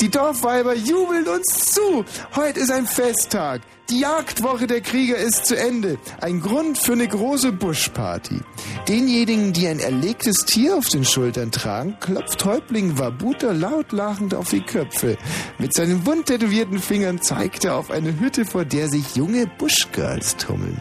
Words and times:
Die 0.00 0.10
Dorfweiber 0.10 0.74
jubeln 0.74 1.26
uns 1.26 1.72
zu. 1.74 2.04
Heute 2.34 2.60
ist 2.60 2.70
ein 2.70 2.86
Festtag. 2.86 3.62
Die 3.88 4.00
Jagdwoche 4.00 4.66
der 4.66 4.80
Krieger 4.80 5.16
ist 5.16 5.46
zu 5.46 5.56
Ende. 5.56 5.98
Ein 6.20 6.40
Grund 6.40 6.76
für 6.76 6.92
eine 6.92 7.06
große 7.06 7.52
Buschparty. 7.52 8.40
Denjenigen, 8.88 9.52
die 9.52 9.68
ein 9.68 9.78
erlegtes 9.78 10.44
Tier 10.44 10.76
auf 10.76 10.88
den 10.88 11.04
Schultern 11.04 11.52
tragen, 11.52 11.96
klopft 12.00 12.44
Häuptling 12.44 12.98
Wabuter 12.98 13.54
laut 13.54 13.92
lachend 13.92 14.34
auf 14.34 14.50
die 14.50 14.60
Köpfe. 14.60 15.16
Mit 15.58 15.72
seinen 15.72 16.02
bunt 16.02 16.26
tätowierten 16.26 16.80
Fingern 16.80 17.20
zeigt 17.20 17.64
er 17.64 17.76
auf 17.76 17.90
eine 17.90 18.18
Hütte, 18.18 18.44
vor 18.44 18.64
der 18.64 18.88
sich 18.88 19.14
junge 19.14 19.46
Buschgirls 19.58 20.36
tummeln. 20.36 20.80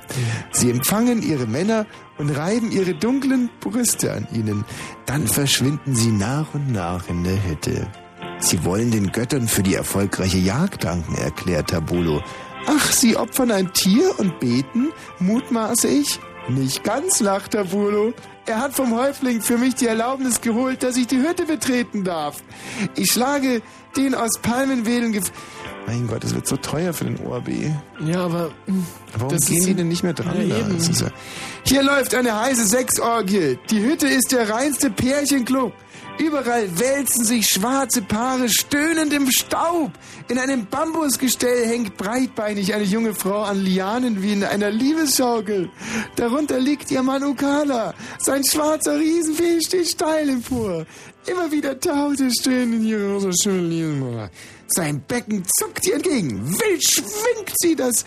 Sie 0.52 0.71
empfangen 0.71 1.21
ihre 1.21 1.46
Männer 1.46 1.86
und 2.18 2.32
reiben 2.32 2.71
ihre 2.71 2.96
dunklen 2.96 3.50
Brüste 3.59 4.14
an 4.14 4.27
ihnen. 4.34 4.66
Dann 5.05 5.27
verschwinden 5.27 5.96
sie 5.96 6.12
nach 6.12 6.54
und 6.54 6.71
nach 6.71 7.07
in 7.07 7.23
der 7.23 7.43
Hütte. 7.48 7.88
Sie 8.46 8.64
wollen 8.64 8.91
den 8.91 9.12
Göttern 9.12 9.48
für 9.48 9.64
die 9.64 9.74
erfolgreiche 9.74 10.38
Jagd 10.38 10.83
danken, 10.83 11.15
erklärt 11.15 11.71
Tabulo. 11.71 12.21
Ach, 12.68 12.92
sie 12.92 13.18
opfern 13.18 13.50
ein 13.52 13.74
Tier 13.74 14.19
und 14.19 14.39
beten, 14.39 14.89
mutmaße 15.19 15.88
ich? 15.88 16.19
Nicht 16.47 16.83
ganz, 16.83 17.21
lacht 17.21 17.52
Tabulo. 17.54 18.14
Er 18.46 18.60
hat 18.60 18.74
vom 18.75 18.96
Häufling 18.96 19.42
für 19.42 19.57
mich 19.57 19.74
die 19.74 19.88
Erlaubnis 19.88 20.42
geholt, 20.42 20.83
dass 20.83 20.96
ich 20.96 21.07
die 21.07 21.18
Hütte 21.18 21.46
betreten 21.47 22.04
darf. 22.04 22.43
Ich 22.96 23.11
schlage 23.11 23.64
den 23.97 24.14
aus 24.14 24.38
Palmenwedeln 24.43 25.11
gef... 25.11 25.32
Mein 25.88 26.07
Gott, 26.07 26.24
das 26.24 26.36
wird 26.36 26.46
so 26.47 26.57
teuer 26.57 26.93
für 26.93 27.05
den 27.05 27.18
ORB. 27.25 27.50
Ja, 28.05 28.25
aber... 28.25 28.52
Warum 29.18 29.38
gehen 29.38 29.66
die 29.66 29.74
denn 29.74 29.88
nicht 29.88 30.04
mehr 30.04 30.14
dran? 30.14 30.36
Ja, 30.47 30.57
ja- 30.57 30.68
Hier 31.64 31.82
läuft 31.82 32.14
eine 32.14 32.39
heiße 32.39 32.66
Sexorgie. 32.67 33.58
Die 33.72 33.81
Hütte 33.81 34.08
ist 34.08 34.31
der 34.31 34.50
reinste 34.50 34.91
Pärchenclub. 34.91 35.73
Überall 36.17 36.80
wälzen 36.80 37.25
sich 37.25 37.47
schwarze 37.47 38.02
Paare 38.02 38.47
stöhnend 38.47 39.11
im 39.11 39.30
Staub. 39.30 39.92
In 40.30 40.39
einem 40.39 40.66
Bambusgestell 40.66 41.67
hängt 41.67 41.97
breitbeinig 41.97 42.73
eine 42.73 42.85
junge 42.85 43.13
Frau 43.13 43.44
an 43.44 43.61
Lianen 43.61 44.23
wie 44.23 44.31
in 44.31 44.43
einer 44.45 44.71
Liebesschaukel. 44.71 45.69
Darunter 46.16 46.59
liegt 46.59 46.89
ihr 46.89 47.03
Mann 47.03 47.23
Ukala. 47.23 47.93
Sein 48.19 48.45
schwarzer 48.45 48.97
Riesenvieh 48.97 49.61
steht 49.61 49.89
steil 49.89 50.30
empor. 50.30 50.86
Immer 51.27 51.52
wieder 51.52 51.77
taucht 51.80 52.21
er 52.21 52.31
stöhnend 52.31 52.75
in 52.75 52.86
ihre 52.86 53.13
rosa 53.13 53.31
schöne 53.43 53.67
Lieben. 53.67 54.30
Sein 54.67 55.02
Becken 55.08 55.43
zuckt 55.59 55.86
ihr 55.86 55.95
entgegen. 55.95 56.49
Wild 56.49 56.83
schwingt 56.83 57.53
sie, 57.55 57.75
dass 57.75 58.05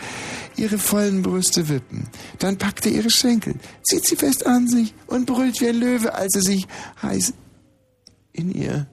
ihre 0.57 0.79
vollen 0.79 1.23
Brüste 1.23 1.69
wippen. 1.69 2.09
Dann 2.39 2.57
packt 2.57 2.87
er 2.87 2.93
ihre 2.93 3.11
Schenkel, 3.11 3.55
zieht 3.83 4.07
sie 4.07 4.17
fest 4.17 4.47
an 4.47 4.67
sich 4.67 4.95
und 5.07 5.27
brüllt 5.27 5.61
wie 5.61 5.69
ein 5.69 5.77
Löwe, 5.77 6.15
als 6.15 6.35
er 6.35 6.43
sich 6.43 6.67
heiß 7.03 7.35
in 8.39 8.51
ihr. 8.51 8.87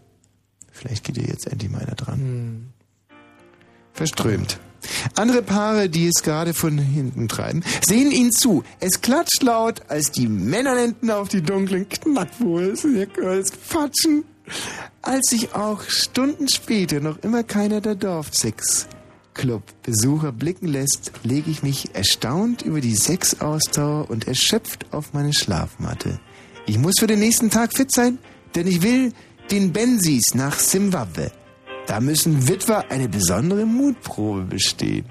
Vielleicht 0.72 1.04
geht 1.04 1.18
ihr 1.18 1.28
jetzt 1.28 1.48
endlich 1.48 1.72
mal 1.72 1.82
einer 1.82 1.96
dran. 1.96 2.74
Verströmt. 3.94 4.60
Andere 5.16 5.42
Paare, 5.42 5.90
die 5.90 6.08
es 6.08 6.22
gerade 6.22 6.54
von 6.54 6.78
hinten 6.78 7.28
treiben, 7.28 7.64
sehen 7.86 8.12
ihn 8.12 8.32
zu. 8.32 8.64
Es 8.80 9.02
klatscht 9.02 9.42
laut, 9.42 9.82
als 9.88 10.12
die 10.12 10.28
Männerlenden 10.28 11.10
auf 11.12 11.28
die 11.30 11.42
dunklen 11.42 11.90
Knackwurzeln 11.90 13.08
patschen. 13.70 14.26
Als 15.02 15.30
sich 15.30 15.56
auch 15.56 15.82
Stunden 15.84 16.48
später 16.48 17.00
noch 17.00 17.18
immer 17.24 17.42
keiner 17.44 17.82
der 17.82 17.96
Dorfsex-Club-Besucher 17.96 20.32
blicken 20.32 20.68
lässt, 20.68 21.12
lege 21.24 21.50
ich 21.50 21.64
mich 21.64 21.96
erstaunt 21.96 22.62
über 22.62 22.80
die 22.80 22.96
Sexausdauer 22.96 24.08
und 24.10 24.28
erschöpft 24.28 24.94
auf 24.94 25.14
meine 25.14 25.34
Schlafmatte. 25.34 26.20
Ich 26.68 26.78
muss 26.78 26.94
für 27.00 27.08
den 27.08 27.18
nächsten 27.20 27.50
Tag 27.50 27.74
fit 27.74 27.92
sein, 27.92 28.20
denn 28.56 28.68
ich 28.68 28.84
will 28.84 29.14
den 29.52 29.72
Bensis 29.74 30.34
nach 30.34 30.58
Simbabwe. 30.58 31.32
Da 31.88 32.00
müssen 32.00 32.48
Witwer 32.48 32.86
eine 32.90 33.08
besondere 33.08 33.66
Mutprobe 33.66 34.42
bestehen. 34.42 35.06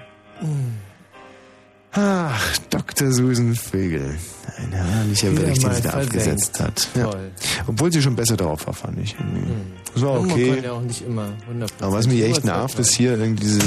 Ach, 1.93 2.57
Dr. 2.69 3.11
Susan 3.13 3.55
Vögel. 3.55 4.17
Ein 4.57 4.71
herrlicher 4.73 5.31
Wieder 5.31 5.43
Bericht, 5.43 5.63
den 5.63 5.73
sie 5.73 5.81
da 5.81 5.91
versenkt. 5.91 6.15
abgesetzt 6.15 6.59
hat. 6.59 6.87
Ja. 6.95 7.03
Toll. 7.05 7.31
Obwohl 7.67 7.91
sie 7.91 8.01
schon 8.01 8.15
besser 8.17 8.35
drauf 8.35 8.67
war, 8.67 8.73
fand 8.73 8.99
ich. 8.99 9.15
irgendwie. 9.17 9.53
Das 9.93 10.01
war 10.03 10.19
Man 10.21 10.31
okay. 10.31 10.61
ja 10.61 10.71
auch 10.73 10.81
nicht 10.81 11.05
immer 11.05 11.29
100% 11.49 11.69
Aber 11.79 11.93
was 11.93 12.07
mich 12.07 12.21
echt 12.21 12.43
nervt, 12.43 12.77
ist 12.79 12.93
hier 12.93 13.17
irgendwie 13.17 13.43
diese, 13.45 13.59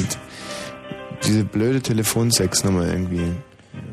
diese 1.24 1.44
blöde 1.44 1.80
Telefonsexnummer 1.80 2.86
irgendwie. 2.86 3.32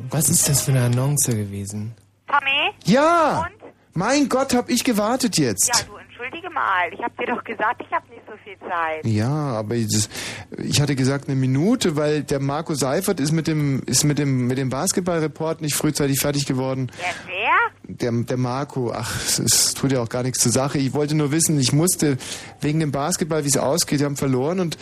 Was 0.10 0.28
ist 0.28 0.50
das 0.50 0.62
für 0.64 0.72
eine 0.72 0.84
Annonce 0.84 1.28
gewesen? 1.28 1.94
Tommy? 2.28 2.74
Ja! 2.84 3.48
Mein 3.94 4.28
Gott, 4.28 4.54
hab 4.54 4.70
ich 4.70 4.84
gewartet 4.84 5.38
jetzt. 5.38 5.68
Ja, 5.70 5.76
du 5.86 5.94
entschuldige 6.16 6.50
mal. 6.50 6.94
Ich 6.94 7.02
habe 7.02 7.14
dir 7.20 7.34
doch 7.34 7.44
gesagt, 7.44 7.82
ich 7.86 7.92
habe 7.92 8.08
nicht 8.10 8.22
so 8.28 8.34
viel 8.44 8.58
Zeit. 8.60 9.06
Ja, 9.06 9.30
aber 9.30 9.76
das, 9.76 10.10
ich 10.58 10.80
hatte 10.82 10.96
gesagt 10.96 11.28
eine 11.28 11.36
Minute, 11.36 11.96
weil 11.96 12.24
der 12.24 12.40
Marco 12.40 12.74
Seifert 12.74 13.20
ist 13.20 13.32
mit 13.32 13.48
dem 13.48 13.84
ist 13.86 14.04
mit 14.04 14.18
dem 14.18 14.48
mit 14.48 14.58
dem 14.58 14.70
Basketballreport 14.70 15.62
nicht 15.62 15.76
frühzeitig 15.76 16.20
fertig 16.20 16.46
geworden. 16.46 16.92
Der 17.00 17.14
wer? 17.28 18.12
Der, 18.12 18.12
der 18.24 18.38
Marco, 18.38 18.92
ach, 18.94 19.16
es, 19.24 19.40
es 19.40 19.74
tut 19.74 19.92
ja 19.92 20.02
auch 20.02 20.10
gar 20.10 20.24
nichts 20.24 20.40
zur 20.40 20.52
Sache. 20.52 20.78
Ich 20.78 20.94
wollte 20.94 21.16
nur 21.16 21.32
wissen, 21.32 21.60
ich 21.60 21.74
musste 21.74 22.18
wegen 22.62 22.80
dem 22.80 22.92
Basketball, 22.92 23.44
wie 23.44 23.50
es 23.50 23.58
ausgeht, 23.58 24.00
wir 24.00 24.06
haben 24.06 24.18
verloren 24.18 24.60
und 24.60 24.78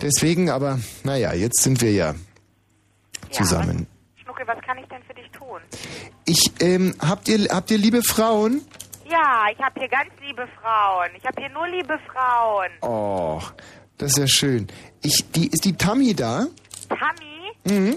deswegen, 0.00 0.50
aber 0.50 0.78
naja, 1.02 1.32
jetzt 1.32 1.62
sind 1.62 1.80
wir 1.82 1.92
ja 1.92 2.14
zusammen. 3.30 3.86
Schnucke, 4.22 4.46
was 4.46 4.60
kann 4.64 4.78
ich 4.78 4.86
denn 4.86 5.02
für 5.02 5.14
dich 5.14 5.30
tun? 5.30 5.60
Ich, 6.26 6.52
ähm, 6.60 6.94
habt 7.00 7.28
ihr, 7.28 7.48
habt 7.50 7.70
ihr 7.70 7.78
liebe 7.78 8.02
Frauen? 8.02 8.62
Ja, 9.14 9.46
ich 9.52 9.58
habe 9.62 9.78
hier 9.78 9.88
ganz 9.88 10.10
liebe 10.26 10.44
Frauen. 10.60 11.10
Ich 11.16 11.24
habe 11.24 11.40
hier 11.40 11.50
nur 11.50 11.68
liebe 11.68 11.96
Frauen. 12.10 12.70
Oh, 12.82 13.40
das 13.96 14.10
ist 14.10 14.18
ja 14.18 14.26
schön. 14.26 14.66
Ich, 15.02 15.30
die, 15.30 15.46
ist 15.46 15.64
die 15.64 15.76
Tammy 15.76 16.14
da? 16.14 16.46
Tammy? 16.88 17.52
Mhm. 17.62 17.96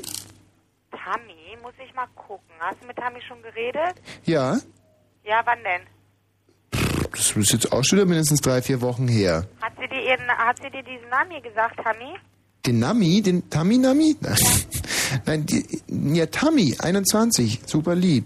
Tammy, 0.91 1.57
muss 1.63 1.73
ich 1.83 1.91
mal 1.95 2.05
gucken. 2.15 2.53
Hast 2.59 2.83
du 2.83 2.87
mit 2.87 2.97
Tammy 2.97 3.19
schon 3.27 3.41
geredet? 3.41 3.95
Ja. 4.25 4.59
Ja, 5.23 5.41
wann 5.45 5.57
denn? 5.63 5.81
Das 7.11 7.35
ist 7.35 7.51
jetzt 7.51 7.71
auch 7.71 7.83
schon 7.83 7.97
wieder 7.97 8.07
mindestens 8.07 8.41
drei, 8.41 8.61
vier 8.61 8.81
Wochen 8.81 9.07
her. 9.07 9.47
Hat 9.59 9.73
sie 9.81 9.87
dir, 9.87 10.03
ihren, 10.03 10.27
hat 10.27 10.57
sie 10.61 10.69
dir 10.69 10.83
diesen 10.83 11.09
Namen 11.09 11.41
gesagt, 11.41 11.79
Tammy? 11.83 12.13
Den 12.63 12.77
Nami, 12.77 13.23
den 13.23 13.49
Tammy 13.49 13.79
Nami? 13.79 14.15
Nein, 15.25 15.47
die, 15.47 15.81
ja, 15.87 16.27
Tammy, 16.27 16.75
21, 16.79 17.61
super 17.65 17.95
lieb. 17.95 18.25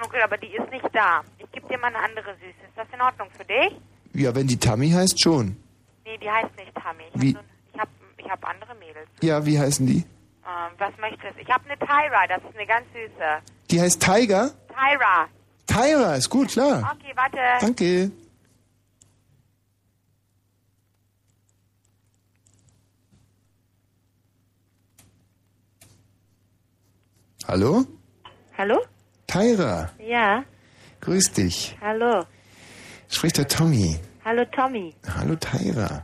Schnuckel, 0.00 0.22
aber 0.22 0.36
die 0.38 0.48
ist 0.48 0.70
nicht 0.70 0.88
da. 0.92 1.22
Ich 1.38 1.50
gebe 1.52 1.68
dir 1.68 1.78
mal 1.78 1.88
eine 1.88 1.98
andere 1.98 2.34
Süße. 2.34 2.66
Ist 2.68 2.76
das 2.76 2.86
in 2.92 3.00
Ordnung 3.00 3.28
für 3.36 3.44
dich? 3.44 3.72
Ja, 4.14 4.34
wenn 4.34 4.46
die 4.46 4.58
Tammy 4.58 4.90
heißt, 4.90 5.22
schon. 5.22 5.56
Nee, 6.04 6.18
die 6.18 6.30
heißt 6.30 6.56
nicht 6.56 6.74
Tammy. 6.74 7.04
Ich 7.14 7.22
Wie? 7.22 7.36
habe 7.36 7.44
so, 7.44 7.74
ich 7.74 7.80
hab, 7.80 7.88
ich 8.16 8.30
hab 8.30 8.48
andere 8.48 8.74
Mädels. 8.76 9.08
Ja, 9.20 9.44
wie 9.44 9.58
heißen 9.58 9.86
die? 9.86 9.98
Ähm, 9.98 10.72
was 10.78 10.96
möchtest 10.98 11.36
du? 11.36 11.42
Ich 11.42 11.50
habe 11.50 11.64
eine 11.68 11.78
Tyra, 11.78 12.26
das 12.28 12.42
ist 12.42 12.56
eine 12.56 12.66
ganz 12.66 12.86
süße. 12.92 13.42
Die 13.70 13.80
heißt 13.80 14.02
Tiger? 14.02 14.50
Tyra. 14.68 15.28
Tyra, 15.66 16.14
ist 16.16 16.30
gut, 16.30 16.48
klar. 16.48 16.96
Okay, 16.96 17.12
warte. 17.14 17.38
Danke. 17.60 18.10
Hallo? 27.46 27.84
Hallo? 28.56 28.80
Tyra, 29.30 29.90
Ja, 30.04 30.42
grüß 31.00 31.32
dich. 31.32 31.76
hallo. 31.80 32.24
Spricht 33.08 33.38
der 33.38 33.46
Tommy. 33.46 33.96
Hallo 34.24 34.44
Tommy. 34.46 34.92
Hallo 35.16 35.36
Tyra. 35.36 36.02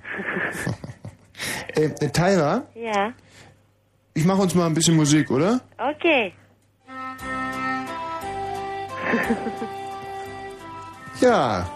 äh, 1.74 1.84
äh, 1.86 2.08
Tyra, 2.10 2.62
Ja, 2.74 3.12
ich 4.14 4.24
mache 4.24 4.42
uns 4.42 4.54
mal 4.54 4.66
ein 4.66 4.74
bisschen 4.74 4.94
Musik, 4.96 5.30
oder? 5.30 5.60
okay. 5.78 6.32
Ja, 11.20 11.66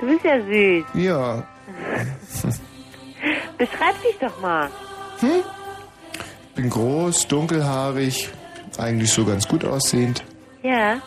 Du 0.00 0.06
bist 0.06 0.24
ja 0.24 0.40
süß. 0.40 0.84
ja. 0.94 1.42
Beschreib 3.58 4.00
dich 4.02 4.16
doch 4.20 4.40
mal. 4.40 4.70
Hm? 5.18 5.42
Bin 6.54 6.70
groß, 6.70 7.26
dunkelhaarig, 7.26 8.28
eigentlich 8.78 9.10
so 9.12 9.24
ganz 9.24 9.48
gut 9.48 9.64
aussehend. 9.64 10.22
Ja. 10.68 11.00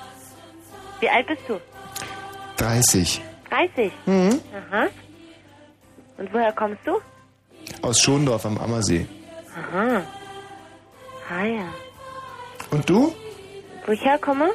Wie 0.99 1.09
alt 1.09 1.27
bist 1.27 1.41
du? 1.47 1.59
30. 2.57 3.21
30. 3.49 3.91
Mhm. 4.05 4.41
Aha. 4.59 4.87
Und 6.17 6.33
woher 6.33 6.51
kommst 6.53 6.81
du? 6.85 6.93
Aus 7.83 7.99
Schondorf 8.01 8.45
am 8.45 8.57
Ammersee. 8.57 9.05
Aha. 9.59 10.01
Ah 11.29 11.45
ja. 11.45 11.67
Und 12.71 12.89
du? 12.89 13.13
Wo 13.85 13.91
ich 13.91 14.03
herkomme? 14.03 14.49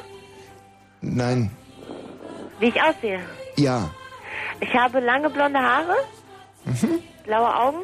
Nein. 1.01 1.51
Wie 2.59 2.67
ich 2.67 2.81
aussehe. 2.81 3.21
Ja. 3.55 3.89
Ich 4.59 4.73
habe 4.75 4.99
lange 4.99 5.29
blonde 5.29 5.59
Haare, 5.59 5.95
Mhm. 6.65 6.99
blaue 7.23 7.55
Augen, 7.55 7.81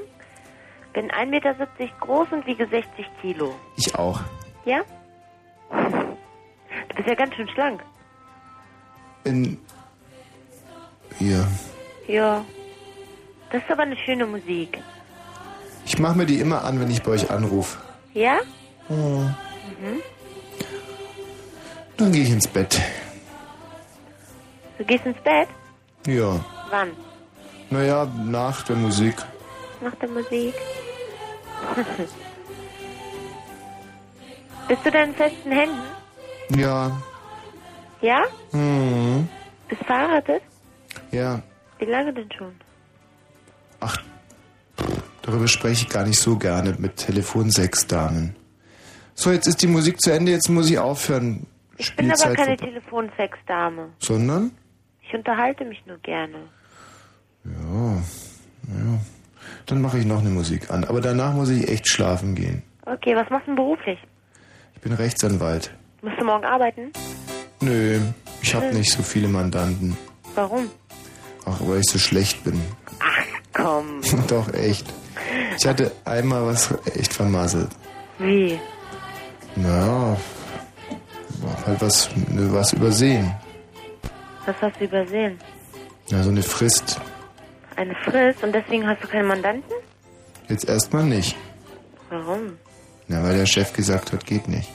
bin 0.94 1.10
1,70 1.12 1.26
Meter 1.30 1.56
groß 2.02 2.28
und 2.32 2.46
wiege 2.46 2.68
60 2.68 3.06
Kilo. 3.22 3.56
Ich 3.78 3.94
auch. 3.96 4.20
Ja? 4.66 4.82
Bist 7.04 7.20
ja 7.20 7.26
ganz 7.26 7.36
schön 7.36 7.50
schlank. 7.50 7.84
In. 9.26 9.58
Ja. 11.20 11.46
Ja. 12.08 12.46
Das 13.52 13.62
ist 13.62 13.70
aber 13.70 13.82
eine 13.82 13.98
schöne 13.98 14.26
Musik. 14.26 14.82
Ich 15.86 16.00
mache 16.00 16.18
mir 16.18 16.26
die 16.26 16.40
immer 16.40 16.64
an, 16.64 16.80
wenn 16.80 16.90
ich 16.90 17.04
bei 17.04 17.12
euch 17.12 17.30
anrufe. 17.30 17.78
Ja? 18.14 18.40
Dann 21.98 22.12
gehe 22.14 22.24
ich 22.24 22.32
ins 22.32 22.48
Bett. 22.48 22.82
Du 24.78 24.86
gehst 24.86 25.06
ins 25.06 25.20
Bett? 25.24 25.50
Ja. 26.08 26.40
Wann? 26.70 26.92
Naja, 27.70 28.06
nach 28.06 28.64
der 28.64 28.78
Musik. 28.78 29.16
Nach 29.82 29.96
der 29.96 30.08
Musik? 30.08 30.54
Bist 34.70 34.86
du 34.86 34.92
denn 34.92 35.10
in 35.10 35.16
festen 35.16 35.52
Händen? 35.52 36.03
Ja. 36.56 36.92
Ja? 38.02 38.24
Hm. 38.52 39.28
Bist 39.68 39.84
verheiratet? 39.86 40.42
Ja. 41.12 41.42
Wie 41.80 41.86
lange 41.86 42.14
denn 42.14 42.30
schon? 42.32 42.54
Ach, 43.80 43.98
darüber 45.22 45.48
spreche 45.48 45.86
ich 45.86 45.90
gar 45.90 46.06
nicht 46.06 46.20
so 46.20 46.38
gerne 46.38 46.76
mit 46.78 46.98
Telefonsexdamen. 46.98 48.36
So, 49.16 49.32
jetzt 49.32 49.48
ist 49.48 49.62
die 49.62 49.68
Musik 49.68 50.02
zu 50.02 50.12
Ende, 50.12 50.32
jetzt 50.32 50.50
muss 50.50 50.70
ich 50.70 50.80
aufhören. 50.80 51.46
Ich 51.78 51.96
bin 51.96 52.08
aber 52.08 52.18
Spielzeit 52.18 52.38
keine 52.38 52.58
vorbei. 52.58 52.72
Telefonsexdame. 52.72 53.90
Sondern? 54.00 54.52
Ich 55.02 55.14
unterhalte 55.14 55.66
mich 55.66 55.84
nur 55.86 55.98
gerne. 56.00 56.38
Ja, 57.46 57.96
ja. 58.68 59.00
Dann 59.66 59.82
mache 59.82 60.00
ich 60.00 60.06
noch 60.06 60.20
eine 60.20 60.30
Musik 60.30 60.72
an. 60.72 60.84
Aber 60.84 61.02
danach 61.02 61.34
muss 61.34 61.50
ich 61.50 61.68
echt 61.68 61.88
schlafen 61.88 62.36
gehen. 62.36 62.64
Okay, 62.86 63.16
was 63.16 63.30
machst 63.30 63.48
du 63.48 63.52
denn 63.52 63.56
beruflich? 63.56 64.00
Ich 64.76 64.82
bin 64.82 64.94
Rechtsanwalt. 64.94 65.74
Musst 66.04 66.20
du 66.20 66.26
morgen 66.26 66.44
arbeiten? 66.44 66.92
Nö, 67.62 67.98
ich 68.42 68.54
habe 68.54 68.74
nicht 68.74 68.92
so 68.92 69.02
viele 69.02 69.30
Mandanten. 69.30 69.98
Warum? 70.36 70.70
Ach, 71.46 71.58
weil 71.62 71.80
ich 71.80 71.90
so 71.90 71.98
schlecht 71.98 72.44
bin. 72.44 72.62
Ach 73.00 73.26
komm. 73.54 74.02
Doch, 74.28 74.54
echt. 74.54 74.86
Ich 75.58 75.66
hatte 75.66 75.94
einmal 76.04 76.46
was 76.46 76.74
echt 76.98 77.14
vermasselt. 77.14 77.70
Wie? 78.20 78.60
Naja, 79.56 80.18
hab 81.48 81.68
halt 81.68 81.82
was, 81.82 82.10
ne, 82.30 82.52
was 82.52 82.74
übersehen. 82.74 83.34
Was 84.46 84.56
hast 84.62 84.82
du 84.82 84.84
übersehen? 84.84 85.40
Ja, 86.08 86.22
so 86.22 86.32
eine 86.32 86.44
Frist. 86.44 87.00
Eine 87.78 87.96
Frist 87.96 88.44
und 88.44 88.54
deswegen 88.54 88.86
hast 88.86 89.02
du 89.02 89.08
keinen 89.08 89.28
Mandanten? 89.28 89.72
Jetzt 90.50 90.68
erstmal 90.68 91.06
nicht. 91.06 91.38
Warum? 92.10 92.58
Na, 93.08 93.24
weil 93.24 93.38
der 93.38 93.46
Chef 93.46 93.72
gesagt 93.72 94.12
hat, 94.12 94.26
geht 94.26 94.50
nicht. 94.50 94.70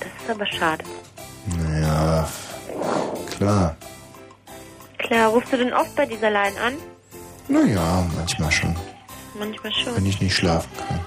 Das 0.00 0.22
ist 0.22 0.30
aber 0.30 0.46
schade. 0.46 0.84
Naja, 1.58 2.28
klar. 3.36 3.76
Klar, 4.98 5.30
rufst 5.30 5.52
du 5.52 5.56
denn 5.56 5.72
oft 5.72 5.94
bei 5.96 6.06
dieser 6.06 6.30
Line 6.30 6.60
an? 6.60 6.74
Naja, 7.48 8.06
manchmal 8.16 8.50
schon. 8.50 8.76
Manchmal 9.38 9.72
schon. 9.72 9.96
Wenn 9.96 10.06
ich 10.06 10.20
nicht 10.20 10.34
schlafen 10.34 10.70
kann. 10.76 11.00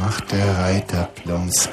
Macht 0.00 0.30
der 0.30 0.58
Reiter 0.58 1.08
Plumps. 1.16 1.68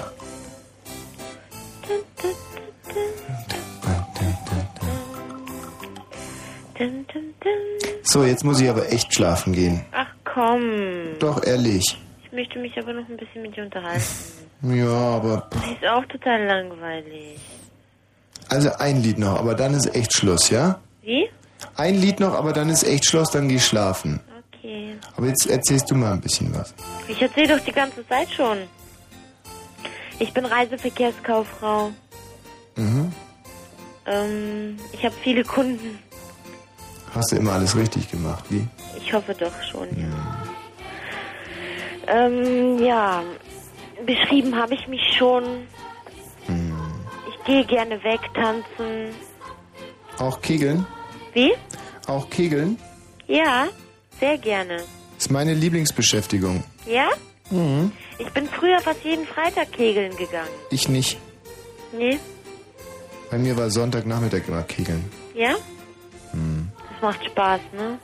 Dun, 6.83 7.06
dun, 7.13 7.33
dun. 7.39 7.89
So, 8.03 8.25
jetzt 8.25 8.44
muss 8.44 8.59
ich 8.59 8.69
aber 8.69 8.91
echt 8.91 9.13
schlafen 9.13 9.53
gehen. 9.53 9.85
Ach 9.94 10.09
komm. 10.25 11.18
Doch, 11.19 11.41
ehrlich. 11.45 11.97
Ich 12.25 12.31
möchte 12.33 12.59
mich 12.59 12.77
aber 12.77 12.91
noch 12.91 13.07
ein 13.07 13.15
bisschen 13.15 13.41
mit 13.41 13.56
dir 13.56 13.63
unterhalten. 13.63 14.03
Ja, 14.65 14.88
aber. 14.88 15.50
Die 15.53 15.74
ist 15.74 15.85
auch 15.85 16.06
total 16.06 16.45
langweilig. 16.45 17.38
Also 18.47 18.69
ein 18.80 19.01
Lied 19.01 19.18
noch, 19.19 19.38
aber 19.38 19.56
dann 19.56 19.74
ist 19.74 19.94
echt 19.94 20.13
Schluss, 20.15 20.50
ja? 20.50 20.80
Wie? 21.01 21.30
Ein 21.75 21.95
Lied 22.00 22.21
noch, 22.21 22.33
aber 22.33 22.53
dann 22.53 22.69
ist 22.69 22.83
echt 22.86 23.06
Schluss, 23.06 23.29
dann 23.31 23.50
geh 23.50 23.56
ich 23.56 23.65
schlafen. 23.65 24.21
Okay. 24.53 24.95
Aber 25.18 25.27
jetzt 25.27 25.50
erzählst 25.50 25.91
du 25.91 25.95
mal 25.95 26.13
ein 26.13 26.21
bisschen 26.21 26.53
was. 26.56 26.74
Ich 27.09 27.21
erzähle 27.21 27.57
doch 27.57 27.65
die 27.65 27.74
ganze 27.74 28.07
Zeit 28.07 28.29
schon. 28.31 28.59
Ich 30.19 30.31
bin 30.33 30.45
Reiseverkehrskauffrau. 30.45 31.91
Mhm. 32.77 33.12
Ähm, 34.06 34.77
ich 34.94 35.03
habe 35.03 35.15
viele 35.21 35.44
Kunden. 35.44 36.00
Hast 37.13 37.31
du 37.31 37.36
immer 37.36 37.54
alles 37.54 37.75
richtig 37.75 38.10
gemacht, 38.10 38.44
wie? 38.50 38.65
Ich 38.98 39.13
hoffe 39.13 39.33
doch 39.36 39.51
schon, 39.71 39.88
ja. 39.98 40.44
Ähm, 42.07 42.83
ja. 42.83 43.24
Beschrieben 44.06 44.56
habe 44.56 44.74
ich 44.74 44.88
mich 44.88 45.01
schon. 45.18 45.44
Ich 47.30 47.45
gehe 47.45 47.65
gerne 47.65 48.04
weg 48.04 48.19
tanzen. 48.33 49.13
Auch 50.18 50.42
Kegeln? 50.42 50.86
Wie? 51.33 51.54
Auch 52.07 52.30
Kegeln? 52.30 52.77
Ja, 53.27 53.68
sehr 54.19 54.38
gerne. 54.38 54.83
Ist 55.18 55.31
meine 55.31 55.54
Lieblingsbeschäftigung. 55.54 56.63
Ja? 56.86 57.10
Ich 58.18 58.30
bin 58.31 58.48
früher 58.48 58.80
fast 58.80 59.04
jeden 59.04 59.25
Freitag 59.25 59.71
kegeln 59.71 60.15
gegangen. 60.18 60.50
Ich 60.71 60.89
nicht. 60.89 61.18
Nee? 61.95 62.18
Bei 63.30 63.38
mir 63.38 63.56
war 63.56 63.69
Sonntagnachmittag 63.69 64.48
immer 64.48 64.63
Kegeln. 64.63 65.04
Ja? 65.36 65.56
Macht 67.03 67.25
Spaß, 67.25 67.59
ne? 67.73 68.00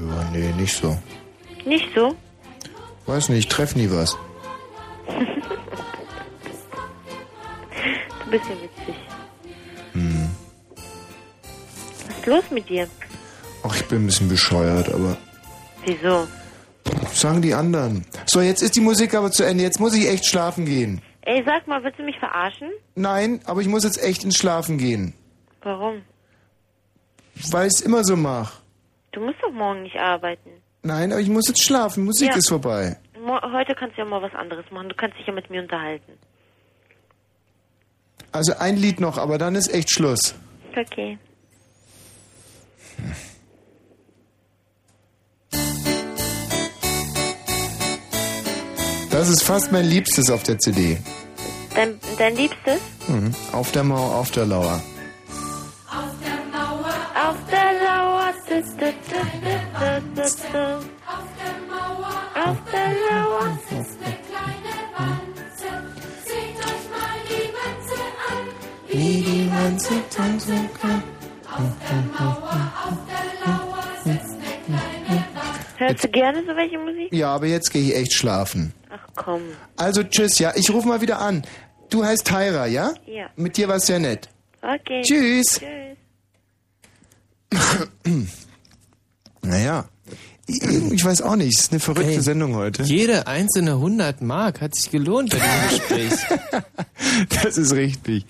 Ja, 0.00 0.24
nee, 0.32 0.52
nicht 0.56 0.74
so. 0.74 0.96
Nicht 1.66 1.86
so? 1.94 2.16
Weiß 3.04 3.28
nicht, 3.28 3.40
ich 3.40 3.48
treff 3.48 3.76
nie 3.76 3.90
was. 3.90 4.16
Du 8.24 8.30
bist 8.32 8.44
ja 8.44 8.56
witzig. 8.56 8.94
Was 12.06 12.16
ist 12.18 12.26
los 12.26 12.44
mit 12.50 12.68
dir? 12.68 12.86
Ach, 13.62 13.74
ich 13.74 13.84
bin 13.86 14.02
ein 14.02 14.06
bisschen 14.06 14.28
bescheuert, 14.28 14.88
aber 14.92 15.16
Wieso? 15.86 16.26
sagen 17.12 17.40
die 17.42 17.54
anderen. 17.54 18.04
So, 18.26 18.40
jetzt 18.42 18.62
ist 18.62 18.76
die 18.76 18.80
Musik 18.80 19.14
aber 19.14 19.30
zu 19.30 19.44
Ende. 19.44 19.62
Jetzt 19.64 19.80
muss 19.80 19.94
ich 19.94 20.08
echt 20.08 20.26
schlafen 20.26 20.64
gehen. 20.66 21.00
Ey, 21.22 21.42
sag 21.46 21.66
mal, 21.66 21.82
willst 21.84 21.98
du 21.98 22.02
mich 22.02 22.18
verarschen? 22.18 22.68
Nein, 22.94 23.40
aber 23.46 23.60
ich 23.62 23.68
muss 23.68 23.84
jetzt 23.84 24.02
echt 24.02 24.24
ins 24.24 24.36
Schlafen 24.36 24.76
gehen. 24.78 25.14
Warum? 25.62 26.02
Weil 27.50 27.66
ich 27.68 27.74
es 27.74 27.80
immer 27.80 28.04
so 28.04 28.16
mache. 28.16 28.58
Du 29.12 29.20
musst 29.20 29.38
doch 29.42 29.52
morgen 29.52 29.82
nicht 29.82 29.96
arbeiten. 29.96 30.50
Nein, 30.82 31.12
aber 31.12 31.20
ich 31.20 31.28
muss 31.28 31.48
jetzt 31.48 31.62
schlafen. 31.62 32.04
Musik 32.04 32.28
Ja. 32.30 32.36
ist 32.36 32.48
vorbei. 32.48 32.96
Mo 33.24 33.38
heute 33.52 33.74
kannst 33.74 33.96
du 33.96 34.02
ja 34.02 34.04
mal 34.04 34.22
was 34.22 34.34
anderes 34.34 34.64
machen. 34.70 34.88
Du 34.88 34.94
kannst 34.94 35.18
dich 35.18 35.26
ja 35.26 35.32
mit 35.32 35.50
mir 35.50 35.62
unterhalten. 35.62 36.12
Also 38.32 38.52
ein 38.58 38.76
Lied 38.76 39.00
noch, 39.00 39.18
aber 39.18 39.38
dann 39.38 39.54
ist 39.54 39.72
echt 39.72 39.90
Schluss. 39.90 40.34
Okay. 40.76 41.18
Das 49.10 49.28
ist 49.28 49.42
fast 49.42 49.72
mein 49.72 49.86
Liebstes 49.86 50.30
auf 50.30 50.42
der 50.42 50.58
CD. 50.58 50.98
Dein, 51.74 51.98
dein 52.18 52.36
Liebstes? 52.36 52.80
Mhm. 53.08 53.34
Auf 53.52 53.72
der 53.72 53.84
Mauer, 53.84 54.16
auf 54.16 54.30
der 54.30 54.46
Lauer. 54.46 54.82
Hörst 75.76 76.04
du 76.04 76.08
gerne 76.08 76.42
so 76.44 76.56
welche 76.56 76.78
Musik? 76.78 77.12
Ja, 77.12 77.34
aber 77.34 77.46
jetzt 77.46 77.70
gehe 77.72 77.82
ich 77.82 77.94
echt 77.94 78.12
schlafen. 78.12 78.72
Ach 78.90 79.06
komm. 79.14 79.42
Also 79.76 80.02
tschüss, 80.02 80.40
ja. 80.40 80.52
Ich 80.56 80.68
rufe 80.70 80.88
mal 80.88 81.00
wieder 81.00 81.20
an. 81.20 81.44
Du 81.90 82.04
heißt 82.04 82.26
Tyra, 82.26 82.66
ja? 82.66 82.92
Ja. 83.06 83.30
Mit 83.36 83.56
dir 83.56 83.68
war 83.68 83.78
sehr 83.78 84.00
nett. 84.00 84.28
Okay. 84.60 85.02
Tschüss. 85.02 85.60
Tschüss. 85.60 85.98
Naja. 89.48 89.84
Ich 90.46 91.04
weiß 91.04 91.20
auch 91.22 91.36
nicht, 91.36 91.58
es 91.58 91.64
ist 91.64 91.72
eine 91.72 91.80
verrückte 91.80 92.10
Ey, 92.12 92.20
Sendung 92.22 92.54
heute. 92.54 92.82
Jede 92.82 93.26
einzelne 93.26 93.72
100 93.72 94.22
Mark 94.22 94.62
hat 94.62 94.74
sich 94.74 94.90
gelohnt 94.90 95.30
bei 95.30 95.38
dem 95.38 95.78
Gespräch. 95.78 96.12
Das 97.42 97.56
ist 97.58 97.72
richtig. 97.74 98.24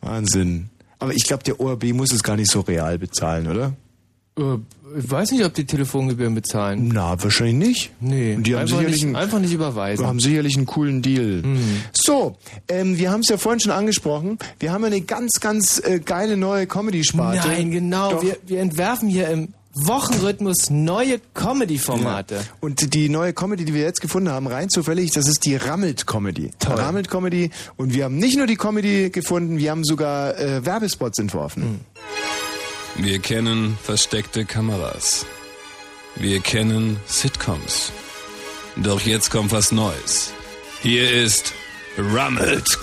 Wahnsinn. 0.00 0.68
Aber 0.98 1.12
ich 1.14 1.24
glaube, 1.24 1.42
der 1.44 1.60
ORB 1.60 1.92
muss 1.92 2.12
es 2.12 2.22
gar 2.22 2.36
nicht 2.36 2.50
so 2.50 2.60
real 2.60 2.98
bezahlen, 2.98 3.46
oder? 3.48 3.72
Äh, 4.38 4.58
ich 4.98 5.10
weiß 5.10 5.32
nicht, 5.32 5.44
ob 5.44 5.54
die 5.54 5.64
Telefongebühren 5.64 6.34
bezahlen. 6.34 6.90
Na, 6.92 7.20
wahrscheinlich 7.22 7.54
nicht. 7.68 7.90
Nee, 8.00 8.36
die 8.40 8.54
haben 8.54 8.62
einfach, 8.62 8.76
sicherlich 8.78 9.02
nicht, 9.02 9.04
einen- 9.06 9.16
einfach 9.16 9.38
nicht 9.40 9.50
Wir 9.50 9.56
überweisen. 9.56 10.06
haben 10.06 10.20
sicherlich 10.20 10.56
einen 10.56 10.66
coolen 10.66 11.02
Deal. 11.02 11.42
So, 11.92 12.36
ähm, 12.68 12.96
wir 12.98 13.10
haben 13.10 13.20
es 13.20 13.28
ja 13.28 13.36
vorhin 13.36 13.60
schon 13.60 13.72
angesprochen. 13.72 14.38
Wir 14.60 14.72
haben 14.72 14.84
eine 14.84 15.00
ganz, 15.00 15.40
ganz 15.40 15.80
äh, 15.84 16.00
geile 16.00 16.36
neue 16.36 16.66
Comedy-Sparte. 16.66 17.48
Nein, 17.48 17.70
genau. 17.70 18.12
Doch. 18.12 18.22
Wir, 18.22 18.36
wir 18.46 18.60
entwerfen 18.60 19.08
hier 19.08 19.28
im 19.28 19.48
Wochenrhythmus 19.74 20.70
neue 20.70 21.20
Comedy-Formate. 21.34 22.44
Und 22.60 22.94
die 22.94 23.08
neue 23.08 23.32
Comedy, 23.32 23.64
die 23.64 23.74
wir 23.74 23.82
jetzt 23.82 24.00
gefunden 24.00 24.30
haben, 24.30 24.46
rein 24.46 24.68
zufällig, 24.68 25.10
das 25.10 25.26
ist 25.26 25.44
die 25.44 25.56
Rammelt-Comedy. 25.56 26.52
Toll. 26.58 26.74
Rammelt-Comedy. 26.74 27.50
Und 27.76 27.92
wir 27.92 28.04
haben 28.04 28.18
nicht 28.18 28.36
nur 28.36 28.46
die 28.46 28.56
Comedy 28.56 29.10
gefunden, 29.10 29.58
wir 29.58 29.70
haben 29.70 29.84
sogar 29.84 30.38
äh, 30.38 30.64
Werbespots 30.64 31.18
entworfen. 31.18 31.80
Wir 32.96 33.18
kennen 33.18 33.76
versteckte 33.82 34.44
Kameras. 34.44 35.26
Wir 36.16 36.40
kennen 36.40 36.98
Sitcoms. 37.06 37.90
Doch 38.76 39.00
jetzt 39.00 39.30
kommt 39.30 39.50
was 39.50 39.72
Neues. 39.72 40.32
Hier 40.82 41.10
ist 41.10 41.52
Rummelt 41.98 42.80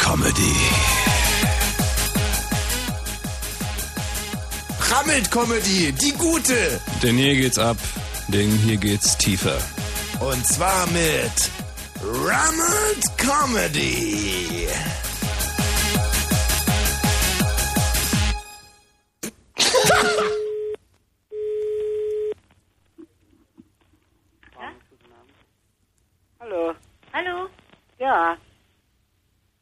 Comedy. 4.92 5.12
Rammelt-Comedy, 5.12 5.92
die 5.94 6.12
gute. 6.18 6.82
Denn 7.02 7.16
hier 7.16 7.36
geht's 7.36 7.58
ab, 7.58 7.78
denn 8.28 8.50
hier 8.50 8.78
geht's 8.78 9.18
tiefer. 9.18 9.58
Und 10.20 10.46
zwar 10.46 10.86
mit 10.88 11.50
Rammelt 12.04 13.18
Comedy. 13.18 14.68
Hallo. 26.40 26.76
Hallo? 27.14 27.48
Ja. 27.98 28.38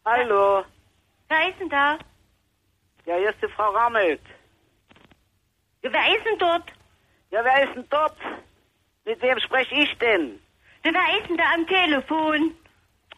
Hallo. 0.06 0.64
Wer 1.28 1.50
ist 1.50 1.60
denn 1.60 1.70
da? 1.70 2.00
Ja, 3.06 3.16
hier 3.16 3.30
ist 3.30 3.42
die 3.44 3.48
Frau 3.56 3.70
Rammelt. 3.72 4.22
Ja, 5.82 5.92
wer 5.94 6.16
ist 6.18 6.26
denn 6.26 6.38
dort? 6.40 6.64
Ja, 7.32 7.44
wer 7.44 7.64
ist 7.64 7.76
denn 7.76 7.86
dort? 7.90 8.18
Mit 9.06 9.22
wem 9.22 9.40
spreche 9.40 9.76
ich 9.76 9.98
denn? 9.98 10.40
Ja, 10.84 10.92
wer 10.94 11.20
ist 11.20 11.30
denn 11.30 11.38
da 11.38 11.44
am 11.54 11.68
Telefon? 11.68 12.56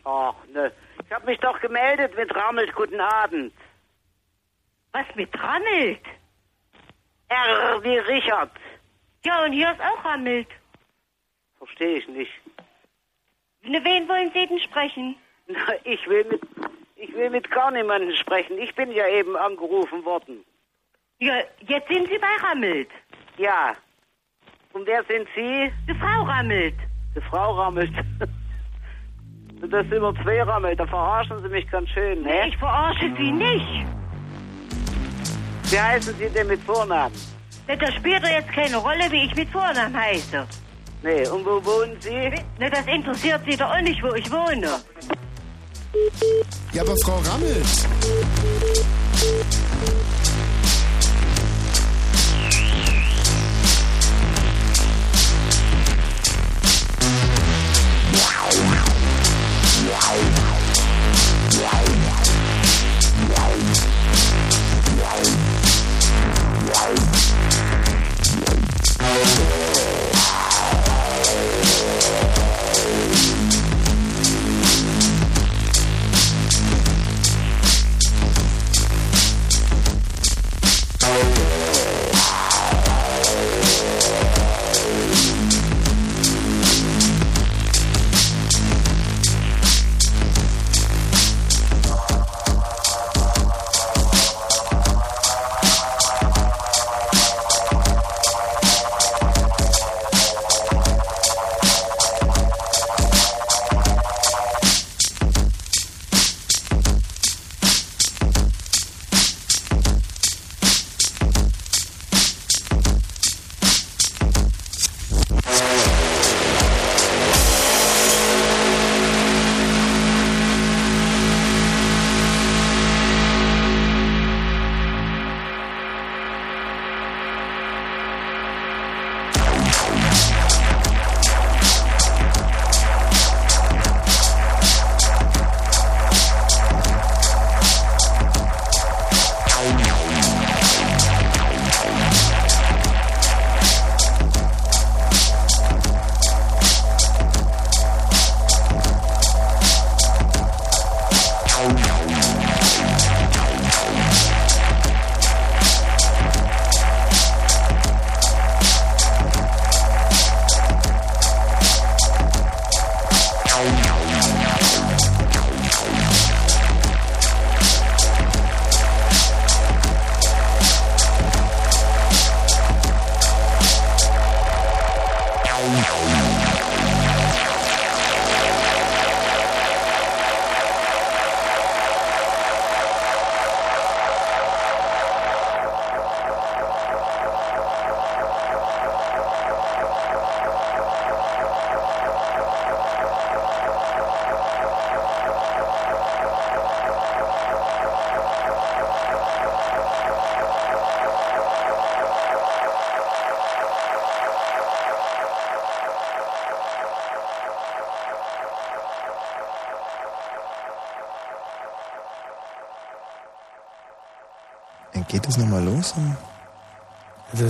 Ach, 0.04 0.36
ne. 0.54 0.72
Ich 1.06 1.12
habe 1.12 1.26
mich 1.26 1.40
doch 1.40 1.60
gemeldet 1.60 2.16
mit 2.16 2.34
Rammelt. 2.36 2.74
Guten 2.76 3.00
Abend. 3.00 3.54
Was 4.92 5.06
mit 5.16 5.30
Rammelt? 5.42 6.02
R 7.30 7.84
wie 7.84 7.98
Richard. 7.98 8.52
Ja, 9.24 9.44
und 9.46 9.54
hier 9.54 9.72
ist 9.72 9.80
auch 9.82 10.04
Rammelt. 10.04 10.48
Verstehe 11.58 11.98
ich 11.98 12.08
nicht. 12.08 12.32
Ne, 13.64 13.84
wen 13.84 14.08
wollen 14.10 14.32
Sie 14.34 14.48
denn 14.48 14.60
sprechen? 14.60 15.16
Na, 15.48 15.60
Ich 15.84 16.08
will 16.08 16.26
mit, 16.26 16.42
ich 16.96 17.14
will 17.14 17.30
mit 17.30 17.50
gar 17.52 17.72
niemandem 17.72 18.16
sprechen. 18.16 18.58
Ich 18.58 18.74
bin 18.76 18.92
ja 18.92 19.08
eben 19.08 19.36
angerufen 19.38 20.04
worden. 20.04 20.44
Ja, 21.22 21.36
jetzt 21.68 21.88
sind 21.88 22.10
Sie 22.10 22.18
bei 22.18 22.48
Rammelt. 22.48 22.90
Ja. 23.38 23.76
Und 24.74 24.88
wer 24.88 25.04
sind 25.04 25.28
Sie? 25.36 25.72
Die 25.88 25.94
Frau 25.94 26.24
Rammelt. 26.24 26.74
Die 27.16 27.22
Frau 27.22 27.54
Rammelt. 27.54 27.94
Das 29.62 29.70
sind 29.70 29.94
immer 29.94 30.12
zwei 30.24 30.42
Rammelt. 30.42 30.80
Da 30.80 30.88
verarschen 30.88 31.40
Sie 31.44 31.48
mich 31.48 31.70
ganz 31.70 31.88
schön, 31.90 32.24
ne? 32.24 32.48
Ich 32.48 32.58
verarsche 32.58 33.14
Sie 33.16 33.32
nicht. 33.32 33.86
Wie 35.70 35.80
heißen 35.80 36.16
Sie 36.18 36.30
denn 36.30 36.48
mit 36.48 36.60
Vornamen? 36.64 37.14
Das 37.68 37.94
spielt 37.94 38.24
doch 38.24 38.30
jetzt 38.30 38.52
keine 38.52 38.78
Rolle, 38.78 39.12
wie 39.12 39.26
ich 39.26 39.36
mit 39.36 39.48
Vornamen 39.52 39.96
heiße. 39.96 40.48
Nee, 41.04 41.28
und 41.28 41.46
wo 41.46 41.64
wohnen 41.64 41.96
Sie? 42.00 42.32
Ne, 42.58 42.72
das 42.72 42.88
interessiert 42.88 43.42
Sie 43.48 43.56
doch 43.56 43.70
auch 43.70 43.82
nicht, 43.82 44.02
wo 44.02 44.16
ich 44.16 44.32
wohne. 44.32 44.82
Ja, 46.74 46.82
aber 46.82 46.96
Frau 47.06 47.20
Rammelt. 47.20 47.68
Geht 59.92 60.32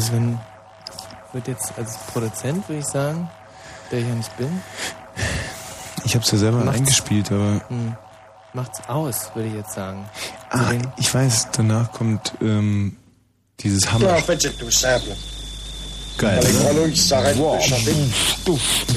Also 0.02 0.14
das 0.14 0.14
wenn, 0.14 0.40
wird 1.34 1.48
jetzt 1.48 1.74
als 1.78 1.96
Produzent, 2.12 2.68
würde 2.68 2.80
ich 2.80 2.88
sagen, 2.88 3.30
der 3.92 4.00
ich 4.00 4.08
ja 4.08 4.14
nicht 4.16 4.36
bin, 4.38 4.62
Ich 6.06 6.16
habe 6.16 6.26
es 6.26 6.32
ja 6.32 6.38
selber 6.40 6.58
Macht's- 6.60 6.80
eingespielt, 6.80 7.32
aber 7.32 7.62
hm, 7.68 7.96
macht's 8.54 8.80
aus, 8.90 9.30
würde 9.36 9.50
ich 9.50 9.54
jetzt 9.56 9.74
sagen. 9.74 10.10
ah, 10.50 10.72
ich 10.98 11.14
weiß, 11.14 11.50
danach 11.56 11.92
kommt 11.92 12.34
ähm, 12.42 12.98
dieses 13.60 13.92
Hammer. 13.92 14.16
Fetch 14.18 14.46
it 14.46 14.58
to 14.60 14.72
Sampler. 14.72 15.16
Geil. 16.18 16.40
S'arrêtent 16.96 17.38
Wow. 17.40 17.62
chanter. 17.64 17.92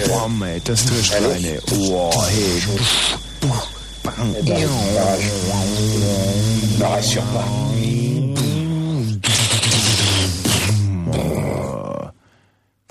Bam, 0.08 0.42
ey, 0.42 0.60
das 0.64 0.84
trifft 0.86 1.12
rein, 1.12 1.44
ey. 1.44 1.60
Wow, 1.70 2.26
hey. 2.30 2.62
Bang. 4.02 4.34
Eh 4.34 4.42
ben, 4.42 4.68
ne 6.78 6.84
rassure- 6.84 7.22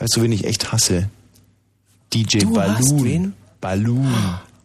Weißt 0.04 0.18
du, 0.18 0.22
wen 0.22 0.34
ich 0.34 0.44
echt 0.44 0.74
hasse? 0.74 1.08
DJ 2.14 2.40
Du 2.40 2.60
hast 2.60 2.90
Balloon. 2.90 3.04
wen? 3.06 3.34
Balloon. 3.62 4.14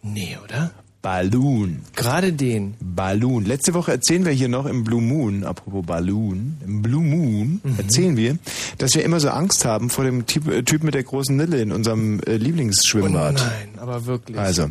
Nee, 0.03 0.37
oder? 0.43 0.73
Balloon. 1.01 1.83
Gerade 1.95 2.33
den. 2.33 2.75
Balloon. 2.81 3.45
Letzte 3.45 3.73
Woche 3.73 3.93
erzählen 3.93 4.25
wir 4.25 4.33
hier 4.33 4.49
noch 4.49 4.67
im 4.67 4.83
Blue 4.83 5.01
Moon, 5.01 5.45
apropos 5.45 5.87
Balloon, 5.87 6.57
im 6.67 6.83
Blue 6.83 7.05
Moon 7.05 7.61
Mhm. 7.63 7.75
erzählen 7.79 8.17
wir, 8.17 8.37
dass 8.79 8.97
wir 8.97 9.05
immer 9.05 9.21
so 9.21 9.29
Angst 9.29 9.65
haben 9.65 9.91
vor 9.91 10.03
dem 10.05 10.27
Typ, 10.27 10.49
äh, 10.49 10.65
Typ 10.65 10.83
mit 10.83 10.95
der 10.95 11.05
großen 11.05 11.37
Nille 11.37 11.63
in 11.63 11.71
unserem 11.71 12.19
äh, 12.27 12.33
Oh 12.33 12.37
Lieblingsschwimmbad. 12.37 13.35
nein, 13.35 13.69
aber 13.79 14.07
wirklich. 14.07 14.37
Also, 14.37 14.67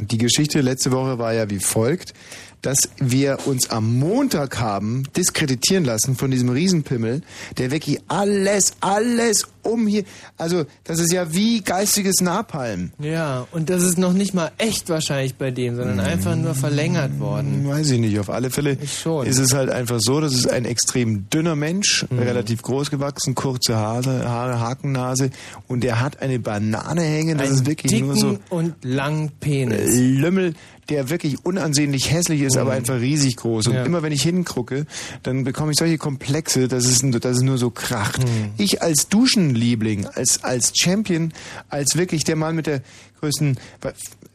die 0.00 0.18
Geschichte 0.18 0.62
letzte 0.62 0.90
Woche 0.90 1.20
war 1.20 1.32
ja 1.32 1.48
wie 1.48 1.60
folgt, 1.60 2.12
dass 2.62 2.78
wir 2.98 3.38
uns 3.46 3.70
am 3.70 3.98
Montag 3.98 4.58
haben 4.60 5.02
diskreditieren 5.16 5.84
lassen 5.84 6.16
von 6.16 6.30
diesem 6.30 6.48
Riesenpimmel, 6.48 7.22
der 7.58 7.70
wirklich 7.70 7.98
alles, 8.08 8.74
alles 8.80 9.46
um 9.62 9.86
hier, 9.86 10.04
also 10.38 10.64
das 10.84 10.98
ist 10.98 11.12
ja 11.12 11.32
wie 11.34 11.60
geistiges 11.60 12.20
Napalm. 12.20 12.90
Ja, 12.98 13.46
und 13.52 13.68
das 13.70 13.82
ist 13.82 13.96
noch 13.98 14.12
nicht 14.12 14.32
mal 14.34 14.50
echt 14.58 14.88
wahrscheinlich 14.88 15.34
bei 15.36 15.50
dem, 15.50 15.76
sondern 15.76 16.00
einfach 16.00 16.34
nur 16.36 16.54
verlängert 16.54 17.18
worden. 17.20 17.66
Weiß 17.68 17.90
ich 17.90 18.00
nicht, 18.00 18.18
auf 18.18 18.30
alle 18.30 18.50
Fälle 18.50 18.72
ist 18.80 19.38
es 19.38 19.52
halt 19.54 19.70
einfach 19.70 19.98
so, 20.00 20.20
das 20.20 20.32
ist 20.34 20.48
ein 20.50 20.64
extrem 20.64 21.28
dünner 21.30 21.56
Mensch, 21.56 22.06
Mhm. 22.10 22.18
relativ 22.20 22.62
groß 22.62 22.90
gewachsen, 22.90 23.34
kurze 23.34 23.76
Haare, 23.76 24.28
Haare, 24.28 24.60
Hakennase 24.60 25.30
und 25.68 25.82
der 25.84 26.00
hat 26.00 26.20
eine 26.22 26.38
Banane 26.38 27.02
hängen, 27.02 27.38
das 27.38 27.48
Einen 27.48 27.56
ist 27.58 27.66
wirklich 27.66 27.92
dicken 27.92 28.06
nur 28.08 28.16
so 28.16 28.38
und 28.50 28.74
langen 28.84 29.30
Penis. 29.40 29.96
Lümmel, 29.96 30.54
der 30.88 31.10
wirklich 31.10 31.44
unansehnlich 31.44 32.10
hässlich 32.10 32.40
ist, 32.42 32.56
aber 32.56 32.72
einfach 32.72 33.00
riesig 33.00 33.36
groß. 33.36 33.68
Und. 33.68 33.74
Ja. 33.74 33.84
immer 33.84 34.02
wenn 34.02 34.12
ich 34.12 34.22
hingucke, 34.22 34.86
dann 35.22 35.44
bekomme 35.44 35.72
ich 35.72 35.78
solche 35.78 35.96
Komplexe, 35.98 36.66
dass 36.68 36.84
es, 36.86 37.00
dass 37.02 37.36
es 37.36 37.42
nur 37.42 37.56
so 37.58 37.70
kracht. 37.70 38.22
Mhm. 38.24 38.50
Ich 38.58 38.82
als 38.82 39.08
Duschenliebling, 39.08 40.06
als, 40.06 40.42
als 40.44 40.72
Champion, 40.76 41.32
als 41.68 41.96
wirklich 41.96 42.24
der 42.24 42.36
Mann 42.36 42.56
mit 42.56 42.66
der 42.66 42.82
größten 43.20 43.58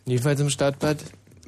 Jedenfalls 0.05 0.39
im 0.39 0.49
Stadtbad. 0.49 0.97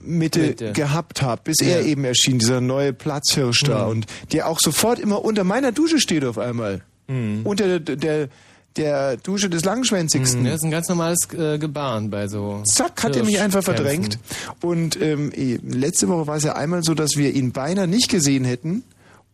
Mitte, 0.02 0.40
Mitte. 0.40 0.72
gehabt 0.72 1.22
habe, 1.22 1.42
bis 1.44 1.58
Ja. 1.62 1.68
er 1.76 1.86
eben 1.86 2.06
erschien, 2.06 2.40
dieser 2.40 2.62
neue 2.62 2.94
Platzhirsch 2.94 3.64
da 3.66 3.84
Mhm. 3.86 3.90
und 3.92 4.06
der 4.32 4.48
auch 4.48 4.60
sofort 4.62 4.98
immer 4.98 5.24
unter 5.26 5.44
meiner 5.44 5.74
Dusche 5.74 6.00
steht 6.00 6.24
auf 6.24 6.38
einmal. 6.38 6.82
Mhm. 7.08 7.42
Unter 7.44 7.80
der, 7.80 7.96
der, 7.98 8.30
der 8.78 9.18
Dusche 9.18 9.50
des 9.50 9.66
Langschwänzigsten. 9.66 10.44
Das 10.46 10.56
ist 10.56 10.64
ein 10.64 10.72
ganz 10.72 10.88
normales 10.88 11.28
äh, 11.38 11.58
Gebaren 11.58 12.10
bei 12.10 12.28
so. 12.28 12.62
Zack, 12.66 13.04
hat 13.04 13.16
er 13.16 13.24
mich 13.24 13.40
einfach 13.40 13.64
verdrängt. 13.64 14.20
Und 14.62 15.02
ähm, 15.02 15.32
eh, 15.36 15.60
letzte 15.64 16.08
Woche 16.08 16.28
war 16.28 16.38
es 16.38 16.44
ja 16.44 16.56
einmal 16.56 16.84
so, 16.84 16.94
dass 16.94 17.18
wir 17.18 17.34
ihn 17.34 17.52
beinahe 17.52 17.88
nicht 17.88 18.10
gesehen 18.10 18.46
hätten. 18.46 18.84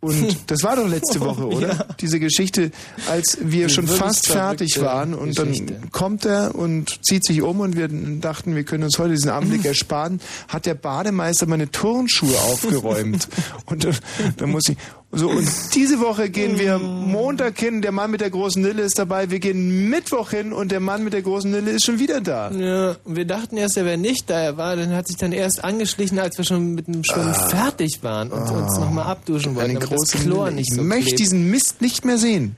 Und 0.06 0.38
das 0.48 0.64
war 0.64 0.76
doch 0.76 0.88
letzte 0.88 1.20
Woche, 1.20 1.48
oder? 1.48 1.68
Ja. 1.70 1.86
Diese 2.00 2.20
Geschichte, 2.20 2.72
als 3.10 3.38
wir 3.42 3.68
Die 3.68 3.74
schon 3.74 3.88
fast 3.88 4.28
fertig 4.28 4.80
waren 4.82 5.14
und 5.14 5.38
dann 5.38 5.50
Geschichte. 5.50 5.80
kommt 5.92 6.26
er 6.26 6.54
und 6.56 7.04
zieht 7.04 7.26
sich 7.26 7.42
um 7.42 7.60
und 7.60 7.76
wir 7.76 7.88
dachten, 7.88 8.56
wir 8.56 8.64
können 8.64 8.84
uns 8.84 9.00
heute 9.00 9.12
diesen 9.12 9.32
Anblick 9.32 9.66
ersparen, 9.66 10.20
hat 10.48 10.66
der 10.66 10.76
Bademeister 10.76 11.48
meine 11.48 11.72
Turnschuhe 11.72 12.38
aufgeräumt. 12.38 13.28
und 13.66 13.86
äh, 13.86 13.94
da 14.38 14.46
muss 14.48 14.70
ich 14.70 14.78
so 15.16 15.30
und 15.30 15.48
diese 15.74 16.00
Woche 16.00 16.30
gehen 16.30 16.60
wir 16.60 16.78
Montag 16.78 17.58
hin, 17.60 17.82
der 17.82 17.92
Mann 17.92 18.12
mit 18.12 18.22
der 18.22 18.30
großen 18.30 18.62
Nille 18.62 18.82
ist 18.84 19.00
dabei, 19.00 19.30
wir 19.32 19.40
gehen 19.40 19.90
Mittwoch 19.90 20.30
hin 20.32 20.54
und 20.54 20.72
der 20.72 20.80
Mann 20.80 21.04
mit 21.04 21.14
der 21.14 21.22
großen 21.22 21.50
Nille 21.50 21.72
ist 21.72 21.86
schon 21.86 22.00
wieder 22.00 22.22
da. 22.22 22.52
Ja, 22.52 22.96
und 23.04 23.16
wir 23.16 23.26
dachten 23.26 23.58
erst, 23.58 23.78
er 23.78 23.86
wäre 23.86 23.98
nicht 23.98 24.30
da. 24.30 24.40
Er 24.40 24.58
war, 24.58 24.76
dann 24.76 24.94
hat 24.94 25.08
sich 25.08 25.18
dann 25.18 25.32
erst 25.32 25.64
angeschlichen, 25.64 26.20
als 26.20 26.38
wir 26.38 26.46
schon 26.46 26.76
mit 26.76 26.88
dem 26.88 27.04
Schwimmen 27.04 27.34
fertig 27.34 28.04
waren 28.04 28.32
und 28.32 28.42
uns 28.50 28.78
nochmal 28.78 29.06
abduschen 29.06 29.56
wollten. 29.56 29.72
Eine 29.72 29.80
große 29.80 30.18
Chlor 30.18 30.46
Nille. 30.46 30.58
nicht 30.58 30.70
Ich 30.72 30.76
so 30.76 30.84
möchte 30.84 31.06
klebt. 31.06 31.20
diesen 31.20 31.50
Mist 31.50 31.82
nicht 31.82 32.04
mehr 32.06 32.18
sehen. 32.18 32.56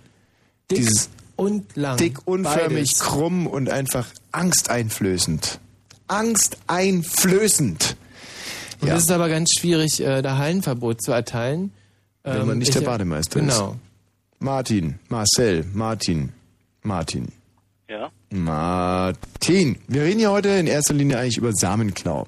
dick 0.72 0.80
dieses 0.80 1.10
und 1.36 1.76
lang. 1.76 1.98
Dick, 1.98 2.18
unförmig, 2.26 2.70
Beides. 2.94 3.00
krumm 3.00 3.46
und 3.48 3.70
einfach 3.70 4.08
angsteinflößend. 4.32 5.60
Angsteinflößend. 6.08 7.96
Und 8.82 8.88
Ja. 8.88 8.94
das 8.96 9.04
ist 9.04 9.12
aber 9.12 9.30
ganz 9.30 9.52
schwierig, 9.60 10.00
äh, 10.02 10.22
da 10.22 10.38
Hallenverbot 10.38 11.02
zu 11.02 11.12
erteilen. 11.12 11.72
Wenn 12.28 12.42
Ähm, 12.42 12.48
man 12.48 12.58
nicht 12.58 12.70
ich- 12.70 12.76
der 12.76 12.82
Bademeister 12.82 13.40
genau. 13.40 13.72
ist. 13.72 13.78
Martin, 14.40 15.00
Marcel, 15.10 15.66
Martin, 15.74 16.34
Martin. 16.84 17.30
Ja? 17.90 18.12
Martin. 18.30 19.78
Wir 19.88 20.04
reden 20.04 20.20
ja 20.20 20.30
heute 20.30 20.50
in 20.50 20.68
erster 20.68 20.94
Linie 20.94 21.18
eigentlich 21.20 21.38
über 21.38 21.54
Samenklau. 21.54 22.28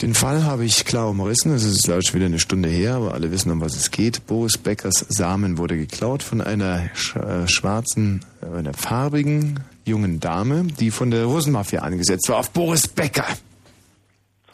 Den 0.00 0.14
Fall 0.14 0.44
habe 0.44 0.64
ich 0.64 0.84
klar 0.86 1.10
umrissen. 1.10 1.52
Es 1.52 1.64
ist 1.64 1.82
glaube 1.82 2.00
ich 2.02 2.14
wieder 2.14 2.26
eine 2.26 2.38
Stunde 2.38 2.68
her, 2.70 2.94
aber 2.94 3.12
alle 3.12 3.30
wissen, 3.32 3.50
um 3.50 3.60
was 3.60 3.74
es 3.76 3.90
geht. 3.90 4.26
Boris 4.26 4.56
Beckers 4.56 5.04
Samen 5.08 5.58
wurde 5.58 5.76
geklaut 5.76 6.22
von 6.22 6.40
einer 6.40 6.88
sch 6.94 7.16
äh, 7.16 7.46
schwarzen, 7.48 8.24
äh, 8.40 8.56
einer 8.56 8.72
farbigen 8.72 9.60
jungen 9.84 10.20
Dame, 10.20 10.62
die 10.64 10.90
von 10.90 11.10
der 11.10 11.24
Russenmafia 11.26 11.80
angesetzt 11.82 12.28
war 12.28 12.38
auf 12.38 12.50
Boris 12.52 12.86
Becker. 12.88 13.26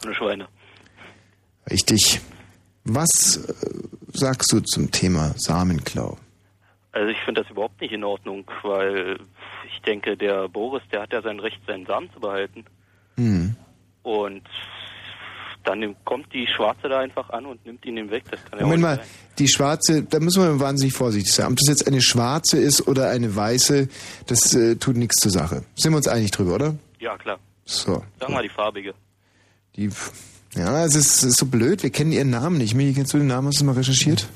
So 0.01 0.07
eine 0.07 0.15
Schweine. 0.15 0.47
Richtig. 1.69 2.19
Was 2.89 3.37
äh, 3.37 3.53
sagst 4.13 4.51
du 4.51 4.61
zum 4.61 4.91
Thema 4.91 5.33
Samenklau? 5.35 6.17
Also 6.93 7.09
ich 7.09 7.19
finde 7.25 7.41
das 7.43 7.51
überhaupt 7.51 7.79
nicht 7.81 7.91
in 7.91 8.03
Ordnung, 8.03 8.45
weil 8.63 9.17
ich 9.71 9.81
denke, 9.81 10.15
der 10.15 10.47
Boris, 10.47 10.81
der 10.91 11.01
hat 11.01 11.13
ja 11.13 11.21
sein 11.21 11.39
Recht, 11.39 11.59
seinen 11.67 11.85
Samen 11.85 12.09
zu 12.13 12.19
behalten. 12.19 12.65
Hm. 13.17 13.55
Und 14.03 14.43
dann 15.65 15.95
kommt 16.05 16.33
die 16.33 16.47
Schwarze 16.47 16.87
da 16.87 16.99
einfach 16.99 17.29
an 17.29 17.45
und 17.45 17.65
nimmt 17.65 17.85
ihn 17.85 17.97
ihm 17.97 18.09
weg. 18.09 18.23
Das 18.31 18.43
kann 18.45 18.59
ja 18.59 18.65
Moment 18.65 18.85
auch 18.85 18.89
mal, 18.89 19.01
die 19.37 19.49
schwarze, 19.49 20.03
da 20.03 20.19
müssen 20.21 20.41
wir 20.41 20.59
wahnsinnig 20.61 20.93
vorsichtig 20.93 21.33
sein. 21.33 21.47
Ob 21.47 21.57
das 21.57 21.67
jetzt 21.67 21.87
eine 21.87 22.01
schwarze 22.01 22.57
ist 22.57 22.87
oder 22.87 23.09
eine 23.09 23.35
weiße, 23.35 23.89
das 24.27 24.53
äh, 24.53 24.77
tut 24.77 24.95
nichts 24.95 25.17
zur 25.21 25.31
Sache. 25.31 25.63
Sind 25.75 25.91
wir 25.91 25.97
uns 25.97 26.07
einig 26.07 26.31
drüber, 26.31 26.55
oder? 26.55 26.75
Ja, 26.99 27.17
klar. 27.17 27.37
So. 27.65 28.01
Sag 28.19 28.29
mal 28.29 28.43
die 28.43 28.49
farbige. 28.49 28.93
Die, 29.75 29.91
ja, 30.57 30.85
es 30.85 30.95
ist, 30.95 31.17
es 31.17 31.23
ist 31.23 31.39
so 31.39 31.45
blöd, 31.45 31.83
wir 31.83 31.89
kennen 31.89 32.11
ihren 32.11 32.29
Namen 32.29 32.57
nicht. 32.57 32.73
Michi, 32.75 32.93
kennst 32.93 33.13
du 33.13 33.17
den 33.17 33.27
Namen? 33.27 33.47
Hast 33.49 33.59
du 33.61 33.65
mal 33.65 33.73
recherchiert? 33.75 34.27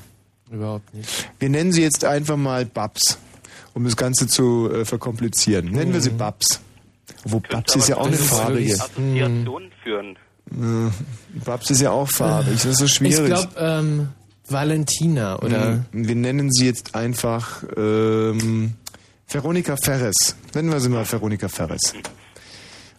Überhaupt 0.50 0.92
nicht. 0.94 1.08
Wir 1.38 1.48
nennen 1.48 1.72
sie 1.72 1.82
jetzt 1.82 2.04
einfach 2.04 2.36
mal 2.36 2.64
Babs, 2.66 3.18
um 3.74 3.84
das 3.84 3.96
Ganze 3.96 4.26
zu 4.26 4.70
äh, 4.70 4.84
verkomplizieren. 4.84 5.70
Nennen 5.70 5.92
wir 5.92 6.00
sie 6.00 6.10
Babs. 6.10 6.60
Wo 7.24 7.40
Babs 7.40 7.74
ist 7.76 7.88
ja 7.88 7.96
auch 7.96 8.06
eine 8.06 8.18
wirklich- 8.18 8.74
Assoziationen 8.80 9.70
führen. 9.82 10.16
Babs 11.44 11.70
ist 11.70 11.80
ja 11.80 11.90
auch 11.90 12.08
farbig, 12.08 12.54
das 12.54 12.64
ist 12.66 12.78
so 12.78 12.84
Ich 12.84 12.92
schwierig. 12.94 13.26
glaube, 13.26 13.48
ähm, 13.56 14.08
Valentina 14.48 15.38
oder 15.40 15.70
Mhm. 15.92 16.08
Wir 16.08 16.14
nennen 16.16 16.52
sie 16.52 16.66
jetzt 16.66 16.94
einfach 16.94 17.62
ähm, 17.76 18.74
Veronika 19.28 19.76
Ferres. 19.76 20.36
Nennen 20.54 20.70
wir 20.70 20.80
sie 20.80 20.88
mal 20.90 21.10
Veronika 21.10 21.48
Ferres. 21.48 21.80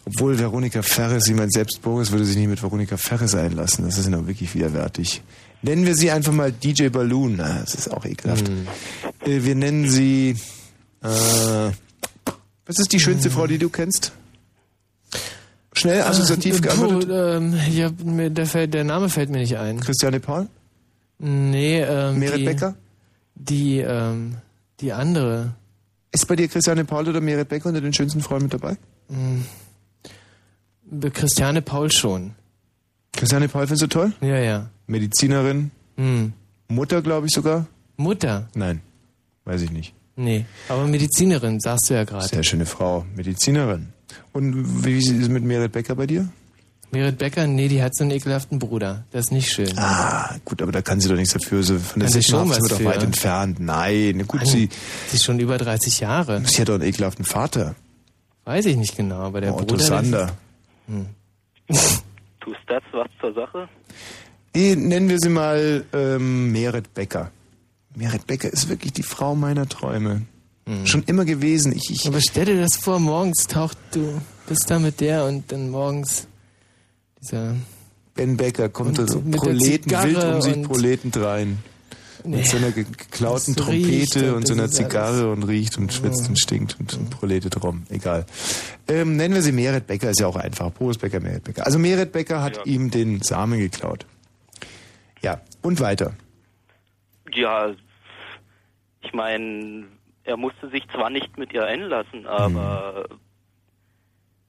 Obwohl 0.06 0.38
Veronika 0.38 0.82
Ferres, 0.82 1.28
ich 1.28 1.36
meine, 1.36 1.50
selbst 1.52 1.82
Boris 1.82 2.12
würde 2.12 2.26
sich 2.26 2.36
nicht 2.36 2.50
mit 2.50 2.62
Veronika 2.62 2.98
Ferres 2.98 3.36
einlassen. 3.36 3.86
Das 3.86 3.98
ist 3.98 4.06
ja 4.06 4.12
noch 4.12 4.28
wirklich 4.28 4.54
widerwärtig. 4.54 5.22
Nennen 5.62 5.86
wir 5.86 5.96
sie 5.96 6.12
einfach 6.12 6.34
mal 6.34 6.52
DJ 6.52 6.90
Balloon. 6.90 7.36
Na, 7.38 7.60
das 7.62 7.74
ist 7.76 7.90
auch 7.92 8.04
ekelhaft. 8.06 8.50
Äh, 9.26 9.44
wir 9.46 9.56
nennen 9.56 9.90
sie. 9.90 10.32
Äh, 11.02 11.08
was 12.66 12.80
ist 12.80 12.92
die 12.92 13.00
schönste 13.00 13.30
Frau, 13.30 13.48
die 13.48 13.58
du 13.58 13.70
kennst? 13.70 14.12
Schnell, 15.74 16.02
assoziativ 16.02 16.58
Äh, 16.58 16.62
geantwortet. 16.62 17.10
puh, 17.10 17.14
ähm, 17.16 17.60
ich 17.68 17.82
hab, 17.82 18.04
mir, 18.04 18.30
der, 18.30 18.46
fällt, 18.46 18.74
der 18.74 18.84
Name 18.84 19.10
fällt 19.10 19.30
mir 19.30 19.40
nicht 19.40 19.58
ein. 19.58 19.80
Christiane 19.80 20.20
Paul? 20.20 20.48
Nee, 21.20 21.82
ähm, 21.82 22.20
Merit 22.20 22.40
die, 22.40 22.44
Becker? 22.46 22.76
Die, 23.36 23.78
ähm, 23.80 24.36
die 24.82 24.92
andere. 24.94 25.54
Ist 26.12 26.28
bei 26.28 26.36
dir 26.36 26.48
Christiane 26.48 26.84
Paul 26.86 27.08
oder 27.08 27.22
Merit 27.22 27.48
Becker 27.50 27.70
unter 27.70 27.82
den 27.82 27.94
schönsten 27.94 28.22
Frauen 28.22 28.44
mit 28.44 28.54
dabei? 28.54 28.76
Be- 29.08 29.16
Christiane 31.14 31.62
Paul 31.62 31.92
schon. 31.92 32.32
Christiane 33.14 33.48
Paul 33.48 33.68
findest 33.68 33.84
du 33.84 33.88
toll? 33.88 34.14
Ja, 34.22 34.38
ja. 34.40 34.70
Medizinerin, 34.88 35.72
Hm. 35.98 36.34
Mutter, 36.68 37.02
glaube 37.02 37.28
ich 37.28 37.34
sogar. 37.34 37.68
Mutter? 37.98 38.48
Nein, 38.56 38.82
weiß 39.46 39.62
ich 39.62 39.72
nicht. 39.72 39.94
Nee. 40.16 40.46
Aber 40.70 40.88
Medizinerin, 40.88 41.60
sagst 41.60 41.90
du 41.90 41.94
ja 41.94 42.04
gerade. 42.04 42.28
Sehr 42.28 42.44
schöne 42.44 42.66
Frau, 42.66 43.06
Medizinerin. 43.16 43.90
Und 44.32 44.84
wie 44.86 44.98
ist 44.98 45.10
es 45.12 45.30
mit 45.30 45.44
Merit 45.44 45.72
Becker 45.72 45.96
bei 45.96 46.08
dir? 46.08 46.28
Merit 46.92 47.18
Becker, 47.18 47.48
nee, 47.48 47.68
die 47.68 47.82
hat 47.82 47.96
so 47.96 48.04
einen 48.04 48.12
ekelhaften 48.12 48.60
Bruder. 48.60 49.04
Das 49.12 49.26
ist 49.26 49.32
nicht 49.32 49.52
schön. 49.52 49.76
Ah, 49.78 50.36
gut, 50.46 50.62
aber 50.62 50.72
da 50.72 50.82
kann 50.84 51.00
sie 51.02 51.10
doch 51.10 51.16
nichts 51.16 51.34
dafür. 51.34 51.64
So 51.64 51.80
von 51.80 52.00
der 52.00 52.10
Kann 52.12 52.22
sind 52.22 52.32
wir 52.62 52.70
doch 52.70 52.84
weit 52.84 53.02
entfernt. 53.04 53.60
Nein, 53.60 54.24
gut, 54.28 54.42
Mann, 54.42 54.50
sie, 54.50 54.70
sie 55.10 55.16
ist 55.16 55.24
schon 55.24 55.40
über 55.40 55.58
30 55.58 56.00
Jahre. 56.02 56.44
sie 56.46 56.62
hat 56.62 56.70
doch 56.70 56.76
einen 56.76 56.84
ekelhaften 56.84 57.26
Vater. 57.26 57.74
Weiß 58.46 58.66
ich 58.66 58.78
nicht 58.78 58.96
genau, 58.96 59.20
aber 59.22 59.42
der 59.42 59.56
Otto 59.56 59.66
Bruder... 59.66 59.84
Sander. 59.84 60.32
Tust 62.40 62.60
das 62.68 62.84
was 62.92 63.08
zur 63.20 63.34
Sache? 63.34 63.70
Die 64.56 64.76
nennen 64.76 65.10
wir 65.10 65.18
sie 65.20 65.30
mal 65.30 65.86
ähm, 65.94 66.52
Merit 66.52 66.94
Becker. 66.94 67.32
Merit 67.96 68.28
Becker 68.28 68.52
ist 68.52 68.70
wirklich 68.70 68.94
die 68.94 69.04
Frau 69.04 69.36
meiner 69.36 69.68
Träume. 69.68 70.24
Schon 70.86 71.04
immer 71.04 71.26
gewesen. 71.26 71.74
Ich, 71.76 71.90
ich, 71.90 72.08
Aber 72.08 72.22
stell 72.22 72.46
dir 72.46 72.62
das 72.62 72.78
vor, 72.78 73.00
morgens 73.00 73.48
taucht 73.48 73.78
du, 73.92 74.22
bist 74.48 74.72
da 74.72 74.80
mit 74.80 75.02
der 75.02 75.26
und 75.26 75.52
dann 75.52 75.70
morgens 75.70 76.28
dieser 77.22 77.56
ben 78.16 78.38
Becker 78.38 78.70
kommt 78.70 78.98
Und 78.98 79.00
da 79.00 79.08
so 79.08 79.22
Proleten, 79.22 79.92
wild 79.92 80.24
um 80.24 80.42
sich 80.42 80.62
proletend 80.62 81.18
rein. 81.18 81.58
Nee. 82.26 82.38
Mit 82.38 82.46
so 82.48 82.58
einer 82.58 82.72
ge- 82.72 82.86
geklauten 82.86 83.56
Das 83.56 83.68
riecht 83.68 84.14
Trompete 84.14 84.36
und 84.36 84.48
so 84.48 84.54
einer 84.54 84.70
Zigarre 84.70 85.32
und 85.32 85.44
riecht 85.44 85.78
und 85.78 85.92
schwitzt 85.92 86.30
und 86.30 86.40
stinkt 86.40 86.78
und, 86.80 86.94
und 86.94 87.10
proletet 87.10 87.62
rum. 87.64 87.84
Egal. 87.90 88.26
Ähm, 88.88 89.16
nennen 89.18 89.34
wir 89.34 89.42
sie 89.42 89.52
Meret 89.52 89.88
Becker, 89.88 90.10
ist 90.10 90.20
ja 90.20 90.28
auch 90.28 90.36
einfach. 90.38 90.70
Boris 90.72 90.98
Becker, 90.98 91.20
Meret 91.20 91.44
Becker. 91.44 91.66
Also 91.66 91.80
Meret 91.80 92.12
Becker 92.14 92.42
hat 92.42 92.58
Ja. 92.58 92.64
ihm 92.66 92.92
den 92.92 93.22
Samen 93.22 93.60
geklaut. 93.60 94.06
Ja, 95.22 95.42
und 95.62 95.80
weiter. 95.82 96.14
Ja, 97.34 97.72
ich 99.02 99.14
meine, 99.14 99.86
er 100.24 100.38
musste 100.38 100.70
sich 100.70 100.84
zwar 100.94 101.10
nicht 101.10 101.38
mit 101.38 101.52
ihr 101.54 101.66
einlassen, 101.66 102.26
aber 102.28 103.06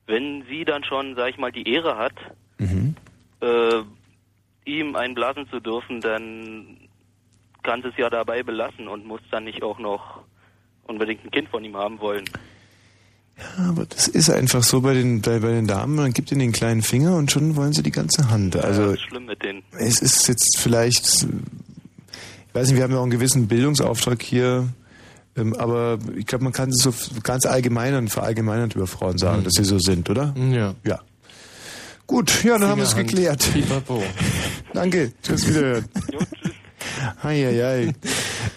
wenn 0.07 0.45
sie 0.49 0.65
dann 0.65 0.85
schon, 0.85 1.17
sag 1.17 1.31
ich 1.31 1.39
mal, 1.39 1.51
die 1.51 1.69
Ehre 1.69 1.97
hat, 1.97 2.15
äh, 2.61 3.83
ihm 4.65 4.97
einblasen 4.97 5.49
zu 5.51 5.61
dürfen, 5.61 6.01
dann 6.01 6.77
kann 7.65 7.83
sie 7.83 7.89
es 7.89 7.97
ja 7.97 8.09
dabei 8.11 8.43
belassen 8.45 8.87
und 8.87 9.05
muss 9.07 9.21
dann 9.33 9.45
nicht 9.45 9.63
auch 9.65 9.79
noch 9.81 10.21
unbedingt 10.87 11.25
ein 11.25 11.31
Kind 11.33 11.49
von 11.49 11.65
ihm 11.65 11.77
haben 11.77 11.99
wollen. 12.01 12.25
Aber 13.69 13.85
das 13.87 14.07
ist 14.07 14.31
einfach 14.31 14.63
so 14.63 14.81
bei 14.81 14.95
den, 14.95 15.21
bei, 15.21 15.41
bei 15.41 15.49
den 15.49 15.67
Damen, 15.67 15.97
man 15.97 16.13
gibt 16.13 16.31
ihnen 16.31 16.39
den 16.39 16.53
kleinen 16.53 16.83
Finger 16.83 17.17
und 17.17 17.33
schon 17.33 17.57
wollen 17.57 17.73
sie 17.73 17.83
die 17.83 17.91
ganze 17.91 18.31
Hand. 18.31 18.55
ja, 18.55 18.61
Also 18.61 18.83
das 18.87 18.95
ist 18.95 19.01
schlimm 19.09 19.27
mit 19.27 19.43
denen. 19.43 19.65
es 19.77 20.01
ist 20.01 20.29
jetzt 20.29 20.59
vielleicht, 20.61 21.05
ich 21.25 22.55
weiß 22.55 22.69
nicht, 22.69 22.77
wir 22.77 22.85
haben 22.85 22.93
ja 22.93 22.99
auch 22.99 23.03
einen 23.03 23.11
gewissen 23.11 23.49
Bildungsauftrag 23.49 24.23
hier, 24.23 24.69
ähm, 25.37 25.53
aber 25.55 25.99
ich 26.17 26.27
glaube, 26.27 26.45
man 26.45 26.53
kann 26.53 26.69
es 26.69 26.77
so 26.81 26.95
ganz 27.25 27.45
allgemein 27.45 27.95
und 27.97 28.09
verallgemeinert 28.09 28.77
über 28.77 28.87
Frauen 28.87 29.19
sagen, 29.19 29.43
dass 29.43 29.55
sie 29.55 29.65
so 29.65 29.81
sind, 29.81 30.09
oder? 30.11 30.33
Ja. 30.53 30.75
Ja. 30.87 31.01
Gut, 32.07 32.45
ja, 32.45 32.57
dann 32.59 32.69
haben 32.69 32.79
wir 32.79 32.85
es 32.85 32.93
Fingerhand. 32.93 33.41
geklärt. 33.53 34.05
Danke, 34.75 35.13
tschüss 35.23 35.49
wiederhören. 35.49 35.87
Hei, 35.97 36.01
hei, 36.13 36.54
hei. 37.23 37.93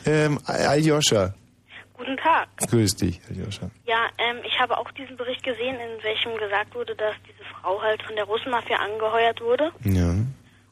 Ähm, 0.06 0.40
Aljoscha, 0.46 1.34
Guten 1.94 2.18
Tag. 2.18 2.48
grüß 2.70 2.96
dich, 2.96 3.20
Aljoscha. 3.30 3.70
Ja, 3.86 4.08
ähm, 4.18 4.38
ich 4.46 4.60
habe 4.60 4.78
auch 4.78 4.90
diesen 4.92 5.18
Bericht 5.18 5.44
gesehen, 5.44 5.76
in 5.80 6.04
welchem 6.04 6.38
gesagt 6.38 6.74
wurde, 6.76 6.96
dass 6.96 7.16
diese 7.28 7.44
Frau 7.62 7.82
halt 7.82 8.02
von 8.04 8.16
der 8.16 8.26
Russenmafia 8.26 8.78
angeheuert 8.78 9.42
wurde, 9.42 9.72
Ja. 9.84 10.10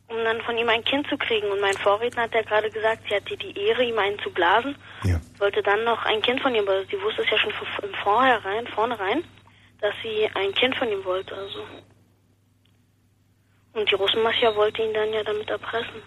um 0.07 0.23
dann 0.23 0.41
von 0.41 0.57
ihm 0.57 0.69
ein 0.69 0.83
Kind 0.83 1.07
zu 1.07 1.17
kriegen. 1.17 1.49
Und 1.51 1.59
mein 1.61 1.73
Vorredner 1.77 2.23
hat 2.23 2.33
ja 2.35 2.41
gerade 2.43 2.69
gesagt, 2.69 3.03
sie 3.09 3.15
hatte 3.15 3.35
die 3.37 3.57
Ehre, 3.59 3.83
ihm 3.83 3.97
einen 3.97 4.19
zu 4.19 4.29
blasen, 4.31 4.75
Ja. 5.03 5.19
wollte 5.39 5.61
dann 5.63 5.83
noch 5.83 6.05
ein 6.05 6.21
Kind 6.21 6.41
von 6.41 6.53
ihm, 6.53 6.63
aber 6.67 6.85
sie 6.85 7.01
wusste 7.01 7.23
es 7.23 7.29
ja 7.31 7.37
schon 7.39 7.51
von- 7.51 7.89
im 7.89 7.95
Vorhinein, 7.95 8.67
vornherein, 8.67 9.23
dass 9.81 9.93
sie 10.03 10.29
ein 10.35 10.53
Kind 10.53 10.75
von 10.75 10.89
ihm 10.91 11.03
wollte, 11.03 11.35
also. 11.35 11.65
Und 13.73 13.89
die 13.91 13.95
Russenmafia 13.95 14.55
wollte 14.55 14.81
ihn 14.83 14.93
dann 14.93 15.11
ja 15.11 15.23
damit 15.23 15.49
erpressen. 15.49 16.01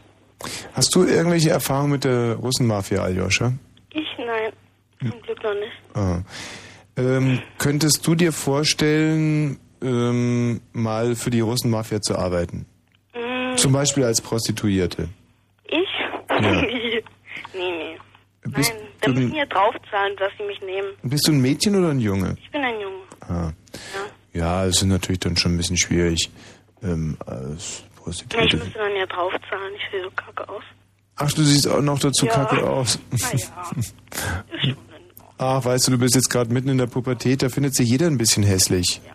Hast 0.72 0.94
du 0.94 1.04
irgendwelche 1.04 1.50
Erfahrungen 1.50 1.92
mit 1.92 2.04
der 2.04 2.34
Russenmafia, 2.36 3.02
Aljoscha? 3.02 3.52
Ich? 3.92 4.06
Nein, 4.18 4.52
zum 5.00 5.22
Glück 5.22 5.42
noch 5.42 5.54
nicht. 5.54 5.72
Ah. 5.94 6.20
Ähm, 6.96 7.40
könntest 7.58 8.06
du 8.06 8.14
dir 8.14 8.32
vorstellen, 8.32 9.58
ähm, 9.82 10.60
mal 10.72 11.14
für 11.16 11.30
die 11.30 11.40
Russenmafia 11.40 12.00
zu 12.00 12.16
arbeiten? 12.18 12.66
Mm, 13.14 13.56
Zum 13.56 13.72
Beispiel 13.72 14.04
als 14.04 14.20
Prostituierte. 14.20 15.08
Ich? 15.66 15.88
Ja. 16.30 16.40
nee, 16.62 17.02
nee. 17.54 17.98
Bist, 18.44 18.72
Nein, 18.72 18.82
da 19.00 19.10
müssen 19.10 19.34
ja 19.34 19.46
draufzahlen, 19.46 20.16
dass 20.16 20.30
sie 20.38 20.44
mich 20.44 20.60
nehmen. 20.62 20.88
bist 21.02 21.26
du 21.28 21.32
ein 21.32 21.40
Mädchen 21.40 21.76
oder 21.76 21.90
ein 21.90 22.00
Junge? 22.00 22.36
Ich 22.42 22.50
bin 22.50 22.62
ein 22.62 22.80
Junge. 22.80 23.02
Ah. 23.28 23.52
Ja, 24.32 24.64
es 24.64 24.76
ist 24.78 24.84
natürlich 24.84 25.20
dann 25.20 25.36
schon 25.36 25.54
ein 25.54 25.56
bisschen 25.56 25.76
schwierig. 25.76 26.30
Ähm, 26.82 27.16
als 27.26 27.82
Ja, 28.08 28.22
ich 28.22 28.28
Prostituierte. 28.28 28.56
müsste 28.58 28.78
dann 28.78 28.96
ja 28.96 29.06
draufzahlen. 29.06 29.74
Ich 29.76 29.90
sehe 29.90 30.02
so 30.02 30.10
kacke 30.10 30.48
aus. 30.48 30.62
Ach, 31.16 31.32
du 31.32 31.42
siehst 31.42 31.66
auch 31.68 31.80
noch 31.82 31.98
dazu 31.98 32.26
Ja. 32.26 32.32
kacke 32.32 32.68
aus. 32.68 32.98
Na 33.10 33.18
ja. 33.18 33.34
Ist 33.34 33.44
schon 34.60 34.70
in 34.70 34.76
Ach, 35.38 35.64
weißt 35.64 35.86
du, 35.86 35.92
du 35.92 35.98
bist 35.98 36.14
jetzt 36.16 36.30
gerade 36.30 36.52
mitten 36.52 36.68
in 36.68 36.78
der 36.78 36.86
Pubertät, 36.86 37.42
da 37.42 37.48
findet 37.48 37.74
sich 37.74 37.88
jeder 37.88 38.06
ein 38.08 38.18
bisschen 38.18 38.42
hässlich. 38.42 39.00
Ja. 39.06 39.12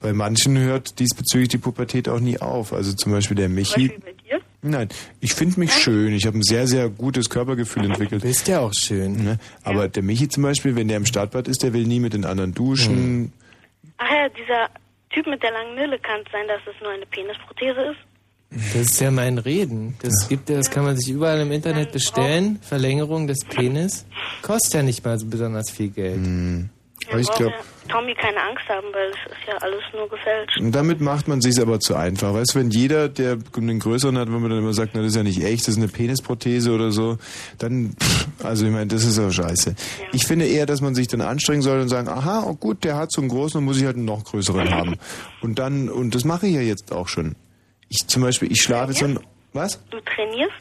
Bei 0.00 0.12
manchen 0.12 0.56
hört 0.58 0.98
diesbezüglich 0.98 1.48
die 1.48 1.58
Pubertät 1.58 2.08
auch 2.08 2.20
nie 2.20 2.38
auf. 2.40 2.72
Also 2.72 2.92
zum 2.92 3.12
Beispiel 3.12 3.36
der 3.36 3.48
Michi. 3.48 3.88
Beispiel 3.88 3.98
bei 4.00 4.12
dir. 4.12 4.40
Nein, 4.62 4.88
ich 5.20 5.34
finde 5.34 5.60
mich 5.60 5.72
schön. 5.74 6.12
Ich 6.12 6.26
habe 6.26 6.38
ein 6.38 6.42
sehr, 6.42 6.66
sehr 6.66 6.88
gutes 6.88 7.30
Körpergefühl 7.30 7.84
entwickelt. 7.84 8.22
Bist 8.22 8.48
ja 8.48 8.60
auch 8.60 8.72
schön. 8.74 9.24
Ne? 9.24 9.38
Aber 9.62 9.88
der 9.88 10.02
Michi 10.02 10.28
zum 10.28 10.42
Beispiel, 10.42 10.74
wenn 10.76 10.88
der 10.88 10.96
im 10.96 11.06
Stadtbad 11.06 11.48
ist, 11.48 11.62
der 11.62 11.72
will 11.72 11.86
nie 11.86 12.00
mit 12.00 12.12
den 12.14 12.24
anderen 12.24 12.52
duschen. 12.52 13.32
Ach 13.98 14.10
ja, 14.10 14.28
dieser 14.28 14.68
Typ 15.16 15.26
mit 15.28 15.42
der 15.42 15.50
langen 15.50 15.74
Nille 15.76 15.98
kann 15.98 16.20
es 16.26 16.30
sein, 16.30 16.46
dass 16.46 16.60
es 16.66 16.78
nur 16.82 16.90
eine 16.90 17.06
Penisprothese 17.06 17.80
ist. 17.80 17.98
Das 18.50 18.82
ist 18.82 19.00
ja 19.00 19.10
mein 19.10 19.38
Reden. 19.38 19.96
Das 20.02 20.28
gibt 20.28 20.50
ja, 20.50 20.56
das 20.56 20.70
kann 20.70 20.84
man 20.84 20.94
sich 20.94 21.08
überall 21.08 21.40
im 21.40 21.52
Internet 21.52 21.90
bestellen. 21.90 22.58
Verlängerung 22.60 23.26
des 23.26 23.38
Penis. 23.48 24.04
Kostet 24.42 24.74
ja 24.74 24.82
nicht 24.82 25.02
mal 25.02 25.18
so 25.18 25.24
besonders 25.24 25.70
viel 25.70 25.88
Geld. 25.88 26.20
Ja, 27.04 27.10
Aber 27.12 27.20
ich 27.20 27.26
braucht 27.26 27.38
glaub- 27.38 27.50
ja 27.52 27.58
Tommy 27.88 28.14
keine 28.14 28.40
Angst 28.42 28.68
haben, 28.68 28.88
weil 28.92 29.10
es 29.10 29.30
ist 29.30 29.46
ja 29.46 29.56
alles 29.58 29.82
nur 29.92 30.08
gefälscht. 30.08 30.58
Und 30.58 30.72
damit 30.72 31.00
macht 31.00 31.28
man 31.28 31.40
sich 31.40 31.60
aber 31.60 31.78
zu 31.78 31.94
einfach. 31.94 32.34
Weißt 32.34 32.54
du, 32.54 32.58
wenn 32.58 32.70
jeder, 32.70 33.08
der 33.08 33.38
einen 33.56 33.78
größeren 33.78 34.18
hat, 34.18 34.26
wenn 34.26 34.40
man 34.40 34.50
dann 34.50 34.58
immer 34.58 34.72
sagt, 34.72 34.92
na, 34.94 35.00
das 35.02 35.10
ist 35.10 35.16
ja 35.16 35.22
nicht 35.22 35.40
echt, 35.42 35.62
das 35.62 35.74
ist 35.74 35.76
eine 35.76 35.86
Penisprothese 35.88 36.72
oder 36.72 36.90
so, 36.90 37.18
dann, 37.58 37.94
pff, 38.00 38.26
also 38.42 38.66
ich 38.66 38.72
meine, 38.72 38.86
das 38.88 39.04
ist 39.04 39.18
auch 39.20 39.30
scheiße. 39.30 39.76
Ich 40.12 40.26
finde 40.26 40.46
eher, 40.46 40.66
dass 40.66 40.80
man 40.80 40.96
sich 40.96 41.06
dann 41.06 41.20
anstrengen 41.20 41.62
soll 41.62 41.80
und 41.80 41.88
sagen, 41.88 42.08
aha, 42.08 42.42
oh 42.44 42.54
gut, 42.54 42.82
der 42.82 42.96
hat 42.96 43.12
so 43.12 43.20
einen 43.20 43.30
großen, 43.30 43.58
dann 43.58 43.64
muss 43.64 43.78
ich 43.78 43.84
halt 43.84 43.96
einen 43.96 44.04
noch 44.04 44.24
größeren 44.24 44.70
haben. 44.74 44.96
Und 45.42 45.60
dann, 45.60 45.88
und 45.88 46.14
das 46.16 46.24
mache 46.24 46.48
ich 46.48 46.54
ja 46.54 46.60
jetzt 46.62 46.90
auch 46.90 47.06
schon. 47.06 47.36
Ich 47.88 48.08
zum 48.08 48.22
Beispiel, 48.22 48.50
ich 48.50 48.62
schlafe 48.62 48.94
so 48.94 49.04
ein, 49.04 49.20
was? 49.52 49.80
Du 49.90 49.98
trainierst? 50.00 50.54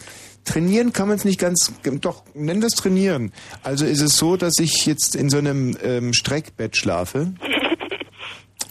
Trainieren 0.46 0.94
kann 0.94 1.08
man 1.08 1.18
es 1.18 1.26
nicht 1.26 1.40
ganz, 1.40 1.74
doch, 2.02 2.24
nenn 2.36 2.62
das 2.62 2.74
trainieren. 2.74 3.32
Also 3.64 3.86
ist 3.86 4.02
es 4.02 4.16
so, 4.16 4.38
dass 4.38 4.54
ich 4.60 4.86
jetzt 4.86 5.16
in 5.16 5.30
so 5.30 5.38
einem 5.38 5.76
ähm, 5.84 6.14
Streckbett 6.14 6.78
schlafe. 6.78 7.34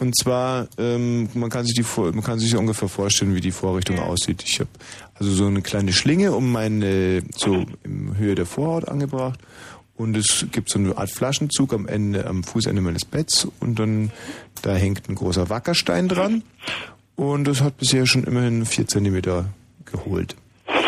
Und 0.01 0.17
zwar, 0.17 0.69
ähm, 0.79 1.29
man 1.35 1.51
kann 1.51 1.65
sich 1.65 1.75
die 1.75 1.85
man 1.97 2.23
kann 2.23 2.39
sich 2.39 2.57
ungefähr 2.57 2.89
vorstellen, 2.89 3.35
wie 3.35 3.41
die 3.41 3.53
Vorrichtung 3.53 3.99
aussieht. 3.99 4.43
Ich 4.47 4.61
habe 4.61 4.71
also 5.15 5.33
so 5.33 5.47
eine 5.47 5.63
kleine 5.63 5.93
Schlinge 5.93 6.33
um 6.33 6.51
meine 6.51 7.23
so 7.37 7.65
in 7.85 8.17
Höhe 8.17 8.35
der 8.35 8.47
Vorhaut 8.47 8.89
angebracht 8.89 9.39
und 9.97 10.17
es 10.17 10.47
gibt 10.51 10.71
so 10.71 10.79
eine 10.79 10.97
Art 10.99 11.11
Flaschenzug 11.11 11.73
am 11.73 11.87
Ende 11.87 12.27
am 12.27 12.43
Fußende 12.43 12.83
meines 12.83 13.05
Betts 13.05 13.47
und 13.61 13.79
dann 13.79 14.11
da 14.63 14.75
hängt 14.75 15.09
ein 15.09 15.15
großer 15.15 15.49
Wackerstein 15.49 16.09
dran 16.09 16.43
und 17.15 17.45
das 17.45 17.61
hat 17.61 17.79
bisher 17.79 18.07
schon 18.07 18.25
immerhin 18.25 18.67
vier 18.67 18.89
Zentimeter 18.89 19.47
geholt. 19.85 20.35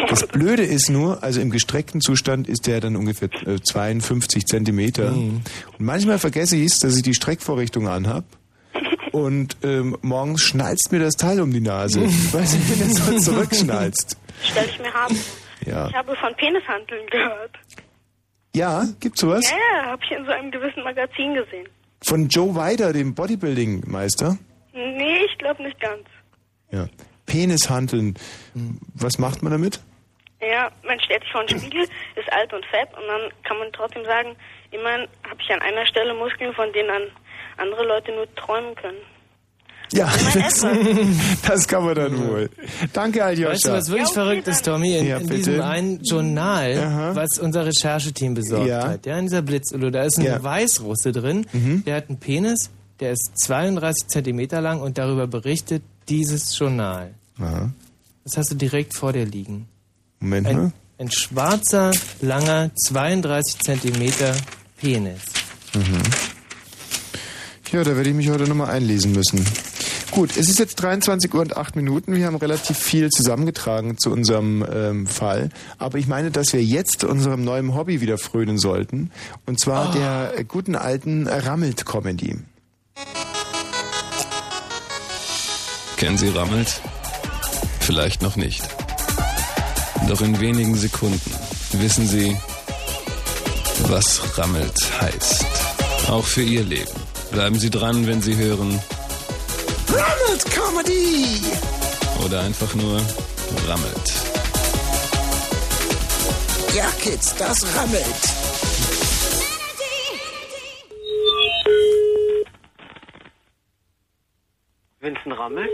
Das 0.08 0.26
Blöde 0.26 0.62
ist 0.62 0.88
nur, 0.90 1.22
also 1.22 1.40
im 1.40 1.50
gestreckten 1.50 2.00
Zustand 2.00 2.48
ist 2.48 2.66
der 2.66 2.80
dann 2.80 2.96
ungefähr 2.96 3.28
äh, 3.46 3.60
52 3.60 4.46
Zentimeter. 4.46 5.12
Und 5.12 5.42
manchmal 5.78 6.18
vergesse 6.18 6.56
ich 6.56 6.72
es, 6.72 6.78
dass 6.78 6.96
ich 6.96 7.02
die 7.02 7.14
Streckvorrichtung 7.14 7.88
anhab. 7.88 8.24
Und 9.12 9.56
ähm, 9.62 9.96
morgens 10.02 10.42
schnalzt 10.42 10.92
mir 10.92 10.98
das 10.98 11.14
Teil 11.14 11.40
um 11.40 11.52
die 11.52 11.60
Nase. 11.60 12.02
Weiß 12.02 12.54
nicht, 12.54 12.80
wenn 12.80 12.90
es 12.90 13.06
so 13.06 13.32
zurückschnalzt. 13.32 14.16
Stell 14.42 14.68
ich 14.68 14.78
mir 14.78 14.92
haben. 14.92 15.16
Ja. 15.64 15.88
Ich 15.88 15.94
habe 15.94 16.14
von 16.16 16.34
Penishandeln 16.36 17.06
gehört. 17.10 17.52
Ja, 18.54 18.86
gibt's 19.00 19.20
sowas? 19.20 19.50
Ja, 19.50 19.56
ja, 19.56 19.86
habe 19.90 20.02
ich 20.04 20.16
in 20.16 20.24
so 20.24 20.30
einem 20.30 20.50
gewissen 20.50 20.82
Magazin 20.82 21.34
gesehen. 21.34 21.68
Von 22.02 22.28
Joe 22.28 22.54
Weider, 22.54 22.92
dem 22.92 23.14
Bodybuilding-Meister. 23.14 24.38
Nee, 24.72 25.24
ich 25.30 25.38
glaube 25.38 25.62
nicht 25.62 25.80
ganz. 25.80 26.04
Ja. 26.70 26.88
Penishanteln. 27.24 28.14
Was 28.94 29.18
macht 29.18 29.42
man 29.42 29.52
damit? 29.52 29.80
Ja, 30.40 30.70
man 30.86 31.00
stellt 31.00 31.22
sich 31.22 31.32
vor 31.32 31.40
einen 31.40 31.48
Spiegel, 31.58 31.82
ist 31.82 32.32
alt 32.32 32.52
und 32.52 32.64
fett 32.66 32.88
und 32.94 33.06
dann 33.08 33.30
kann 33.44 33.58
man 33.58 33.72
trotzdem 33.72 34.04
sagen, 34.04 34.36
immerhin 34.70 35.08
habe 35.28 35.40
ich 35.40 35.50
an 35.50 35.60
einer 35.62 35.86
Stelle 35.86 36.12
Muskeln, 36.14 36.52
von 36.54 36.70
denen 36.72 36.90
an 36.90 37.02
andere 37.56 37.84
Leute 37.86 38.12
nur 38.12 38.32
träumen 38.34 38.74
können. 38.74 38.98
Ja, 39.92 40.12
das, 40.34 40.66
das 41.46 41.68
kann 41.68 41.84
man 41.84 41.94
dann 41.94 42.28
wohl. 42.28 42.50
Danke, 42.92 43.24
Aljoscha. 43.24 43.52
Weißt 43.52 43.66
du, 43.66 43.70
was 43.72 43.88
wirklich 43.88 44.02
Ja, 44.02 44.06
okay, 44.10 44.14
verrückt 44.14 44.48
ist, 44.48 44.64
Tommy? 44.64 44.96
In, 44.98 45.06
Ja, 45.06 45.18
in 45.18 45.28
diesem 45.28 45.60
einen 45.62 46.02
Journal, 46.02 46.76
Aha. 46.76 47.14
was 47.14 47.38
unser 47.38 47.64
Rechercheteam 47.66 48.34
besorgt 48.34 48.66
Ja. 48.68 48.88
hat, 48.88 49.06
ja, 49.06 49.16
in 49.16 49.26
dieser 49.26 49.42
Blitzulo, 49.42 49.90
da 49.90 50.02
ist 50.02 50.18
ein 50.18 50.24
Ja. 50.24 50.38
Mhm. 50.40 50.44
Weißrusse 50.44 51.12
drin, 51.12 51.46
der 51.86 51.96
hat 51.96 52.08
einen 52.08 52.18
Penis, 52.18 52.70
der 53.00 53.12
ist 53.12 53.30
32 53.44 54.08
Zentimeter 54.08 54.60
lang 54.60 54.80
und 54.82 54.98
darüber 54.98 55.26
berichtet 55.28 55.82
dieses 56.08 56.58
Journal. 56.58 57.14
Aha. 57.38 57.70
Das 58.24 58.36
hast 58.36 58.50
du 58.50 58.54
direkt 58.56 58.96
vor 58.96 59.12
dir 59.12 59.24
liegen. 59.24 59.68
Moment 60.20 60.46
Ein, 60.46 60.56
mal. 60.56 60.72
ein 60.98 61.10
schwarzer, 61.10 61.92
langer, 62.20 62.70
32 62.74 63.60
Zentimeter 63.60 64.34
Penis. 64.78 65.20
Ja, 67.72 67.84
da 67.84 67.96
werde 67.96 68.08
ich 68.08 68.16
mich 68.16 68.30
heute 68.30 68.44
nochmal 68.44 68.70
einlesen 68.70 69.12
müssen. 69.12 69.44
Gut, 70.10 70.36
es 70.36 70.48
ist 70.48 70.58
jetzt 70.58 70.76
23 70.76 71.34
Uhr 71.34 71.42
und 71.42 71.56
8 71.56 71.76
Minuten. 71.76 72.14
Wir 72.14 72.26
haben 72.26 72.36
relativ 72.36 72.78
viel 72.78 73.10
zusammengetragen 73.10 73.98
zu 73.98 74.10
unserem 74.10 74.64
ähm, 74.72 75.06
Fall. 75.06 75.50
Aber 75.78 75.98
ich 75.98 76.06
meine, 76.06 76.30
dass 76.30 76.52
wir 76.54 76.62
jetzt 76.62 77.04
unserem 77.04 77.44
neuen 77.44 77.74
Hobby 77.74 78.00
wieder 78.00 78.16
frönen 78.16 78.56
sollten. 78.56 79.10
Und 79.44 79.60
zwar 79.60 79.92
der 79.92 80.38
äh, 80.38 80.44
guten 80.44 80.74
alten 80.74 81.26
Rammelt-Comedy. 81.26 82.38
Kennen 85.98 86.18
Sie 86.18 86.28
Rammelt? 86.28 86.80
Vielleicht 87.80 88.22
noch 88.22 88.36
nicht. 88.36 88.62
Doch 90.08 90.20
in 90.20 90.40
wenigen 90.40 90.74
Sekunden 90.76 91.32
wissen 91.72 92.06
Sie, 92.06 92.36
was 93.88 94.38
Rammelt 94.38 95.00
heißt. 95.00 95.46
Auch 96.08 96.24
für 96.24 96.42
Ihr 96.42 96.64
Leben. 96.64 96.90
Bleiben 97.32 97.58
Sie 97.58 97.70
dran, 97.70 98.06
wenn 98.06 98.22
Sie 98.22 98.36
hören 98.36 98.80
Rammelt-Comedy! 99.88 101.40
oder 102.24 102.40
einfach 102.40 102.74
nur 102.74 103.00
Rammelt. 103.68 104.12
Ja, 106.74 106.86
Kids, 107.00 107.34
das 107.36 107.64
rammelt. 107.76 108.02
Vincent 115.00 115.38
Rammel? 115.38 115.68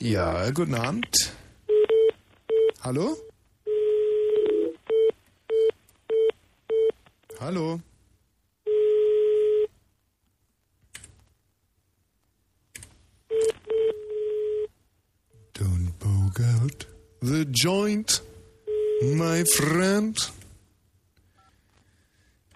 Ja, 0.00 0.50
guten 0.50 0.74
Abend. 0.74 1.32
Hallo? 2.84 3.16
Hallo? 7.38 7.80
Don't 15.54 15.92
bogart 16.00 16.86
the 17.20 17.44
joint, 17.52 18.20
my 19.14 19.44
friend. 19.44 20.18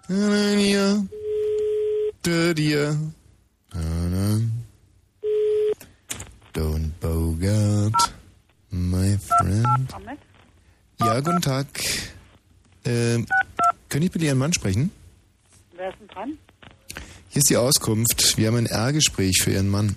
Ja, 0.08 1.04
dir. 2.24 2.52
Don't 2.54 3.25
friend. 9.46 10.20
Ja, 11.00 11.20
guten 11.20 11.42
Tag. 11.42 11.66
Ähm, 12.84 13.26
können 13.88 14.04
ich 14.04 14.10
bitte 14.10 14.24
Ihren 14.24 14.38
Mann 14.38 14.52
sprechen? 14.52 14.90
Wer 15.76 15.90
ist 15.90 15.98
denn 16.00 16.08
dran? 16.08 16.38
Hier 17.28 17.40
ist 17.40 17.50
die 17.50 17.56
Auskunft. 17.56 18.38
Wir 18.38 18.48
haben 18.48 18.56
ein 18.56 18.66
R-Gespräch 18.66 19.42
für 19.42 19.52
Ihren 19.52 19.68
Mann. 19.68 19.96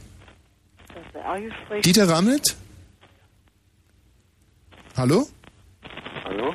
Das 0.94 1.06
ist 1.06 1.14
der 1.14 1.22
R-Gespräch. 1.24 1.82
Dieter 1.84 2.10
Rammelt? 2.10 2.56
Hallo? 4.98 5.28
Hallo? 6.26 6.54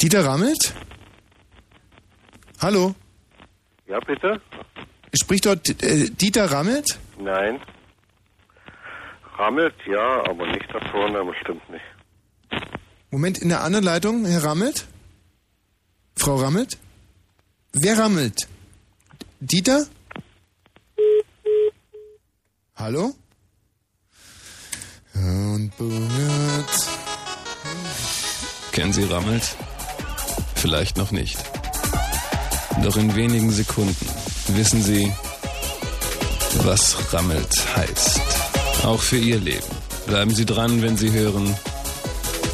Dieter 0.00 0.24
Rammelt? 0.24 0.74
Hallo? 2.60 2.94
Ja, 3.86 3.98
bitte? 4.00 4.40
Spricht 5.14 5.46
dort 5.46 5.82
äh, 5.82 6.10
Dieter 6.10 6.50
Rammelt? 6.50 6.98
Nein. 7.18 7.60
Rammelt, 9.36 9.74
ja, 9.86 10.24
aber 10.28 10.46
nicht 10.46 10.72
der 10.72 10.80
Vorname 10.90 11.32
stimmt 11.40 11.68
nicht. 11.70 11.84
Moment, 13.10 13.38
in 13.38 13.48
der 13.48 13.62
anderen 13.62 13.84
Leitung, 13.84 14.24
Herr 14.24 14.44
Rammelt? 14.44 14.86
Frau 16.16 16.36
Rammelt? 16.36 16.78
Wer 17.72 17.98
rammelt? 17.98 18.48
Dieter? 19.40 19.86
Hallo? 22.76 23.14
Und 25.14 25.72
Bungert. 25.76 26.88
Kennen 28.72 28.92
Sie 28.92 29.04
Rammelt? 29.04 29.56
Vielleicht 30.54 30.96
noch 30.96 31.10
nicht. 31.10 31.38
Doch 32.82 32.96
in 32.96 33.14
wenigen 33.14 33.50
Sekunden 33.50 34.06
wissen 34.48 34.82
Sie, 34.82 35.12
was 36.64 37.12
Rammelt 37.12 37.76
heißt. 37.76 38.43
Auch 38.84 39.00
für 39.00 39.16
Ihr 39.16 39.38
Leben. 39.38 39.66
Bleiben 40.06 40.34
Sie 40.34 40.44
dran, 40.44 40.82
wenn 40.82 40.96
Sie 40.96 41.10
hören 41.10 41.56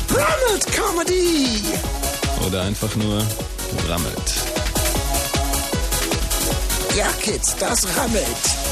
Rammelt 0.09 0.67
Comedy! 0.73 1.63
oder 2.47 2.63
einfach 2.63 2.95
nur 2.97 3.23
Rammelt. 3.89 4.33
Ja, 6.97 7.09
Kids, 7.21 7.57
das 7.59 7.87
rammelt. 7.97 8.70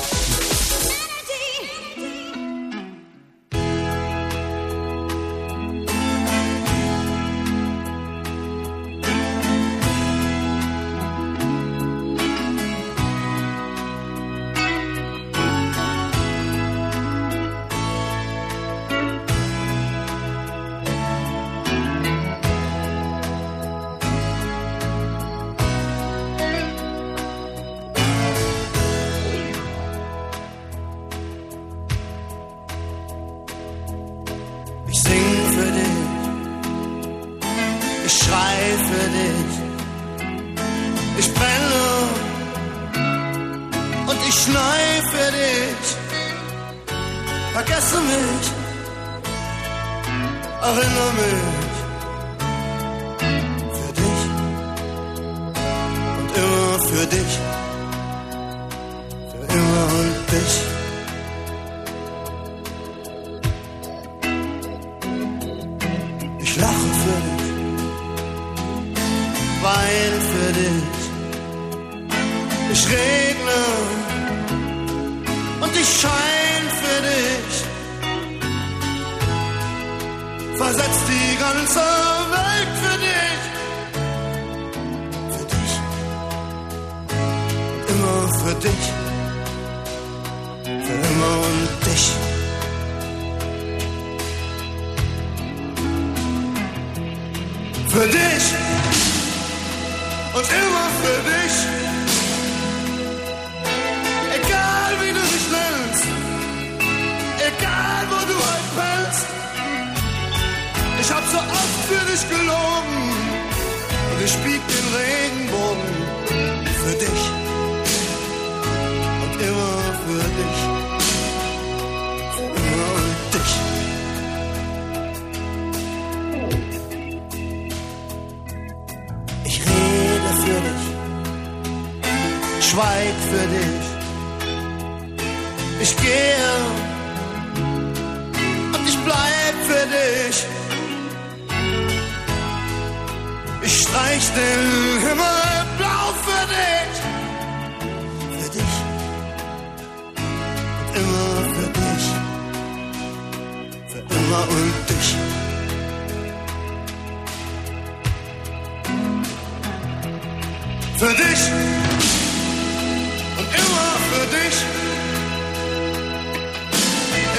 Dich. 164.49 164.61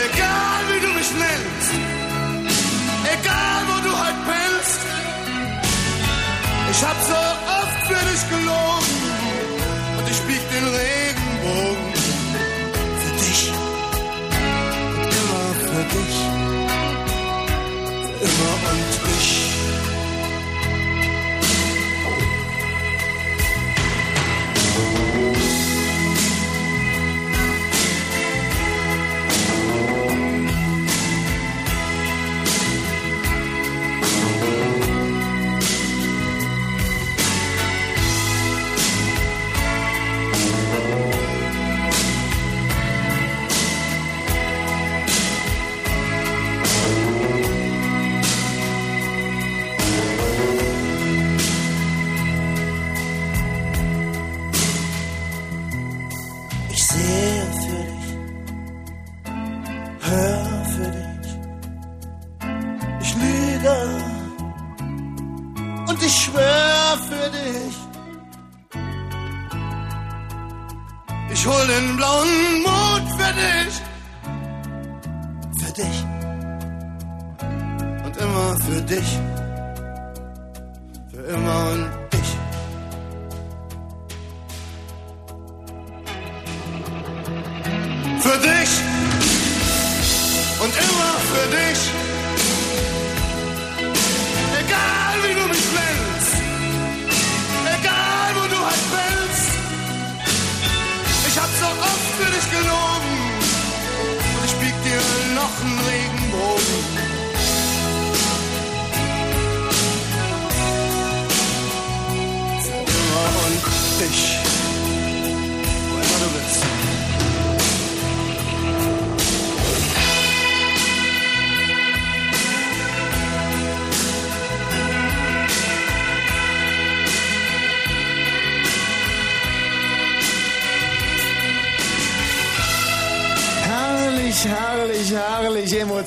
Egal 0.08 0.62
wie 0.69 0.80
du 0.86 0.91
mich 1.00 1.12
nennst, 1.24 1.69
egal 3.15 3.62
wo 3.69 3.76
du 3.88 3.91
heute 4.04 4.22
pennst. 4.30 4.80
Ich 6.72 6.82
hab 6.84 6.98
so 7.12 7.22
oft 7.60 7.80
für 7.89 8.04
dich 8.10 8.24
gelogen 8.30 8.95
und 9.98 10.06
ich 10.10 10.19
bieg 10.28 10.43
den 10.56 10.65
Regenbogen 10.80 11.93
für 13.02 13.13
dich 13.24 13.52
immer 15.19 15.48
für 15.62 15.84
dich, 15.95 16.17
immer 18.28 18.56
und. 18.65 19.00
Ich 19.17 19.38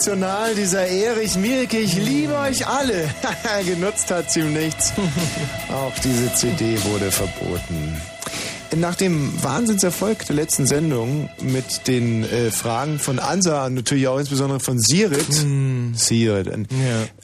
emotional, 0.06 0.54
dieser 0.56 0.86
Erich 0.88 1.36
Mielke. 1.36 1.78
Ich 1.78 1.94
liebe 1.96 2.34
euch 2.36 2.66
alle. 2.66 3.08
Genutzt 3.66 4.10
hat 4.10 4.30
sie 4.32 4.40
ihm 4.40 4.52
nichts. 4.52 4.92
Auch 5.72 5.92
diese 6.02 6.32
CD 6.34 6.76
wurde 6.84 7.10
verboten. 7.12 7.96
Nach 8.76 8.94
dem 8.96 9.32
Wahnsinnserfolg 9.42 10.26
der 10.26 10.34
letzten 10.36 10.66
Sendung 10.66 11.28
mit 11.42 11.86
den 11.86 12.24
äh, 12.24 12.50
Fragen 12.50 12.98
von 12.98 13.18
Ansa 13.20 13.66
und 13.66 13.74
natürlich 13.74 14.08
auch 14.08 14.18
insbesondere 14.18 14.60
von 14.60 14.78
Sirit, 14.80 15.26
Sirit, 15.94 16.48
ein, 16.50 16.66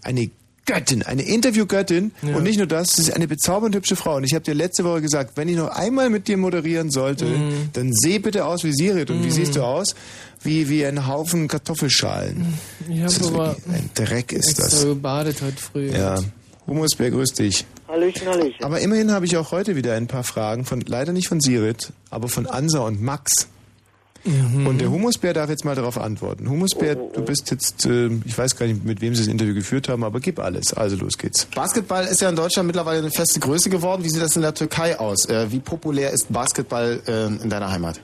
eine 0.02 0.30
Göttin, 0.66 1.02
eine 1.02 1.22
Interviewgöttin 1.22 2.12
Ja. 2.20 2.36
und 2.36 2.42
nicht 2.42 2.58
nur 2.58 2.66
das, 2.66 2.88
sie 2.96 3.00
ist 3.02 3.14
eine 3.14 3.26
bezaubernd 3.26 3.74
hübsche 3.74 3.96
Frau. 3.96 4.16
Und 4.16 4.24
ich 4.24 4.34
habe 4.34 4.44
dir 4.44 4.52
letzte 4.52 4.84
Woche 4.84 5.00
gesagt, 5.00 5.32
wenn 5.36 5.48
ich 5.48 5.56
noch 5.56 5.68
einmal 5.70 6.10
mit 6.10 6.28
dir 6.28 6.36
moderieren 6.36 6.90
sollte, 6.90 7.24
Mhm. 7.24 7.70
dann 7.72 7.92
seh 7.94 8.18
bitte 8.18 8.44
aus 8.44 8.62
wie 8.64 8.72
Sirit. 8.74 9.10
Und 9.10 9.24
wie 9.24 9.30
siehst 9.30 9.56
du 9.56 9.62
aus? 9.62 9.94
Wie, 10.42 10.68
wie 10.68 10.87
ein 10.87 11.07
Haufen 11.07 11.48
Kartoffelschalen. 11.48 12.55
Ich 12.88 13.01
Das 13.03 13.14
habe 13.16 13.24
ist 13.24 13.33
aber 13.35 13.57
ein 13.72 13.90
Dreck 13.94 14.33
ist 14.33 14.51
extra 14.51 14.64
das. 14.64 14.85
gebadet 14.85 15.42
heute 15.42 15.57
früh. 15.61 15.90
Ja. 15.90 16.20
Humusbär, 16.66 17.11
grüß 17.11 17.33
dich. 17.33 17.64
Hallöchen, 17.88 18.29
Hallöchen. 18.29 18.62
Aber 18.64 18.79
immerhin 18.81 19.11
habe 19.11 19.24
ich 19.24 19.37
auch 19.37 19.53
heute 19.53 19.74
wieder 19.74 19.94
ein 19.94 20.07
paar 20.07 20.24
Fragen 20.24 20.64
von, 20.66 20.83
leider 20.83 21.12
nicht 21.12 21.29
von 21.29 21.40
Sirit, 21.40 21.92
aber 22.11 22.29
von 22.29 22.46
Ansa 22.46 22.81
und 22.81 23.03
Max. 23.03 23.48
Mhm. 24.24 24.66
Und 24.66 24.79
der 24.79 24.90
Humusbär 24.90 25.33
darf 25.33 25.48
jetzt 25.48 25.64
mal 25.64 25.74
darauf 25.74 25.96
antworten. 25.96 26.51
Humusbär, 26.51 26.96
du 26.96 27.22
bist 27.22 27.51
jetzt, 27.51 27.87
äh, 27.87 28.11
ich 28.27 28.37
weiß 28.37 28.57
gar 28.57 28.66
nicht, 28.66 28.85
mit 28.85 29.01
wem 29.01 29.14
sie 29.14 29.22
das 29.22 29.29
Interview 29.29 29.55
geführt 29.55 29.88
haben, 29.88 30.05
aber 30.05 30.20
gib 30.20 30.38
alles. 30.40 30.74
Also 30.74 30.96
los 30.96 31.16
geht's. 31.16 31.46
Basketball 31.55 32.05
ist 32.05 32.20
ja 32.20 32.29
in 32.29 32.37
Deutschland 32.37 32.66
mittlerweile 32.66 32.98
eine 32.98 33.11
feste 33.11 33.40
Größe 33.40 33.70
geworden. 33.70 34.05
Wie 34.05 34.11
sieht 34.11 34.20
das 34.20 34.37
in 34.37 34.42
der 34.42 34.53
Türkei 34.53 34.98
aus? 34.98 35.24
Äh, 35.27 35.51
wie 35.51 35.61
populär 35.61 36.11
ist 36.11 36.31
Basketball 36.31 37.01
äh, 37.07 37.27
in 37.42 37.48
deiner 37.48 37.70
Heimat? 37.70 38.01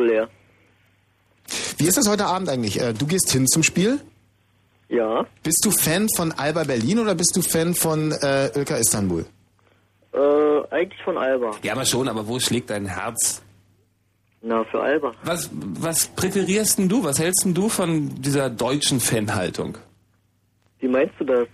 Populär. 0.00 0.28
Wie 1.76 1.86
ist 1.86 1.98
das 1.98 2.08
heute 2.08 2.24
Abend 2.24 2.48
eigentlich? 2.48 2.80
Äh, 2.80 2.94
du 2.94 3.06
gehst 3.06 3.30
hin 3.30 3.46
zum 3.46 3.62
Spiel? 3.62 4.00
Ja. 4.88 5.26
Bist 5.42 5.62
du 5.62 5.70
Fan 5.70 6.08
von 6.16 6.32
Alba 6.32 6.64
Berlin 6.64 6.98
oder 7.00 7.14
bist 7.14 7.36
du 7.36 7.42
Fan 7.42 7.74
von 7.74 8.12
äh, 8.12 8.46
Ilka 8.58 8.76
Istanbul? 8.76 9.26
Äh, 10.14 10.18
eigentlich 10.70 11.02
von 11.02 11.18
Alba. 11.18 11.50
Ja, 11.62 11.74
aber 11.74 11.84
schon, 11.84 12.08
aber 12.08 12.26
wo 12.26 12.40
schlägt 12.40 12.70
dein 12.70 12.86
Herz? 12.86 13.42
Na, 14.40 14.64
für 14.64 14.80
Alba. 14.80 15.12
Was, 15.22 15.50
was 15.52 16.06
präferierst 16.06 16.78
denn 16.78 16.88
du? 16.88 17.04
Was 17.04 17.18
hältst 17.18 17.44
denn 17.44 17.52
du 17.52 17.68
von 17.68 18.22
dieser 18.22 18.48
deutschen 18.48 19.00
Fanhaltung? 19.00 19.76
Wie 20.78 20.88
meinst 20.88 21.14
du 21.18 21.24
das? 21.24 21.46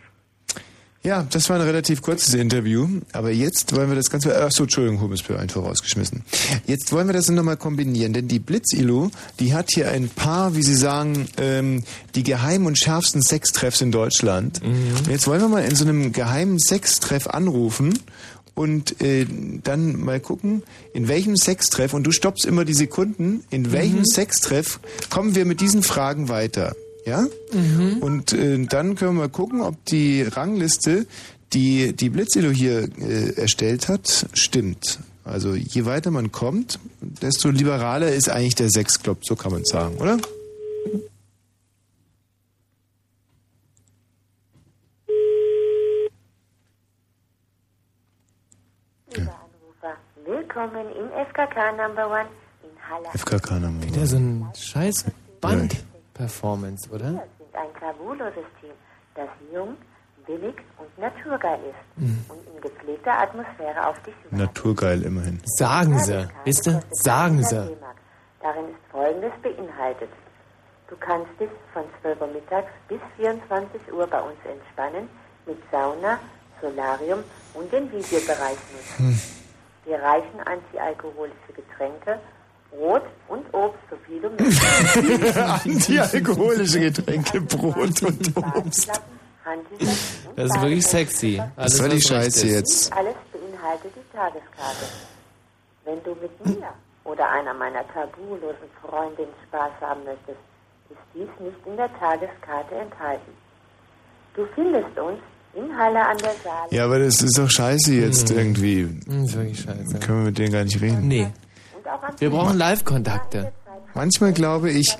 Ja, 1.06 1.24
das 1.30 1.48
war 1.48 1.60
ein 1.60 1.62
relativ 1.62 2.02
kurzes 2.02 2.34
Interview, 2.34 2.88
aber 3.12 3.30
jetzt 3.30 3.76
wollen 3.76 3.88
wir 3.88 3.94
das 3.94 4.10
Ganze, 4.10 4.36
ach 4.44 4.50
so, 4.50 4.64
Entschuldigung, 4.64 5.00
Humusbär, 5.00 5.38
einfach 5.38 5.62
rausgeschmissen. 5.62 6.22
Jetzt 6.66 6.90
wollen 6.90 7.06
wir 7.06 7.12
das 7.12 7.30
nochmal 7.30 7.56
kombinieren, 7.56 8.12
denn 8.12 8.26
die 8.26 8.40
Blitzilu, 8.40 9.10
die 9.38 9.54
hat 9.54 9.68
hier 9.72 9.88
ein 9.88 10.08
paar, 10.08 10.56
wie 10.56 10.64
Sie 10.64 10.74
sagen, 10.74 11.28
ähm, 11.38 11.84
die 12.16 12.24
geheimen 12.24 12.66
und 12.66 12.76
schärfsten 12.76 13.22
Sextreffs 13.22 13.82
in 13.82 13.92
Deutschland. 13.92 14.60
Und 14.64 15.06
jetzt 15.08 15.28
wollen 15.28 15.40
wir 15.42 15.48
mal 15.48 15.64
in 15.64 15.76
so 15.76 15.84
einem 15.84 16.10
geheimen 16.12 16.58
Sextreff 16.58 17.28
anrufen 17.28 17.96
und 18.56 19.00
äh, 19.00 19.26
dann 19.62 20.00
mal 20.00 20.18
gucken, 20.18 20.64
in 20.92 21.06
welchem 21.06 21.36
Sextreff, 21.36 21.94
und 21.94 22.02
du 22.02 22.10
stoppst 22.10 22.44
immer 22.44 22.64
die 22.64 22.74
Sekunden, 22.74 23.44
in 23.50 23.70
welchem 23.70 24.00
Mhm. 24.00 24.06
Sextreff 24.06 24.80
kommen 25.08 25.36
wir 25.36 25.44
mit 25.44 25.60
diesen 25.60 25.84
Fragen 25.84 26.28
weiter. 26.28 26.74
Ja? 27.06 27.24
Mhm. 27.52 27.98
Und 28.00 28.32
äh, 28.32 28.58
dann 28.66 28.96
können 28.96 29.14
wir 29.14 29.22
mal 29.22 29.28
gucken, 29.28 29.60
ob 29.60 29.82
die 29.86 30.22
Rangliste, 30.22 31.06
die 31.52 31.94
die 31.94 32.10
Blitzilo 32.10 32.50
hier 32.50 32.88
äh, 32.98 33.40
erstellt 33.40 33.88
hat, 33.88 34.26
stimmt. 34.34 34.98
Also 35.24 35.54
je 35.54 35.86
weiter 35.86 36.10
man 36.10 36.32
kommt, 36.32 36.80
desto 37.00 37.48
liberaler 37.50 38.12
ist 38.12 38.28
eigentlich 38.28 38.56
der 38.56 38.70
Sexclub, 38.70 39.24
so 39.24 39.36
kann 39.36 39.52
man 39.52 39.64
sagen, 39.64 39.96
oder? 39.96 40.18
Willkommen 50.24 50.86
im 50.98 51.26
FKK 51.30 51.72
Number 51.76 52.10
One 52.10 52.26
in 52.62 52.90
Halle. 52.90 53.08
FKK 53.14 53.60
Number 53.60 53.86
Wieder 53.86 54.06
so 54.06 54.16
ein 54.16 54.46
scheiß 54.56 55.04
Band-Performance, 56.20 56.88
oder? 56.90 57.04
Wir 57.12 57.28
sind 57.38 57.54
ein 57.54 57.68
fabuloses 57.80 58.44
Team, 58.60 58.72
das 59.14 59.28
jung, 59.52 59.76
billig 60.26 60.56
und 60.78 60.98
naturgeil 60.98 61.58
ist 61.70 62.00
Mhm. 62.02 62.24
und 62.28 62.46
in 62.54 62.60
gepflegter 62.60 63.18
Atmosphäre 63.18 63.86
auf 63.86 64.00
dich 64.02 64.14
Naturgeil 64.30 65.02
immerhin. 65.02 65.40
Sagen 65.44 65.98
sie, 66.00 66.26
wisst 66.44 66.66
ihr? 66.66 66.80
Sagen 66.90 67.42
sie. 67.44 67.76
Darin 68.42 68.64
ist 68.70 68.90
Folgendes 68.90 69.32
beinhaltet. 69.42 70.10
Du 70.88 70.96
kannst 70.96 71.28
dich 71.40 71.50
von 71.72 71.84
12 72.00 72.20
Uhr 72.20 72.26
mittags 72.28 72.70
bis 72.88 73.00
24 73.16 73.92
Uhr 73.92 74.06
bei 74.06 74.20
uns 74.20 74.36
entspannen 74.44 75.08
mit 75.46 75.58
Sauna, 75.70 76.18
Solarium 76.60 77.22
und 77.54 77.72
den 77.72 77.90
Videobereich 77.92 78.56
nutzen. 78.98 79.20
Wir 79.84 80.00
reichen 80.02 80.40
antialkoholische 80.44 81.52
Getränke, 81.54 82.18
Brot 82.76 83.02
und 83.28 83.44
Obst, 83.54 83.78
so 83.90 83.96
viel 84.06 84.20
du 84.22 84.30
möchtest. 84.30 85.36
Antialkoholische 85.38 86.80
Getränke, 86.80 87.40
Brot 87.40 88.02
und 88.02 88.36
Obst. 88.36 88.90
Das 90.36 90.46
ist 90.50 90.60
wirklich 90.60 90.86
sexy. 90.86 91.42
Was 91.56 91.76
soll 91.76 91.88
die 91.88 91.96
was 91.96 92.02
recht 92.02 92.08
Scheiße 92.08 92.46
ist. 92.46 92.52
jetzt? 92.52 92.92
Alles 92.92 93.14
beinhaltet 93.32 93.92
die 93.94 94.16
Tageskarte. 94.16 94.86
Wenn 95.84 96.02
du 96.02 96.10
mit 96.20 96.46
mir 96.46 96.68
oder 97.04 97.30
einer 97.30 97.54
meiner 97.54 97.86
tabulosen 97.88 98.68
Freundinnen 98.82 99.30
Spaß 99.48 99.70
haben 99.80 100.04
möchtest, 100.04 100.38
ist 100.90 100.98
dies 101.14 101.28
nicht 101.40 101.56
in 101.66 101.76
der 101.76 101.88
Tageskarte 101.98 102.74
enthalten. 102.74 103.32
Du 104.34 104.46
findest 104.54 104.98
uns 104.98 105.18
in 105.54 105.74
Halle 105.78 106.04
an 106.06 106.18
der 106.18 106.34
Saale. 106.44 106.68
Ja, 106.70 106.84
aber 106.84 106.98
das 106.98 107.22
ist 107.22 107.38
doch 107.38 107.48
scheiße 107.48 107.94
jetzt 107.94 108.30
irgendwie. 108.30 108.88
Das 109.06 109.16
ist 109.16 109.36
wirklich 109.36 109.60
scheiße. 109.60 109.98
Können 110.00 110.18
wir 110.18 110.26
mit 110.26 110.38
denen 110.38 110.52
gar 110.52 110.64
nicht 110.64 110.80
reden. 110.82 111.08
Nee. 111.08 111.28
Wir 112.18 112.30
brauchen 112.30 112.56
Live-Kontakte. 112.58 113.52
Manchmal 113.94 114.32
glaube 114.32 114.70
ich, 114.70 114.96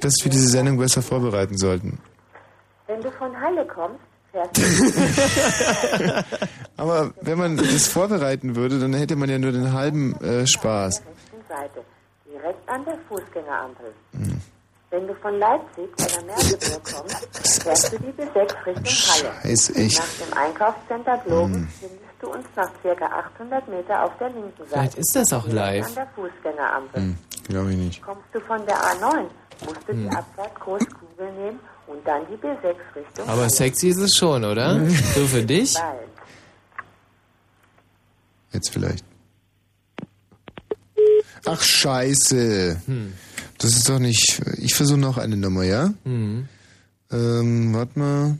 dass 0.00 0.14
wir 0.22 0.30
diese 0.30 0.48
Sendung 0.48 0.78
besser 0.78 1.02
vorbereiten 1.02 1.56
sollten. 1.58 1.98
Wenn 2.86 3.00
du 3.02 3.10
von 3.12 3.38
Halle 3.40 3.66
kommst, 3.66 3.98
fährst 4.32 4.56
du 4.56 6.22
Aber 6.76 7.10
wenn 7.20 7.38
man 7.38 7.56
das 7.56 7.88
vorbereiten 7.88 8.54
würde, 8.56 8.78
dann 8.78 8.92
hätte 8.94 9.16
man 9.16 9.28
ja 9.30 9.38
nur 9.38 9.52
den 9.52 9.72
halben 9.72 10.14
äh, 10.22 10.46
Spaß. 10.46 11.02
Seite, 11.48 11.80
direkt 12.30 12.68
an 12.68 12.84
der 12.84 12.98
Fußgängerampel. 13.08 13.86
Wenn 14.90 15.06
du 15.08 15.14
von 15.14 15.38
Leipzig 15.38 15.88
oder 15.98 16.24
Merseburg 16.26 16.82
kommst, 16.94 17.62
fährst 17.62 17.92
du 17.92 17.98
die 17.98 18.12
B6 18.12 18.66
Richtung 18.66 18.84
Halle. 18.84 19.32
Scheiß, 19.42 19.70
echt. 19.76 19.98
Nach 19.98 20.26
dem 20.26 20.38
Einkaufscenter 20.38 21.18
Globen 21.26 21.54
Hm. 21.54 21.68
findest 21.80 22.05
du 22.20 22.28
uns 22.32 22.44
nach 22.56 22.70
ca. 22.82 23.06
800 23.06 23.68
Meter 23.68 24.04
auf 24.04 24.12
der 24.18 24.30
linken 24.30 24.52
Seite. 24.58 24.68
Vielleicht 24.72 24.98
ist 24.98 25.14
das 25.16 25.32
auch 25.32 25.46
live. 25.48 25.86
An 25.86 25.94
der 25.94 26.06
Fußgängerampel. 26.14 27.02
Hm, 27.02 27.18
Glaube 27.48 27.70
ich 27.72 27.76
nicht. 27.78 28.02
Kommst 28.02 28.24
du 28.32 28.40
von 28.40 28.64
der 28.66 28.76
A9, 28.76 29.24
musst 29.66 29.80
du 29.86 29.92
Hm. 29.92 30.02
die 30.10 30.16
Abfahrt 30.16 30.54
Großkugel 30.60 31.32
nehmen 31.32 31.60
und 31.86 32.06
dann 32.06 32.22
die 32.30 32.34
B6 32.36 32.74
Richtung 32.96 33.28
Aber 33.28 33.48
sexy 33.50 33.88
ist 33.88 33.98
es 33.98 34.16
schon, 34.16 34.44
oder? 34.44 34.84
So 35.14 35.26
für 35.26 35.42
dich? 35.42 35.74
Bald. 35.74 36.00
Jetzt 38.52 38.70
vielleicht. 38.72 39.04
Ach, 41.44 41.60
scheiße. 41.62 42.80
Das 43.58 43.70
ist 43.70 43.88
doch 43.88 43.98
nicht... 44.00 44.42
Ich 44.58 44.74
versuche 44.74 44.98
noch 44.98 45.16
eine 45.18 45.36
Nummer, 45.36 45.62
ja? 45.62 45.92
Mhm. 46.04 46.48
Ähm, 47.12 47.74
warte 47.74 47.98
mal. 47.98 48.38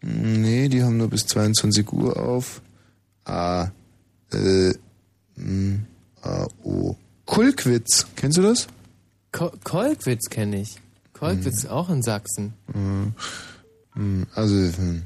Nee, 0.00 0.68
die 0.68 0.82
haben 0.82 0.96
nur 0.96 1.08
bis 1.10 1.26
22 1.26 1.92
Uhr 1.92 2.16
auf. 2.16 2.62
A, 3.26 3.70
äh, 4.32 4.72
M, 5.36 5.86
A, 6.22 6.46
O. 6.64 6.96
Kulkwitz. 7.26 8.06
Kennst 8.16 8.38
du 8.38 8.42
das? 8.42 8.66
Ko 9.32 9.52
Kolkwitz 9.64 10.30
kenne 10.30 10.60
ich. 10.62 10.76
Kolkwitz 11.12 11.58
ist 11.64 11.68
auch 11.68 11.90
in 11.90 12.02
Sachsen. 12.02 12.54
Mhm. 12.72 13.14
Hm, 13.94 14.26
Also, 14.34 14.54
hm. 14.54 15.02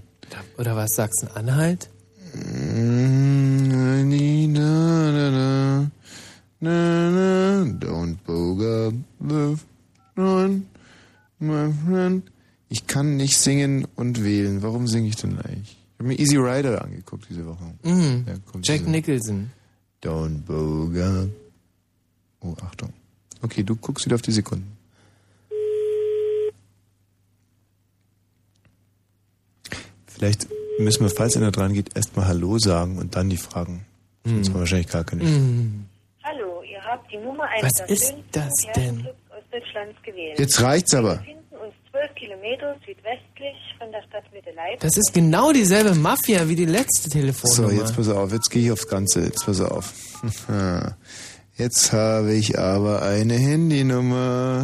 Oder 0.58 0.76
was, 0.76 0.94
Sachsen-Anhalt? 0.94 1.88
Mm, 2.34 3.70
Don't 7.80 8.18
run, 10.16 10.66
my 11.38 11.72
friend. 11.86 12.30
Ich 12.68 12.86
kann 12.86 13.16
nicht 13.16 13.36
singen 13.38 13.86
und 13.96 14.22
wählen. 14.22 14.62
Warum 14.62 14.86
singe 14.86 15.08
ich 15.08 15.16
denn 15.16 15.38
eigentlich? 15.38 15.76
Ich 16.00 16.02
habe 16.02 16.14
mir 16.14 16.18
Easy 16.18 16.36
Rider 16.38 16.82
angeguckt 16.82 17.26
diese 17.28 17.44
Woche. 17.44 17.74
Mhm. 17.82 18.24
Jack 18.62 18.78
diese- 18.78 18.88
Nicholson. 18.90 19.50
Don't 20.02 20.38
bogart. 20.46 21.28
Oh, 22.40 22.56
Achtung. 22.62 22.94
Okay, 23.42 23.62
du 23.62 23.76
guckst 23.76 24.06
wieder 24.06 24.14
auf 24.14 24.22
die 24.22 24.32
Sekunden. 24.32 24.78
Vielleicht 30.06 30.48
müssen 30.78 31.02
wir, 31.04 31.10
falls 31.10 31.36
einer 31.36 31.50
dran 31.52 31.74
geht, 31.74 31.94
erstmal 31.94 32.28
Hallo 32.28 32.58
sagen 32.58 32.96
und 32.96 33.14
dann 33.14 33.28
die 33.28 33.36
Fragen. 33.36 33.84
Sonst 34.24 34.48
haben 34.48 34.54
wir 34.54 34.60
wahrscheinlich 34.60 34.88
gar 34.88 35.04
keine. 35.04 35.22
Mhm. 35.22 35.84
Hallo, 36.22 36.62
ihr 36.62 36.82
habt 36.82 37.12
die 37.12 37.18
Nummer 37.18 37.44
eines 37.44 37.64
Was 37.64 37.72
der 37.74 37.88
ist 37.90 38.14
das 38.32 38.52
gewählt. 40.02 40.38
Jetzt 40.38 40.62
reicht's 40.62 40.94
aber. 40.94 41.10
Wir 41.10 41.34
befinden 41.34 41.56
uns 41.56 41.74
zwölf 41.90 42.14
Kilometer 42.14 42.74
südwestlich 42.86 43.29
von 43.80 43.90
der 43.92 44.02
Stadtmitte 44.02 44.50
Leipzig. 44.50 44.80
Das 44.80 44.96
ist 44.96 45.14
genau 45.14 45.52
dieselbe 45.52 45.94
Mafia 45.94 46.48
wie 46.48 46.54
die 46.54 46.66
letzte 46.66 47.08
Telefonnummer. 47.08 47.70
So, 47.70 47.74
jetzt 47.74 47.96
pass 47.96 48.08
auf, 48.08 48.30
jetzt 48.32 48.50
gehe 48.50 48.64
ich 48.64 48.72
aufs 48.72 48.86
Ganze, 48.86 49.22
jetzt 49.22 49.44
pass 49.46 49.60
auf. 49.60 49.94
Jetzt 51.56 51.92
habe 51.92 52.32
ich 52.32 52.58
aber 52.58 53.02
eine 53.02 53.34
Handynummer. 53.34 54.62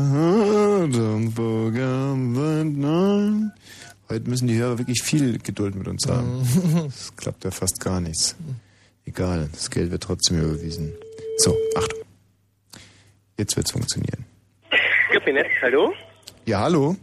Heute 4.09 4.31
müssen 4.31 4.49
die 4.49 4.57
Hörer 4.57 4.79
wirklich 4.79 5.03
viel 5.03 5.37
Geduld 5.39 5.75
mit 5.75 5.89
uns 5.89 6.07
haben. 6.09 6.49
Das 6.87 7.15
klappt 7.17 7.45
ja 7.45 7.51
fast 7.51 7.81
gar 7.81 8.01
nichts. 8.01 8.35
Egal, 9.05 9.51
das 9.53 9.71
Geld 9.71 9.91
wird 9.91 10.05
trotzdem 10.05 10.41
überwiesen. 10.41 10.95
So, 11.37 11.55
Achtung. 11.77 12.01
Jetzt 13.37 13.59
wird's 13.59 13.73
funktionieren. 13.73 14.25
Kabinett, 15.13 15.49
hallo? 15.61 15.93
Ja, 16.47 16.61
hallo? 16.61 16.97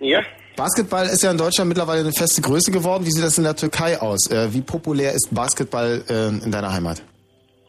Ja? 0.00 0.24
Basketball 0.56 1.06
ist 1.06 1.22
ja 1.22 1.30
in 1.30 1.36
Deutschland 1.36 1.68
mittlerweile 1.68 2.00
eine 2.00 2.12
feste 2.12 2.40
Größe 2.40 2.70
geworden. 2.70 3.04
Wie 3.04 3.10
sieht 3.10 3.22
das 3.22 3.36
in 3.36 3.44
der 3.44 3.54
Türkei 3.54 4.00
aus? 4.00 4.30
Äh, 4.30 4.52
wie 4.54 4.62
populär 4.62 5.12
ist 5.12 5.34
Basketball 5.34 6.02
äh, 6.08 6.28
in 6.28 6.50
deiner 6.50 6.72
Heimat? 6.72 7.02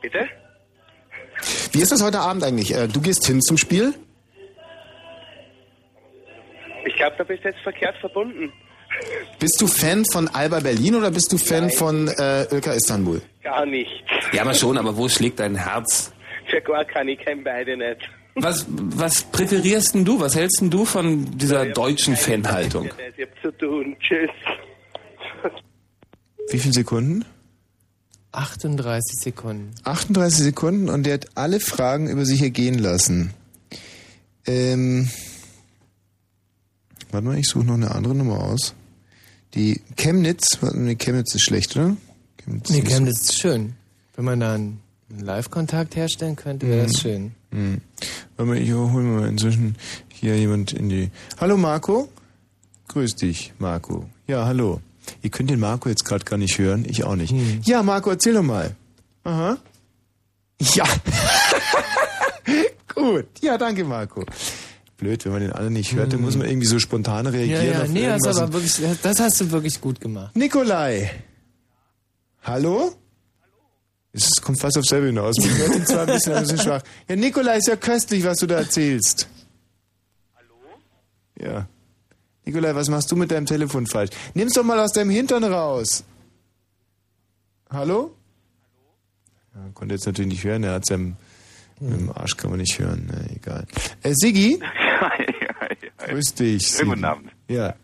Bitte? 0.02 0.26
Wie 1.74 1.82
ist 1.82 1.92
das 1.92 2.02
heute 2.02 2.20
Abend 2.20 2.44
eigentlich? 2.44 2.74
Äh, 2.74 2.88
du 2.88 3.02
gehst 3.02 3.28
hin 3.28 3.42
zum 3.42 3.58
Spiel? 3.58 3.94
Ich 6.86 6.96
glaube, 6.96 7.16
da 7.18 7.26
bist 7.26 7.44
du 7.44 7.50
jetzt 7.50 7.60
verkehrt 7.62 7.98
verbunden. 7.98 8.54
Bist 9.38 9.60
du 9.60 9.68
Fan 9.68 10.06
von 10.12 10.30
Alba 10.30 10.62
Berlin 10.62 10.96
oder 10.96 11.12
bist 11.12 11.32
du 11.34 11.38
Fan 11.38 11.68
Nein. 11.68 11.72
von 11.72 12.08
äh, 12.08 12.44
Ilka 12.46 12.72
Istanbul? 12.72 13.22
Gar 13.44 13.66
nicht. 13.66 14.04
Ja, 14.32 14.44
aber 14.44 14.54
schon, 14.54 14.78
aber 14.78 14.96
wo 14.96 15.10
schlägt 15.10 15.40
dein 15.42 15.56
Herz? 15.56 16.14
Für 16.50 16.62
gar 16.62 16.86
kann 16.86 17.10
ich 17.10 17.20
kein 17.20 17.44
beide 17.44 17.76
nicht. 17.76 18.10
Was, 18.40 18.66
was 18.70 19.24
präferierst 19.24 19.96
denn 19.96 20.06
du? 20.06 20.20
Was 20.20 20.36
hältst 20.36 20.62
denn 20.62 20.70
du 20.70 20.86
von 20.86 21.38
dieser 21.38 21.66
deutschen 21.68 22.16
Fanhaltung? 22.16 22.86
Ich 23.18 23.24
hab 23.26 23.42
zu 23.42 23.52
tun. 23.58 23.96
Tschüss. 24.00 24.30
Wie 26.52 26.60
viele 26.60 26.74
Sekunden? 26.74 27.26
38 28.32 29.18
Sekunden. 29.20 29.72
38 29.84 30.44
Sekunden 30.44 30.90
und 30.90 31.04
der 31.04 31.16
hat 31.16 31.28
alle 31.36 31.60
Fragen 31.60 32.08
über 32.10 32.26
sich 32.26 32.42
ergehen 32.42 32.78
lassen. 32.78 33.34
Ähm, 34.46 35.10
warte 37.12 37.26
mal, 37.26 37.38
ich 37.38 37.48
suche 37.48 37.66
noch 37.66 37.74
eine 37.74 37.92
andere 37.92 38.14
Nummer 38.16 38.44
aus. 38.44 38.74
Die 39.56 39.82
Chemnitz, 39.98 40.58
warte 40.62 40.78
mal, 40.78 40.84
nee, 40.84 40.96
Chemnitz 40.96 41.34
ist 41.34 41.42
schlecht, 41.44 41.76
oder? 41.76 41.98
Chemnitz 42.38 42.70
Nee, 42.70 42.80
ist- 42.80 42.88
Chemnitz 42.88 43.22
ist 43.22 43.40
schön. 43.42 43.74
Wenn 44.16 44.26
man 44.26 44.40
da 44.40 44.54
einen 44.54 44.80
einen 45.10 45.22
Live-Kontakt 45.22 45.96
herstellen 45.96 46.36
könnte, 46.36 46.68
wäre 46.68 46.86
das 46.88 47.00
schön. 47.00 47.32
Hm. 47.52 47.82
Warte 48.36 48.50
mal, 48.52 48.58
ich 48.58 48.72
hole 48.72 49.04
mir 49.04 49.22
mal 49.22 49.28
inzwischen 49.30 49.76
hier 50.14 50.38
jemand 50.38 50.74
in 50.74 50.90
die... 50.90 51.10
Hallo 51.40 51.58
Marco? 51.58 52.10
Grüß 52.90 53.16
dich, 53.16 53.54
Marco. 53.60 54.06
Ja, 54.28 54.46
hallo. 54.46 54.82
Ihr 55.22 55.30
könnt 55.30 55.50
den 55.50 55.60
Marco 55.60 55.90
jetzt 55.90 56.06
gerade 56.06 56.26
gar 56.26 56.38
nicht 56.38 56.58
hören, 56.58 56.86
ich 56.88 57.04
auch 57.04 57.16
nicht. 57.16 57.34
Ja, 57.66 57.84
Marco, 57.84 58.10
erzähl 58.10 58.34
doch 58.34 58.44
mal. 58.44 58.76
Aha. 59.24 59.58
Ja. 60.62 60.86
Gut. 62.96 63.26
Ja, 63.42 63.58
danke, 63.58 63.84
Marco. 63.84 64.26
Blöd, 64.98 65.24
wenn 65.26 65.32
man 65.32 65.42
den 65.42 65.52
anderen 65.52 65.74
nicht 65.74 65.94
hört, 65.94 66.12
dann 66.12 66.22
muss 66.22 66.36
man 66.36 66.48
irgendwie 66.48 66.66
so 66.68 66.80
spontan 66.80 67.26
Ja, 67.26 67.32
reagieren. 67.32 67.66
ja, 67.72 67.82
auf 67.84 67.90
nee, 67.90 68.08
das, 68.08 68.38
aber 68.38 68.54
wirklich, 68.54 68.82
das 69.04 69.20
hast 69.20 69.40
du 69.40 69.52
wirklich 69.52 69.80
gut 69.80 70.02
gemacht. 70.02 70.36
Nikolai. 70.36 71.12
Hallo? 72.42 72.94
Es 74.18 74.42
kommt 74.42 74.60
fast 74.60 74.78
aufs 74.78 74.90
selbe 74.90 75.08
hinaus. 75.08 75.36
Man 75.38 75.58
hört 75.58 75.76
ihn 75.76 75.86
zwar 75.86 76.02
ein 76.02 76.08
bisschen, 76.08 76.32
aber 76.32 76.42
ein 76.42 76.48
bisschen 76.48 76.60
schwach. 76.60 76.82
Ja, 77.08 77.16
Nikolai, 77.16 77.58
ist 77.58 77.68
ja 77.68 77.76
köstlich, 77.76 78.24
was 78.24 78.38
du 78.40 78.48
da 78.48 78.56
erzählst. 78.58 79.30
Hallo? 80.36 80.56
Ja. 81.40 81.68
Nikolai, 82.44 82.74
was 82.74 82.90
machst 82.90 83.12
du 83.12 83.16
mit 83.16 83.30
deinem 83.30 83.46
Telefon 83.46 83.86
falsch? 83.86 84.10
Nimm's 84.34 84.54
doch 84.54 84.64
mal 84.64 84.80
aus 84.80 84.92
deinem 84.94 85.12
Hintern 85.12 85.44
raus. 85.44 86.04
Hallo? 87.70 88.16
Ja, 89.54 89.62
konnte 89.76 89.94
jetzt 89.94 90.08
natürlich 90.08 90.32
nicht 90.32 90.44
hören, 90.44 90.64
er 90.64 90.74
hat's 90.74 90.90
ja 90.90 90.96
im, 90.96 91.16
im 91.80 92.12
Arsch 92.12 92.38
kann 92.38 92.50
man 92.50 92.60
nicht 92.60 92.80
hören. 92.80 93.08
Na, 93.12 93.36
egal. 93.36 93.68
Äh, 94.02 94.14
Siggi? 94.16 94.60
Grüß 95.98 96.34
dich. 96.34 96.66
Schönen 96.68 96.90
guten 96.90 97.06
Abend. 97.06 97.32
Ja. 97.50 97.76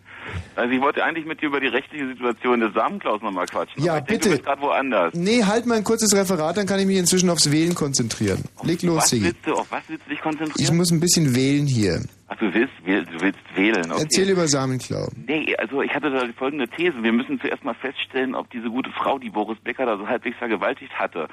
Also 0.56 0.74
ich 0.74 0.82
wollte 0.82 1.04
eigentlich 1.04 1.26
mit 1.26 1.42
dir 1.42 1.48
über 1.48 1.60
die 1.60 1.68
rechtliche 1.68 2.08
Situation 2.08 2.60
des 2.60 2.74
Samenklaus 2.74 3.22
nochmal 3.22 3.46
quatschen. 3.46 3.84
Ja, 3.84 3.98
ich 3.98 4.04
denke, 4.04 4.14
bitte. 4.14 4.30
Du 4.30 4.36
bist 4.36 4.46
gerade 4.46 4.62
woanders. 4.62 5.14
Nee, 5.14 5.44
halt 5.44 5.66
mal 5.66 5.76
ein 5.76 5.84
kurzes 5.84 6.16
Referat, 6.16 6.58
dann 6.58 6.68
kann 6.68 6.80
ich 6.80 6.86
mich 6.86 6.98
inzwischen 6.98 7.30
aufs 7.30 7.52
Wählen 7.52 7.76
konzentrieren. 7.76 8.44
Leg 8.64 8.82
los, 8.84 8.98
was 8.98 9.12
willst 9.12 9.46
du, 9.46 9.54
auf 9.54 9.72
was 9.72 9.84
willst 9.88 10.06
du 10.06 10.10
dich 10.10 10.22
konzentrieren? 10.22 10.64
Ich 10.64 10.72
muss 10.72 10.92
ein 10.92 11.00
bisschen 11.00 11.36
wählen 11.36 11.66
hier. 11.68 12.02
Ach, 12.28 12.38
du 12.38 12.54
willst, 12.54 12.74
du 12.86 13.22
willst 13.22 13.40
wählen, 13.56 13.92
okay. 13.92 14.02
Erzähl 14.02 14.30
über 14.30 14.48
Samenklau. 14.48 15.08
Nee, 15.28 15.56
also 15.58 15.82
ich 15.82 15.94
hatte 15.94 16.10
da 16.10 16.26
die 16.26 16.34
folgende 16.34 16.68
These. 16.68 16.96
Wir 17.02 17.12
müssen 17.12 17.40
zuerst 17.40 17.64
mal 17.64 17.76
feststellen, 17.76 18.34
ob 18.34 18.50
diese 18.50 18.70
gute 18.70 18.92
Frau, 18.92 19.20
die 19.20 19.30
Boris 19.30 19.60
Becker 19.60 19.86
da 19.86 19.98
so 19.98 20.08
halbwegs 20.08 20.38
vergewaltigt 20.38 20.94
hatte, 20.94 21.28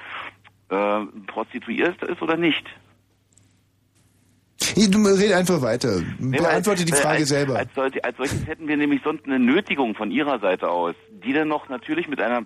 äh, 0.68 1.00
prostituiert 1.26 2.02
ist 2.02 2.20
oder 2.22 2.36
nicht. 2.36 2.66
Du 4.90 5.04
red 5.06 5.32
einfach 5.32 5.60
weiter. 5.62 6.00
Nee, 6.18 6.38
Beantworte 6.38 6.84
die 6.84 6.92
weil 6.92 7.00
Frage 7.00 7.18
als, 7.18 7.28
selber. 7.28 7.56
Als, 7.56 7.70
als 7.76 8.16
solches 8.16 8.46
hätten 8.46 8.68
wir 8.68 8.76
nämlich 8.76 9.02
sonst 9.02 9.26
eine 9.26 9.38
Nötigung 9.38 9.94
von 9.94 10.10
ihrer 10.10 10.38
Seite 10.38 10.68
aus, 10.68 10.94
die 11.24 11.32
dann 11.32 11.48
noch 11.48 11.68
natürlich 11.68 12.08
mit 12.08 12.20
einer 12.20 12.42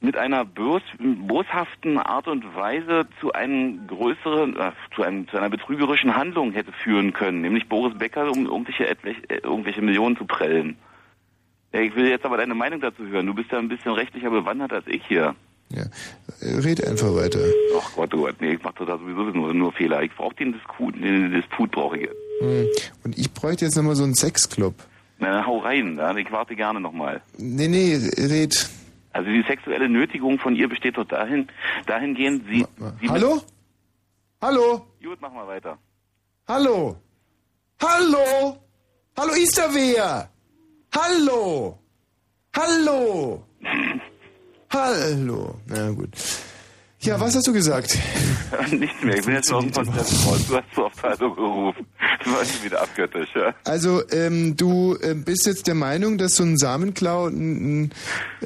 mit 0.00 0.16
einer 0.16 0.44
bös, 0.44 0.82
boshaften 1.00 1.98
Art 1.98 2.28
und 2.28 2.54
Weise 2.54 3.06
zu 3.20 3.32
einem 3.32 3.86
größeren, 3.88 4.56
äh, 4.56 4.72
zu, 4.94 5.02
einem, 5.02 5.26
zu 5.28 5.36
einer 5.36 5.50
betrügerischen 5.50 6.14
Handlung 6.14 6.52
hätte 6.52 6.72
führen 6.72 7.12
können, 7.12 7.40
nämlich 7.40 7.68
Boris 7.68 7.98
Becker, 7.98 8.30
um 8.30 8.46
irgendwelche, 8.46 8.88
äh, 8.88 9.40
irgendwelche 9.42 9.82
Millionen 9.82 10.16
zu 10.16 10.24
prellen. 10.24 10.76
Ich 11.72 11.94
will 11.96 12.08
jetzt 12.08 12.24
aber 12.24 12.36
deine 12.36 12.54
Meinung 12.54 12.80
dazu 12.80 13.06
hören. 13.06 13.26
Du 13.26 13.34
bist 13.34 13.50
ja 13.52 13.58
ein 13.58 13.68
bisschen 13.68 13.92
rechtlicher 13.92 14.30
bewandert 14.30 14.72
als 14.72 14.86
ich 14.86 15.04
hier. 15.06 15.34
Ja. 15.70 15.82
Äh, 16.40 16.54
Red 16.60 16.86
einfach 16.86 17.14
weiter. 17.14 17.40
Ach 17.78 17.92
Gott, 17.94 18.14
oh 18.14 18.22
Gott, 18.22 18.36
nee, 18.40 18.54
ich 18.54 18.62
mache 18.62 18.86
da 18.86 18.98
sowieso 18.98 19.24
nur, 19.24 19.52
nur 19.52 19.72
Fehler. 19.72 20.02
Ich 20.02 20.14
brauche 20.14 20.34
den 20.34 20.52
Disput, 20.52 20.94
den 20.96 21.32
Disput 21.32 21.70
brauche 21.70 21.96
ich 21.96 22.02
jetzt. 22.04 22.16
Hm. 22.40 22.66
Und 23.04 23.18
ich 23.18 23.32
bräuchte 23.32 23.64
jetzt 23.64 23.76
nochmal 23.76 23.96
so 23.96 24.04
einen 24.04 24.14
Sexclub. 24.14 24.74
Na, 25.18 25.32
dann 25.32 25.46
hau 25.46 25.58
rein, 25.58 26.00
ich 26.16 26.30
warte 26.30 26.54
gerne 26.54 26.80
nochmal. 26.80 27.20
Nee, 27.36 27.68
nee, 27.68 27.96
red. 27.96 28.70
Also 29.12 29.30
die 29.30 29.42
sexuelle 29.42 29.88
Nötigung 29.88 30.38
von 30.38 30.54
ihr 30.54 30.68
besteht 30.68 30.96
doch 30.96 31.06
dahin, 31.06 31.48
dahingehend, 31.86 32.44
sie... 32.48 32.64
sie 33.00 33.08
Hallo? 33.08 33.42
Hallo? 34.40 34.86
Gut, 35.02 35.18
mach 35.20 35.32
mal 35.32 35.48
weiter. 35.48 35.76
Hallo? 36.46 36.96
Hallo? 37.82 38.58
Hallo, 39.16 39.32
ist 39.32 39.58
da 39.58 39.74
wer? 39.74 40.30
Hallo? 40.94 41.78
Hallo? 42.56 43.44
Hallo? 44.70 45.54
Na 45.66 45.90
gut. 45.90 46.10
Ja, 47.00 47.20
was 47.20 47.36
hast 47.36 47.46
du 47.46 47.52
gesagt? 47.52 47.96
Nichts 48.72 49.04
mehr, 49.04 49.16
ich 49.16 49.24
bin 49.24 49.34
jetzt 49.34 49.52
noch 49.52 49.62
im 49.62 49.70
Konzept 49.70 49.98
raus. 49.98 50.46
Du 50.48 50.56
hast 50.56 50.74
so 50.74 50.84
oft 50.86 51.02
Hallo 51.02 51.32
gerufen. 51.32 51.86
Du 52.24 52.32
warst 52.32 52.64
wieder 52.64 52.82
abgöttisch, 52.82 53.28
ja? 53.36 53.54
Also, 53.64 54.02
ähm, 54.10 54.56
du 54.56 54.96
äh, 55.00 55.14
bist 55.14 55.46
jetzt 55.46 55.68
der 55.68 55.76
Meinung, 55.76 56.18
dass 56.18 56.34
so 56.34 56.42
ein 56.42 56.58
Samenklau 56.58 57.28
n, 57.28 57.90
n, 57.90 57.90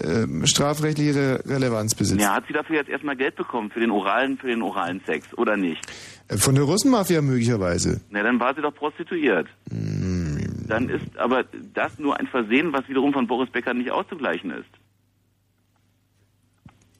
ähm, 0.04 0.46
strafrechtliche 0.46 1.14
Re 1.14 1.42
Relevanz 1.46 1.94
besitzt? 1.94 2.20
Ja, 2.20 2.34
hat 2.34 2.44
sie 2.46 2.52
dafür 2.52 2.76
jetzt 2.76 2.90
erstmal 2.90 3.16
Geld 3.16 3.36
bekommen 3.36 3.70
für 3.70 3.80
den 3.80 3.90
oralen, 3.90 4.36
für 4.36 4.48
den 4.48 4.60
oralen 4.60 5.00
Sex, 5.06 5.26
oder 5.38 5.56
nicht? 5.56 5.80
Äh, 6.28 6.36
Von 6.36 6.54
der 6.54 6.64
Russenmafia 6.64 7.22
möglicherweise. 7.22 8.02
Na, 8.10 8.22
dann 8.22 8.38
war 8.38 8.54
sie 8.54 8.60
doch 8.60 8.74
prostituiert. 8.74 9.48
Hm. 9.70 10.66
Dann 10.68 10.90
ist 10.90 11.16
aber 11.16 11.44
das 11.72 11.98
nur 11.98 12.20
ein 12.20 12.26
Versehen, 12.26 12.74
was 12.74 12.86
wiederum 12.86 13.14
von 13.14 13.26
Boris 13.26 13.50
Becker 13.50 13.72
nicht 13.72 13.90
auszugleichen 13.90 14.50
ist. 14.50 14.68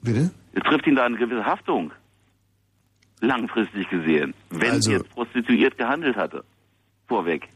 Bitte? 0.03 0.31
Es 0.53 0.61
trifft 0.63 0.85
ihn 0.87 0.95
da 0.95 1.05
eine 1.05 1.17
gewisse 1.17 1.45
Haftung. 1.45 1.91
Langfristig 3.21 3.89
gesehen. 3.89 4.33
Wenn 4.49 4.71
Also- 4.71 4.89
sie 4.89 4.97
jetzt 4.97 5.09
prostituiert 5.09 5.77
gehandelt 5.77 6.15
hatte. 6.17 6.43
Vorweg. 7.07 7.47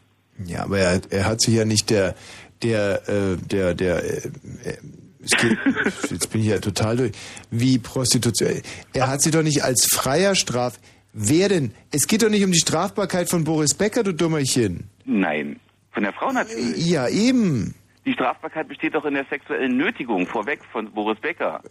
Ja, 0.46 0.64
aber 0.64 0.80
er, 0.80 1.02
er 1.10 1.26
hat 1.26 1.42
sich 1.42 1.56
ja 1.56 1.66
nicht 1.66 1.90
der, 1.90 2.16
der, 2.62 3.08
äh, 3.10 3.38
der, 3.38 3.74
der, 3.74 4.04
äh, 4.04 4.18
äh, 4.64 4.78
es 5.24 5.32
geht, 5.32 5.58
jetzt 6.12 6.32
bin 6.32 6.42
ich 6.42 6.48
ja 6.48 6.60
total 6.60 6.96
durch, 6.98 7.12
wie 7.50 7.80
Prostitution. 7.80 8.62
Er 8.94 9.08
hat 9.08 9.22
sie 9.22 9.32
doch 9.32 9.42
nicht 9.44 9.64
als 9.64 9.88
freier 9.92 10.36
Straf. 10.36 10.80
Wer 11.12 11.50
denn? 11.50 11.72
Es 11.92 12.08
geht 12.08 12.22
doch 12.22 12.30
nicht 12.30 12.46
um 12.46 12.52
die 12.52 12.60
Strafbarkeit 12.60 13.30
von 13.30 13.44
Boris 13.44 13.74
Becker, 13.74 14.04
du 14.04 14.14
Dummerchen. 14.14 14.84
Nein. 15.06 15.60
Von 15.92 16.04
der 16.04 16.14
Frau 16.14 16.32
natürlich. 16.32 16.86
Ja, 16.86 17.08
eben. 17.10 17.74
Die 18.08 18.14
Strafbarkeit 18.14 18.70
besteht 18.70 18.96
doch 18.96 19.04
in 19.04 19.16
der 19.16 19.26
sexuellen 19.26 19.76
Nötigung 19.76 20.26
vorweg 20.28 20.62
von 20.72 20.90
Boris 20.94 21.20
Becker, 21.20 21.62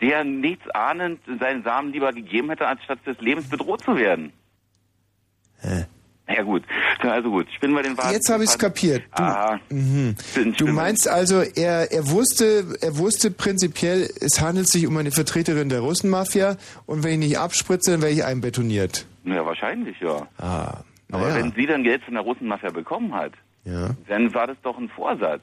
der 0.00 0.24
nichts 0.24 0.66
ahnend 0.70 1.20
seinen 1.38 1.62
Samen 1.64 1.92
lieber 1.92 2.14
gegeben 2.14 2.48
hätte, 2.48 2.66
anstatt 2.66 3.06
des 3.06 3.20
Lebens 3.20 3.46
bedroht 3.50 3.82
zu 3.82 3.94
werden. 3.94 4.32
Hä? 5.60 5.84
Ja 6.34 6.42
gut, 6.44 6.62
also 7.02 7.30
gut, 7.30 7.46
spinnen 7.54 7.76
wir 7.76 7.82
den 7.82 7.98
Wagen. 7.98 8.12
Jetzt 8.12 8.30
habe 8.30 8.42
ich 8.42 8.48
es 8.48 8.58
kapiert. 8.58 9.02
Du, 9.68 9.74
mhm. 9.74 10.16
du 10.56 10.66
meinst 10.68 11.06
also, 11.06 11.42
er, 11.42 11.92
er 11.92 12.08
wusste, 12.08 12.64
er 12.80 12.96
wusste 12.96 13.30
prinzipiell, 13.30 14.08
es 14.18 14.40
handelt 14.40 14.68
sich 14.68 14.86
um 14.86 14.96
eine 14.96 15.10
Vertreterin 15.10 15.68
der 15.68 15.80
Russenmafia 15.80 16.56
und 16.86 17.04
wenn 17.04 17.20
ich 17.20 17.28
nicht 17.28 17.38
abspritze, 17.38 17.90
dann 17.90 18.00
werde 18.00 18.14
ich 18.14 18.24
einbetoniert. 18.24 19.04
Ja, 19.24 19.44
wahrscheinlich, 19.44 20.00
ja. 20.00 20.26
Ah, 20.38 20.78
Aber 21.10 21.28
naja. 21.28 21.34
wenn 21.34 21.52
sie 21.52 21.66
dann 21.66 21.82
Geld 21.82 22.02
von 22.04 22.14
der 22.14 22.22
Russenmafia 22.22 22.70
bekommen 22.70 23.12
hat, 23.12 23.32
Ja. 23.66 23.90
dann 24.08 24.32
war 24.32 24.46
das 24.46 24.56
doch 24.62 24.78
ein 24.78 24.88
Vorsatz. 24.88 25.42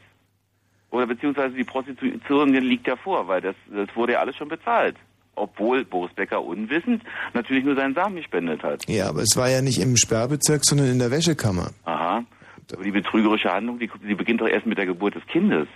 Oder 0.92 1.06
beziehungsweise 1.08 1.56
die 1.56 1.64
Prostitution 1.64 2.54
liegt 2.54 2.88
ja 2.88 2.96
vor, 2.96 3.28
weil 3.28 3.42
das, 3.42 3.56
das 3.72 3.96
wurde 3.96 4.14
ja 4.14 4.20
alles 4.20 4.36
schon 4.36 4.48
bezahlt. 4.48 4.96
Obwohl 5.36 5.86
Boris 5.86 6.14
Becker 6.14 6.44
unwissend 6.44 7.04
natürlich 7.34 7.64
nur 7.64 7.76
seinen 7.76 7.94
Samen 7.94 8.18
gespendet 8.18 8.64
hat. 8.64 8.84
Ja, 8.90 9.10
aber 9.10 9.22
es 9.22 9.38
war 9.38 9.50
ja 9.50 9.62
nicht 9.62 9.80
im 9.80 9.96
Sperrbezirk, 9.96 10.66
sondern 10.66 10.88
in 10.88 11.00
der 11.00 11.12
Wäschekammer. 11.12 11.72
Aha. 11.86 12.24
Aber 12.74 12.84
die 12.84 12.92
betrügerische 12.92 13.52
Handlung, 13.52 13.80
die, 13.80 13.90
die 14.08 14.16
beginnt 14.16 14.42
doch 14.42 14.48
erst 14.48 14.66
mit 14.66 14.78
der 14.78 14.86
Geburt 14.86 15.16
des 15.16 15.26
Kindes. 15.28 15.68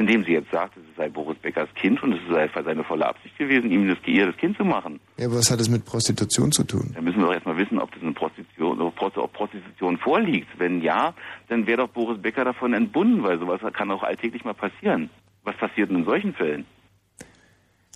Indem 0.00 0.24
sie 0.24 0.30
jetzt 0.30 0.50
sagt, 0.52 0.76
es 0.76 0.82
sei 0.96 1.08
Boris 1.08 1.36
Beckers 1.38 1.68
Kind 1.74 2.00
und 2.04 2.12
es 2.12 2.20
sei 2.30 2.48
seine 2.54 2.84
volle 2.84 3.04
Absicht 3.04 3.36
gewesen, 3.36 3.70
ihm 3.72 3.88
das 3.88 3.98
das 4.06 4.36
Kind 4.36 4.56
zu 4.56 4.64
machen. 4.64 5.00
Ja, 5.16 5.26
aber 5.26 5.36
was 5.38 5.50
hat 5.50 5.60
es 5.60 5.68
mit 5.68 5.84
Prostitution 5.84 6.52
zu 6.52 6.62
tun? 6.62 6.92
Dann 6.94 7.02
müssen 7.02 7.18
wir 7.18 7.26
doch 7.26 7.34
erstmal 7.34 7.56
wissen, 7.56 7.80
ob 7.80 7.90
das 7.92 8.00
eine 8.02 8.12
Prostitution, 8.12 8.80
ob 8.80 8.96
Prost- 8.96 9.18
ob 9.18 9.32
Prostitution 9.32 9.98
vorliegt. 9.98 10.46
Wenn 10.56 10.80
ja, 10.82 11.14
dann 11.48 11.66
wäre 11.66 11.78
doch 11.78 11.88
Boris 11.88 12.22
Becker 12.22 12.44
davon 12.44 12.74
entbunden, 12.74 13.24
weil 13.24 13.40
sowas 13.40 13.60
kann 13.72 13.90
auch 13.90 14.04
alltäglich 14.04 14.44
mal 14.44 14.54
passieren. 14.54 15.10
Was 15.42 15.56
passiert 15.56 15.90
denn 15.90 15.98
in 15.98 16.04
solchen 16.04 16.32
Fällen? 16.32 16.64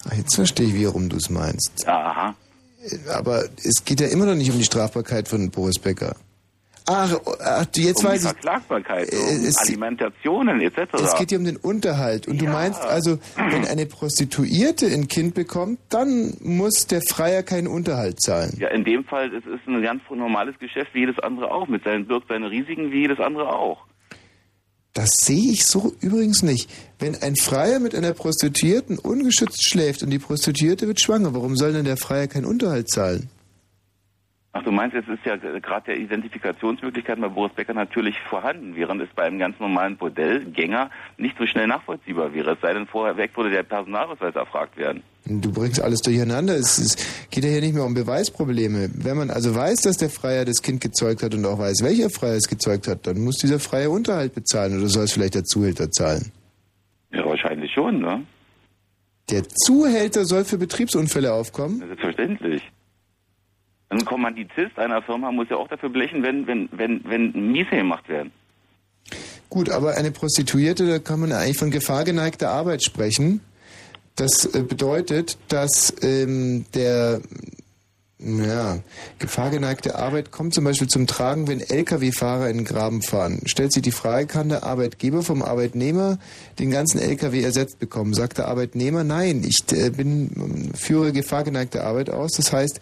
Ach, 0.08 0.14
jetzt 0.14 0.34
verstehe 0.34 0.66
ich, 0.66 0.74
wie 0.74 0.86
rum 0.86 1.08
du 1.08 1.16
es 1.16 1.30
meinst. 1.30 1.86
Aha. 1.86 2.34
Aber 3.14 3.44
es 3.62 3.84
geht 3.84 4.00
ja 4.00 4.08
immer 4.08 4.26
noch 4.26 4.34
nicht 4.34 4.50
um 4.50 4.58
die 4.58 4.64
Strafbarkeit 4.64 5.28
von 5.28 5.48
Boris 5.52 5.78
Becker. 5.78 6.16
Ach, 6.86 7.16
ach 7.40 7.66
jetzt 7.76 7.98
um 8.04 8.10
weiß 8.10 8.22
ich. 8.22 8.28
Verklagbarkeit, 8.28 9.12
Äh, 9.12 9.16
um 9.16 9.44
es- 9.44 9.56
Alimentationen 9.58 10.60
etc. 10.60 10.94
Es 10.94 11.14
geht 11.16 11.30
ja 11.30 11.38
um 11.38 11.44
den 11.44 11.56
Unterhalt. 11.56 12.26
Und 12.26 12.40
du 12.40 12.46
meinst 12.46 12.80
also, 12.82 13.18
wenn 13.36 13.64
eine 13.66 13.86
Prostituierte 13.86 14.86
ein 14.86 15.06
Kind 15.08 15.34
bekommt, 15.34 15.78
dann 15.90 16.36
muss 16.40 16.86
der 16.88 17.00
Freier 17.08 17.42
keinen 17.42 17.68
Unterhalt 17.68 18.20
zahlen. 18.20 18.56
ja, 18.58 18.68
in 18.68 18.84
dem 18.84 19.04
Fall 19.04 19.28
es 19.34 19.44
ist 19.46 19.66
ein 19.68 19.80
ganz 19.82 20.02
normales 20.10 20.58
Geschäft 20.58 20.90
wie 20.94 21.00
jedes 21.00 21.18
andere 21.20 21.50
auch. 21.52 21.68
Mit 21.68 21.84
seinen 21.84 22.06
birgt 22.06 22.28
seine 22.28 22.50
Risiken 22.50 22.90
wie 22.90 23.02
jedes 23.02 23.20
andere 23.20 23.48
auch. 23.54 23.78
Das 24.94 25.08
sehe 25.22 25.52
ich 25.52 25.64
so 25.64 25.94
übrigens 26.00 26.42
nicht. 26.42 26.68
Wenn 26.98 27.14
ein 27.22 27.34
Freier 27.36 27.78
mit 27.78 27.94
einer 27.94 28.12
Prostituierten 28.12 28.98
ungeschützt 28.98 29.66
schläft 29.66 30.02
und 30.02 30.10
die 30.10 30.18
Prostituierte 30.18 30.86
wird 30.86 31.00
schwanger, 31.00 31.32
warum 31.32 31.56
soll 31.56 31.72
denn 31.72 31.84
der 31.86 31.96
Freier 31.96 32.26
keinen 32.26 32.44
Unterhalt 32.44 32.90
zahlen? 32.90 33.30
Ach, 34.62 34.64
du 34.64 34.70
meinst, 34.70 34.96
es 34.96 35.08
ist 35.08 35.24
ja 35.24 35.36
gerade 35.36 35.86
der 35.86 35.98
Identifikationsmöglichkeit 35.98 37.20
bei 37.20 37.28
Boris 37.28 37.52
Becker 37.52 37.74
natürlich 37.74 38.16
vorhanden, 38.20 38.76
während 38.76 39.02
es 39.02 39.08
bei 39.14 39.24
einem 39.24 39.40
ganz 39.40 39.58
normalen 39.58 39.96
Bordellgänger 39.96 40.88
nicht 41.18 41.36
so 41.36 41.46
schnell 41.46 41.66
nachvollziehbar 41.66 42.32
wäre. 42.32 42.52
Es 42.52 42.60
sei 42.60 42.72
denn, 42.72 42.86
vorher 42.86 43.16
weg 43.16 43.36
würde 43.36 43.50
der 43.50 43.64
Personalausweis 43.64 44.36
erfragt 44.36 44.76
werden. 44.76 45.02
Du 45.24 45.52
bringst 45.52 45.80
alles 45.80 46.00
durcheinander. 46.02 46.54
Es, 46.54 46.78
es 46.78 46.96
geht 47.30 47.44
ja 47.44 47.50
hier 47.50 47.60
nicht 47.60 47.74
mehr 47.74 47.84
um 47.84 47.94
Beweisprobleme. 47.94 48.90
Wenn 48.94 49.16
man 49.16 49.30
also 49.30 49.54
weiß, 49.54 49.80
dass 49.82 49.96
der 49.96 50.10
Freier 50.10 50.44
das 50.44 50.62
Kind 50.62 50.80
gezeugt 50.80 51.24
hat 51.24 51.34
und 51.34 51.44
auch 51.44 51.58
weiß, 51.58 51.82
welcher 51.82 52.10
Freier 52.10 52.36
es 52.36 52.48
gezeugt 52.48 52.86
hat, 52.86 53.06
dann 53.06 53.20
muss 53.20 53.38
dieser 53.38 53.58
Freier 53.58 53.90
Unterhalt 53.90 54.34
bezahlen 54.34 54.78
oder 54.78 54.88
soll 54.88 55.04
es 55.04 55.12
vielleicht 55.12 55.34
der 55.34 55.44
Zuhälter 55.44 55.90
zahlen? 55.90 56.30
Ja, 57.10 57.24
wahrscheinlich 57.24 57.72
schon, 57.72 58.00
ne? 58.00 58.22
Der 59.30 59.42
Zuhälter 59.48 60.24
soll 60.24 60.44
für 60.44 60.58
Betriebsunfälle 60.58 61.32
aufkommen? 61.32 61.78
Selbstverständlich. 61.78 62.62
Ein 63.92 64.06
Kommanditist 64.06 64.78
einer 64.78 65.02
Firma 65.02 65.30
muss 65.30 65.50
ja 65.50 65.56
auch 65.56 65.68
dafür 65.68 65.90
blechen, 65.90 66.22
wenn, 66.22 66.46
wenn, 66.46 66.68
wenn, 66.72 67.02
wenn 67.04 67.52
Miese 67.52 67.76
gemacht 67.76 68.08
werden. 68.08 68.32
Gut, 69.50 69.68
aber 69.68 69.96
eine 69.96 70.10
Prostituierte, 70.10 70.86
da 70.86 70.98
kann 70.98 71.20
man 71.20 71.30
eigentlich 71.32 71.58
von 71.58 71.70
gefahrgeneigter 71.70 72.50
Arbeit 72.50 72.82
sprechen. 72.82 73.40
Das 74.16 74.46
äh, 74.46 74.62
bedeutet, 74.62 75.36
dass 75.48 75.94
ähm, 76.02 76.64
der 76.74 77.20
ja, 78.24 78.78
gefahrgeneigte 79.18 79.96
Arbeit 79.96 80.30
kommt 80.30 80.54
zum 80.54 80.64
Beispiel 80.64 80.88
zum 80.88 81.06
Tragen, 81.06 81.48
wenn 81.48 81.60
Lkw-Fahrer 81.60 82.48
in 82.48 82.58
den 82.58 82.64
Graben 82.64 83.02
fahren. 83.02 83.40
Stellt 83.46 83.72
sich 83.72 83.82
die 83.82 83.90
Frage, 83.90 84.26
kann 84.26 84.48
der 84.48 84.62
Arbeitgeber 84.62 85.22
vom 85.22 85.42
Arbeitnehmer 85.42 86.18
den 86.58 86.70
ganzen 86.70 87.00
Lkw 87.00 87.42
ersetzt 87.42 87.78
bekommen? 87.78 88.14
Sagt 88.14 88.38
der 88.38 88.48
Arbeitnehmer, 88.48 89.04
nein, 89.04 89.44
ich 89.44 89.58
äh, 89.76 89.90
bin, 89.90 90.72
führe 90.74 91.12
gefahrgeneigte 91.12 91.84
Arbeit 91.84 92.10
aus. 92.10 92.32
Das 92.32 92.52
heißt, 92.52 92.80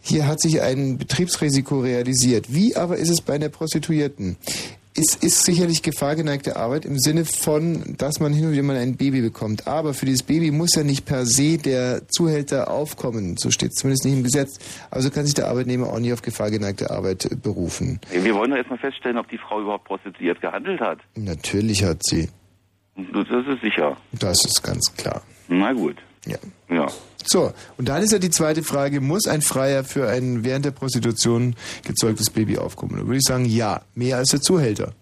hier 0.00 0.26
hat 0.26 0.40
sich 0.40 0.62
ein 0.62 0.98
Betriebsrisiko 0.98 1.80
realisiert. 1.80 2.46
Wie 2.52 2.76
aber 2.76 2.96
ist 2.96 3.10
es 3.10 3.20
bei 3.20 3.34
einer 3.34 3.48
Prostituierten? 3.48 4.36
es 4.98 5.14
ist 5.14 5.44
sicherlich 5.44 5.82
gefahrgeneigte 5.82 6.56
Arbeit 6.56 6.84
im 6.84 6.98
Sinne 6.98 7.24
von, 7.24 7.94
dass 7.96 8.18
man 8.18 8.32
hin 8.32 8.46
und 8.46 8.52
wieder 8.52 8.64
mal 8.64 8.76
ein 8.76 8.96
Baby 8.96 9.20
bekommt. 9.20 9.68
Aber 9.68 9.94
für 9.94 10.06
dieses 10.06 10.24
Baby 10.24 10.50
muss 10.50 10.74
ja 10.74 10.82
nicht 10.82 11.06
per 11.06 11.24
se 11.24 11.56
der 11.56 12.08
Zuhälter 12.08 12.70
aufkommen. 12.70 13.36
So 13.36 13.50
steht 13.50 13.70
es 13.70 13.76
zumindest 13.76 14.04
nicht 14.04 14.14
im 14.14 14.24
Gesetz. 14.24 14.58
Also 14.90 15.10
kann 15.10 15.24
sich 15.24 15.34
der 15.34 15.48
Arbeitnehmer 15.48 15.86
auch 15.86 16.00
nicht 16.00 16.12
auf 16.12 16.22
gefahrgeneigte 16.22 16.90
Arbeit 16.90 17.26
äh, 17.26 17.36
berufen. 17.36 18.00
Wir 18.10 18.34
wollen 18.34 18.50
doch 18.50 18.56
erstmal 18.56 18.78
feststellen, 18.78 19.18
ob 19.18 19.28
die 19.28 19.38
Frau 19.38 19.60
überhaupt 19.60 19.84
prostituiert 19.84 20.40
gehandelt 20.40 20.80
hat. 20.80 20.98
Natürlich 21.14 21.84
hat 21.84 22.02
sie. 22.02 22.28
Das 22.96 23.28
ist 23.28 23.62
sicher. 23.62 23.96
Das 24.12 24.44
ist 24.44 24.62
ganz 24.64 24.92
klar. 24.96 25.22
Na 25.46 25.72
gut. 25.72 25.96
Ja. 26.26 26.38
Ja. 26.68 26.88
So, 27.30 27.52
und 27.76 27.88
dann 27.88 28.02
ist 28.02 28.12
ja 28.12 28.18
die 28.18 28.30
zweite 28.30 28.62
Frage, 28.62 29.02
muss 29.02 29.26
ein 29.26 29.42
Freier 29.42 29.84
für 29.84 30.08
ein 30.08 30.44
während 30.44 30.64
der 30.64 30.70
Prostitution 30.70 31.54
gezeugtes 31.86 32.30
Baby 32.30 32.56
aufkommen? 32.56 32.96
Da 32.96 33.04
würde 33.04 33.18
ich 33.18 33.24
sagen, 33.24 33.44
ja, 33.44 33.82
mehr 33.94 34.16
als 34.16 34.30
der 34.30 34.40
Zuhälter. 34.40 34.94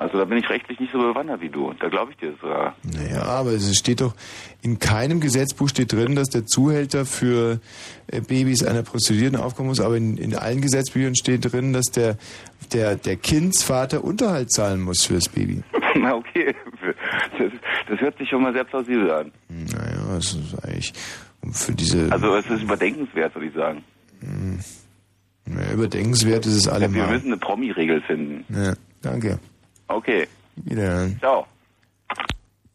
Also 0.00 0.16
da 0.16 0.24
bin 0.24 0.38
ich 0.38 0.48
rechtlich 0.48 0.80
nicht 0.80 0.92
so 0.92 0.98
bewandert 0.98 1.42
wie 1.42 1.50
du. 1.50 1.74
Da 1.78 1.88
glaube 1.88 2.12
ich 2.12 2.16
dir 2.16 2.32
sogar. 2.40 2.74
Naja, 2.84 3.22
aber 3.22 3.50
es 3.50 3.76
steht 3.76 4.00
doch, 4.00 4.14
in 4.62 4.78
keinem 4.78 5.20
Gesetzbuch 5.20 5.68
steht 5.68 5.92
drin, 5.92 6.14
dass 6.14 6.30
der 6.30 6.46
Zuhälter 6.46 7.04
für 7.04 7.60
äh, 8.06 8.20
Babys 8.22 8.64
einer 8.64 8.82
Prostituierten 8.82 9.38
aufkommen 9.38 9.68
muss, 9.68 9.80
aber 9.80 9.96
in, 9.96 10.16
in 10.16 10.34
allen 10.34 10.62
Gesetzbüchern 10.62 11.16
steht 11.16 11.52
drin, 11.52 11.74
dass 11.74 11.86
der, 11.86 12.16
der, 12.72 12.96
der 12.96 13.16
Kindsvater 13.16 14.02
Unterhalt 14.02 14.50
zahlen 14.52 14.80
muss 14.80 15.04
fürs 15.04 15.28
Baby. 15.28 15.62
Na 15.96 16.14
okay. 16.14 16.54
Das, 17.90 18.00
hört 18.00 18.16
sich 18.18 18.28
schon 18.28 18.42
mal 18.42 18.52
sehr 18.52 18.64
plausibel 18.64 19.10
an. 19.10 19.32
Naja, 19.48 20.16
es 20.16 20.34
ist 20.34 20.64
eigentlich 20.64 20.92
für 21.52 21.72
diese... 21.72 22.10
Also 22.12 22.36
es 22.36 22.46
ist 22.46 22.62
überdenkenswert, 22.62 23.34
würde 23.34 23.46
ich 23.48 23.54
sagen. 23.54 23.84
Ja, 25.46 25.72
überdenkenswert 25.72 26.46
ist 26.46 26.54
es 26.54 26.66
Wir 26.66 26.72
allemal. 26.74 27.08
müssen 27.12 27.26
eine 27.28 27.36
Promi-Regel 27.38 28.00
finden. 28.02 28.44
Ja, 28.54 28.74
danke. 29.02 29.38
Okay. 29.88 30.28
Wiederhören. 30.56 31.18
Ciao. 31.18 31.46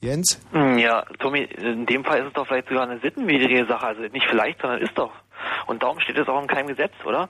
Jens? 0.01 0.39
Hm, 0.51 0.77
Ja, 0.79 1.03
Tommy, 1.19 1.43
in 1.43 1.85
dem 1.85 2.03
Fall 2.03 2.19
ist 2.21 2.27
es 2.27 2.33
doch 2.33 2.45
vielleicht 2.47 2.67
sogar 2.67 2.87
eine 2.89 2.99
sittenwidrige 2.99 3.65
Sache. 3.67 3.87
Also 3.87 4.01
nicht 4.01 4.25
vielleicht, 4.29 4.61
sondern 4.61 4.81
ist 4.81 4.97
doch. 4.97 5.11
Und 5.67 5.81
darum 5.83 5.99
steht 5.99 6.17
es 6.17 6.27
auch 6.27 6.41
in 6.41 6.47
keinem 6.47 6.67
Gesetz, 6.67 6.93
oder? 7.05 7.29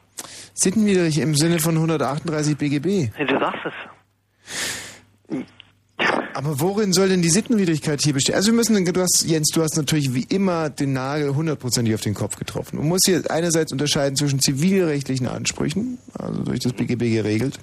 Sittenwidrig 0.54 1.20
im 1.20 1.36
Sinne 1.36 1.60
von 1.60 1.76
138 1.76 2.58
BGB. 2.58 3.10
Ja, 3.20 3.26
Du 3.26 3.40
sagst 3.40 3.60
es. 3.66 3.74
Aber 5.98 6.60
worin 6.60 6.92
soll 6.92 7.08
denn 7.08 7.22
die 7.22 7.30
Sittenwidrigkeit 7.30 8.02
hier 8.02 8.14
bestehen? 8.14 8.36
Also 8.36 8.48
wir 8.48 8.56
müssen, 8.56 8.84
du 8.84 9.02
hast, 9.02 9.24
Jens, 9.26 9.50
du 9.54 9.62
hast 9.62 9.78
natürlich 9.78 10.14
wie 10.14 10.24
immer 10.24 10.70
den 10.70 10.92
Nagel 10.92 11.34
hundertprozentig 11.34 11.96
auf 11.96 12.02
den 12.02 12.14
Kopf 12.14 12.36
getroffen. 12.36 12.78
Man 12.78 12.90
muss 12.90 13.02
hier 13.06 13.24
einerseits 13.30 13.72
unterscheiden 13.72 14.18
zwischen 14.18 14.40
zivilrechtlichen 14.40 15.28
Ansprüchen, 15.28 15.98
also 16.14 16.44
durch 16.44 16.60
das 16.60 16.74
BGB 16.74 17.14
geregelt, 17.14 17.60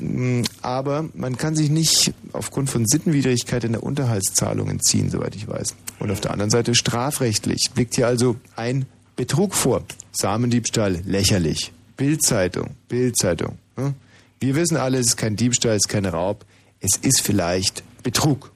Mm, 0.00 0.42
aber 0.62 1.08
man 1.14 1.36
kann 1.36 1.54
sich 1.54 1.70
nicht 1.70 2.12
aufgrund 2.32 2.70
von 2.70 2.86
Sittenwidrigkeit 2.86 3.64
in 3.64 3.72
der 3.72 3.82
Unterhaltszahlung 3.82 4.68
entziehen, 4.68 5.10
soweit 5.10 5.36
ich 5.36 5.46
weiß. 5.46 5.74
Und 5.98 6.10
auf 6.10 6.20
der 6.20 6.32
anderen 6.32 6.50
Seite 6.50 6.74
strafrechtlich 6.74 7.70
liegt 7.76 7.94
hier 7.94 8.06
also 8.06 8.36
ein 8.56 8.86
Betrug 9.16 9.54
vor. 9.54 9.82
Samendiebstahl, 10.12 11.02
lächerlich. 11.04 11.72
Bildzeitung, 11.96 12.70
Bildzeitung. 12.88 13.58
Ne? 13.76 13.94
Wir 14.40 14.54
wissen 14.54 14.78
alle, 14.78 14.98
es 14.98 15.08
ist 15.08 15.16
kein 15.18 15.36
Diebstahl, 15.36 15.72
es 15.72 15.84
ist 15.84 15.88
kein 15.88 16.06
Raub. 16.06 16.46
Es 16.80 16.96
ist 16.96 17.22
vielleicht 17.22 17.82
Betrug. 18.02 18.50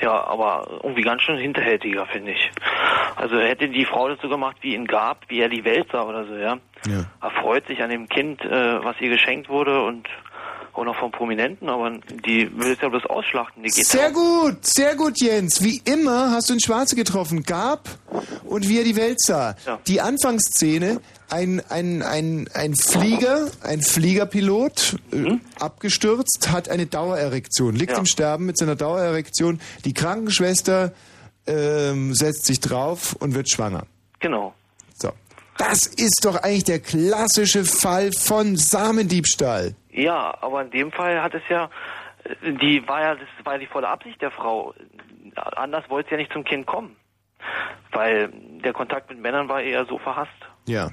Ja, 0.00 0.24
aber 0.24 0.80
irgendwie 0.82 1.02
ganz 1.02 1.22
schön 1.22 1.38
hinterhältiger, 1.38 2.06
finde 2.06 2.32
ich. 2.32 2.50
Also 3.16 3.38
hätte 3.38 3.68
die 3.68 3.84
Frau 3.84 4.08
das 4.08 4.18
so 4.22 4.28
gemacht, 4.28 4.56
wie 4.62 4.74
ihn 4.74 4.86
gab, 4.86 5.28
wie 5.28 5.40
er 5.40 5.48
die 5.48 5.64
Welt 5.64 5.88
sah 5.92 6.02
oder 6.04 6.26
so, 6.26 6.34
ja. 6.36 6.58
Ja. 6.86 7.04
Er 7.20 7.30
freut 7.42 7.66
sich 7.66 7.82
an 7.82 7.90
dem 7.90 8.08
Kind, 8.08 8.40
äh, 8.42 8.82
was 8.82 8.96
ihr 9.00 9.10
geschenkt 9.10 9.50
wurde 9.50 9.82
und 9.82 10.08
auch 10.72 10.84
noch 10.84 10.96
von 10.96 11.10
Prominenten, 11.10 11.68
aber 11.68 11.90
die 12.24 12.50
will 12.56 12.72
es 12.72 12.80
ja 12.80 12.88
bloß 12.88 13.04
ausschlachten. 13.06 13.62
Die 13.62 13.70
geht 13.70 13.86
Sehr 13.86 14.10
gut, 14.10 14.64
sehr 14.64 14.94
gut, 14.94 15.20
Jens. 15.20 15.62
Wie 15.62 15.82
immer 15.84 16.30
hast 16.30 16.48
du 16.48 16.54
ins 16.54 16.64
Schwarze 16.64 16.96
getroffen. 16.96 17.42
Gab 17.42 17.88
und 18.44 18.68
wie 18.68 18.78
er 18.78 18.84
die 18.84 18.96
Welt 18.96 19.20
sah. 19.20 19.56
Die 19.86 20.00
Anfangsszene, 20.00 21.00
ein, 21.32 21.62
ein, 21.68 22.02
ein, 22.02 22.48
ein 22.54 22.74
Flieger, 22.74 23.48
ein 23.62 23.80
Fliegerpilot, 23.80 24.96
äh, 25.12 25.38
abgestürzt, 25.58 26.50
hat 26.50 26.68
eine 26.68 26.86
Dauererektion, 26.86 27.74
liegt 27.74 27.96
im 27.96 28.06
Sterben 28.06 28.46
mit 28.46 28.58
seiner 28.58 28.76
Dauererektion. 28.76 29.60
Die 29.84 29.94
Krankenschwester 29.94 30.92
ähm, 31.46 32.14
setzt 32.14 32.46
sich 32.46 32.60
drauf 32.60 33.14
und 33.18 33.34
wird 33.34 33.48
schwanger. 33.48 33.86
Genau. 34.20 34.54
So. 34.94 35.10
Das 35.56 35.86
ist 35.86 36.24
doch 36.24 36.36
eigentlich 36.36 36.64
der 36.64 36.80
klassische 36.80 37.64
Fall 37.64 38.12
von 38.12 38.56
Samendiebstahl. 38.56 39.74
Ja, 39.90 40.36
aber 40.40 40.62
in 40.62 40.70
dem 40.70 40.92
Fall 40.92 41.22
hat 41.22 41.34
es 41.34 41.42
ja, 41.48 41.70
äh, 42.24 42.52
die 42.52 42.86
war 42.86 43.00
ja, 43.00 43.14
das 43.14 43.28
war 43.44 43.54
ja 43.54 43.58
die 43.58 43.66
volle 43.66 43.88
Absicht 43.88 44.20
der 44.22 44.30
Frau. 44.30 44.74
Anders 45.34 45.88
wollte 45.88 46.08
sie 46.08 46.14
ja 46.14 46.18
nicht 46.18 46.32
zum 46.32 46.44
Kind 46.44 46.66
kommen. 46.66 46.96
Weil 47.92 48.30
der 48.62 48.72
Kontakt 48.72 49.10
mit 49.10 49.20
Männern 49.20 49.48
war 49.48 49.62
eher 49.62 49.86
so 49.86 49.98
verhasst. 49.98 50.30
Ja. 50.66 50.90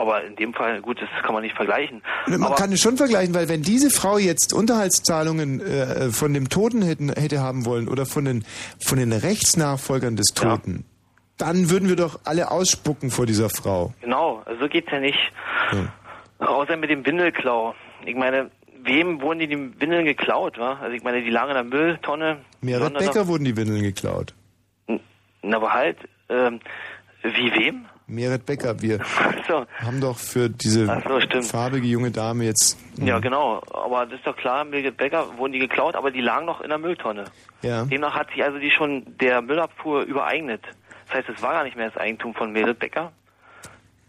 Aber 0.00 0.24
in 0.24 0.34
dem 0.34 0.54
Fall, 0.54 0.80
gut, 0.80 0.98
das 0.98 1.10
kann 1.22 1.34
man 1.34 1.42
nicht 1.42 1.54
vergleichen. 1.54 2.00
Man 2.26 2.42
aber, 2.42 2.54
kann 2.54 2.72
es 2.72 2.80
schon 2.80 2.96
vergleichen, 2.96 3.34
weil 3.34 3.50
wenn 3.50 3.60
diese 3.60 3.90
Frau 3.90 4.16
jetzt 4.16 4.54
Unterhaltszahlungen 4.54 5.60
äh, 5.60 6.10
von 6.10 6.32
dem 6.32 6.48
Toten 6.48 6.80
hätten, 6.80 7.12
hätte 7.12 7.40
haben 7.40 7.66
wollen 7.66 7.86
oder 7.86 8.06
von 8.06 8.24
den, 8.24 8.46
von 8.82 8.96
den 8.96 9.12
Rechtsnachfolgern 9.12 10.16
des 10.16 10.28
Toten, 10.28 10.86
dann 11.36 11.68
würden 11.68 11.90
wir 11.90 11.96
doch 11.96 12.18
alle 12.24 12.50
ausspucken 12.50 13.10
vor 13.10 13.26
dieser 13.26 13.50
Frau. 13.50 13.92
Genau, 14.00 14.42
also 14.46 14.62
so 14.62 14.68
geht's 14.68 14.90
ja 14.90 15.00
nicht. 15.00 15.18
Außer 16.38 16.78
mit 16.78 16.88
dem 16.88 17.04
Windelklau. 17.04 17.74
Ich 18.06 18.16
meine, 18.16 18.50
wem 18.82 19.20
wurden 19.20 19.40
die, 19.40 19.48
die 19.48 19.80
Windeln 19.80 20.06
geklaut, 20.06 20.56
wa? 20.58 20.78
Also 20.80 20.96
ich 20.96 21.02
meine, 21.02 21.20
die 21.20 21.28
lagen 21.28 21.50
in 21.50 21.54
der 21.56 21.64
Mülltonne. 21.64 22.38
Merit 22.62 22.84
Sondern- 22.84 23.04
Becker 23.04 23.26
wurden 23.28 23.44
die 23.44 23.54
Windeln 23.54 23.82
geklaut. 23.82 24.32
Na, 25.42 25.56
aber 25.58 25.74
halt, 25.74 25.98
ähm, 26.30 26.60
wie 27.22 27.52
wem? 27.52 27.84
Merit 28.10 28.44
Becker, 28.46 28.80
wir 28.82 28.98
So. 29.48 29.64
haben 29.78 30.00
doch 30.00 30.18
für 30.18 30.48
diese 30.50 30.86
so, 30.86 31.42
farbige 31.42 31.86
junge 31.86 32.10
Dame 32.10 32.44
jetzt... 32.44 32.76
Ja, 32.96 33.18
genau. 33.18 33.62
Aber 33.72 34.06
das 34.06 34.18
ist 34.18 34.26
doch 34.26 34.36
klar, 34.36 34.64
Birgit 34.64 34.96
Becker 34.96 35.26
wurden 35.38 35.52
die 35.52 35.58
geklaut, 35.58 35.94
aber 35.94 36.10
die 36.10 36.20
lagen 36.20 36.46
noch 36.46 36.60
in 36.60 36.68
der 36.68 36.78
Mülltonne. 36.78 37.24
Ja. 37.62 37.84
Demnach 37.84 38.14
hat 38.14 38.28
sich 38.30 38.42
also 38.44 38.58
die 38.58 38.70
schon 38.70 39.04
der 39.20 39.40
Müllabfuhr 39.42 40.02
übereignet. 40.02 40.62
Das 41.06 41.18
heißt, 41.18 41.28
es 41.36 41.42
war 41.42 41.52
gar 41.52 41.64
nicht 41.64 41.76
mehr 41.76 41.88
das 41.88 41.96
Eigentum 41.96 42.34
von 42.34 42.52
Merit 42.52 42.78
Becker. 42.78 43.12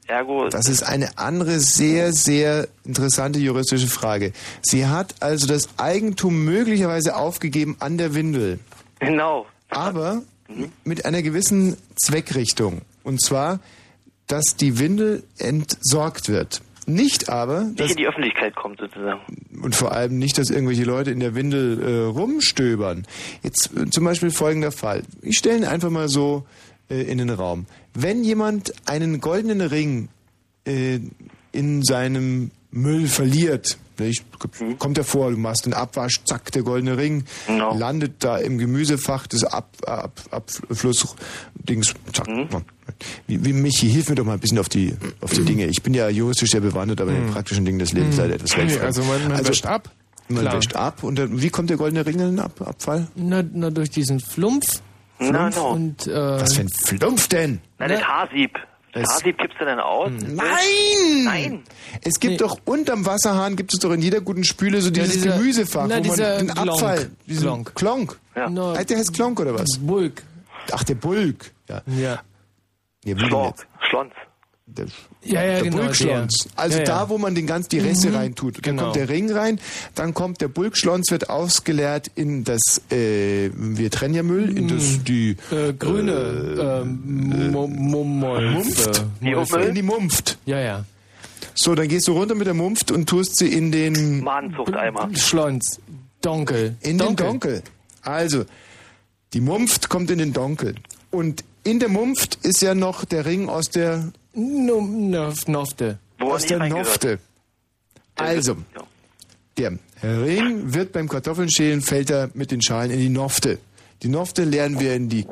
Ergo, 0.08 0.49
Das 0.49 0.68
ist 0.68 0.84
eine 0.84 1.18
andere 1.18 1.60
sehr, 1.60 2.12
sehr 2.12 2.68
interessante 2.84 3.39
juristische 3.39 3.88
Frage. 3.88 4.34
Sie 4.62 4.88
hat 4.88 5.16
also 5.22 5.47
das 5.47 5.70
Eigentum 5.80 6.43
möglicherweise 6.43 7.16
aufgegeben 7.16 7.78
an 7.80 7.97
der 7.97 8.14
Windel. 8.16 8.60
genau. 8.99 9.45
Aber 9.70 10.22
mit 10.84 11.06
einer 11.06 11.22
gewissen 11.22 11.78
Zweckrichtung. 11.95 12.82
Und 13.04 13.22
zwar, 13.24 13.60
dass 14.32 14.55
die 14.55 14.79
Windel 14.79 15.23
entsorgt 15.38 16.29
wird. 16.29 16.61
Nicht 16.88 17.29
aber, 17.29 17.65
Nicht 17.65 17.79
dass, 17.79 17.91
in 17.91 17.97
die 17.97 18.07
Öffentlichkeit 18.07 18.55
kommt 18.55 18.79
sozusagen. 18.79 19.19
und 19.61 19.75
vor 19.75 19.91
allem 19.91 20.17
nicht, 20.17 20.38
dass 20.38 20.49
irgendwelche 20.49 20.84
Leute 20.84 21.11
in 21.11 21.19
der 21.19 21.36
Windel 21.36 21.82
äh, 21.82 22.05
rumstöbern. 22.05 23.05
Jetzt 23.43 23.71
äh, 23.75 23.89
zum 23.89 24.03
Beispiel 24.03 24.32
folgender 24.32 24.71
Fall. 24.71 25.03
Ich 25.21 25.38
stelle 25.38 25.57
ihn 25.57 25.65
einfach 25.65 25.89
mal 25.89 26.09
so 26.09 26.45
äh, 26.89 27.01
in 27.03 27.19
den 27.19 27.29
Raum. 27.29 27.65
Wenn 27.93 28.23
jemand 28.23 28.73
einen 28.86 29.21
goldenen 29.21 29.61
Ring 29.61 30.09
äh, 30.65 30.99
in 31.51 31.84
seinem 31.84 32.51
Müll 32.71 33.07
verliert, 33.07 33.77
nicht? 34.02 34.26
kommt 34.80 34.97
er 34.97 35.04
vor, 35.04 35.32
du 35.32 35.38
machst 35.38 35.66
einen 35.66 35.74
Abwasch, 35.74 36.22
zack, 36.26 36.52
der 36.52 36.64
goldene 36.64 36.97
Ring, 36.97 37.24
landet 37.47 38.24
da 38.24 38.38
im 38.38 38.58
Gemüsefach 38.58 39.28
des 39.28 39.43
Ab, 39.43 39.70
Ab, 39.86 40.12
Abflussdings, 40.32 41.93
zack. 42.14 42.28
Wie, 43.28 43.43
wie 43.45 43.54
Michi, 43.54 43.89
hilf 43.89 44.10
mir 44.10 44.16
doch 44.16 44.26
mal 44.26 44.34
ein 44.34 44.39
bisschen 44.39 44.60
auf 44.60 44.70
die, 44.70 44.93
auf 45.22 45.32
die 45.32 45.43
Dinge. 45.45 45.66
Ich 45.68 45.82
bin 45.82 45.93
ja 45.93 46.10
juristisch 46.10 46.52
sehr 46.52 46.62
bewandert, 46.62 46.99
aber 47.02 47.12
in 47.12 47.24
den 47.26 47.32
praktischen 47.34 47.64
Dingen 47.66 47.80
des 47.80 47.93
Lebens 47.93 48.16
Mhm. 48.16 48.22
leider 48.22 48.36
etwas 48.36 48.58
weltfremd. 48.58 48.84
also 48.84 49.04
man- 49.04 49.28
man 49.30 49.47
wäscht 49.47 49.66
ab. 49.66 49.89
Man 50.28 50.41
Klar. 50.41 50.56
wäscht 50.58 50.76
ab 50.76 51.04
und 51.04 51.18
dann, 51.18 51.41
wie 51.41 51.49
kommt 51.49 51.70
der 51.70 51.78
goldene 51.78 52.06
Ring 52.06 52.16
in 52.20 52.36
den 52.36 52.39
Ab 52.39 52.62
Abfall? 52.62 53.08
Na, 53.16 53.43
na 53.54 53.70
durch 53.70 53.89
diesen 53.89 54.20
Flumpf. 54.20 54.82
Na, 55.20 55.52
Flumpf 55.52 55.56
no. 55.58 55.70
und, 55.72 56.08
äh, 56.08 56.14
Was 56.41 56.54
für 56.56 56.62
ein 56.62 56.70
Flumpf 56.70 57.28
denn? 57.28 57.60
Na, 57.80 57.88
das 57.88 58.02
Haarsieb. 58.02 58.58
Haarsieb 58.93 59.37
kippst 59.37 59.59
du 59.59 59.65
dann 59.65 59.79
aus? 59.79 60.09
Nein! 60.11 61.23
Nein! 61.23 61.63
Es 62.03 62.19
gibt 62.19 62.41
doch 62.41 62.57
unterm 62.65 63.05
Wasserhahn 63.05 63.55
gibt 63.55 63.73
es 63.73 63.79
doch 63.79 63.91
in 63.91 64.01
jeder 64.01 64.21
guten 64.21 64.43
Spüle 64.43 64.81
so 64.81 64.87
Ja, 64.89 65.03
dieses 65.03 65.21
dieser- 65.21 65.37
Gemüsefach, 65.37 65.87
na, 65.87 65.95
wo 65.97 65.99
man 66.01 66.03
dieser 66.03 66.37
den 66.39 66.47
Glonk. 66.49 66.69
Abfall, 66.69 67.11
diesen 67.27 67.41
Glonk. 67.43 67.75
Klonk. 67.75 68.19
Ja. 68.35 68.49
Na, 68.49 68.75
Heißt 68.75 68.89
der 68.89 68.97
heißt 68.97 69.13
Klonk 69.13 69.39
oder 69.39 69.53
was? 69.53 69.77
Bulk. 69.79 70.23
Ach, 70.71 70.83
der 70.83 70.95
Bulk. 70.95 71.51
Ja. 71.69 71.81
Ja. 71.87 72.21
Ja, 73.03 73.15
jetzt? 73.47 73.65
Schlons. 73.89 74.13
Der, 74.78 74.86
Ja, 75.24 75.43
ja, 75.43 75.53
der 75.55 75.63
genau, 75.63 75.78
Bulkschlons. 75.78 76.47
Also 76.55 76.78
Ja, 76.78 76.84
ja. 76.84 76.86
da, 76.86 77.09
wo 77.09 77.17
man 77.17 77.36
den 77.36 77.45
ganz 77.45 77.67
die 77.67 77.80
Reste 77.80 78.09
Mhm, 78.09 78.15
reintut. 78.15 78.55
Dann 78.57 78.61
genau. 78.63 78.84
kommt 78.84 78.95
der 78.95 79.09
Ring 79.09 79.32
rein, 79.32 79.59
dann 79.95 80.13
kommt 80.13 80.41
der 80.41 80.47
Bulkschlons, 80.47 81.11
wird 81.11 81.30
ausgeleert 81.30 82.09
in 82.15 82.43
das, 82.43 82.82
äh, 82.91 83.49
wir 83.53 83.91
trennen 83.91 84.15
ja 84.15 84.24
Müll, 84.24 84.57
in 84.57 84.67
das, 84.67 85.03
die, 85.03 85.36
Äh, 85.51 85.74
grüne 85.74 86.84
äh, 86.84 86.86
Mumpft. 86.86 89.05
äh, 89.22 89.36
Molfe. 89.36 89.59
In 89.61 89.76
die 89.76 89.82
Mumpft. 89.82 90.38
Ja, 90.45 90.59
ja. 90.59 90.86
So, 91.55 91.76
dann 91.76 91.88
gehst 91.88 92.07
du 92.07 92.13
runter 92.13 92.36
mit 92.36 92.47
der 92.47 92.53
Mumpft 92.53 92.91
und 92.91 93.09
tust 93.09 93.38
sie 93.38 93.47
in 93.51 93.72
den 93.72 94.24
Mahnzuchteimer. 94.24 95.09
Schlons. 95.15 95.80
Donkel. 96.22 96.76
In 96.82 96.97
den 96.97 97.15
Donkel. 97.15 97.61
Also, 98.03 98.45
die 99.34 99.41
Mumpft 99.41 99.89
kommt 99.89 100.11
in 100.11 100.19
den 100.19 100.34
Donkel. 100.34 100.76
Und 101.09 101.43
in 101.64 101.80
der 101.80 101.89
Mumpft 101.89 102.39
ist 102.43 102.62
ja 102.62 102.76
noch 102.76 103.05
der 103.05 103.26
Ring 103.26 103.49
aus 103.49 103.70
der 103.70 104.12
Nofte. 104.34 105.99
Wo 106.20 106.34
aus 106.34 106.45
der. 106.45 106.59
Nofte. 106.68 107.20
Also, 108.16 108.57
der 109.57 109.78
Ring 110.03 110.74
wird 110.74 110.91
beim 110.91 111.07
Kartoffelschälen, 111.07 111.82
fällt 111.82 112.09
er 112.09 112.30
mit 112.34 112.51
den 112.51 112.62
Schalen 112.62 112.91
in 112.91 112.99
die 112.99 113.09
Nofte. 113.09 113.59
Die 114.03 114.09
Nofte 114.09 114.43
leeren 114.43 114.80
wir 114.80 114.95
in 114.95 115.09
die? 115.09 115.26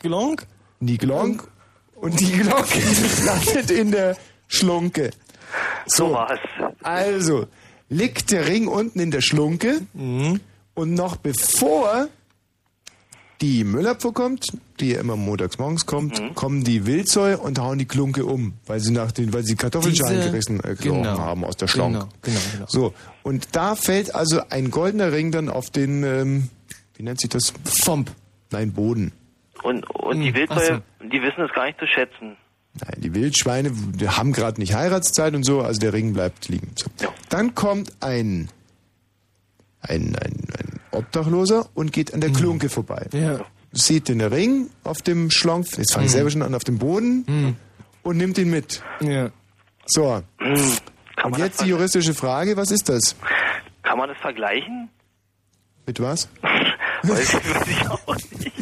Glonk? 0.00 0.46
in 0.80 0.86
die 0.86 0.98
Glonk 0.98 1.46
und 1.94 2.18
die 2.18 2.32
Glocke 2.32 2.78
landet 3.24 3.70
in 3.70 3.92
der 3.92 4.16
Schlunke. 4.48 5.10
So 5.86 6.12
war's. 6.12 6.40
Also, 6.82 7.46
liegt 7.88 8.32
der 8.32 8.48
Ring 8.48 8.66
unten 8.66 8.98
in 9.00 9.10
der 9.10 9.20
Schlunke 9.20 9.82
und 10.74 10.94
noch 10.94 11.16
bevor 11.16 12.08
die 13.42 13.64
Müllabfuhr 13.64 14.14
kommt, 14.14 14.46
die 14.80 14.92
ja 14.92 15.00
immer 15.00 15.16
montags 15.16 15.58
morgens 15.58 15.84
kommt, 15.84 16.20
Mhm. 16.20 16.34
kommen 16.34 16.64
die 16.64 16.86
Wildzeu 16.86 17.36
und 17.36 17.58
hauen 17.58 17.78
die 17.78 17.84
Klunke 17.84 18.24
um, 18.24 18.54
weil 18.66 18.80
sie 18.80 18.92
nach 18.92 19.12
den, 19.12 19.32
weil 19.34 19.42
sie 19.42 19.56
Kartoffelschalen 19.56 20.22
gerissen 20.22 20.60
äh, 20.64 20.74
genau. 20.80 21.18
haben 21.18 21.44
aus 21.44 21.56
der 21.56 21.66
Schlonk. 21.68 21.92
Genau, 21.94 22.08
genau, 22.22 22.38
genau. 22.54 22.66
So, 22.68 22.94
und 23.22 23.48
da 23.54 23.74
fällt 23.74 24.14
also 24.14 24.40
ein 24.48 24.70
goldener 24.70 25.12
Ring 25.12 25.32
dann 25.32 25.48
auf 25.50 25.68
den, 25.70 26.04
ähm, 26.04 26.48
wie 26.96 27.02
nennt 27.02 27.20
sich 27.20 27.30
das? 27.30 27.52
Fomp. 27.64 28.10
Nein, 28.50 28.72
Boden. 28.72 29.12
Und, 29.62 29.88
und 29.90 30.16
Hm, 30.16 30.22
die 30.22 30.30
ach 30.48 30.56
Wildsäue, 30.56 30.82
die 31.00 31.22
wissen 31.22 31.42
es 31.42 31.52
gar 31.52 31.66
nicht 31.66 31.78
zu 31.78 31.86
schätzen. 31.86 32.36
Nein, 32.80 33.00
die 33.02 33.14
Wildschweine 33.14 33.70
die 33.70 34.08
haben 34.08 34.32
gerade 34.32 34.60
nicht 34.60 34.74
Heiratszeit 34.74 35.34
und 35.34 35.44
so, 35.44 35.60
also 35.60 35.78
der 35.80 35.92
Ring 35.92 36.14
bleibt 36.14 36.48
liegen. 36.48 36.70
So. 36.96 37.08
Dann 37.28 37.54
kommt 37.54 37.92
ein, 38.00 38.48
ein, 39.82 40.16
ein, 40.16 40.32
ein 40.58 40.80
Obdachloser 40.90 41.68
und 41.74 41.92
geht 41.92 42.12
an 42.14 42.20
der 42.20 42.30
Klunke 42.32 42.68
vorbei. 42.68 43.06
Ja. 43.12 43.40
Sieht 43.72 44.08
den 44.08 44.20
Ring 44.20 44.68
auf 44.84 45.00
dem 45.02 45.30
Schlonk, 45.30 45.66
jetzt 45.78 45.92
fange 45.94 46.06
ich 46.06 46.12
Mhm. 46.12 46.16
selber 46.16 46.30
schon 46.30 46.42
an, 46.42 46.54
auf 46.54 46.64
dem 46.64 46.78
Boden 46.78 47.56
und 48.02 48.16
nimmt 48.16 48.36
ihn 48.38 48.50
mit. 48.50 48.82
Ja. 49.00 49.30
So. 49.86 50.22
Und 51.24 51.38
jetzt 51.38 51.62
die 51.62 51.68
juristische 51.68 52.14
Frage, 52.14 52.56
was 52.56 52.70
ist 52.70 52.88
das? 52.88 53.16
Kann 53.82 53.98
man 53.98 54.08
das 54.08 54.18
vergleichen? 54.18 54.88
Mit 55.86 56.00
was? 56.00 56.28
Weiß, 57.04 57.34
weiß 57.34 57.68
ich 57.68 57.88
auch 57.88 58.14
nicht. 58.16 58.52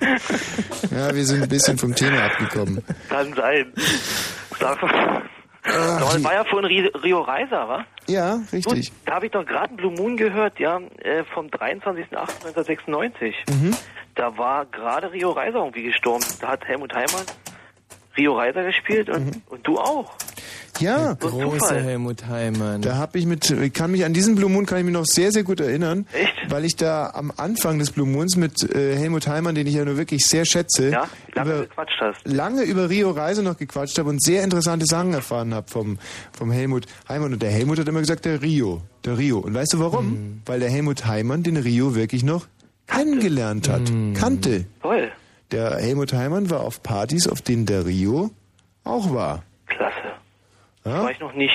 Ja, 0.90 1.14
wir 1.14 1.26
sind 1.26 1.42
ein 1.42 1.48
bisschen 1.48 1.76
vom 1.76 1.94
Thema 1.94 2.24
abgekommen. 2.24 2.82
Kann 3.10 3.34
sein. 3.34 3.72
Sag 4.58 4.80
mal. 4.82 5.22
Doch, 5.68 6.12
das 6.14 6.24
war 6.24 6.34
ja 6.34 6.44
von 6.44 6.64
Ri- 6.64 6.90
Rio 7.02 7.20
Reiser, 7.20 7.68
wa? 7.68 7.84
Ja, 8.06 8.40
richtig. 8.52 8.64
Gut, 8.64 8.92
da 9.04 9.14
habe 9.14 9.26
ich 9.26 9.32
doch 9.32 9.44
gerade 9.44 9.68
einen 9.68 9.76
Blue 9.76 9.92
Moon 9.92 10.16
gehört, 10.16 10.58
ja, 10.58 10.80
äh, 11.02 11.24
vom 11.24 11.46
23.08.1996. 11.48 13.34
Mhm. 13.48 13.74
Da 14.14 14.36
war 14.36 14.64
gerade 14.66 15.12
Rio 15.12 15.30
Reiser 15.30 15.58
irgendwie 15.58 15.82
gestorben. 15.84 16.24
Da 16.40 16.48
hat 16.48 16.64
Helmut 16.66 16.92
Heimann 16.94 17.24
Rio 18.18 18.36
Reiser 18.36 18.64
gespielt 18.64 19.08
und, 19.08 19.26
Mhm. 19.26 19.42
und 19.46 19.66
du 19.66 19.78
auch. 19.78 20.12
Ja, 20.80 21.14
Großer 21.14 21.80
Helmut 21.80 22.26
Heimann. 22.28 22.82
Da 22.82 22.96
habe 22.96 23.18
ich 23.18 23.26
mit, 23.26 23.50
ich 23.50 23.72
kann 23.72 23.90
mich 23.90 24.04
an 24.04 24.12
diesen 24.12 24.36
Blue 24.36 24.48
Moon 24.50 24.64
kann 24.64 24.78
ich 24.78 24.84
mich 24.84 24.92
noch 24.92 25.06
sehr, 25.06 25.32
sehr 25.32 25.42
gut 25.42 25.58
erinnern. 25.60 26.06
Echt? 26.12 26.34
Weil 26.50 26.64
ich 26.64 26.76
da 26.76 27.10
am 27.14 27.32
Anfang 27.36 27.78
des 27.80 27.90
Blue 27.90 28.06
Moons 28.06 28.36
mit 28.36 28.62
äh, 28.62 28.94
Helmut 28.96 29.26
Heimann, 29.26 29.54
den 29.56 29.66
ich 29.66 29.74
ja 29.74 29.84
nur 29.84 29.96
wirklich 29.96 30.24
sehr 30.26 30.44
schätze, 30.44 30.90
Ja, 30.90 31.08
lange 31.34 31.50
über, 31.54 31.60
gequatscht 31.62 32.00
hast. 32.00 32.20
lange 32.28 32.62
über 32.62 32.88
Rio 32.90 33.10
Reise 33.10 33.42
noch 33.42 33.56
gequatscht 33.56 33.98
habe 33.98 34.08
und 34.10 34.22
sehr 34.22 34.44
interessante 34.44 34.86
Sachen 34.86 35.14
erfahren 35.14 35.52
habe 35.52 35.68
vom, 35.68 35.98
vom 36.36 36.52
Helmut 36.52 36.86
Heimann. 37.08 37.32
Und 37.32 37.42
der 37.42 37.50
Helmut 37.50 37.78
hat 37.80 37.88
immer 37.88 38.00
gesagt, 38.00 38.24
der 38.24 38.40
Rio, 38.42 38.82
der 39.04 39.18
Rio. 39.18 39.38
Und 39.38 39.54
weißt 39.54 39.72
du 39.72 39.80
warum? 39.80 40.06
Mhm. 40.10 40.42
Weil 40.46 40.60
der 40.60 40.70
Helmut 40.70 41.06
Heimann 41.06 41.42
den 41.42 41.56
Rio 41.56 41.96
wirklich 41.96 42.22
noch 42.22 42.46
kennengelernt 42.86 43.68
hat, 43.68 43.82
kannte. 44.14 44.64
Toll. 44.82 45.10
Der 45.50 45.76
Helmut 45.76 46.12
Heimann 46.12 46.50
war 46.50 46.60
auf 46.60 46.82
Partys, 46.82 47.26
auf 47.26 47.40
denen 47.40 47.64
der 47.64 47.86
Rio 47.86 48.30
auch 48.84 49.12
war. 49.12 49.42
Klasse. 49.66 49.94
Ja? 50.84 51.02
War 51.04 51.10
ich 51.10 51.20
noch 51.20 51.34
nicht. 51.34 51.54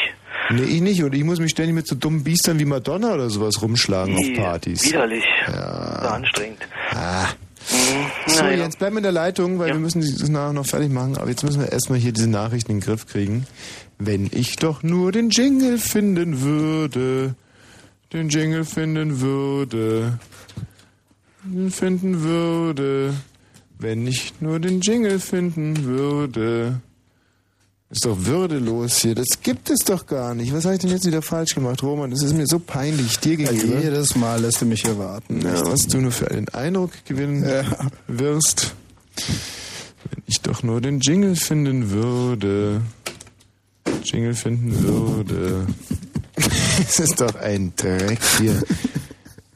Nee, 0.49 0.63
ich 0.63 0.81
nicht. 0.81 1.03
Und 1.03 1.13
ich 1.13 1.23
muss 1.23 1.39
mich 1.39 1.51
ständig 1.51 1.75
mit 1.75 1.87
so 1.87 1.95
dummen 1.95 2.23
Biestern 2.23 2.59
wie 2.59 2.65
Madonna 2.65 3.13
oder 3.13 3.29
sowas 3.29 3.61
rumschlagen 3.61 4.17
Ih, 4.17 4.31
auf 4.31 4.43
Partys. 4.43 4.85
Widerlich. 4.85 5.23
Ja. 5.47 6.01
Sehr 6.01 6.11
anstrengend. 6.11 6.59
Ah. 6.91 7.27
Mhm. 7.71 8.11
So, 8.27 8.45
jetzt 8.45 8.79
bleiben 8.79 8.95
wir 8.95 8.99
in 8.99 9.03
der 9.03 9.11
Leitung, 9.11 9.59
weil 9.59 9.69
wir 9.69 9.79
müssen 9.79 10.01
das 10.01 10.27
nachher 10.29 10.53
noch 10.53 10.65
fertig 10.65 10.91
machen. 10.91 11.17
Aber 11.17 11.29
jetzt 11.29 11.43
müssen 11.43 11.61
wir 11.61 11.71
erstmal 11.71 11.97
hier 11.97 12.11
diese 12.11 12.29
Nachrichten 12.29 12.71
in 12.71 12.79
den 12.79 12.83
Griff 12.83 13.07
kriegen. 13.07 13.47
Wenn 13.99 14.29
ich 14.33 14.57
doch 14.57 14.83
nur 14.83 15.11
den 15.11 15.29
Jingle 15.29 15.77
finden 15.77 16.41
würde, 16.41 17.35
den 18.11 18.29
Jingle 18.29 18.65
finden 18.65 19.21
würde, 19.21 20.19
den 21.43 21.71
finden 21.71 22.21
würde, 22.21 23.13
wenn 23.83 24.07
ich 24.07 24.33
nur 24.39 24.59
den 24.59 24.81
Jingle 24.81 25.19
finden 25.19 25.83
würde. 25.83 26.79
Ist 27.89 28.05
doch 28.05 28.17
würdelos 28.25 28.97
hier. 28.97 29.13
Das 29.13 29.41
gibt 29.43 29.69
es 29.69 29.79
doch 29.79 30.07
gar 30.07 30.33
nicht. 30.33 30.51
Was 30.51 30.65
habe 30.65 30.73
ich 30.73 30.81
denn 30.81 30.89
jetzt 30.89 31.05
wieder 31.05 31.21
falsch 31.21 31.53
gemacht, 31.53 31.83
Roman? 31.83 32.09
Das 32.09 32.23
ist 32.23 32.33
mir 32.33 32.47
so 32.47 32.57
peinlich 32.57 33.19
dir 33.19 33.37
gegenüber. 33.37 33.79
jedes 33.79 34.15
Mal 34.15 34.41
lässt 34.41 34.61
du 34.61 34.65
mich 34.65 34.81
hier 34.81 34.97
warten. 34.97 35.41
Ja, 35.41 35.63
was 35.67 35.85
du 35.85 35.99
nur 35.99 36.11
für 36.11 36.31
einen 36.31 36.49
Eindruck 36.49 36.91
gewinnen 37.05 37.45
wirst. 38.07 38.73
Wenn 40.09 40.23
ich 40.25 40.41
doch 40.41 40.63
nur 40.63 40.81
den 40.81 41.01
Jingle 41.01 41.35
finden 41.35 41.91
würde. 41.91 42.81
Jingle 44.03 44.33
finden 44.33 44.81
würde. 44.81 45.67
Es 46.79 46.99
ist 46.99 47.21
doch 47.21 47.35
ein 47.35 47.73
Dreck 47.75 48.19
hier. 48.39 48.63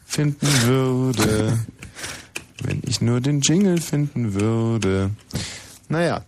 Finden 0.05 0.47
würde. 0.65 1.57
Wenn 2.63 2.81
ich 2.85 3.01
nur 3.01 3.21
den 3.21 3.41
Jingle 3.41 3.79
finden 3.79 4.33
würde. 4.33 5.11
Naja, 5.89 6.23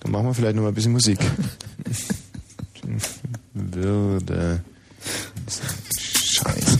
dann 0.00 0.12
machen 0.12 0.26
wir 0.26 0.34
vielleicht 0.34 0.56
noch 0.56 0.62
mal 0.62 0.68
ein 0.68 0.74
bisschen 0.74 0.92
Musik. 0.92 1.18
würde. 3.54 4.62
Scheiß 5.48 6.75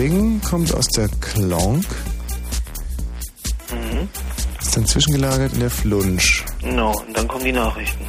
Ja. 0.00 0.06
Der 0.08 0.16
Ring 0.18 0.40
kommt 0.40 0.74
aus 0.74 0.86
der 0.88 1.08
Klonk, 1.20 1.84
Mhm. 3.72 4.08
ist 4.60 4.76
dann 4.76 4.86
zwischengelagert 4.86 5.52
in 5.52 5.60
der 5.60 5.70
Flunsch. 5.70 6.44
No, 6.62 6.90
und 7.06 7.16
dann 7.16 7.28
kommen 7.28 7.44
die 7.44 7.52
Nachrichten. 7.52 8.04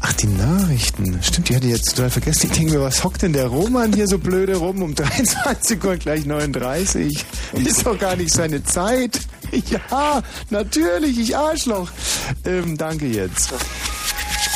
Ach, 0.00 0.12
die 0.14 0.26
Nachrichten. 0.28 1.18
Stimmt, 1.22 1.48
die 1.48 1.56
hatte 1.56 1.66
ich 1.66 1.72
jetzt 1.72 1.90
total 1.96 2.10
vergessen. 2.10 2.46
Ich 2.50 2.56
denke 2.56 2.74
mir, 2.74 2.80
was 2.80 3.02
hockt 3.02 3.22
denn 3.22 3.32
der 3.32 3.48
Roman 3.48 3.92
hier 3.92 4.06
so 4.06 4.18
blöde 4.18 4.56
rum 4.56 4.82
um 4.82 4.94
23 4.94 5.82
Uhr 5.84 5.96
gleich 5.96 6.24
39? 6.24 7.24
Ist 7.54 7.84
doch 7.86 7.98
gar 7.98 8.14
nicht 8.16 8.32
seine 8.32 8.62
Zeit. 8.64 9.20
Ja, 9.70 10.22
natürlich, 10.50 11.20
ich 11.20 11.36
Arschloch. 11.36 11.88
Ähm, 12.44 12.76
danke 12.76 13.06
jetzt. 13.06 13.54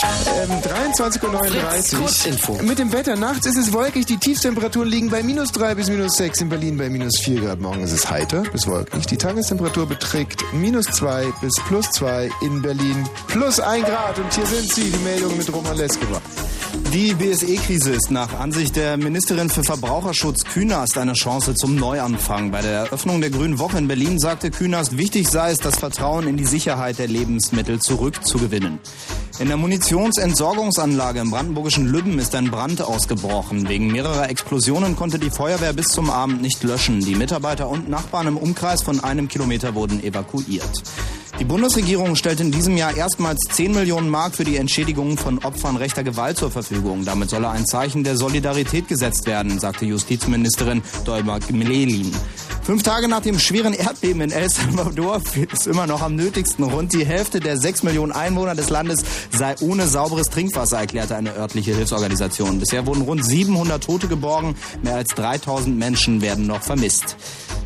Ähm, 0.03 0.51
23.39 0.63 2.49
Uhr. 2.49 2.63
Mit 2.63 2.79
dem 2.79 2.91
Wetter. 2.93 3.17
Nachts 3.17 3.47
ist 3.47 3.59
es 3.59 3.73
wolkig. 3.73 4.07
Die 4.07 4.17
Tiefstemperaturen 4.17 4.89
liegen 4.89 5.11
bei 5.11 5.23
minus 5.23 5.53
3 5.53 5.75
bis 5.75 5.91
minus 5.91 6.17
6. 6.17 6.41
In 6.43 6.49
Berlin 6.49 6.79
bei 6.79 6.89
minus 6.89 7.19
4 7.21 7.41
Grad. 7.43 7.61
Morgen 7.61 7.83
ist 7.83 7.93
es 7.93 8.11
heiter 8.11 8.43
bis 8.51 8.67
wolkig. 8.67 9.07
Die 9.07 9.19
Tagestemperatur 9.19 9.87
beträgt 9.87 10.43
minus 10.55 10.87
2 10.87 11.27
bis 11.43 11.53
plus 11.67 11.91
2. 11.91 12.31
In 12.41 12.63
Berlin 12.63 13.07
plus 13.27 13.61
1 13.61 13.87
Grad. 13.87 14.19
Und 14.19 14.33
hier 14.33 14.47
sind 14.47 14.73
sie, 14.73 14.91
die 14.91 15.05
Meldungen 15.05 15.37
mit 15.37 15.53
Roman 15.53 15.77
Leskova. 15.77 16.21
Die 16.93 17.15
BSE-Krise 17.15 17.93
ist 17.93 18.11
nach 18.11 18.39
Ansicht 18.39 18.77
der 18.77 18.97
Ministerin 18.97 19.51
für 19.51 19.63
Verbraucherschutz 19.63 20.45
Künast 20.45 20.99
eine 20.99 21.13
Chance 21.13 21.55
zum 21.55 21.77
Neuanfang. 21.77 22.51
Bei 22.51 22.63
der 22.63 22.73
Eröffnung 22.73 23.21
der 23.21 23.31
Grünen 23.31 23.59
Woche 23.59 23.79
in 23.79 23.87
Berlin 23.87 24.19
sagte 24.19 24.51
Künast, 24.51 24.97
wichtig 24.97 25.29
sei 25.29 25.51
es, 25.51 25.59
das 25.59 25.79
Vertrauen 25.79 26.27
in 26.27 26.37
die 26.37 26.47
Sicherheit 26.47 26.99
der 26.99 27.09
Lebensmittel 27.09 27.81
zurückzugewinnen. 27.81 28.81
In 29.41 29.49
der 29.49 29.57
Munitionsentsorgungsanlage 29.57 31.21
im 31.21 31.31
brandenburgischen 31.31 31.87
Lübben 31.87 32.19
ist 32.19 32.35
ein 32.35 32.51
Brand 32.51 32.83
ausgebrochen. 32.83 33.71
Wegen 33.71 33.87
mehrerer 33.91 34.29
Explosionen 34.29 34.97
konnte 34.97 35.19
die 35.19 35.31
Feuerwehr 35.31 35.73
bis 35.73 35.87
zum 35.87 36.11
Abend 36.11 36.43
nicht 36.43 36.63
löschen. 36.63 37.01
Die 37.01 37.15
Mitarbeiter 37.15 37.71
und 37.71 37.89
Nachbarn 37.89 38.27
im 38.27 38.37
Umkreis 38.37 38.83
von 38.83 39.03
einem 39.03 39.29
Kilometer 39.29 39.75
wurden 39.75 40.05
evakuiert. 40.05 40.83
Die 41.39 41.47
Bundesregierung 41.47 42.17
stellt 42.17 42.41
in 42.41 42.53
diesem 42.53 42.77
Jahr 42.77 42.95
erstmals 42.95 43.41
10 43.53 43.73
Millionen 43.73 44.11
Mark 44.11 44.35
für 44.35 44.45
die 44.45 44.59
Entschädigungen 44.59 45.17
von 45.17 45.39
Opfern 45.39 45.77
rechter 45.77 46.05
Gewalt 46.05 46.37
zur 46.37 46.51
Verfügung. 46.51 47.07
Damit 47.07 47.31
solle 47.31 47.49
ein 47.49 47.65
Zeichen 47.65 48.05
der 48.05 48.19
Solidarität 48.19 48.89
gesetzt 48.89 49.27
werden, 49.27 49.59
sagte 49.59 49.87
Justizministerin 49.87 50.83
Dolma 51.07 51.39
Gmelin. 51.39 52.13
Fünf 52.71 52.85
Tage 52.85 53.09
nach 53.09 53.23
dem 53.23 53.41
schweren 53.41 53.73
Erdbeben 53.73 54.21
in 54.23 54.31
El 54.31 54.49
Salvador 54.49 55.19
fehlt 55.21 55.53
es 55.53 55.67
immer 55.67 55.89
noch 55.89 56.03
am 56.03 56.15
nötigsten. 56.15 56.63
Rund 56.63 56.93
die 56.93 57.05
Hälfte 57.05 57.41
der 57.41 57.57
6 57.57 57.83
Millionen 57.83 58.13
Einwohner 58.13 58.55
des 58.55 58.71
Landes 58.71 59.03
sei 59.33 59.57
ohne 59.59 59.89
sauberes 59.89 60.29
Trinkwasser, 60.29 60.79
erklärte 60.79 61.17
eine 61.17 61.35
örtliche 61.35 61.75
Hilfsorganisation. 61.75 62.61
Bisher 62.61 62.87
wurden 62.87 63.03
rund 63.03 63.25
700 63.25 63.83
Tote 63.83 64.07
geborgen, 64.07 64.55
mehr 64.85 64.95
als 64.95 65.17
3000 65.17 65.77
Menschen 65.77 66.23
werden 66.23 66.47
noch 66.47 66.63
vermisst. 66.63 67.17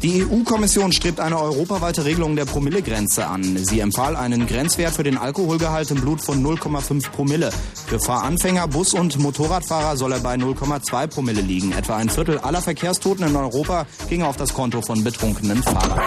Die 0.05 0.22
EU-Kommission 0.22 0.92
strebt 0.92 1.18
eine 1.18 1.40
europaweite 1.40 2.05
Regelung 2.05 2.36
der 2.36 2.44
Promillegrenze 2.44 3.26
an. 3.26 3.57
Sie 3.57 3.80
empfahl 3.80 4.16
einen 4.16 4.46
Grenzwert 4.46 4.92
für 4.92 5.02
den 5.02 5.16
Alkoholgehalt 5.16 5.90
im 5.90 6.00
Blut 6.02 6.22
von 6.22 6.44
0,5 6.44 7.11
Promille. 7.11 7.50
Für 7.86 7.98
Fahranfänger, 7.98 8.68
Bus- 8.68 8.92
und 8.92 9.18
Motorradfahrer 9.18 9.96
soll 9.96 10.12
er 10.12 10.20
bei 10.20 10.34
0,2 10.34 11.07
Promille 11.07 11.40
liegen. 11.40 11.72
Etwa 11.72 11.96
ein 11.96 12.11
Viertel 12.11 12.38
aller 12.38 12.61
Verkehrstoten 12.61 13.26
in 13.26 13.34
Europa 13.34 13.86
ginge 14.11 14.26
auf 14.26 14.36
das 14.36 14.52
Konto 14.52 14.82
von 14.82 14.93
betrunkenen 15.03 15.62
Fahrern. 15.62 16.01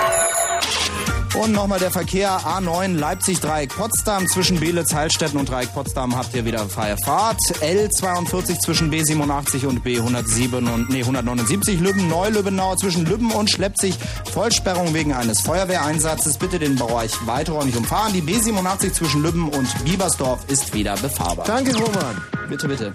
Und 1.42 1.52
nochmal 1.52 1.80
der 1.80 1.92
Verkehr 1.92 2.40
A9 2.40 2.98
Leipzig 2.98 3.40
Dreieck 3.40 3.76
Potsdam 3.76 4.28
zwischen 4.28 4.60
Beelitz 4.60 4.94
Heilstätten 4.94 5.40
und 5.40 5.48
Dreieck 5.48 5.72
Potsdam 5.72 6.16
habt 6.16 6.34
ihr 6.36 6.46
wieder 6.46 6.68
freie 6.68 6.98
Fahrt. 6.98 7.40
L42 7.62 8.60
zwischen 8.60 8.92
B87 8.92 9.68
und 9.68 9.86
B107 9.86 10.74
und 10.74 10.90
nee 10.90 11.02
179 11.02 11.80
Lübben 11.80 12.08
Neulübbenau 12.08 12.76
zwischen 12.76 13.06
Lübben 13.06 13.32
und 13.32 13.52
Schleppzig 13.52 14.00
Vollsperrung 14.34 14.94
wegen 14.96 15.14
eines 15.14 15.42
Feuerwehreinsatzes. 15.42 16.40
Bitte 16.40 16.58
den 16.58 16.76
Bereich 16.76 17.12
weiträumig 17.28 17.76
umfahren. 17.78 18.14
Die 18.14 18.22
B87 18.22 18.94
zwischen 18.94 19.22
Lübben 19.22 19.50
und 19.50 19.68
Biebersdorf 19.86 20.40
ist 20.48 20.74
wieder 20.74 20.96
befahrbar. 20.98 21.46
Danke, 21.46 21.76
Roman. 21.76 22.22
Bitte, 22.50 22.68
bitte. 22.68 22.94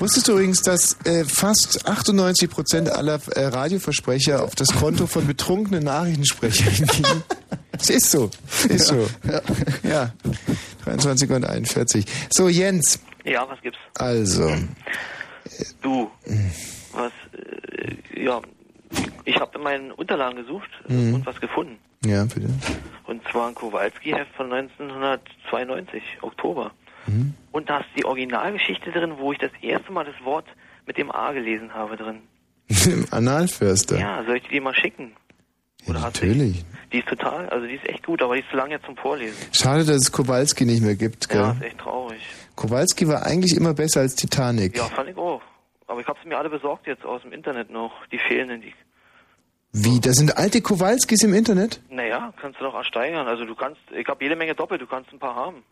Wusstest 0.00 0.26
du 0.28 0.32
übrigens, 0.32 0.62
dass 0.62 0.96
äh, 1.04 1.24
fast 1.24 1.86
98 1.86 2.48
Prozent 2.50 2.88
aller 2.90 3.20
äh, 3.36 3.44
Radioversprecher 3.46 4.42
auf 4.42 4.54
das 4.54 4.68
Konto 4.68 5.06
von 5.06 5.26
betrunkenen 5.26 5.84
Nachrichtensprechern 5.84 6.86
gingen? 6.96 7.22
Es 7.78 7.90
ist 7.90 8.10
so. 8.10 8.30
Ist 8.68 8.86
so. 8.86 9.06
Ja. 9.82 10.12
23 10.84 11.30
und 11.30 11.44
41. 11.44 12.04
So, 12.30 12.48
Jens. 12.48 12.98
Ja, 13.24 13.46
was 13.48 13.60
gibt's? 13.60 13.78
Also. 13.98 14.50
Du, 15.82 16.10
was, 16.92 17.12
äh, 18.14 18.24
ja, 18.24 18.40
ich 19.26 19.36
habe 19.38 19.58
in 19.58 19.62
meinen 19.64 19.92
Unterlagen 19.92 20.36
gesucht 20.36 20.68
äh, 20.88 20.92
Mhm. 20.92 21.14
und 21.14 21.26
was 21.26 21.38
gefunden. 21.40 21.76
Ja, 22.06 22.24
bitte. 22.24 22.48
Und 23.06 23.22
zwar 23.30 23.48
ein 23.48 23.54
Kowalski-Heft 23.54 24.34
von 24.34 24.50
1992, 24.50 26.02
Oktober. 26.22 26.70
Mhm. 27.10 27.34
Und 27.52 27.68
da 27.68 27.78
ist 27.78 27.88
die 27.96 28.04
Originalgeschichte 28.04 28.90
drin, 28.92 29.14
wo 29.18 29.32
ich 29.32 29.38
das 29.38 29.50
erste 29.60 29.92
Mal 29.92 30.04
das 30.04 30.24
Wort 30.24 30.46
mit 30.86 30.96
dem 30.98 31.10
A 31.10 31.32
gelesen 31.32 31.74
habe 31.74 31.96
drin. 31.96 32.22
Analförster. 33.10 33.98
Ja, 33.98 34.22
soll 34.24 34.36
ich 34.36 34.44
die 34.44 34.50
dir 34.50 34.62
mal 34.62 34.74
schicken? 34.74 35.12
Du 35.86 35.92
Natürlich. 35.92 36.64
Die 36.92 36.98
ist 36.98 37.08
total, 37.08 37.48
also 37.48 37.66
die 37.66 37.74
ist 37.74 37.88
echt 37.88 38.04
gut, 38.04 38.20
aber 38.22 38.34
die 38.34 38.40
ist 38.42 38.50
zu 38.50 38.56
lang 38.56 38.70
jetzt 38.70 38.84
zum 38.84 38.96
Vorlesen. 38.96 39.36
Schade, 39.52 39.84
dass 39.84 39.96
es 39.96 40.12
Kowalski 40.12 40.64
nicht 40.66 40.82
mehr 40.82 40.94
gibt, 40.96 41.28
gell? 41.28 41.40
Ja, 41.40 41.52
ist 41.52 41.62
echt 41.62 41.78
traurig. 41.78 42.20
Kowalski 42.56 43.08
war 43.08 43.24
eigentlich 43.24 43.56
immer 43.56 43.74
besser 43.74 44.00
als 44.00 44.14
Titanic. 44.14 44.76
Ja, 44.76 44.84
fand 44.84 45.08
ich 45.10 45.16
auch. 45.16 45.40
Aber 45.86 46.00
ich 46.00 46.06
habe 46.06 46.18
sie 46.22 46.28
mir 46.28 46.36
alle 46.36 46.50
besorgt 46.50 46.86
jetzt 46.86 47.04
aus 47.04 47.22
dem 47.22 47.32
Internet 47.32 47.70
noch, 47.70 47.92
die 48.12 48.18
fehlenden. 48.18 48.60
Die, 48.60 48.74
Wie? 49.72 50.00
Da 50.00 50.12
sind 50.12 50.36
alte 50.36 50.60
Kowalskis 50.60 51.22
im 51.22 51.32
Internet? 51.32 51.80
naja, 51.90 52.32
kannst 52.40 52.60
du 52.60 52.64
noch 52.64 52.74
ersteigern. 52.74 53.26
Also 53.26 53.44
du 53.44 53.54
kannst, 53.54 53.80
ich 53.96 54.06
habe 54.06 54.22
jede 54.22 54.36
Menge 54.36 54.54
doppelt, 54.54 54.80
du 54.82 54.86
kannst 54.86 55.12
ein 55.12 55.18
paar 55.18 55.34
haben. 55.34 55.62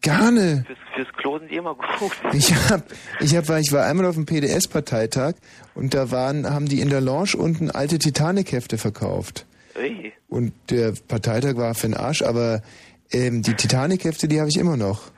Gerne. 0.00 0.64
Fürs, 0.66 0.78
fürs 0.94 1.16
Klo 1.16 1.38
sind 1.38 1.50
die 1.50 1.56
immer 1.56 1.74
gut. 1.74 2.12
Ich 2.32 2.54
hab, 2.70 2.82
ich 3.20 3.34
hab, 3.36 3.48
ich 3.58 3.72
war 3.72 3.84
einmal 3.84 4.06
auf 4.06 4.14
dem 4.14 4.26
PDS-Parteitag 4.26 5.34
und 5.74 5.94
da 5.94 6.10
waren, 6.10 6.48
haben 6.48 6.66
die 6.66 6.80
in 6.80 6.88
der 6.88 7.00
Lounge 7.00 7.36
unten 7.36 7.70
alte 7.70 7.98
Titanic-Hefte 7.98 8.78
verkauft. 8.78 9.44
Ey. 9.74 10.12
Und 10.28 10.52
der 10.70 10.92
Parteitag 11.08 11.56
war 11.56 11.74
für 11.74 11.88
den 11.88 11.96
Arsch, 11.96 12.22
aber 12.22 12.62
ähm, 13.12 13.42
die 13.42 13.54
Titanic-Hefte, 13.54 14.28
die 14.28 14.38
habe 14.40 14.48
ich 14.50 14.56
immer 14.58 14.76
noch. 14.76 15.10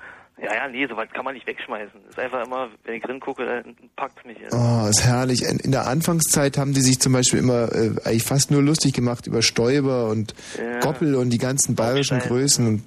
Ja, 0.42 0.54
ja, 0.54 0.68
nee, 0.68 0.86
sowas 0.86 1.08
kann 1.12 1.26
man 1.26 1.34
nicht 1.34 1.46
wegschmeißen. 1.46 2.00
Ist 2.08 2.18
einfach 2.18 2.46
immer, 2.46 2.68
wenn 2.84 2.94
ich 2.94 3.02
drin 3.02 3.20
gucke, 3.20 3.44
dann 3.44 3.76
packt 3.96 4.24
mich. 4.24 4.38
Also. 4.44 4.56
Oh, 4.56 4.88
ist 4.88 5.04
herrlich. 5.04 5.42
In 5.42 5.58
in 5.58 5.70
der 5.70 5.86
Anfangszeit 5.86 6.56
haben 6.56 6.72
die 6.72 6.80
sich 6.80 6.98
zum 6.98 7.12
Beispiel 7.12 7.40
immer 7.40 7.70
äh, 7.74 7.90
eigentlich 8.04 8.22
fast 8.22 8.50
nur 8.50 8.62
lustig 8.62 8.94
gemacht 8.94 9.26
über 9.26 9.42
Stoiber 9.42 10.08
und 10.08 10.34
Ja. 10.56 10.80
Goppel 10.80 11.14
und 11.14 11.28
die 11.28 11.36
ganzen 11.38 11.74
bayerischen 11.74 12.20
Größen 12.20 12.66
und, 12.66 12.86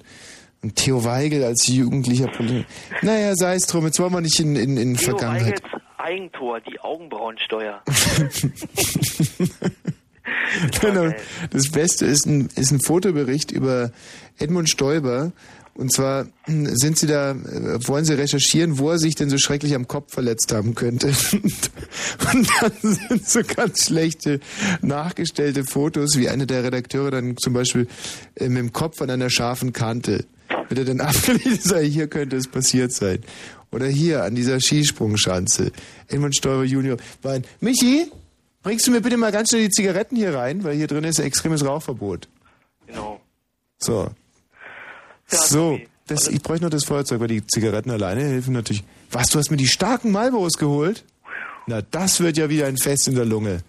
und 0.64 0.76
Theo 0.76 1.04
Weigel 1.04 1.44
als 1.44 1.66
jugendlicher 1.66 2.28
Politiker. 2.28 2.66
Naja, 3.02 3.34
sei 3.36 3.54
es 3.54 3.66
drum, 3.66 3.84
jetzt 3.84 4.00
wollen 4.00 4.12
wir 4.12 4.22
nicht 4.22 4.40
in, 4.40 4.56
in, 4.56 4.76
in 4.78 4.96
Theo 4.96 5.10
Vergangenheit. 5.10 5.62
Weigels 5.62 5.82
Eigentor, 5.98 6.60
die 6.60 6.80
Augenbrauensteuer. 6.80 7.82
Genau. 10.80 11.12
Das 11.50 11.70
Beste 11.70 12.06
ist 12.06 12.26
ein, 12.26 12.48
ist 12.54 12.70
ein 12.70 12.80
Fotobericht 12.80 13.50
über 13.50 13.90
Edmund 14.38 14.68
Stoiber. 14.68 15.32
Und 15.74 15.92
zwar 15.92 16.26
hm, 16.44 16.66
sind 16.76 16.98
sie 16.98 17.06
da, 17.06 17.32
äh, 17.32 17.88
wollen 17.88 18.04
sie 18.04 18.14
recherchieren, 18.14 18.78
wo 18.78 18.90
er 18.90 18.98
sich 18.98 19.16
denn 19.16 19.28
so 19.28 19.38
schrecklich 19.38 19.74
am 19.74 19.88
Kopf 19.88 20.12
verletzt 20.12 20.52
haben 20.52 20.74
könnte. 20.74 21.08
Und 22.32 22.48
dann 22.60 22.72
sind 22.80 23.28
so 23.28 23.40
ganz 23.42 23.86
schlechte 23.86 24.40
nachgestellte 24.82 25.64
Fotos, 25.64 26.16
wie 26.16 26.28
einer 26.28 26.46
der 26.46 26.62
Redakteure 26.62 27.10
dann 27.10 27.36
zum 27.36 27.54
Beispiel 27.54 27.88
äh, 28.36 28.48
mit 28.48 28.58
dem 28.58 28.72
Kopf 28.72 29.02
an 29.02 29.10
einer 29.10 29.30
scharfen 29.30 29.72
Kante. 29.72 30.24
Wird 30.74 30.88
er 30.88 30.94
dann 30.96 31.06
abgelegt, 31.06 31.62
sei, 31.62 31.84
hier 31.88 32.08
könnte 32.08 32.36
es 32.36 32.48
passiert 32.48 32.92
sein. 32.92 33.20
Oder 33.70 33.86
hier 33.86 34.24
an 34.24 34.34
dieser 34.34 34.60
Skisprungschanze. 34.60 35.70
Edmund 36.08 36.34
Stoiber 36.34 36.64
Junior. 36.64 36.96
War 37.22 37.34
ein, 37.34 37.44
Michi, 37.60 38.10
bringst 38.62 38.86
du 38.86 38.90
mir 38.90 39.00
bitte 39.00 39.16
mal 39.16 39.30
ganz 39.30 39.50
schnell 39.50 39.62
die 39.62 39.70
Zigaretten 39.70 40.16
hier 40.16 40.34
rein, 40.34 40.64
weil 40.64 40.74
hier 40.74 40.88
drin 40.88 41.04
ist 41.04 41.20
ein 41.20 41.26
extremes 41.26 41.64
Rauchverbot. 41.64 42.28
Genau. 42.88 43.20
So. 43.78 44.10
so, 45.28 45.78
das, 46.08 46.26
ich 46.26 46.42
bräuchte 46.42 46.64
noch 46.64 46.70
das 46.70 46.84
Feuerzeug, 46.84 47.20
weil 47.20 47.28
die 47.28 47.46
Zigaretten 47.46 47.90
alleine 47.90 48.22
helfen 48.22 48.52
natürlich. 48.52 48.82
Was, 49.12 49.28
du 49.28 49.38
hast 49.38 49.50
mir 49.52 49.56
die 49.56 49.68
starken 49.68 50.10
Marlboros 50.10 50.54
geholt? 50.54 51.04
Na, 51.68 51.82
das 51.82 52.18
wird 52.18 52.36
ja 52.36 52.48
wieder 52.48 52.66
ein 52.66 52.78
Fest 52.78 53.06
in 53.06 53.14
der 53.14 53.24
Lunge. 53.24 53.60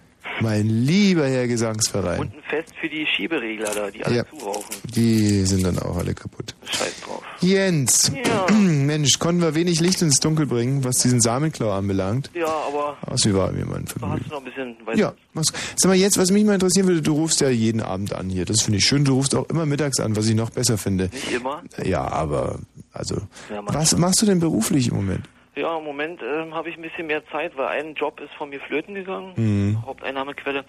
Mein 0.41 0.67
lieber 0.67 1.27
Herr 1.27 1.47
Gesangsverein. 1.47 2.19
Und 2.19 2.33
ein 2.35 2.43
Fest 2.49 2.73
für 2.79 2.89
die 2.89 3.05
Schieberegler 3.05 3.73
da, 3.73 3.89
die 3.89 4.03
alle 4.03 4.15
Ja. 4.17 4.23
zurauchen. 4.29 4.65
Die 4.95 5.45
sind 5.45 5.63
dann 5.65 5.79
auch 5.79 5.97
alle 5.97 6.13
kaputt. 6.13 6.55
Scheiß 6.65 7.01
drauf. 7.01 7.21
Jens, 7.41 8.11
Mensch, 8.51 9.19
konnten 9.19 9.41
wir 9.41 9.55
wenig 9.55 9.79
Licht 9.79 10.01
ins 10.01 10.19
Dunkel 10.19 10.45
bringen, 10.45 10.83
was 10.83 10.97
diesen 10.99 11.21
Samenklau 11.21 11.71
anbelangt. 11.71 12.31
Ja, 12.33 12.47
aber 12.47 12.97
Aus 13.05 13.25
wie 13.25 13.33
war 13.33 13.51
mir 13.51 13.65
mein 13.65 13.87
Vergnügen. 13.87 14.13
hast 14.19 14.25
du 14.25 14.29
noch 14.29 14.37
ein 14.39 14.43
bisschen 14.45 14.75
weiter. 14.85 14.97
Ja, 14.99 15.13
was, 15.33 15.47
sag 15.77 15.89
mal 15.89 15.95
jetzt, 15.95 16.17
was 16.17 16.31
mich 16.31 16.43
mal 16.43 16.53
interessieren 16.55 16.87
würde, 16.87 17.01
du 17.01 17.13
rufst 17.13 17.41
ja 17.41 17.49
jeden 17.49 17.81
Abend 17.81 18.13
an 18.13 18.29
hier. 18.29 18.45
Das 18.45 18.61
finde 18.61 18.79
ich 18.79 18.85
schön. 18.85 19.05
Du 19.05 19.13
rufst 19.15 19.35
auch 19.35 19.47
immer 19.49 19.65
mittags 19.65 19.99
an, 19.99 20.15
was 20.15 20.27
ich 20.27 20.35
noch 20.35 20.49
besser 20.49 20.77
finde. 20.77 21.09
Nicht 21.13 21.31
immer. 21.31 21.63
Ja, 21.83 22.07
aber 22.07 22.59
also, 22.93 23.15
Ja, 23.49 23.61
was 23.65 23.97
machst 23.97 24.21
du 24.21 24.25
denn 24.25 24.39
beruflich 24.39 24.89
im 24.89 24.95
Moment? 24.95 25.25
Ja, 25.55 25.77
im 25.77 25.83
Moment 25.85 26.21
ähm, 26.21 26.53
habe 26.53 26.69
ich 26.69 26.75
ein 26.75 26.81
bisschen 26.81 27.07
mehr 27.07 27.25
Zeit, 27.27 27.55
weil 27.57 27.67
ein 27.67 27.93
Job 27.95 28.19
ist 28.19 28.33
von 28.33 28.49
mir 28.49 28.59
flöten 28.59 28.93
gegangen. 28.95 29.33
Mhm. 29.35 29.81
Haupteinnahmequelle. 29.85 30.65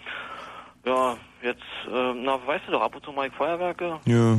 Ja, 0.84 1.16
jetzt, 1.42 1.62
ähm, 1.92 2.22
na, 2.22 2.38
weißt 2.46 2.68
du 2.68 2.72
doch, 2.72 2.82
ab 2.82 2.94
und 2.94 3.04
zu 3.04 3.10
mache 3.12 3.26
ich 3.28 3.32
Feuerwerke. 3.32 3.98
Ja. 4.04 4.38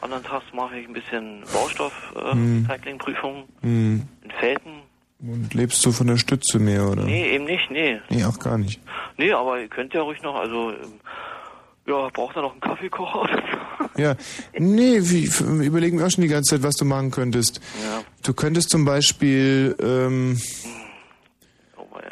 Anderen 0.00 0.24
Tags 0.24 0.46
mache 0.52 0.76
ich 0.78 0.88
ein 0.88 0.92
bisschen 0.92 1.42
Baustoff, 1.52 1.92
äh, 2.16 2.34
Mhm. 2.34 2.66
Recyclingprüfungen 2.68 3.44
Mhm. 3.62 4.08
in 4.24 4.30
Felten. 4.32 4.72
Und 5.20 5.54
lebst 5.54 5.84
du 5.86 5.92
von 5.92 6.08
der 6.08 6.16
Stütze 6.16 6.58
mehr, 6.58 6.88
oder? 6.88 7.04
Nee, 7.04 7.30
eben 7.30 7.44
nicht, 7.44 7.70
nee. 7.70 8.00
Nee, 8.10 8.24
auch 8.24 8.38
gar 8.40 8.58
nicht. 8.58 8.80
Nee, 9.16 9.32
aber 9.32 9.60
ihr 9.60 9.68
könnt 9.68 9.94
ja 9.94 10.02
ruhig 10.02 10.20
noch, 10.22 10.34
also, 10.34 10.72
ähm, 10.72 11.00
ja, 11.86 12.08
braucht 12.08 12.36
ihr 12.36 12.42
noch 12.42 12.52
einen 12.52 12.60
Kaffeekocher 12.60 13.22
oder 13.22 13.36
so? 13.36 13.53
Ja, 13.96 14.16
nee, 14.58 14.98
wie, 15.02 15.30
überlegen 15.64 15.98
wir 15.98 16.06
auch 16.06 16.10
schon 16.10 16.22
die 16.22 16.28
ganze 16.28 16.56
Zeit, 16.56 16.62
was 16.62 16.74
du 16.74 16.84
machen 16.84 17.10
könntest. 17.10 17.60
Ja. 17.84 18.02
Du 18.22 18.32
könntest 18.32 18.70
zum 18.70 18.84
Beispiel, 18.84 19.76
ähm, 19.80 20.40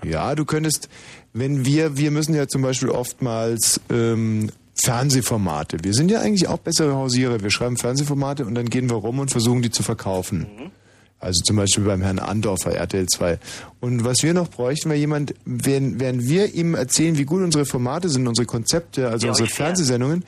ja, 0.04 0.34
du 0.34 0.44
könntest, 0.44 0.88
wenn 1.32 1.64
wir, 1.64 1.96
wir 1.96 2.10
müssen 2.10 2.34
ja 2.34 2.46
zum 2.46 2.62
Beispiel 2.62 2.90
oftmals 2.90 3.80
ähm, 3.90 4.50
Fernsehformate. 4.74 5.78
Wir 5.82 5.94
sind 5.94 6.10
ja 6.10 6.20
eigentlich 6.20 6.48
auch 6.48 6.58
bessere 6.58 6.94
Hausierer. 6.94 7.42
Wir 7.42 7.50
schreiben 7.50 7.76
Fernsehformate 7.76 8.44
und 8.44 8.54
dann 8.54 8.66
gehen 8.68 8.90
wir 8.90 8.96
rum 8.96 9.18
und 9.18 9.30
versuchen 9.30 9.62
die 9.62 9.70
zu 9.70 9.82
verkaufen. 9.82 10.46
Also 11.20 11.40
zum 11.44 11.56
Beispiel 11.56 11.84
beim 11.84 12.02
Herrn 12.02 12.18
Andorfer, 12.18 12.74
RTL 12.74 13.06
2. 13.06 13.38
Und 13.80 14.04
was 14.04 14.16
wir 14.22 14.34
noch 14.34 14.48
bräuchten, 14.48 14.88
wäre 14.90 14.98
jemand, 14.98 15.34
wenn, 15.44 16.00
während 16.00 16.28
wir 16.28 16.52
ihm 16.52 16.74
erzählen, 16.74 17.16
wie 17.16 17.24
gut 17.24 17.42
unsere 17.42 17.64
Formate 17.64 18.08
sind, 18.08 18.26
unsere 18.26 18.46
Konzepte, 18.46 19.08
also 19.08 19.26
Ja, 19.26 19.32
unsere. 19.32 19.48
Fernsehsendungen, 19.48 20.24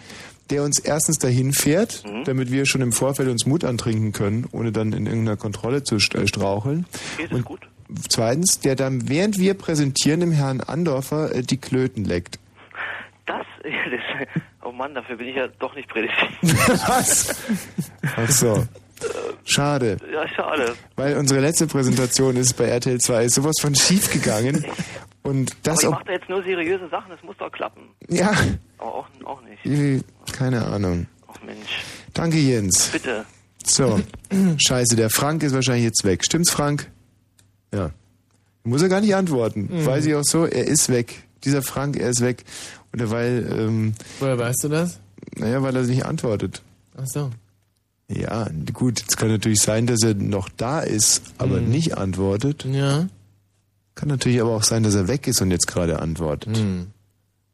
der 0.51 0.63
uns 0.63 0.79
erstens 0.79 1.19
dahin 1.19 1.53
fährt, 1.53 2.03
Mhm. 2.07 2.25
damit 2.25 2.51
wir 2.51 2.67
schon 2.67 2.81
im 2.81 2.93
Vorfeld 2.93 3.29
uns 3.29 3.47
Mut 3.47 3.65
antrinken 3.65 4.13
können, 4.13 4.47
ohne 4.53 4.73
dann 4.73 4.93
in 4.93 5.07
irgendeiner 5.07 5.37
Kontrolle 5.37 5.83
zu 5.83 5.97
äh, 5.97 6.27
straucheln. 6.27 6.87
Okay, 7.19 7.35
ist 7.35 7.45
gut. 7.45 7.61
Zweitens, 8.09 8.61
der 8.61 8.77
dann, 8.77 9.09
während 9.09 9.39
wir 9.39 9.55
präsentieren, 9.55 10.21
dem 10.21 10.33
Herrn 10.33 10.61
Andorfer 10.61 11.35
äh, 11.35 11.43
die 11.43 11.59
Klöten 11.59 12.05
leckt. 12.05 12.39
Das, 13.27 13.45
das, 13.63 14.29
oh 14.65 14.73
Mann, 14.73 14.95
dafür 14.95 15.17
bin 15.17 15.29
ich 15.29 15.37
ja 15.37 15.49
doch 15.59 15.75
nicht 15.75 15.89
prädestiniert. 15.89 16.69
Was? 16.89 17.35
Ach 18.17 18.31
so. 18.31 18.67
Schade. 19.45 19.99
Ja, 20.13 20.27
schade. 20.29 20.75
Weil 20.97 21.17
unsere 21.19 21.41
letzte 21.41 21.67
Präsentation 21.67 22.37
ist 22.37 22.55
bei 22.55 22.65
RTL 22.67 22.99
2 22.99 23.25
ist 23.25 23.35
sowas 23.35 23.57
von 23.61 23.75
schief 23.75 24.11
gegangen. 24.11 24.65
Und 25.25 25.51
Aber 25.51 25.61
das 25.64 25.81
ich 25.83 25.87
auch, 25.89 25.93
mache 25.93 26.05
da 26.05 26.12
jetzt 26.12 26.29
nur 26.29 26.43
seriöse 26.43 26.89
Sachen, 26.91 27.11
das 27.11 27.22
muss 27.22 27.37
doch 27.39 27.51
klappen. 27.51 27.83
ja, 28.09 28.31
Aber 28.79 28.95
auch, 28.95 29.07
auch 29.25 29.41
nicht. 29.43 30.05
keine 30.33 30.64
Ahnung. 30.66 31.07
Ach 31.27 31.43
Mensch. 31.45 31.83
Danke, 32.12 32.37
Jens. 32.39 32.91
Bitte. 32.93 33.25
So. 33.64 34.01
Scheiße, 34.59 34.95
der 34.97 35.11
Frank 35.11 35.43
ist 35.43 35.55
wahrscheinlich 35.55 35.85
jetzt 35.85 36.05
weg. 36.05 36.25
Stimmt's, 36.25 36.51
Frank? 36.51 36.91
Ja. 37.72 37.91
Muss 38.64 38.83
er 38.83 38.89
gar 38.89 39.01
nicht 39.01 39.14
antworten. 39.14 39.68
Mhm. 39.70 39.87
Weiß 39.87 40.05
ich 40.07 40.14
auch 40.14 40.22
so, 40.25 40.45
er 40.45 40.66
ist 40.66 40.89
weg. 40.91 41.25
Dieser 41.45 41.62
Frank, 41.62 41.97
er 41.97 42.11
ist 42.11 42.20
weg. 42.20 42.45
Und 42.93 43.01
derweil, 43.01 43.47
ähm, 43.59 43.95
Woher 44.20 44.39
weißt 44.39 44.64
du 44.64 44.68
das? 44.68 45.01
naja, 45.37 45.62
weil 45.62 45.75
er 45.75 45.83
nicht 45.83 46.05
antwortet. 46.05 46.62
Ach 46.97 47.07
so. 47.07 47.31
Ja, 48.09 48.47
gut, 48.75 49.03
es 49.09 49.16
kann 49.16 49.29
natürlich 49.29 49.61
sein, 49.61 49.87
dass 49.87 50.03
er 50.03 50.14
noch 50.14 50.49
da 50.51 50.81
ist, 50.81 51.22
aber 51.39 51.61
Mhm. 51.61 51.70
nicht 51.70 51.97
antwortet. 51.97 52.66
Ja. 52.70 53.07
Kann 54.05 54.11
natürlich 54.11 54.39
aber 54.43 54.51
auch 54.51 54.63
sein, 54.65 54.83
dass 54.83 54.95
er 54.97 55.09
weg 55.09 55.27
ist 55.27 55.41
und 55.41 55.51
jetzt 55.51 55.67
gerade 55.67 55.99
antwortet. 55.99 56.59
Mhm. 56.59 56.89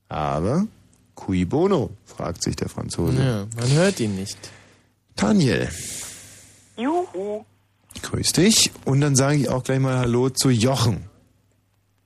Aber, 0.08 0.66
cui 1.14 1.44
bono, 1.44 1.90
fragt 2.04 2.42
sich 2.42 2.56
der 2.56 2.68
Franzose. 2.68 3.22
Ja, 3.22 3.46
man 3.56 3.70
hört 3.70 4.00
ihn 4.00 4.16
nicht. 4.16 4.36
Daniel, 5.14 5.68
Juhu. 6.76 7.44
grüß 8.02 8.32
dich. 8.32 8.72
Und 8.84 9.00
dann 9.00 9.14
sage 9.14 9.36
ich 9.36 9.48
auch 9.48 9.62
gleich 9.62 9.78
mal 9.78 9.96
Hallo 9.98 10.28
zu 10.28 10.50
Jochen. 10.50 11.04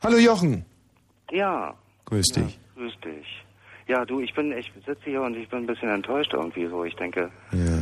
Hallo 0.03 0.19
Jochen. 0.19 0.67
Ja, 1.33 1.73
Grüß 2.05 2.27
dich. 2.27 2.59
grüß 2.75 2.93
dich. 3.03 3.27
Ja, 3.89 4.05
du, 4.05 4.21
ich 4.21 4.35
bin, 4.35 4.53
ich 4.53 4.71
sitze 4.85 5.05
hier 5.05 5.23
und 5.23 5.37
ich 5.37 5.49
bin 5.49 5.61
ein 5.61 5.67
bisschen 5.67 5.89
enttäuscht 5.89 6.35
irgendwie 6.35 6.67
so. 6.69 6.85
Ich 6.85 6.97
denke, 6.97 7.31
Ja. 7.53 7.81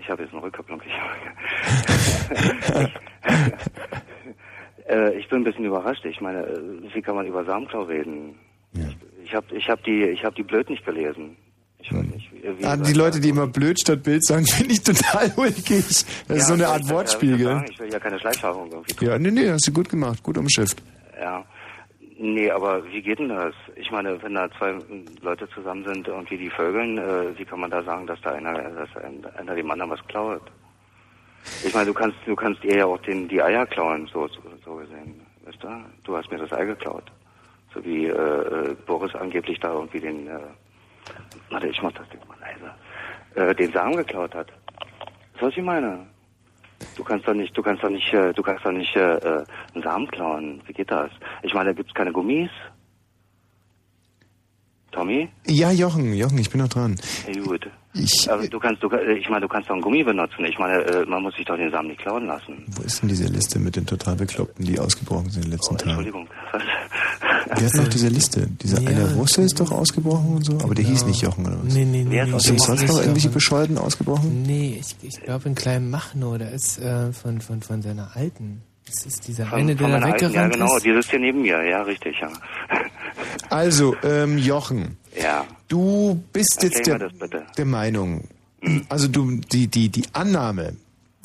ich 0.00 0.08
habe 0.08 0.22
jetzt 0.22 0.32
eine 0.32 0.44
Rückkopplung. 0.44 0.80
Ich, 0.86 0.92
äh, 4.88 5.16
ich 5.18 5.28
bin 5.28 5.40
ein 5.40 5.44
bisschen 5.44 5.64
überrascht. 5.64 6.04
Ich 6.04 6.20
meine, 6.20 6.40
äh, 6.46 6.60
wie 6.94 7.02
kann 7.02 7.14
man 7.16 7.26
über 7.26 7.44
Samenklau 7.44 7.82
reden? 7.82 8.34
Ich, 8.74 8.96
ich 9.24 9.34
habe 9.34 9.46
ich 9.54 9.68
hab 9.68 9.82
die, 9.84 10.04
ich 10.04 10.24
habe 10.24 10.34
die 10.34 10.42
blöd 10.42 10.68
nicht 10.70 10.84
gelesen. 10.84 11.36
Ich 11.78 11.92
weiß 11.92 12.02
nicht, 12.06 12.30
wie, 12.32 12.64
Ah, 12.64 12.76
die 12.78 12.94
Leute, 12.94 13.20
die 13.20 13.28
immer 13.28 13.46
blöd 13.46 13.78
statt 13.78 14.02
Bild 14.02 14.24
sagen, 14.24 14.46
finde 14.46 14.72
ich 14.72 14.82
total 14.82 15.30
ulkig. 15.36 15.84
Das 15.86 16.04
Ja, 16.28 16.34
ist 16.36 16.46
so 16.48 16.54
eine 16.54 16.66
Art 16.68 16.88
Wortspiel, 16.88 17.38
ja, 17.40 17.58
ich 17.58 17.62
gell? 17.64 17.70
Ich 17.72 17.80
will 17.80 17.92
ja 17.92 17.98
keine 18.00 18.18
Schleichwerbung 18.18 18.70
irgendwie. 18.72 19.04
Ja, 19.04 19.18
nee, 19.18 19.30
nee, 19.30 19.50
hast 19.50 19.66
du 19.68 19.72
gut 19.72 19.88
gemacht, 19.88 20.22
gut 20.22 20.38
umschifft. 20.38 20.82
Ja. 21.20 21.44
Nee, 22.16 22.48
aber 22.50 22.84
wie 22.90 23.02
geht 23.02 23.18
denn 23.18 23.28
das? 23.28 23.54
Ich 23.76 23.90
meine, 23.90 24.22
wenn 24.22 24.34
da 24.34 24.48
zwei 24.56 24.76
Leute 25.20 25.48
zusammen 25.50 25.84
sind, 25.84 26.06
irgendwie 26.08 26.38
die 26.38 26.48
vögeln, 26.48 26.96
äh, 26.96 27.36
wie 27.36 27.44
kann 27.44 27.58
man 27.60 27.70
da 27.70 27.82
sagen, 27.82 28.06
dass 28.06 28.20
da 28.22 28.30
einer, 28.30 28.54
dass 28.54 28.96
ein- 29.04 29.24
einer 29.36 29.54
dem 29.56 29.70
anderen 29.70 29.90
was 29.90 30.06
klaut? 30.06 30.42
Ich 31.64 31.74
meine, 31.74 31.86
du 31.86 31.94
kannst, 31.94 32.16
du 32.26 32.34
kannst 32.34 32.64
ihr 32.64 32.76
ja 32.76 32.86
auch 32.86 32.98
den, 32.98 33.28
die 33.28 33.42
Eier 33.42 33.66
klauen, 33.66 34.06
so, 34.12 34.28
so, 34.28 34.40
so 34.64 34.74
gesehen. 34.76 35.20
Weißt 35.44 35.62
du? 35.62 35.68
Du 36.04 36.16
hast 36.16 36.30
mir 36.30 36.38
das 36.38 36.52
Ei 36.52 36.64
geklaut. 36.64 37.04
So 37.72 37.84
wie, 37.84 38.06
äh, 38.06 38.10
äh, 38.10 38.74
Boris 38.86 39.14
angeblich 39.14 39.58
da 39.60 39.72
irgendwie 39.72 40.00
den, 40.00 40.26
äh, 40.26 40.38
warte, 41.50 41.68
ich 41.68 41.82
mach 41.82 41.92
das 41.92 42.08
Ding 42.08 42.20
mal 42.28 42.38
leise, 42.40 43.50
äh, 43.50 43.54
den 43.54 43.72
Samen 43.72 43.96
geklaut 43.96 44.34
hat. 44.34 44.52
Das 45.34 45.42
was 45.42 45.56
ich 45.56 45.62
meine. 45.62 46.06
Du 46.96 47.02
kannst 47.02 47.26
doch 47.26 47.34
nicht, 47.34 47.56
du 47.56 47.62
kannst 47.62 47.82
doch 47.82 47.90
nicht, 47.90 48.12
äh, 48.12 48.32
du 48.32 48.42
kannst 48.42 48.64
doch 48.64 48.70
nicht 48.70 48.94
äh, 48.94 49.16
äh, 49.16 49.44
einen 49.74 49.82
Samen 49.82 50.06
klauen. 50.08 50.62
Wie 50.66 50.72
geht 50.72 50.90
das? 50.90 51.10
Ich 51.42 51.54
meine, 51.54 51.70
da 51.70 51.72
gibt's 51.72 51.94
keine 51.94 52.12
Gummis. 52.12 52.50
Tommy? 54.92 55.28
Ja, 55.46 55.72
Jochen, 55.72 56.14
Jochen, 56.14 56.38
ich 56.38 56.50
bin 56.50 56.60
noch 56.60 56.68
dran. 56.68 56.96
Ja, 57.26 57.42
gut. 57.42 57.68
Ich, 57.96 58.28
Aber 58.30 58.46
du 58.48 58.58
kannst, 58.58 58.82
du, 58.82 58.88
äh, 58.90 59.12
ich 59.14 59.28
meine, 59.28 59.42
du 59.42 59.48
kannst 59.48 59.68
doch 59.68 59.74
einen 59.74 59.82
Gummi 59.82 60.02
benutzen. 60.02 60.44
Ich 60.44 60.58
meine, 60.58 60.82
äh, 60.82 61.06
man 61.06 61.22
muss 61.22 61.34
sich 61.36 61.44
doch 61.44 61.56
den 61.56 61.70
Samen 61.70 61.88
nicht 61.88 62.00
klauen 62.00 62.26
lassen. 62.26 62.64
Wo 62.74 62.82
ist 62.82 63.00
denn 63.00 63.08
diese 63.08 63.26
Liste 63.28 63.58
mit 63.60 63.76
den 63.76 63.86
total 63.86 64.16
Bekloppten, 64.16 64.64
die 64.64 64.78
ausgebrochen 64.78 65.30
sind 65.30 65.44
in 65.44 65.50
den 65.50 65.58
letzten 65.58 65.76
Tagen? 65.78 65.90
Entschuldigung. 65.90 66.26
Was? 66.52 66.62
Wir 67.60 67.66
hatten 67.68 67.76
noch 67.78 67.88
diese 67.88 68.08
Liste. 68.08 68.48
Dieser 68.62 68.80
Ja. 68.80 68.88
eine 68.90 69.14
Russe 69.14 69.42
ist 69.42 69.60
doch 69.60 69.70
ausgebrochen 69.70 70.36
und 70.36 70.44
so, 70.44 70.58
aber 70.62 70.74
der 70.74 70.84
hieß 70.84 71.04
nicht 71.06 71.22
Jochen 71.22 71.46
oder 71.46 71.56
was? 71.64 71.72
Nee, 71.72 71.84
nee, 71.84 72.02
nee. 72.04 72.20
Ist 72.36 72.46
sonst 72.46 72.68
noch 72.68 72.74
nicht 72.76 72.88
irgendwelche 72.90 73.18
Jochen. 73.28 73.32
Bescheuerten 73.34 73.78
ausgebrochen? 73.78 74.42
Nee, 74.42 74.80
ich, 74.80 74.96
ich 75.08 75.20
glaube 75.22 75.48
in 75.48 75.54
kleinem 75.54 75.88
Machno, 75.90 76.36
der 76.36 76.50
ist 76.52 76.78
äh, 76.80 77.12
von, 77.12 77.40
von, 77.40 77.62
von 77.62 77.80
seiner 77.82 78.10
Alten. 78.16 78.62
Das 78.86 79.06
ist 79.06 79.26
dieser 79.28 79.46
Von, 79.46 79.60
eine, 79.60 79.76
der 79.76 79.86
da 79.86 79.92
meiner 79.94 80.06
alten, 80.06 80.24
ja 80.24 80.28
weggerannt 80.30 80.52
genau, 80.54 80.76
ist. 80.76 80.84
die 80.84 80.92
sitzt 80.92 81.10
hier 81.10 81.18
neben 81.20 81.42
mir, 81.42 81.62
ja, 81.64 81.82
richtig, 81.82 82.16
ja. 82.20 82.28
Also, 83.50 83.96
ähm, 84.02 84.36
Jochen, 84.38 84.96
Ja. 85.20 85.44
du 85.68 86.22
bist 86.32 86.62
jetzt 86.62 86.86
der, 86.86 87.10
der 87.56 87.64
Meinung, 87.64 88.24
also 88.88 89.08
du, 89.08 89.40
die, 89.52 89.68
die, 89.68 89.88
die 89.88 90.04
Annahme, 90.12 90.76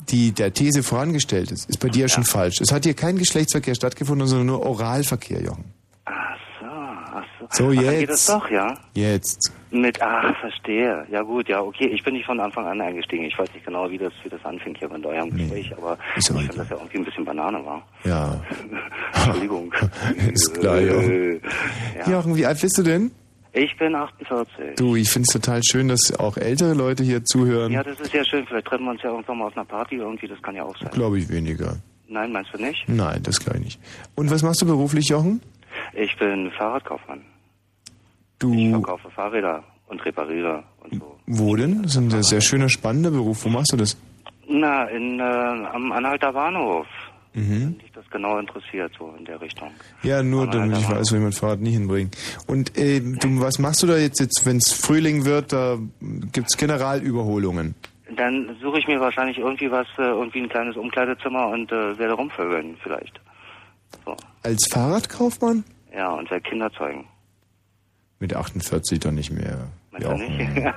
die 0.08 0.32
der 0.32 0.52
These 0.52 0.82
vorangestellt 0.82 1.50
ist, 1.50 1.68
ist 1.68 1.78
bei 1.78 1.88
dir 1.88 2.02
ja 2.02 2.08
schon 2.08 2.24
falsch. 2.24 2.60
Es 2.60 2.72
hat 2.72 2.84
hier 2.84 2.94
kein 2.94 3.16
Geschlechtsverkehr 3.16 3.74
stattgefunden, 3.74 4.26
sondern 4.26 4.46
nur 4.46 4.66
Oralverkehr, 4.66 5.42
Jochen. 5.42 5.64
Ach 6.04 6.36
so, 6.60 6.66
ach 6.66 7.24
so. 7.38 7.46
So, 7.50 7.68
ach, 7.68 7.82
jetzt. 7.82 7.98
geht 8.00 8.10
das 8.10 8.26
doch, 8.26 8.50
ja? 8.50 8.78
Jetzt. 8.94 9.52
Mit, 9.70 10.02
ach, 10.02 10.36
verstehe. 10.40 11.06
Ja 11.12 11.22
gut, 11.22 11.48
ja, 11.48 11.60
okay. 11.60 11.86
Ich 11.86 12.02
bin 12.02 12.14
nicht 12.14 12.26
von 12.26 12.40
Anfang 12.40 12.66
an 12.66 12.80
eingestiegen. 12.80 13.24
Ich 13.24 13.38
weiß 13.38 13.52
nicht 13.54 13.64
genau, 13.64 13.88
wie 13.88 13.98
das, 13.98 14.12
wie 14.24 14.28
das 14.28 14.44
anfing 14.44 14.74
hier 14.74 14.88
bei 14.88 14.96
eurem 15.04 15.30
Gespräch, 15.30 15.72
aber 15.76 15.96
ich 16.16 16.26
finde 16.26 16.48
das 16.48 16.68
ja 16.68 16.76
irgendwie 16.76 16.98
ein 16.98 17.04
bisschen 17.04 17.24
Banane 17.24 17.64
war. 17.64 17.86
Ja. 18.04 18.40
Entschuldigung. 19.14 19.72
Ist 20.32 20.54
klar, 20.58 20.80
Jochen. 20.80 21.10
Äh, 21.10 21.40
ja. 22.00 22.10
Jochen, 22.10 22.36
wie 22.36 22.46
alt 22.46 22.60
bist 22.60 22.78
du 22.78 22.82
denn? 22.82 23.12
Ich 23.52 23.76
bin 23.78 23.94
48. 23.94 24.76
Du, 24.76 24.94
ich 24.96 25.10
finde 25.10 25.26
es 25.28 25.32
total 25.32 25.60
schön, 25.64 25.88
dass 25.88 26.12
auch 26.18 26.36
ältere 26.36 26.74
Leute 26.74 27.02
hier 27.02 27.24
zuhören. 27.24 27.72
Ja, 27.72 27.82
das 27.82 27.98
ist 28.00 28.12
ja 28.14 28.24
schön. 28.24 28.46
Vielleicht 28.46 28.66
treffen 28.66 28.84
wir 28.84 28.92
uns 28.92 29.02
ja 29.02 29.10
irgendwann 29.10 29.38
mal 29.38 29.46
auf 29.46 29.56
einer 29.56 29.64
Party 29.64 29.96
irgendwie. 29.96 30.28
Das 30.28 30.40
kann 30.42 30.54
ja 30.54 30.62
auch 30.62 30.76
sein. 30.78 30.90
Glaube 30.92 31.18
ich 31.18 31.28
weniger. 31.28 31.76
Nein, 32.08 32.32
meinst 32.32 32.52
du 32.54 32.58
nicht? 32.58 32.88
Nein, 32.88 33.22
das 33.22 33.40
glaube 33.40 33.58
ich 33.58 33.64
nicht. 33.64 33.80
Und 34.14 34.30
was 34.30 34.42
machst 34.42 34.62
du 34.62 34.66
beruflich, 34.66 35.08
Jochen? 35.08 35.40
Ich 35.94 36.16
bin 36.18 36.50
Fahrradkaufmann. 36.52 37.20
Ich 37.20 37.92
Du, 38.38 38.70
verkaufe 38.70 39.10
Fahrräder 39.10 39.62
und 39.88 40.04
repariere 40.04 40.62
und 40.82 40.94
so. 40.94 41.16
wo 41.26 41.56
denn? 41.56 41.82
Das 41.82 41.92
ist 41.92 41.98
ein 41.98 42.22
sehr 42.22 42.40
schöner, 42.40 42.68
spannender 42.68 43.10
Beruf. 43.10 43.44
Wo 43.44 43.48
machst 43.48 43.72
du 43.72 43.76
das? 43.76 43.96
Na, 44.48 44.84
in, 44.84 45.20
äh, 45.20 45.22
am 45.22 45.92
Anhalter 45.92 46.32
Bahnhof. 46.32 46.86
Mhm. 47.32 47.78
Dich 47.78 47.92
das 47.92 48.08
genau 48.10 48.38
interessiert, 48.38 48.92
so 48.98 49.14
in 49.16 49.24
der 49.24 49.40
Richtung. 49.40 49.70
Ja, 50.02 50.22
nur 50.22 50.42
Am 50.44 50.50
damit 50.50 50.70
ich 50.72 50.84
Anhalter 50.84 51.00
weiß, 51.00 51.12
wo 51.12 51.16
ich 51.16 51.22
mein 51.22 51.32
Fahrrad 51.32 51.60
nie 51.60 51.70
hinbringe. 51.70 52.10
Und 52.46 52.76
äh, 52.76 53.00
du, 53.00 53.40
was 53.40 53.58
machst 53.58 53.82
du 53.82 53.86
da 53.86 53.96
jetzt, 53.96 54.20
jetzt 54.20 54.44
wenn 54.44 54.56
es 54.56 54.72
Frühling 54.72 55.24
wird, 55.24 55.52
da 55.52 55.78
gibt's 56.32 56.56
Generalüberholungen. 56.56 57.74
Dann 58.16 58.56
suche 58.60 58.80
ich 58.80 58.88
mir 58.88 59.00
wahrscheinlich 59.00 59.38
irgendwie 59.38 59.70
was, 59.70 59.86
äh, 59.98 60.02
irgendwie 60.02 60.40
ein 60.40 60.48
kleines 60.48 60.76
Umkleidezimmer 60.76 61.46
und 61.48 61.70
äh, 61.70 61.96
werde 61.98 62.14
rumvögeln 62.14 62.76
vielleicht. 62.82 63.20
Als 64.42 64.66
Fahrradkaufmann? 64.72 65.62
Ja, 65.94 66.10
und 66.10 66.28
werde 66.30 66.42
Kinder 66.42 66.72
zeugen. 66.72 67.06
Mit 68.18 68.34
48 68.34 68.98
doch 68.98 69.12
nicht 69.12 69.30
mehr. 69.30 69.68
Meinst 69.92 70.06
du 70.06 70.12
Jochen. 70.12 70.72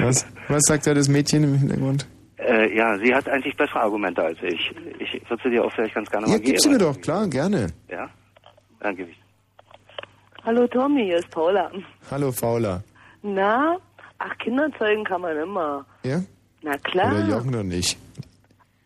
Was, 0.00 0.26
was 0.48 0.62
sagt 0.62 0.86
da 0.86 0.94
das 0.94 1.08
Mädchen 1.08 1.44
im 1.44 1.58
Hintergrund? 1.58 2.06
Äh, 2.46 2.74
ja, 2.76 2.98
sie 2.98 3.14
hat 3.14 3.28
eigentlich 3.28 3.56
bessere 3.56 3.80
Argumente 3.80 4.22
als 4.22 4.38
ich. 4.42 4.72
Ich 4.98 5.30
würde 5.30 5.42
sie 5.42 5.50
dir 5.50 5.64
auch 5.64 5.72
vielleicht 5.72 5.94
ganz 5.94 6.10
gerne 6.10 6.26
Ja, 6.26 6.32
mal 6.32 6.38
gib 6.38 6.46
geben. 6.46 6.58
sie 6.60 6.68
mir 6.70 6.78
doch, 6.78 7.00
klar, 7.00 7.28
gerne. 7.28 7.66
Ja? 7.88 8.08
Dann 8.80 8.96
gebe 8.96 9.10
ich. 9.10 9.16
Hallo 10.44 10.66
Tommy, 10.68 11.04
hier 11.04 11.18
ist 11.18 11.30
Paula. 11.30 11.70
Hallo, 12.10 12.32
Fauler. 12.32 12.82
Na? 13.22 13.76
Ach, 14.18 14.38
Kinder 14.38 14.68
zeugen 14.78 15.04
kann 15.04 15.20
man 15.20 15.36
immer. 15.36 15.84
Ja? 16.02 16.22
Na 16.62 16.76
klar. 16.78 17.12
Oder 17.12 17.28
Jochen 17.28 17.50
noch 17.50 17.62
nicht? 17.62 17.98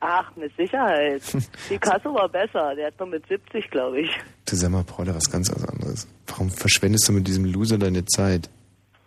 Ach, 0.01 0.35
mit 0.37 0.55
Sicherheit. 0.57 1.23
Picasso 1.69 2.13
war 2.13 2.29
besser. 2.29 2.75
Der 2.75 2.89
hat 2.89 2.99
noch 3.01 3.07
mit 3.07 3.27
70, 3.29 3.71
glaube 3.71 4.01
ich. 4.01 4.11
Du 4.47 4.57
sag 4.57 4.71
mal, 4.71 4.83
Paula, 4.83 5.15
was 5.15 5.31
ganz 5.31 5.49
anderes. 5.51 6.07
Warum 6.27 6.51
verschwendest 6.51 7.09
du 7.09 7.13
mit 7.13 7.27
diesem 7.27 7.45
Loser 7.45 7.79
deine 7.79 8.05
Zeit? 8.05 8.51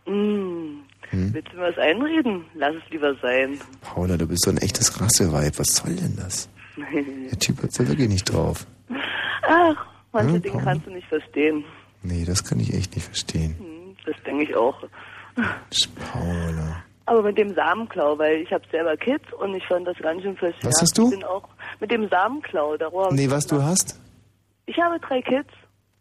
Hm. 0.05 0.76
Hm? 1.11 1.33
Willst 1.33 1.51
du 1.53 1.57
mir 1.57 1.63
was 1.69 1.77
einreden? 1.77 2.45
Lass 2.55 2.75
es 2.75 2.89
lieber 2.91 3.15
sein. 3.21 3.59
Paula, 3.81 4.17
du 4.17 4.27
bist 4.27 4.43
so 4.43 4.51
ein 4.51 4.57
echtes 4.57 4.99
Rasseweib. 5.01 5.57
Was 5.59 5.67
soll 5.75 5.95
denn 5.95 6.15
das? 6.17 6.49
Der 7.31 7.39
Typ 7.39 7.63
hat's 7.63 7.77
ja 7.77 7.87
wirklich 7.87 8.09
nicht 8.09 8.25
drauf. 8.31 8.65
Ach, 9.47 9.75
manche 10.11 10.35
Hm, 10.35 10.41
Dinge 10.41 10.53
Paula? 10.57 10.65
kannst 10.65 10.85
du 10.87 10.91
nicht 10.91 11.07
verstehen. 11.07 11.63
Nee, 12.03 12.25
das 12.25 12.43
kann 12.43 12.59
ich 12.59 12.73
echt 12.73 12.95
nicht 12.95 13.05
verstehen. 13.05 13.55
Hm, 13.59 13.95
Das 14.05 14.15
denke 14.25 14.43
ich 14.43 14.55
auch. 14.55 14.77
Paula. 16.11 16.83
Aber 17.05 17.21
mit 17.23 17.37
dem 17.37 17.53
Samenklau, 17.55 18.17
weil 18.17 18.41
ich 18.41 18.51
habe 18.51 18.63
selber 18.69 18.97
Kids 18.97 19.23
und 19.39 19.53
ich 19.55 19.65
fand 19.67 19.87
das 19.87 19.97
ganz 19.99 20.21
schön 20.23 20.35
verschärft. 20.35 20.65
Was 20.65 20.81
hast 20.81 20.97
du? 20.97 21.05
Ich 21.05 21.11
bin 21.11 21.23
auch 21.23 21.47
mit 21.79 21.89
dem 21.91 22.09
Samenklau. 22.09 22.75
Darüber 22.77 23.11
Nee, 23.13 23.29
was 23.31 23.47
du 23.47 23.61
hast? 23.63 23.99
Ich 24.65 24.77
habe 24.77 24.99
drei 24.99 25.21
Kids, 25.21 25.49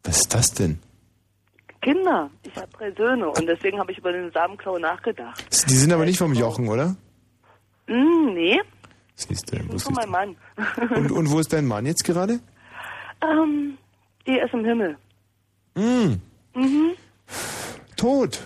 Was 0.02 0.16
ist 0.18 0.34
das 0.34 0.52
denn? 0.52 0.80
Kinder. 1.94 2.30
Ich 2.42 2.56
habe 2.56 2.68
drei 2.76 2.90
Söhne 2.92 3.28
und 3.28 3.46
deswegen 3.46 3.78
habe 3.78 3.92
ich 3.92 3.98
über 3.98 4.10
den 4.12 4.30
Samenklau 4.32 4.76
nachgedacht. 4.78 5.44
Die 5.70 5.74
sind 5.74 5.92
aber 5.92 6.04
nicht 6.04 6.18
vom 6.18 6.32
Jochen, 6.34 6.66
oder? 6.68 6.96
Hm, 7.86 8.34
nee, 8.34 8.60
Siehst 9.14 9.50
du, 9.52 9.56
ist 9.56 9.72
wusste 9.72 9.94
von 9.94 10.02
ich. 10.04 10.10
meinem 10.10 10.36
Mann. 10.56 10.96
Und, 10.96 11.12
und 11.12 11.30
wo 11.30 11.38
ist 11.38 11.52
dein 11.52 11.64
Mann 11.66 11.86
jetzt 11.86 12.04
gerade? 12.04 12.40
ähm, 13.22 13.78
die 14.26 14.36
ist 14.38 14.52
im 14.52 14.64
Himmel. 14.64 14.96
Hm, 15.76 16.20
Mhm. 16.54 16.92
tot. 17.96 18.40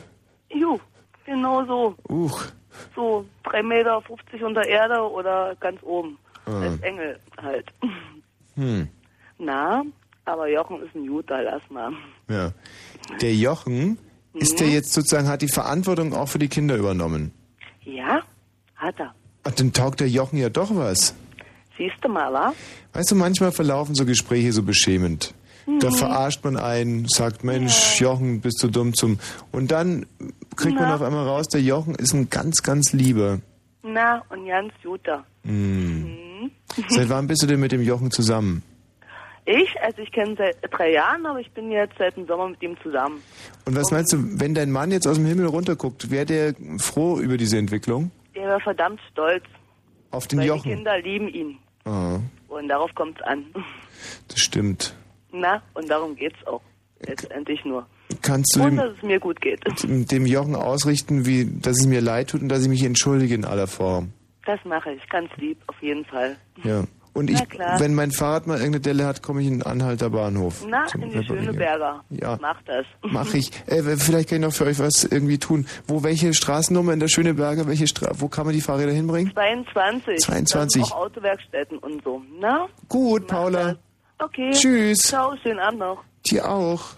Jo, 0.52 0.78
genau 1.24 1.64
so. 1.64 1.94
Uch. 2.08 2.44
So 2.94 3.24
3,50 3.44 3.62
Meter 3.62 4.02
unter 4.46 4.66
Erde 4.66 5.00
oder 5.10 5.54
ganz 5.60 5.82
oben. 5.82 6.18
Ah. 6.46 6.60
Als 6.60 6.80
Engel 6.82 7.18
halt. 7.40 7.72
Hm, 8.56 8.88
Na, 9.38 9.82
aber 10.32 10.48
Jochen 10.48 10.82
ist 10.82 10.94
ein 10.94 11.04
Juter, 11.04 11.42
lass 11.42 11.62
mal. 11.70 11.92
ja. 12.28 12.52
Der 13.20 13.34
Jochen, 13.34 13.98
ist 14.34 14.52
Mhm. 14.54 14.56
der 14.58 14.68
jetzt 14.68 14.92
sozusagen, 14.92 15.26
hat 15.28 15.42
die 15.42 15.48
Verantwortung 15.48 16.14
auch 16.14 16.28
für 16.28 16.38
die 16.38 16.48
Kinder 16.48 16.76
übernommen? 16.76 17.32
Ja, 17.82 18.20
hat 18.76 18.98
er. 19.00 19.14
Ach, 19.42 19.50
dann 19.52 19.72
taugt 19.72 20.00
der 20.00 20.08
Jochen 20.08 20.38
ja 20.38 20.48
doch 20.50 20.74
was. 20.76 21.14
Siehst 21.76 21.96
du 22.02 22.08
mal, 22.08 22.32
wa? 22.32 22.52
Weißt 22.92 23.10
du, 23.10 23.14
manchmal 23.16 23.52
verlaufen 23.52 23.94
so 23.94 24.04
Gespräche 24.04 24.52
so 24.52 24.62
beschämend. 24.62 25.34
Da 25.80 25.90
Mhm. 25.90 25.94
verarscht 25.94 26.44
man 26.44 26.56
einen, 26.56 27.06
sagt, 27.08 27.42
Mensch, 27.44 28.00
Jochen, 28.00 28.40
bist 28.40 28.62
du 28.62 28.68
dumm 28.68 28.92
zum... 28.94 29.18
Und 29.52 29.70
dann 29.70 30.06
kriegt 30.56 30.74
man 30.74 30.88
Na. 30.88 30.94
auf 30.96 31.02
einmal 31.02 31.26
raus, 31.26 31.46
der 31.48 31.62
Jochen 31.62 31.94
ist 31.94 32.12
ein 32.12 32.28
ganz, 32.28 32.62
ganz 32.62 32.92
lieber. 32.92 33.40
Na, 33.82 34.22
und 34.28 34.46
ganz 34.46 34.72
Juter. 34.82 35.24
Hm. 35.44 36.02
Mhm. 36.04 36.50
Seit 36.88 37.08
wann 37.08 37.26
bist 37.26 37.42
du 37.42 37.46
denn 37.46 37.60
mit 37.60 37.72
dem 37.72 37.82
Jochen 37.82 38.10
zusammen? 38.10 38.62
Ich, 39.46 39.80
also 39.82 40.02
ich 40.02 40.12
kenne 40.12 40.30
ihn 40.32 40.36
seit 40.36 40.56
drei 40.70 40.92
Jahren, 40.92 41.24
aber 41.26 41.40
ich 41.40 41.50
bin 41.52 41.70
jetzt 41.70 41.94
seit 41.98 42.16
dem 42.16 42.26
Sommer 42.26 42.48
mit 42.48 42.62
ihm 42.62 42.76
zusammen. 42.82 43.22
Und 43.64 43.74
was 43.76 43.90
meinst 43.90 44.12
du, 44.12 44.18
wenn 44.40 44.54
dein 44.54 44.70
Mann 44.70 44.90
jetzt 44.92 45.06
aus 45.08 45.16
dem 45.16 45.26
Himmel 45.26 45.46
runterguckt, 45.46 46.10
wäre 46.10 46.26
der 46.26 46.54
froh 46.78 47.18
über 47.18 47.36
diese 47.36 47.56
Entwicklung? 47.58 48.10
Der 48.34 48.48
war 48.48 48.60
verdammt 48.60 49.00
stolz, 49.10 49.44
Auf 50.10 50.28
den 50.28 50.38
weil 50.38 50.44
die 50.44 50.48
Jochen? 50.50 50.62
Kinder 50.74 50.98
lieben 51.00 51.28
ihn. 51.28 51.58
Ah, 51.84 52.18
Und 52.48 52.68
darauf 52.68 52.94
kommt's 52.94 53.20
an. 53.22 53.44
das 54.28 54.38
stimmt. 54.40 54.94
Na, 55.32 55.62
und 55.74 55.88
darum 55.90 56.14
geht's 56.16 56.38
auch. 56.46 56.60
Letztendlich 57.06 57.64
nur. 57.64 57.86
Kannst 58.22 58.54
du 58.54 58.60
Und 58.62 58.70
dem, 58.72 58.76
dass 58.76 58.96
es 58.96 59.02
mir 59.02 59.18
gut 59.18 59.40
geht. 59.40 59.60
dem 59.84 60.26
Jochen 60.26 60.54
ausrichten, 60.54 61.24
wie, 61.24 61.46
dass 61.46 61.78
es 61.80 61.86
mir 61.86 62.00
leid 62.02 62.30
tut 62.30 62.42
und 62.42 62.48
dass 62.50 62.62
ich 62.62 62.68
mich 62.68 62.84
entschuldige 62.84 63.34
in 63.34 63.44
aller 63.46 63.66
Form? 63.66 64.12
Das 64.44 64.58
mache 64.64 64.92
ich, 64.92 65.08
ganz 65.08 65.30
lieb, 65.38 65.58
auf 65.68 65.80
jeden 65.80 66.04
Fall. 66.04 66.36
Ja. 66.62 66.84
Und 67.20 67.28
ich, 67.28 67.38
wenn 67.76 67.94
mein 67.94 68.12
Fahrrad 68.12 68.46
mal 68.46 68.54
irgendeine 68.54 68.80
Delle 68.80 69.04
hat, 69.04 69.20
komme 69.20 69.42
ich 69.42 69.46
in 69.46 69.58
den 69.58 69.62
Anhalter 69.62 70.08
Bahnhof. 70.08 70.64
Na, 70.66 70.86
in 70.94 71.10
die. 71.10 71.22
Schöneberger. 71.22 72.02
Ja. 72.08 72.38
Mach 72.40 72.62
das. 72.62 72.86
Mach 73.02 73.34
ich. 73.34 73.50
Äh, 73.66 73.82
vielleicht 73.98 74.30
kann 74.30 74.38
ich 74.38 74.44
noch 74.46 74.54
für 74.54 74.64
euch 74.64 74.78
was 74.78 75.04
irgendwie 75.04 75.36
tun. 75.36 75.66
Wo, 75.86 76.02
welche 76.02 76.32
Straßennummer 76.32 76.94
in 76.94 76.98
der 76.98 77.08
Schöneberger, 77.08 77.66
welche 77.66 77.86
Stra 77.86 78.10
wo 78.14 78.28
kann 78.28 78.46
man 78.46 78.54
die 78.54 78.62
Fahrräder 78.62 78.90
hinbringen? 78.92 79.32
22. 79.34 80.16
22. 80.16 80.80
Das 80.80 80.88
sind 80.88 80.96
auch 80.96 81.02
Autowerkstätten 81.02 81.78
und 81.78 82.02
so. 82.02 82.22
Na? 82.40 82.68
Gut, 82.88 83.26
Paula. 83.26 83.76
Okay. 84.18 84.50
Tschüss. 84.52 85.00
Ciao, 85.00 85.36
schönen 85.42 85.58
Abend 85.58 85.80
noch. 85.80 86.02
Dir 86.24 86.50
auch. 86.50 86.94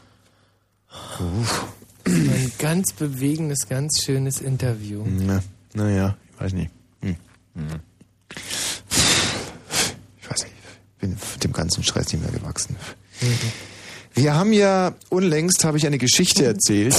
Ein 2.06 2.52
ganz 2.60 2.92
bewegendes, 2.92 3.68
ganz 3.68 4.02
schönes 4.04 4.40
Interview. 4.40 5.02
Na, 5.04 5.42
naja, 5.74 6.16
ich 6.32 6.40
weiß 6.40 6.52
nicht. 6.52 6.70
Hm. 7.02 7.16
Hm. 7.56 7.80
Ich 10.20 10.30
weiß 10.30 10.44
nicht, 10.44 10.54
ich 10.91 10.91
bin 11.02 11.16
dem 11.42 11.52
ganzen 11.52 11.82
Stress 11.82 12.12
nicht 12.12 12.22
mehr 12.22 12.32
gewachsen. 12.32 12.76
Wir 14.14 14.34
haben 14.34 14.52
ja 14.52 14.94
unlängst 15.08 15.64
habe 15.64 15.78
ich 15.78 15.86
eine 15.86 15.98
Geschichte 15.98 16.44
erzählt, 16.44 16.96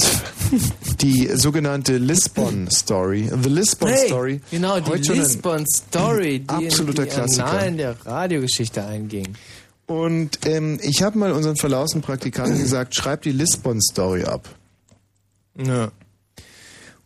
die 1.00 1.28
sogenannte 1.34 1.96
Lisbon 1.96 2.68
Story, 2.70 3.30
The 3.42 3.48
Lisbon 3.48 3.88
Hey, 3.88 4.06
Story. 4.06 4.40
Genau, 4.50 4.78
die 4.78 4.90
Heute 4.90 5.12
Lisbon 5.14 5.64
Story, 5.66 6.40
die 6.40 6.66
absoluter 6.66 7.04
in 7.04 7.08
die 7.08 7.14
Klassiker. 7.14 7.70
Der 7.70 8.06
Radiogeschichte 8.06 8.84
einging. 8.84 9.34
Und 9.86 10.46
ähm, 10.46 10.78
ich 10.82 11.02
habe 11.02 11.18
mal 11.18 11.32
unseren 11.32 11.56
verlausten 11.56 12.02
Praktikanten 12.02 12.58
gesagt, 12.58 12.94
schreib 12.94 13.22
die 13.22 13.32
Lisbon 13.32 13.80
Story 13.80 14.24
ab. 14.24 14.48
Ja. 15.56 15.92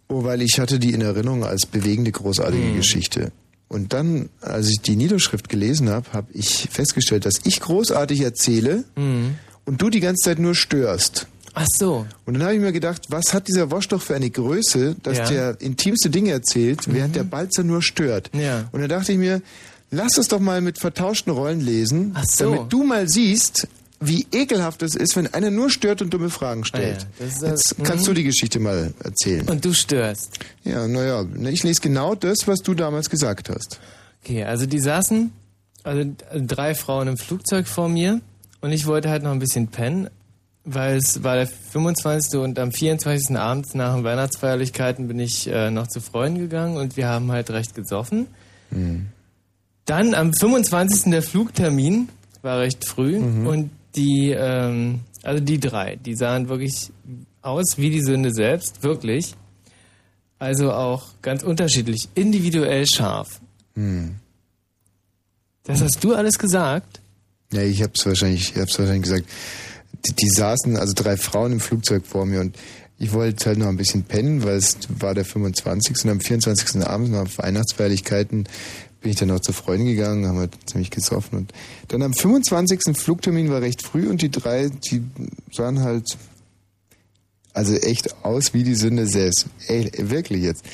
Oh, 0.09 0.25
weil 0.25 0.43
ich 0.43 0.59
hatte 0.59 0.79
die 0.79 0.95
in 0.95 1.03
Erinnerung 1.03 1.45
als 1.45 1.67
bewegende, 1.67 2.13
großartige 2.13 2.73
Geschichte. 2.73 3.31
Und 3.69 3.93
dann, 3.93 4.31
als 4.41 4.69
ich 4.69 4.81
die 4.81 4.97
Niederschrift 4.97 5.49
gelesen 5.49 5.91
habe, 5.91 6.13
habe 6.13 6.29
ich 6.33 6.69
festgestellt, 6.71 7.27
dass 7.27 7.41
ich 7.45 7.61
großartig 7.61 8.21
erzähle 8.23 8.85
Mhm. 8.97 9.35
und 9.67 9.83
du 9.83 9.91
die 9.91 10.01
ganze 10.01 10.25
Zeit 10.25 10.39
nur 10.39 10.55
störst. 10.55 11.27
Ach 11.55 11.67
so. 11.77 12.07
Und 12.25 12.35
dann 12.35 12.43
habe 12.45 12.55
ich 12.55 12.61
mir 12.61 12.73
gedacht, 12.73 13.03
was 13.09 13.35
hat 13.35 13.49
dieser 13.49 13.71
Wosch 13.71 13.89
doch 13.89 14.01
für 14.01 14.15
eine 14.15 14.31
Größe, 14.31 14.97
dass 15.03 15.19
Ja. 15.19 15.25
Mhm. 15.25 15.29
der 15.31 15.61
intimste 15.61 16.09
Dinge 16.09 16.31
erzählt, 16.31 16.81
während 16.93 17.17
der 17.17 17.25
Balzer 17.25 17.63
nur 17.65 17.83
stört. 17.83 18.31
Ja. 18.33 18.69
Und 18.73 18.81
dann 18.81 18.89
dachte 18.89 19.13
ich 19.13 19.19
mir, 19.19 19.43
lass 19.91 20.17
es 20.19 20.29
doch 20.29 20.41
mal 20.41 20.61
mit 20.61 20.79
vertauschten 20.79 21.33
Rollen 21.33 21.61
lesen, 21.61 22.17
so. 22.31 22.45
damit 22.53 22.73
du 22.73 22.85
mal 22.85 23.09
siehst, 23.09 23.67
wie 24.01 24.27
ekelhaft 24.33 24.83
es 24.83 24.95
ist, 24.95 25.17
wenn 25.17 25.33
einer 25.35 25.51
nur 25.51 25.71
stört 25.71 26.03
und 26.03 26.11
dumme 26.15 26.31
Fragen 26.31 26.65
stellt. 26.65 26.99
Ah 27.01 27.07
ja, 27.21 27.27
das 27.27 27.29
ist 27.35 27.43
das- 27.43 27.51
Jetzt 27.79 27.85
kannst 27.85 28.05
mhm. 28.05 28.09
du 28.09 28.15
die 28.15 28.25
Geschichte 28.25 28.61
mal 28.61 28.93
erzählen. 29.03 29.49
Und 29.49 29.65
du 29.65 29.73
störst. 29.75 30.39
Ja, 30.65 30.87
naja, 30.87 31.25
ich 31.51 31.63
lese 31.65 31.81
genau 31.81 32.15
das, 32.15 32.47
was 32.47 32.61
du 32.61 32.75
damals 32.75 33.11
gesagt 33.11 33.49
hast. 33.51 33.81
Okay, 34.25 34.45
also 34.45 34.67
die 34.67 34.79
saßen, 34.81 35.33
also 35.83 36.13
drei 36.35 36.75
Frauen 36.75 37.09
im 37.09 37.17
Flugzeug 37.17 37.67
vor 37.67 37.89
mir 37.89 38.21
und 38.61 38.73
ich 38.73 38.87
wollte 38.87 39.09
halt 39.11 39.23
noch 39.23 39.31
ein 39.33 39.39
bisschen 39.39 39.69
pennen, 39.69 40.09
weil 40.65 40.97
es 40.97 41.23
war 41.25 41.37
der 41.37 41.47
25. 41.47 42.39
und 42.41 42.59
am 42.59 42.73
24. 42.73 43.37
abends 43.37 43.75
nach 43.75 43.95
den 43.95 44.05
Weihnachtsfeierlichkeiten 44.05 45.09
bin 45.09 45.19
ich 45.19 45.47
äh, 45.49 45.71
noch 45.71 45.87
zu 45.87 46.01
Freunden 46.01 46.41
gegangen 46.41 46.77
und 46.77 46.97
wir 46.97 47.09
haben 47.09 47.33
halt 47.33 47.51
recht 47.51 47.75
gesoffen. 47.75 48.27
Dann 49.87 50.15
am 50.15 50.35
25. 50.35 51.11
der 51.11 51.23
Flugtermin 51.23 52.09
war 52.43 52.59
recht 52.61 52.85
früh 52.85 53.17
und 53.17 53.71
die, 53.99 54.31
ähm, 54.31 55.01
also 55.23 55.43
die 55.43 55.59
drei, 55.59 55.97
die 55.97 56.15
sahen 56.15 56.49
wirklich 56.49 56.91
aus 57.43 57.77
wie 57.77 57.91
die 57.91 58.03
Sünde 58.03 58.33
selbst, 58.33 58.83
wirklich. 58.83 59.35
Also 60.39 60.73
auch 60.73 61.09
ganz 61.21 61.43
unterschiedlich, 61.43 62.09
individuell 62.15 62.87
scharf. 62.87 63.41
Hm. 63.75 64.15
Das 65.65 65.83
hast 65.83 66.03
du 66.03 66.15
alles 66.15 66.39
gesagt? 66.39 67.01
Ja, 67.53 67.63
ich 67.63 67.83
hab's 67.83 68.07
wahrscheinlich, 68.07 68.55
ich 68.55 68.61
hab's 68.61 68.79
wahrscheinlich 68.79 69.03
gesagt. 69.03 69.27
Die, 70.07 70.13
die 70.15 70.29
saßen, 70.29 70.77
also 70.77 70.93
drei 70.95 71.17
Frauen 71.17 71.53
im 71.53 71.61
Flugzeug 71.61 72.07
vor 72.07 72.25
mir 72.25 72.41
und 72.41 72.57
ich 73.01 73.13
wollte 73.13 73.47
halt 73.47 73.59
noch 73.59 73.69
ein 73.69 73.77
bisschen 73.77 74.05
pennen, 74.05 74.45
weil 74.45 74.57
es 74.57 74.77
war 74.89 75.15
der 75.15 75.25
25. 75.25 76.05
und 76.05 76.11
am 76.11 76.21
24. 76.21 76.85
abends 76.85 77.11
nach 77.11 77.27
Weihnachtsfeierlichkeiten 77.39 78.49
bin 79.01 79.11
ich 79.13 79.17
dann 79.17 79.29
noch 79.29 79.41
zu 79.41 79.53
Freunden 79.53 79.87
gegangen, 79.87 80.27
haben 80.27 80.39
halt 80.39 80.53
ziemlich 80.67 80.91
gesoffen 80.91 81.39
und 81.39 81.53
dann 81.89 82.03
am 82.03 82.13
25. 82.15 82.97
Flugtermin 82.97 83.49
war 83.51 83.61
recht 83.61 83.83
früh 83.83 84.09
und 84.09 84.23
die 84.23 84.31
drei, 84.31 84.69
die 84.71 85.03
sahen 85.53 85.81
halt 85.81 86.17
also 87.53 87.75
echt 87.75 88.25
aus 88.25 88.55
wie 88.55 88.63
die 88.63 88.75
Sünde 88.75 89.07
selbst. 89.07 89.47
Ey, 89.67 89.91
wirklich 89.97 90.43
jetzt. 90.43 90.65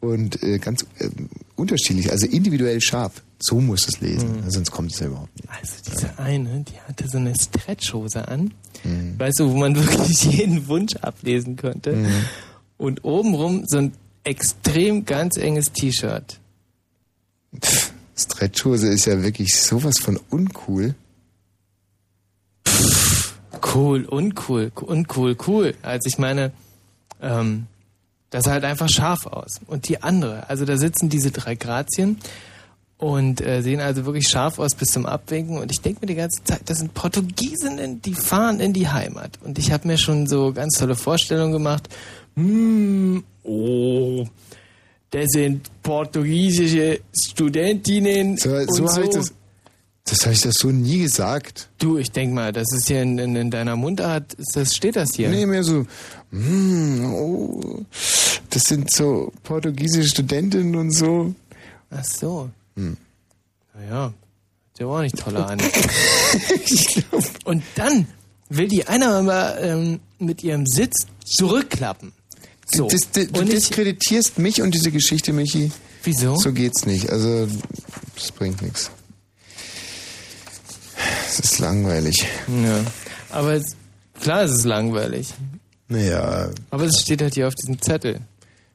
Und 0.00 0.42
äh, 0.42 0.58
ganz 0.58 0.84
äh, 0.98 1.08
unterschiedlich, 1.56 2.10
also 2.12 2.26
individuell 2.26 2.80
scharf. 2.80 3.22
So 3.38 3.60
muss 3.60 3.86
es 3.88 4.00
lesen, 4.00 4.42
sonst 4.50 4.70
kommt 4.70 4.92
es 4.92 5.00
ja 5.00 5.06
überhaupt 5.08 5.34
nicht. 5.36 5.48
Also 5.50 5.74
diese 5.90 6.18
eine, 6.18 6.60
die 6.68 6.78
hatte 6.86 7.08
so 7.08 7.18
eine 7.18 7.34
Stretchhose 7.34 8.26
an, 8.28 8.52
Mhm. 8.84 9.18
weißt 9.18 9.40
du, 9.40 9.50
wo 9.50 9.56
man 9.56 9.74
wirklich 9.76 10.24
jeden 10.24 10.68
Wunsch 10.68 10.94
ablesen 10.96 11.56
könnte. 11.56 11.92
Mhm. 11.96 12.12
Und 12.76 13.04
obenrum 13.04 13.64
so 13.66 13.78
ein 13.78 13.92
extrem 14.22 15.04
ganz 15.06 15.36
enges 15.38 15.72
T-Shirt. 15.72 16.38
Stretchhose 18.16 18.88
ist 18.88 19.06
ja 19.06 19.22
wirklich 19.22 19.56
sowas 19.56 19.98
von 19.98 20.18
uncool. 20.30 20.94
Cool, 23.74 24.04
uncool, 24.04 24.72
uncool, 24.74 25.36
cool. 25.46 25.74
Also 25.82 26.08
ich 26.08 26.18
meine, 26.18 26.52
ähm, 27.20 27.66
das 28.30 28.44
sah 28.44 28.52
halt 28.52 28.64
einfach 28.64 28.88
scharf 28.88 29.26
aus. 29.26 29.60
Und 29.66 29.88
die 29.88 30.02
andere, 30.02 30.48
also 30.48 30.64
da 30.64 30.76
sitzen 30.76 31.08
diese 31.08 31.30
drei 31.30 31.54
Grazien 31.54 32.18
und 32.98 33.40
äh, 33.40 33.60
sehen 33.60 33.80
also 33.80 34.06
wirklich 34.06 34.28
scharf 34.28 34.58
aus 34.58 34.74
bis 34.74 34.88
zum 34.88 35.06
Abwinken. 35.06 35.58
Und 35.58 35.70
ich 35.70 35.80
denke 35.80 36.00
mir 36.00 36.06
die 36.06 36.14
ganze 36.14 36.42
Zeit, 36.44 36.62
das 36.66 36.78
sind 36.78 36.94
Portugiesinnen, 36.94 38.00
die 38.00 38.14
fahren 38.14 38.60
in 38.60 38.72
die 38.72 38.88
Heimat. 38.88 39.38
Und 39.44 39.58
ich 39.58 39.72
habe 39.72 39.86
mir 39.86 39.98
schon 39.98 40.26
so 40.26 40.52
ganz 40.52 40.78
tolle 40.78 40.96
Vorstellungen 40.96 41.52
gemacht. 41.52 41.88
Hm, 42.36 43.24
oh, 43.42 44.26
das 45.16 45.30
sind 45.30 45.70
portugiesische 45.82 47.00
Studentinnen. 47.18 48.36
So, 48.36 48.50
und 48.50 48.74
so 48.74 48.86
so. 48.86 48.92
habe 48.92 49.04
ich 49.04 49.10
das. 49.10 49.32
Das 50.08 50.20
habe 50.20 50.34
ich 50.34 50.42
das 50.42 50.54
so 50.54 50.68
nie 50.68 51.00
gesagt. 51.00 51.68
Du, 51.78 51.98
ich 51.98 52.12
denk 52.12 52.32
mal, 52.32 52.52
das 52.52 52.72
ist 52.72 52.86
hier 52.86 53.02
in, 53.02 53.18
in, 53.18 53.34
in 53.34 53.50
deiner 53.50 53.74
Mundart, 53.74 54.34
ist 54.34 54.54
das, 54.54 54.76
steht 54.76 54.94
das 54.94 55.16
hier? 55.16 55.30
Nee, 55.30 55.46
mehr 55.46 55.64
so, 55.64 55.84
mm, 56.30 57.12
oh, 57.12 57.84
das 58.50 58.62
sind 58.62 58.92
so 58.92 59.32
portugiesische 59.42 60.08
Studentinnen 60.10 60.76
und 60.76 60.92
so. 60.92 61.34
Ach 61.90 62.04
so. 62.04 62.50
Hm. 62.76 62.96
Naja, 63.74 64.14
der 64.78 64.86
war 64.86 64.98
auch 64.98 65.02
nicht 65.02 65.18
toller 65.18 65.48
an. 65.48 65.58
Und 67.44 67.64
dann 67.74 68.06
will 68.48 68.68
die 68.68 68.86
einer 68.86 69.22
mal 69.22 69.58
ähm, 69.60 70.00
mit 70.20 70.44
ihrem 70.44 70.66
Sitz 70.66 71.08
zurückklappen. 71.24 72.12
So. 72.66 72.88
Das, 72.88 73.00
das, 73.12 73.28
du 73.28 73.40
Und 73.40 73.48
ich- 73.48 73.54
diskreditierst 73.56 74.38
mich 74.38 74.60
und 74.62 74.72
diese 74.74 74.90
Geschichte, 74.90 75.32
Michi. 75.32 75.70
Wieso? 76.02 76.36
So 76.36 76.52
geht's 76.52 76.84
nicht. 76.86 77.10
Also, 77.10 77.48
das 78.14 78.32
bringt 78.32 78.60
nichts. 78.62 78.90
Es 81.28 81.38
ist 81.40 81.58
langweilig. 81.58 82.26
Ja. 82.48 82.80
Aber 83.30 83.54
es, 83.54 83.76
klar, 84.20 84.42
es 84.44 84.52
ist 84.52 84.64
langweilig. 84.64 85.32
Naja. 85.88 86.50
Aber 86.70 86.84
es 86.84 87.00
steht 87.00 87.22
halt 87.22 87.34
hier 87.34 87.46
auf 87.48 87.54
diesem 87.54 87.80
Zettel. 87.80 88.20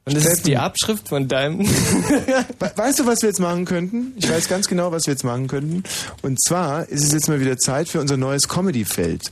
Und 0.04 0.16
das 0.18 0.26
ist 0.26 0.48
die 0.48 0.58
Abschrift 0.58 1.10
von 1.10 1.28
deinem. 1.28 1.60
We- 1.60 2.72
Weißt 2.76 3.00
du, 3.00 3.06
was 3.06 3.22
wir 3.22 3.30
jetzt 3.30 3.40
machen 3.40 3.66
könnten? 3.66 4.14
Ich 4.18 4.28
weiß 4.30 4.48
ganz 4.50 4.68
genau, 4.68 4.92
was 4.92 5.06
wir 5.06 5.14
jetzt 5.14 5.24
machen 5.24 5.48
könnten. 5.48 5.84
Und 6.24 6.42
zwar 6.44 6.90
ist 6.90 7.04
es 7.04 7.12
jetzt 7.14 7.28
mal 7.30 7.40
wieder 7.40 7.58
Zeit 7.60 7.88
für 7.88 8.00
unser 8.00 8.18
neues 8.18 8.48
Comedy-Feld. 8.48 9.30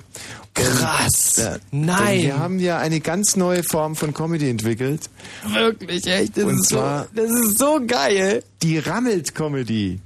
Krass. 0.53 1.35
Ja, 1.37 1.55
Nein. 1.71 2.07
denn 2.17 2.21
Wir 2.23 2.37
haben 2.39 2.59
ja 2.59 2.77
eine 2.77 2.99
ganz 2.99 3.35
neue 3.35 3.63
Form 3.63 3.95
von 3.95 4.13
Comedy 4.13 4.49
entwickelt. 4.49 5.09
Wirklich, 5.47 6.05
echt. 6.05 6.37
Das, 6.37 6.43
Und 6.43 6.59
ist, 6.59 6.69
zwar 6.69 7.05
so, 7.05 7.09
das 7.15 7.31
ist 7.31 7.57
so 7.57 7.79
geil. 7.85 8.43
die 8.61 8.77
Rammelt-Comedy. 8.77 9.99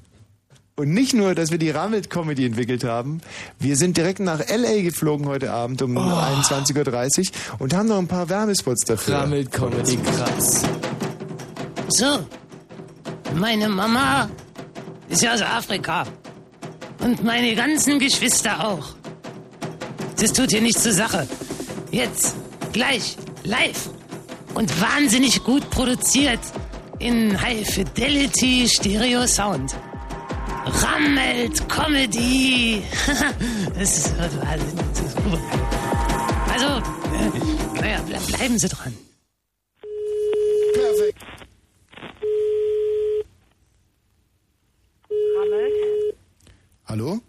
Und 0.76 0.90
nicht 0.92 1.14
nur, 1.14 1.36
dass 1.36 1.52
wir 1.52 1.60
die 1.60 1.70
Rammelt-Comedy 1.70 2.48
entwickelt 2.48 2.84
haben, 2.84 3.22
wir 3.60 3.76
sind 3.76 3.96
direkt 3.96 4.20
nach 4.20 4.40
L.A. 4.40 4.82
geflogen 4.82 5.28
heute 5.28 5.52
Abend 5.52 5.84
um 5.84 5.96
21.30 5.96 7.20
Uhr 7.30 7.62
und 7.62 7.76
haben 7.76 7.88
noch 7.88 8.00
ein 8.00 8.08
paar 8.08 8.28
Werbespots 8.28 8.84
dafür. 8.86 9.18
Rammelt-Comedy, 9.18 9.98
krass. 9.98 10.64
So, 11.90 12.26
meine 13.36 13.70
Mama 13.70 14.30
ist 15.10 15.22
ja 15.22 15.36
aus 15.36 15.44
Afrika. 15.44 16.06
Und 17.02 17.24
meine 17.24 17.54
ganzen 17.54 18.00
Geschwister 18.00 18.68
auch. 18.68 18.96
Das 20.20 20.34
tut 20.34 20.52
hier 20.52 20.62
nichts 20.62 20.82
zur 20.82 20.94
Sache. 20.94 21.28
Jetzt, 21.92 22.36
gleich, 22.72 23.18
live 23.44 23.90
und 24.56 24.82
wahnsinnig 24.82 25.44
gut 25.44 25.70
produziert 25.70 26.40
in 26.98 27.40
High 27.40 27.68
Fidelity 27.70 28.68
Stereo 28.68 29.28
Sound. 29.28 29.76
Rammelt 30.66 31.68
Comedy. 31.68 32.84
das 33.76 33.98
ist, 33.98 34.08
ist 34.08 34.40
also, 36.54 36.68
äh, 37.14 37.82
naja, 37.82 38.02
ble 38.02 38.18
bleiben 38.28 38.58
Sie 38.58 38.70
dran. 38.70 38.94
Perfekt. 40.74 41.20
Rammelt? 45.38 46.16
Hallo? 46.88 47.20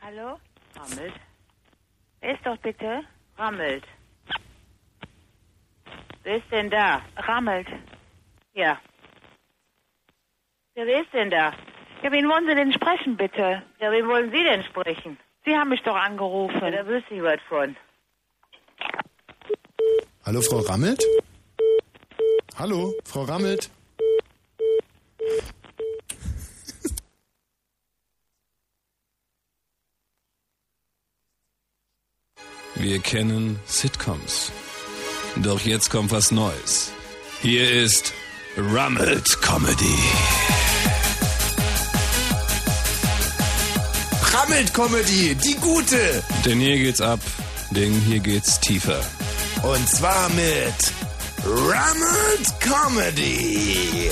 Hallo? 0.00 0.38
Rammelt? 0.74 1.14
Wer 2.20 2.34
ist 2.34 2.44
doch 2.44 2.58
bitte? 2.58 3.02
Rammelt. 3.38 3.84
Wer 6.24 6.36
ist 6.36 6.50
denn 6.50 6.70
da? 6.70 7.02
Rammelt. 7.16 7.68
Ja, 8.54 8.78
wer 10.74 11.02
ist 11.02 11.12
denn 11.12 11.30
da? 11.30 11.52
Ja, 12.02 12.10
wen 12.10 12.28
wollen 12.28 12.46
Sie 12.46 12.54
denn 12.54 12.72
sprechen, 12.72 13.16
bitte? 13.16 13.62
Ja, 13.80 13.92
wen 13.92 14.08
wollen 14.08 14.32
Sie 14.32 14.42
denn 14.42 14.64
sprechen? 14.64 15.18
Sie 15.44 15.56
haben 15.56 15.70
mich 15.70 15.82
doch 15.82 15.94
angerufen. 15.94 16.60
Ja, 16.60 16.70
da 16.70 16.86
wüsste 16.86 17.14
ich 17.14 17.22
was 17.22 17.40
von. 17.48 17.76
Hallo, 20.24 20.40
Frau 20.40 20.58
Rammelt? 20.60 21.02
Hallo, 22.58 22.94
Frau 23.04 23.22
Rammelt? 23.22 23.70
Wir 32.74 32.98
kennen 32.98 33.60
Sitcoms. 33.66 34.50
Doch 35.36 35.60
jetzt 35.60 35.90
kommt 35.90 36.10
was 36.10 36.32
Neues. 36.32 36.92
Hier 37.42 37.70
ist 37.70 38.12
Rummelt 38.56 39.40
Comedy. 39.40 40.51
Rammelt 44.32 44.72
Comedy, 44.72 45.34
die 45.34 45.54
gute! 45.56 46.22
Denn 46.46 46.58
hier 46.58 46.78
geht's 46.78 47.02
ab, 47.02 47.20
denn 47.70 47.92
hier 47.92 48.18
geht's 48.18 48.58
tiefer. 48.60 49.00
Und 49.62 49.86
zwar 49.86 50.30
mit 50.30 50.74
Rammelt 51.44 52.60
Comedy. 52.60 54.10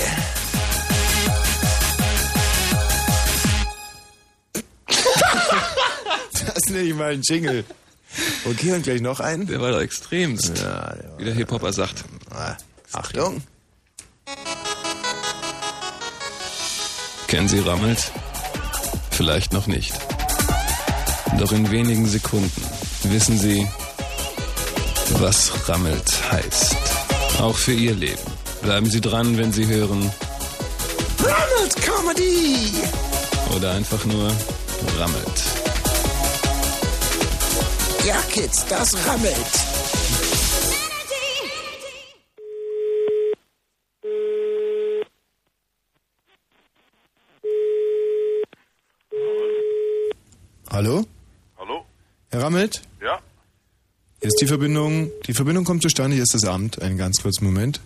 das 6.45 6.65
nenne 6.69 6.83
ich 6.83 6.93
mal 6.93 7.13
ein 7.13 7.21
Jingle. 7.23 7.65
Okay, 8.45 8.73
und 8.73 8.83
gleich 8.83 9.01
noch 9.01 9.19
einen? 9.21 9.47
Der 9.47 9.59
war 9.59 9.71
doch 9.71 9.81
extremst. 9.81 10.59
Ja, 10.59 10.93
Wie 11.17 11.25
der 11.25 11.33
Hip-Hopper 11.33 11.73
sagt. 11.73 12.03
Achtung. 12.91 13.41
Kennen 17.27 17.47
Sie 17.47 17.59
Rammelt? 17.59 18.11
Vielleicht 19.09 19.53
noch 19.53 19.67
nicht. 19.67 20.10
Doch 21.39 21.51
in 21.51 21.71
wenigen 21.71 22.07
Sekunden 22.07 22.63
wissen 23.03 23.37
Sie, 23.37 23.67
was 25.19 25.51
Rammelt 25.67 26.31
heißt. 26.31 26.75
Auch 27.39 27.55
für 27.55 27.73
Ihr 27.73 27.95
Leben. 27.95 28.21
Bleiben 28.61 28.89
Sie 28.89 29.01
dran, 29.01 29.37
wenn 29.37 29.51
Sie 29.51 29.65
hören 29.65 30.11
Rammelt 31.19 31.75
Comedy! 31.81 32.71
oder 33.55 33.71
einfach 33.73 34.05
nur 34.05 34.31
Rammelt. 34.97 35.43
Ja, 38.05 38.15
Kids, 38.31 38.65
das 38.67 38.95
rammelt. 39.07 39.35
Hallo? 50.71 51.03
Herr 52.31 52.43
Rammelt? 52.43 52.81
Ja? 53.01 53.19
Ist 54.21 54.37
die 54.39 54.47
Verbindung. 54.47 55.11
Die 55.27 55.33
Verbindung 55.33 55.65
kommt 55.65 55.81
zustande. 55.83 56.15
Hier 56.15 56.23
ist 56.23 56.33
das 56.33 56.45
Amt. 56.45 56.81
Einen 56.81 56.97
ganz 56.97 57.21
kurzen 57.21 57.43
Moment. 57.43 57.81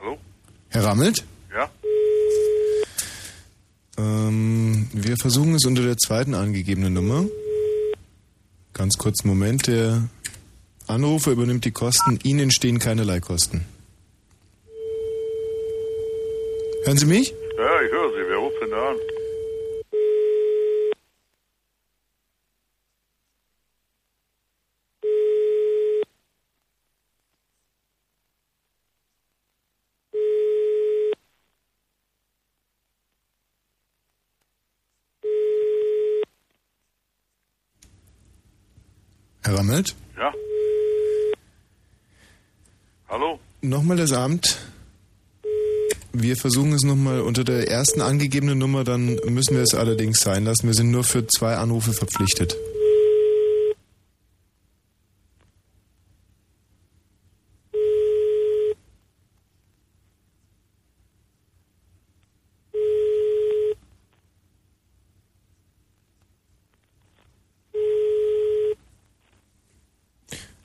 Hallo? 0.00 0.16
Herr 0.68 0.84
Rammelt? 0.84 1.24
Ja? 1.52 1.68
Ähm, 3.98 4.88
wir 4.92 5.16
versuchen 5.16 5.56
es 5.56 5.64
unter 5.66 5.82
der 5.82 5.96
zweiten 5.96 6.34
angegebenen 6.34 6.92
Nummer. 6.92 7.24
Ganz 8.74 8.96
kurzen 8.96 9.26
Moment. 9.26 9.66
Der 9.66 10.08
Anrufer 10.86 11.32
übernimmt 11.32 11.64
die 11.64 11.72
Kosten. 11.72 12.20
Ihnen 12.22 12.38
entstehen 12.38 12.78
keinerlei 12.78 13.18
Kosten. 13.18 13.66
Hören 16.84 16.96
Sie 16.98 17.06
mich? 17.06 17.30
Ja, 17.56 17.82
ich 17.82 17.92
höre 17.92 18.10
Sie. 18.10 18.28
Wer 18.28 18.36
ruft 18.38 18.60
denn 18.60 18.70
da 18.70 18.88
an? 18.90 18.96
Herr 39.44 39.58
Rammelt? 39.58 39.94
Ja? 40.16 40.32
Hallo? 43.08 43.38
Nochmal 43.60 43.96
das 43.96 44.12
Amt. 44.12 44.58
Wir 46.14 46.36
versuchen 46.36 46.74
es 46.74 46.82
nochmal 46.82 47.22
unter 47.22 47.42
der 47.42 47.68
ersten 47.68 48.02
angegebenen 48.02 48.58
Nummer, 48.58 48.84
dann 48.84 49.18
müssen 49.30 49.54
wir 49.54 49.62
es 49.62 49.74
allerdings 49.74 50.20
sein 50.20 50.44
lassen. 50.44 50.66
Wir 50.66 50.74
sind 50.74 50.90
nur 50.90 51.04
für 51.04 51.26
zwei 51.26 51.56
Anrufe 51.56 51.94
verpflichtet. 51.94 52.54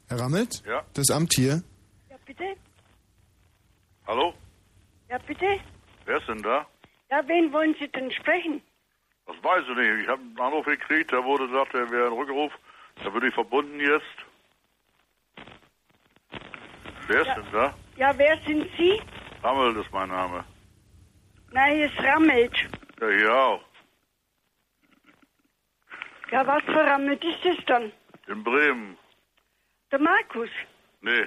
Herr 0.09 0.19
Rammelt? 0.19 0.61
Ja? 0.67 0.85
Das 0.93 1.09
Amt 1.09 1.33
hier? 1.35 1.63
Ja, 2.09 2.17
bitte? 2.25 2.43
Hallo? 4.05 4.33
Ja, 5.17 5.23
bitte? 5.25 5.59
Wer 6.05 6.17
ist 6.17 6.27
denn 6.27 6.43
da? 6.43 6.67
Ja, 7.09 7.27
wen 7.27 7.51
wollen 7.51 7.75
Sie 7.79 7.87
denn 7.87 8.11
sprechen? 8.11 8.61
Das 9.25 9.35
weiß 9.43 9.63
ich 9.67 9.75
nicht. 9.75 10.03
Ich 10.03 10.07
habe 10.07 10.21
einen 10.21 10.39
Anruf 10.39 10.65
gekriegt, 10.65 11.11
da 11.11 11.23
wurde 11.23 11.47
gesagt, 11.47 11.73
er 11.73 11.89
wäre 11.89 12.07
ein 12.07 12.13
Rückruf. 12.13 12.53
Da 13.03 13.11
würde 13.11 13.27
ich 13.29 13.33
verbunden 13.33 13.79
jetzt. 13.79 14.05
Wer 17.07 17.21
ist 17.21 17.27
Ja. 17.27 17.33
denn 17.35 17.51
da? 17.51 17.73
Ja, 17.95 18.17
wer 18.17 18.37
sind 18.45 18.69
Sie? 18.77 19.01
Rammel 19.41 19.75
ist 19.77 19.91
mein 19.91 20.09
Name. 20.09 20.45
Nein, 21.51 21.75
hier 21.77 21.85
ist 21.87 21.99
Rammelt. 22.03 22.53
Ja, 23.01 23.07
hier 23.09 23.33
auch. 23.35 23.63
Ja, 26.31 26.45
was 26.45 26.63
für 26.63 26.85
Rammelt 26.85 27.23
ist 27.23 27.43
das 27.43 27.57
dann? 27.65 27.91
In 28.27 28.43
Bremen. 28.43 28.97
Der 29.91 29.99
Markus. 29.99 30.49
Nee. 31.01 31.25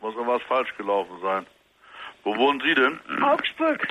Muss 0.00 0.14
irgendwas 0.14 0.42
falsch 0.42 0.74
gelaufen 0.76 1.18
sein. 1.20 1.46
Wo 2.24 2.36
wohnen 2.36 2.60
Sie 2.60 2.74
denn? 2.74 3.00
Augsburg. 3.22 3.86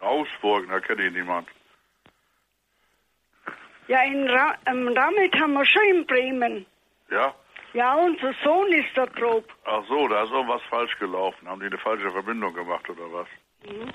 In 0.00 0.06
Augsburg, 0.06 0.68
da 0.68 0.80
kenne 0.80 1.06
ich 1.06 1.12
niemand. 1.12 1.48
Ja, 3.88 4.02
in 4.02 4.28
Ra 4.28 4.54
ähm, 4.66 4.88
Rammelt 4.88 5.34
haben 5.40 5.54
wir 5.54 5.64
schon 5.64 5.82
in 5.84 6.06
Bremen. 6.06 6.66
Ja? 7.10 7.34
Ja, 7.72 7.94
unser 7.94 8.34
Sohn 8.44 8.72
ist 8.72 8.88
da 8.94 9.06
grob. 9.06 9.44
Ach 9.64 9.82
so, 9.88 10.08
da 10.08 10.24
ist 10.24 10.30
irgendwas 10.30 10.62
falsch 10.68 10.98
gelaufen. 10.98 11.48
Haben 11.48 11.60
die 11.60 11.66
eine 11.66 11.78
falsche 11.78 12.10
Verbindung 12.10 12.54
gemacht 12.54 12.88
oder 12.88 13.12
was? 13.12 13.28
Mhm. 13.66 13.90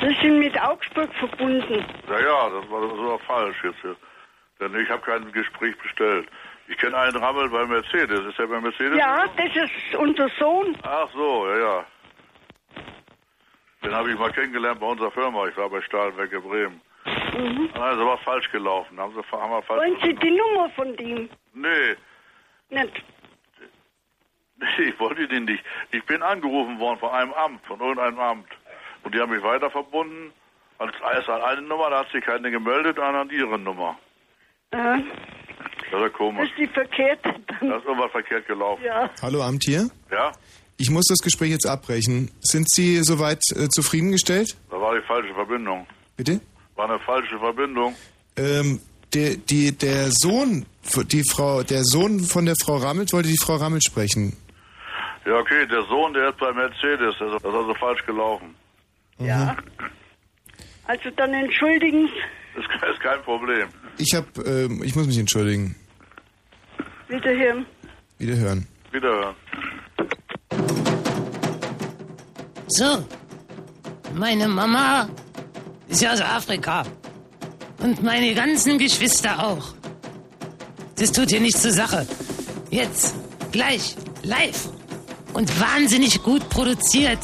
Wir 0.00 0.16
sind 0.20 0.38
mit 0.40 0.60
Augsburg 0.60 1.14
verbunden. 1.14 1.84
Ja, 2.08 2.20
ja, 2.20 2.50
das 2.50 2.68
war, 2.70 2.80
das 2.88 2.98
war 2.98 3.18
falsch 3.20 3.62
jetzt 3.62 3.80
hier. 3.82 3.96
Denn 4.60 4.74
ich 4.80 4.90
habe 4.90 5.02
kein 5.02 5.30
Gespräch 5.30 5.76
bestellt. 5.78 6.28
Ich 6.72 6.78
kenne 6.78 6.96
einen 6.96 7.16
Rammel 7.16 7.50
bei 7.50 7.66
Mercedes. 7.66 8.20
Ist 8.24 8.38
der 8.38 8.46
bei 8.46 8.58
Mercedes? 8.58 8.98
Ja, 8.98 9.26
das 9.36 9.54
ist 9.54 9.94
unser 9.94 10.30
Sohn. 10.38 10.74
Ach 10.82 11.06
so, 11.12 11.46
ja, 11.46 11.58
ja. 11.58 11.84
Den 13.84 13.94
habe 13.94 14.10
ich 14.10 14.18
mal 14.18 14.32
kennengelernt 14.32 14.80
bei 14.80 14.86
unserer 14.86 15.10
Firma. 15.10 15.46
Ich 15.48 15.56
war 15.58 15.68
bei 15.68 15.82
Stahlwerke 15.82 16.40
Bremen. 16.40 16.80
Mhm. 17.36 17.68
Also 17.74 18.06
war 18.06 18.16
falsch 18.18 18.50
gelaufen. 18.50 18.98
Haben 18.98 19.12
sie 19.14 19.22
haben 19.36 19.50
wir 19.50 19.62
falsch 19.62 19.80
Wollen 19.82 19.98
Sie 20.02 20.14
die 20.14 20.30
Nummer 20.30 20.70
von 20.70 20.96
dem? 20.96 21.28
Nee, 21.52 21.96
Nicht. 22.70 23.04
nee, 24.56 24.84
ich 24.84 24.98
wollte 24.98 25.28
den 25.28 25.44
nicht. 25.44 25.62
Ich 25.90 26.02
bin 26.06 26.22
angerufen 26.22 26.78
worden 26.78 26.98
von 27.00 27.10
einem 27.10 27.34
Amt, 27.34 27.66
von 27.66 27.80
irgendeinem 27.80 28.18
Amt. 28.18 28.48
Und 29.02 29.14
die 29.14 29.20
haben 29.20 29.30
mich 29.30 29.42
weiter 29.42 29.70
verbunden. 29.70 30.32
Als 30.78 30.94
erst 31.14 31.28
an 31.28 31.42
eine 31.42 31.60
Nummer, 31.60 31.90
da 31.90 31.98
hat 31.98 32.08
sich 32.12 32.24
keine 32.24 32.50
gemeldet, 32.50 32.96
dann 32.96 33.14
an 33.14 33.28
ihre 33.28 33.58
Nummer. 33.58 33.98
Äh, 34.70 35.00
Das 35.92 36.00
ist 36.00 36.08
das 36.08 36.12
komisch. 36.14 36.50
ist 36.50 36.58
die 36.58 36.66
verkehrte. 36.66 37.34
Da 37.60 37.76
ist 37.76 37.84
irgendwas 37.84 38.10
verkehrt 38.10 38.46
gelaufen. 38.46 38.82
Ja. 38.82 39.10
Hallo 39.20 39.42
Amt 39.42 39.64
hier? 39.64 39.90
Ja? 40.10 40.32
Ich 40.78 40.90
muss 40.90 41.04
das 41.06 41.18
Gespräch 41.18 41.50
jetzt 41.50 41.66
abbrechen. 41.66 42.30
Sind 42.40 42.68
Sie 42.70 43.02
soweit 43.04 43.42
äh, 43.54 43.68
zufriedengestellt? 43.68 44.56
Da 44.70 44.80
war 44.80 44.94
die 44.98 45.06
falsche 45.06 45.34
Verbindung. 45.34 45.86
Bitte? 46.16 46.40
War 46.76 46.88
eine 46.88 46.98
falsche 46.98 47.38
Verbindung. 47.38 47.94
Ähm, 48.36 48.80
der, 49.12 49.36
die, 49.36 49.76
der 49.76 50.10
Sohn, 50.10 50.64
die 51.08 51.22
Frau, 51.24 51.62
der 51.62 51.84
Sohn 51.84 52.20
von 52.20 52.46
der 52.46 52.54
Frau 52.56 52.78
Rammelt 52.78 53.12
wollte 53.12 53.28
die 53.28 53.36
Frau 53.36 53.56
Rammelt 53.56 53.84
sprechen. 53.84 54.34
Ja, 55.26 55.36
okay, 55.36 55.66
der 55.66 55.82
Sohn, 55.84 56.14
der 56.14 56.30
ist 56.30 56.38
bei 56.38 56.52
Mercedes. 56.52 57.14
Das 57.18 57.34
ist 57.34 57.44
also 57.44 57.74
falsch 57.74 58.04
gelaufen. 58.06 58.54
Ja. 59.18 59.56
Also 60.86 61.10
dann 61.16 61.34
entschuldigen 61.34 62.08
Sie. 62.08 62.60
Das 62.80 62.90
ist 62.90 63.00
kein 63.00 63.22
Problem. 63.22 63.68
Ich 63.98 64.14
hab, 64.14 64.26
ähm, 64.46 64.82
ich 64.82 64.96
muss 64.96 65.06
mich 65.06 65.18
entschuldigen. 65.18 65.76
Wiederhören. 67.08 67.66
Wiederhören. 68.18 68.66
Wiederhören. 68.90 69.34
So, 72.68 73.04
meine 74.14 74.48
Mama 74.48 75.08
ist 75.88 76.00
ja 76.00 76.12
aus 76.12 76.20
Afrika. 76.20 76.84
Und 77.80 78.02
meine 78.02 78.34
ganzen 78.34 78.78
Geschwister 78.78 79.44
auch. 79.44 79.74
Das 80.96 81.12
tut 81.12 81.30
hier 81.30 81.40
nichts 81.40 81.62
zur 81.62 81.72
Sache. 81.72 82.06
Jetzt, 82.70 83.14
gleich, 83.50 83.96
live 84.22 84.68
und 85.32 85.60
wahnsinnig 85.60 86.22
gut 86.22 86.48
produziert 86.48 87.18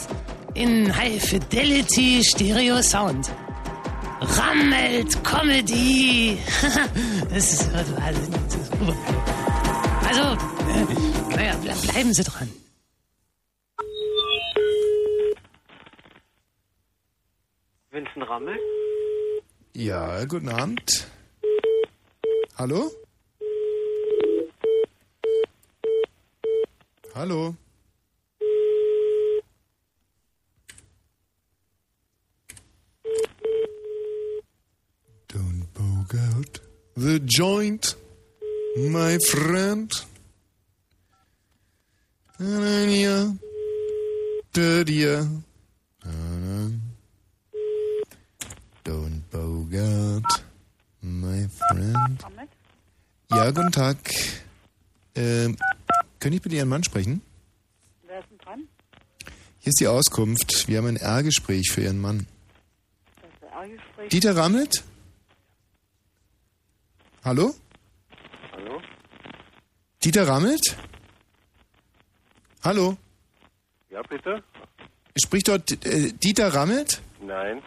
in 0.54 0.94
High 0.94 1.22
Fidelity 1.22 2.22
Stereo 2.24 2.82
Sound. 2.82 3.30
Rammelt 4.20 5.22
Comedy. 5.22 6.38
das 7.30 7.52
ist 7.52 7.70
also, 7.74 7.94
also 10.08 10.22
äh, 10.68 11.36
naja, 11.36 11.54
ble- 11.60 11.82
bleiben 11.90 12.12
Sie 12.14 12.24
dran. 12.24 12.48
Vincent 17.90 18.28
Rammel? 18.28 18.58
Ja, 19.74 20.24
guten 20.24 20.48
Abend. 20.48 21.06
Hallo? 22.56 22.90
Hallo? 27.14 27.54
Don't 35.28 35.66
poke 35.74 36.14
out 36.34 36.60
the 36.96 37.20
joint, 37.20 37.96
my 38.86 39.18
friend. 39.18 39.90
Da-da-da, 42.38 43.34
da-da. 44.52 45.26
Da-da. 46.02 46.70
Don't 48.84 49.22
poke 49.30 49.74
out, 49.74 50.44
my 51.02 51.48
friend. 51.48 52.24
Ja, 53.30 53.50
guten 53.50 53.72
Tag. 53.72 53.96
Ähm, 55.14 55.56
können 56.20 56.36
ich 56.36 56.42
bitte 56.42 56.56
Ihren 56.56 56.68
Mann 56.68 56.84
sprechen? 56.84 57.20
Wer 58.06 58.20
ist 58.20 58.30
denn 58.30 58.38
dran? 58.38 58.68
Hier 59.58 59.70
ist 59.70 59.80
die 59.80 59.88
Auskunft. 59.88 60.68
Wir 60.68 60.78
haben 60.78 60.86
ein 60.86 60.96
R-Gespräch 60.96 61.72
für 61.72 61.82
Ihren 61.82 62.00
Mann. 62.00 62.26
Das 63.20 63.30
ist 63.30 63.42
ein 63.42 63.58
A-Gespräch. 63.58 64.08
Dieter? 64.10 64.36
Hallo? 64.36 64.84
Hallo? 67.24 67.54
Dieter 70.04 70.28
Rammelt? 70.28 70.76
Hallo? 72.62 72.96
Ja, 73.90 74.02
bitte? 74.02 74.42
Spricht 75.16 75.48
dort 75.48 75.84
äh, 75.84 76.12
Dieter 76.12 76.54
Rammelt? 76.54 77.00
Nein. 77.20 77.62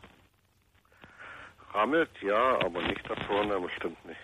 Rammelt, 1.74 2.10
ja, 2.22 2.60
aber 2.62 2.82
nicht 2.88 3.02
da 3.08 3.16
vorne, 3.26 3.60
bestimmt 3.60 3.98
nicht. 4.06 4.20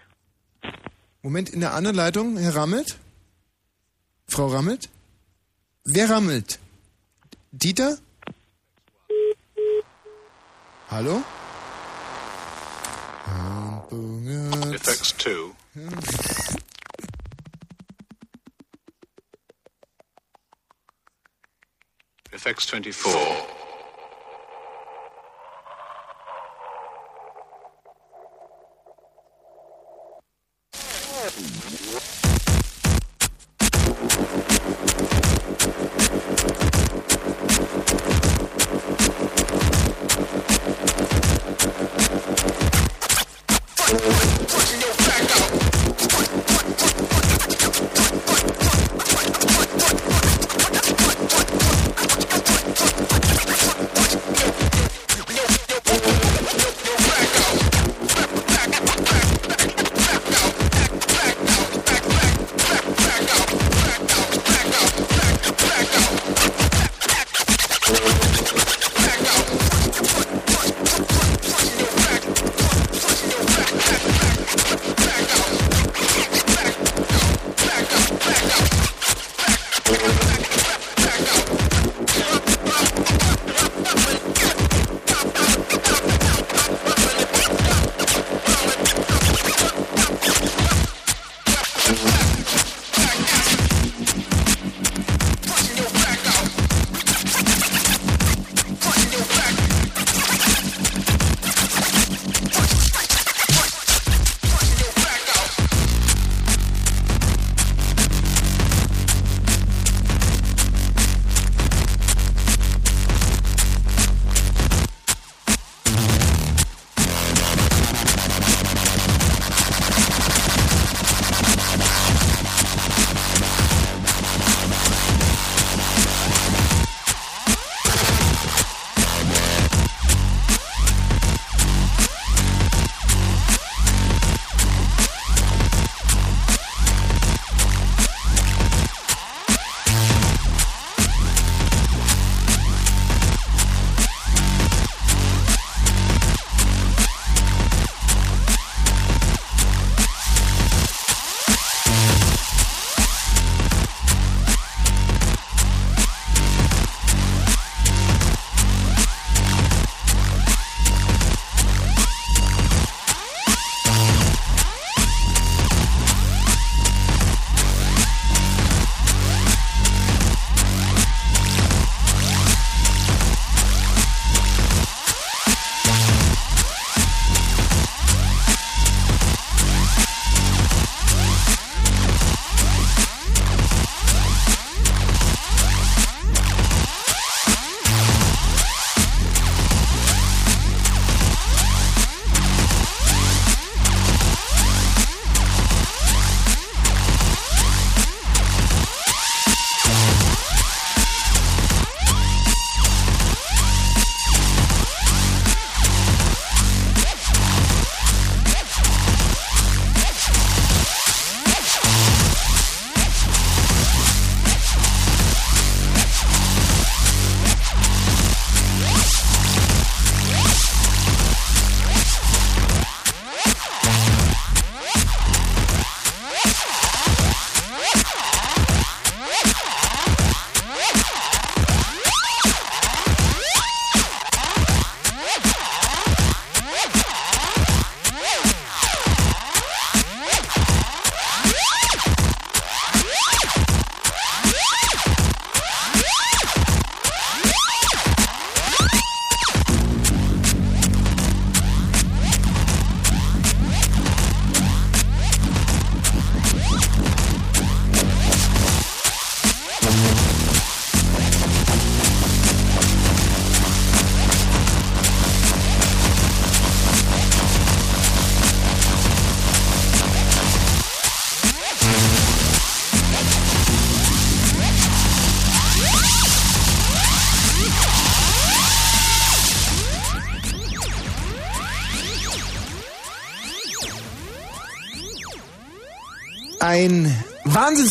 Moment, 1.22 1.50
in 1.50 1.60
der 1.60 1.74
anderen 1.74 1.96
Leitung, 1.98 2.38
Herr 2.38 2.56
Rammelt? 2.56 2.98
Frau 4.28 4.48
Rammelt? 4.48 4.90
Wer 5.84 6.10
rammelt? 6.10 6.60
Dieter? 7.52 7.98
Hallo? 10.90 11.24
Effects 14.74 15.16
2. 15.18 15.32
FX24. 22.38 23.57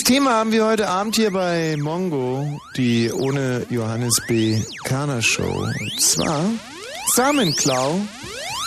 Wahnsinnsthema 0.06 0.30
haben 0.38 0.52
wir 0.52 0.64
heute 0.64 0.88
Abend 0.88 1.16
hier 1.16 1.32
bei 1.32 1.76
Mongo, 1.76 2.60
die 2.76 3.10
ohne 3.12 3.66
Johannes 3.70 4.14
B. 4.28 4.56
Kerner 4.84 5.20
Show. 5.20 5.42
Und 5.42 6.00
zwar 6.00 6.44
Samenklau. 7.16 8.00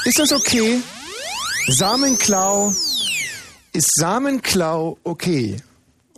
Ist 0.04 0.20
das 0.20 0.34
okay? 0.34 0.82
Samenklau. 1.70 2.74
Ist 3.72 3.88
Samenklau 3.96 4.98
okay? 5.06 5.56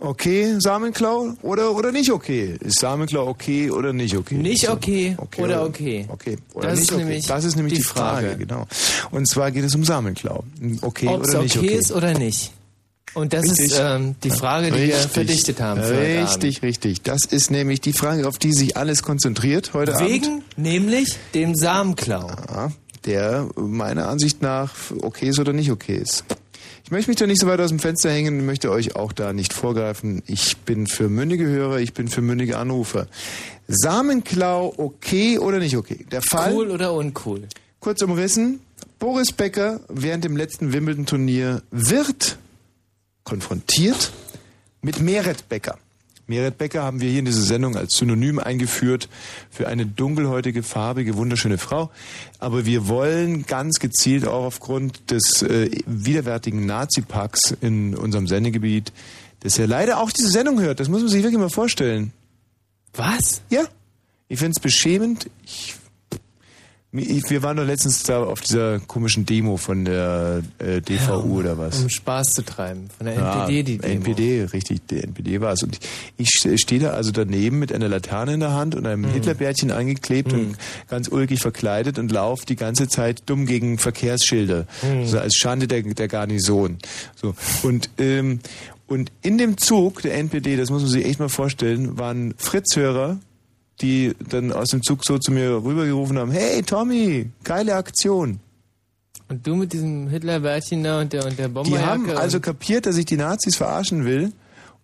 Okay, 0.00 0.56
Samenklau 0.58 1.34
oder, 1.42 1.72
oder 1.72 1.92
nicht 1.92 2.10
okay? 2.10 2.56
Ist 2.58 2.80
Samenklau 2.80 3.28
okay 3.28 3.70
oder 3.70 3.92
nicht 3.92 4.16
okay? 4.16 4.34
Nicht 4.34 4.62
So. 4.66 4.72
okay, 4.72 5.16
oder 5.38 5.62
okay. 5.62 6.04
Okay. 6.08 6.36
Oder 6.54 6.70
Das 6.70 6.80
ist 6.80 6.90
okay. 6.90 7.04
nämlich 7.04 7.26
das 7.28 7.44
ist 7.44 7.54
nämlich 7.54 7.74
die 7.74 7.78
die, 7.78 7.84
Frage. 7.84 8.30
Frage. 8.30 8.38
genau. 8.44 8.66
Und 9.12 9.28
zwar 9.28 9.52
geht 9.52 9.62
es 9.62 9.72
um 9.76 9.84
Samenklau. 9.84 10.42
Okay 10.80 11.06
Ob 11.06 11.22
es 11.22 11.28
oder 11.28 11.38
okay, 11.38 11.42
nicht 11.44 11.58
okay? 11.58 11.74
ist 11.76 11.92
oder 11.92 12.12
nicht. 12.18 12.50
Und 13.14 13.32
das 13.32 13.44
Richtig. 13.44 13.72
ist 13.72 13.78
ähm, 13.80 14.14
die 14.22 14.30
Frage, 14.30 14.70
die 14.70 14.88
wir 14.88 14.94
verdichtet 14.94 15.60
haben. 15.60 15.80
Richtig, 15.80 16.62
richtig. 16.62 17.02
Das 17.02 17.24
ist 17.24 17.50
nämlich 17.50 17.80
die 17.80 17.92
Frage, 17.92 18.26
auf 18.26 18.38
die 18.38 18.52
sich 18.52 18.76
alles 18.76 19.02
konzentriert 19.02 19.74
heute 19.74 19.94
Abend. 19.96 20.08
Wegen 20.08 20.42
nämlich 20.56 21.16
dem 21.34 21.54
Samenklau. 21.54 22.28
Ja, 22.28 22.72
der 23.04 23.48
meiner 23.56 24.08
Ansicht 24.08 24.40
nach 24.40 24.72
okay 25.02 25.28
ist 25.28 25.38
oder 25.38 25.52
nicht 25.52 25.70
okay 25.70 25.96
ist. 25.96 26.24
Ich 26.84 26.90
möchte 26.90 27.10
mich 27.10 27.18
da 27.18 27.26
nicht 27.26 27.40
so 27.40 27.46
weit 27.46 27.60
aus 27.60 27.70
dem 27.70 27.78
Fenster 27.78 28.10
hängen 28.10 28.44
möchte 28.44 28.70
euch 28.70 28.96
auch 28.96 29.12
da 29.12 29.32
nicht 29.32 29.52
vorgreifen. 29.52 30.22
Ich 30.26 30.58
bin 30.58 30.86
für 30.86 31.08
mündige 31.08 31.46
Hörer, 31.46 31.78
ich 31.78 31.94
bin 31.94 32.08
für 32.08 32.22
mündige 32.22 32.58
Anrufer. 32.58 33.06
Samenklau 33.68 34.74
okay 34.76 35.38
oder 35.38 35.58
nicht 35.58 35.76
okay? 35.76 36.04
Der 36.10 36.22
Fall. 36.22 36.52
Cool 36.52 36.70
oder 36.70 36.92
uncool? 36.92 37.48
Kurz 37.80 38.02
umrissen. 38.02 38.60
Boris 38.98 39.32
Becker 39.32 39.80
während 39.88 40.24
dem 40.24 40.36
letzten 40.36 40.72
Wimbledon-Turnier 40.72 41.62
wird 41.70 42.38
konfrontiert 43.24 44.12
mit 44.80 45.00
Meret 45.00 45.48
Becker. 45.48 45.78
Meret 46.26 46.56
Becker 46.56 46.82
haben 46.82 47.00
wir 47.00 47.10
hier 47.10 47.18
in 47.18 47.24
dieser 47.24 47.42
Sendung 47.42 47.76
als 47.76 47.96
Synonym 47.96 48.38
eingeführt 48.38 49.08
für 49.50 49.68
eine 49.68 49.86
dunkelhäutige, 49.86 50.62
farbige, 50.62 51.16
wunderschöne 51.16 51.58
Frau. 51.58 51.90
Aber 52.38 52.64
wir 52.64 52.88
wollen 52.88 53.44
ganz 53.44 53.80
gezielt 53.80 54.26
auch 54.26 54.44
aufgrund 54.44 55.10
des 55.10 55.42
äh, 55.42 55.70
widerwärtigen 55.86 56.64
Nazi-Packs 56.64 57.56
in 57.60 57.96
unserem 57.96 58.28
Sendegebiet, 58.28 58.92
dass 59.40 59.58
er 59.58 59.66
leider 59.66 59.98
auch 59.98 60.12
diese 60.12 60.28
Sendung 60.28 60.60
hört. 60.60 60.78
Das 60.78 60.88
muss 60.88 61.00
man 61.00 61.10
sich 61.10 61.22
wirklich 61.22 61.40
mal 61.40 61.50
vorstellen. 61.50 62.12
Was? 62.94 63.42
Ja. 63.50 63.64
Ich 64.28 64.38
finde 64.38 64.52
es 64.56 64.62
beschämend. 64.62 65.28
Ich, 65.44 65.74
ich, 65.74 65.81
wir 66.94 67.42
waren 67.42 67.56
doch 67.56 67.64
letztens 67.64 68.02
da 68.02 68.22
auf 68.22 68.42
dieser 68.42 68.78
komischen 68.80 69.24
Demo 69.24 69.56
von 69.56 69.86
der 69.86 70.42
äh, 70.58 70.82
DVU 70.82 71.38
oder 71.38 71.56
was. 71.56 71.80
Um 71.82 71.88
Spaß 71.88 72.28
zu 72.34 72.44
treiben. 72.44 72.88
Von 72.94 73.06
der 73.06 73.14
Ja, 73.14 73.40
NPD, 73.46 73.62
die 73.62 73.78
Demo. 73.78 73.94
NPD, 73.94 74.44
richtig, 74.52 74.86
der 74.88 75.04
NPD 75.04 75.40
war 75.40 75.54
es. 75.54 75.62
Und 75.62 75.78
ich 76.18 76.28
stehe 76.28 76.80
da 76.82 76.90
also 76.90 77.10
daneben 77.10 77.58
mit 77.58 77.72
einer 77.72 77.88
Laterne 77.88 78.34
in 78.34 78.40
der 78.40 78.52
Hand 78.52 78.74
und 78.74 78.86
einem 78.86 79.04
Hitlerbärtchen 79.06 79.70
eingeklebt 79.70 80.34
und 80.34 80.56
ganz 80.88 81.08
ulkig 81.08 81.40
verkleidet 81.40 81.98
und 81.98 82.12
laufe 82.12 82.44
die 82.44 82.56
ganze 82.56 82.88
Zeit 82.88 83.22
dumm 83.24 83.46
gegen 83.46 83.78
Verkehrsschilder. 83.78 84.66
Mhm. 84.82 85.06
So 85.06 85.18
als 85.18 85.34
Schande 85.36 85.66
der, 85.68 85.82
der 85.82 86.08
Garnison. 86.08 86.76
So. 87.16 87.34
Und, 87.62 87.88
ähm, 87.96 88.40
und 88.86 89.10
in 89.22 89.38
dem 89.38 89.56
Zug 89.56 90.02
der 90.02 90.18
NPD, 90.18 90.56
das 90.58 90.68
muss 90.68 90.82
man 90.82 90.90
sich 90.90 91.06
echt 91.06 91.18
mal 91.20 91.30
vorstellen, 91.30 91.98
waren 91.98 92.34
Fritzhörer, 92.36 93.18
die 93.80 94.14
dann 94.28 94.52
aus 94.52 94.68
dem 94.68 94.82
Zug 94.82 95.04
so 95.04 95.18
zu 95.18 95.32
mir 95.32 95.62
rübergerufen 95.64 96.18
haben, 96.18 96.30
hey 96.30 96.62
Tommy, 96.62 97.30
geile 97.44 97.74
Aktion. 97.74 98.40
Und 99.28 99.46
du 99.46 99.56
mit 99.56 99.72
diesem 99.72 100.08
Hitlerbärtchen 100.08 100.84
da 100.84 101.00
und 101.00 101.12
der, 101.12 101.24
und 101.24 101.38
der 101.38 101.48
Bomberjacke. 101.48 101.82
Die 101.82 102.10
haben 102.10 102.18
also 102.18 102.38
kapiert, 102.38 102.86
dass 102.86 102.96
ich 102.96 103.06
die 103.06 103.16
Nazis 103.16 103.56
verarschen 103.56 104.04
will 104.04 104.32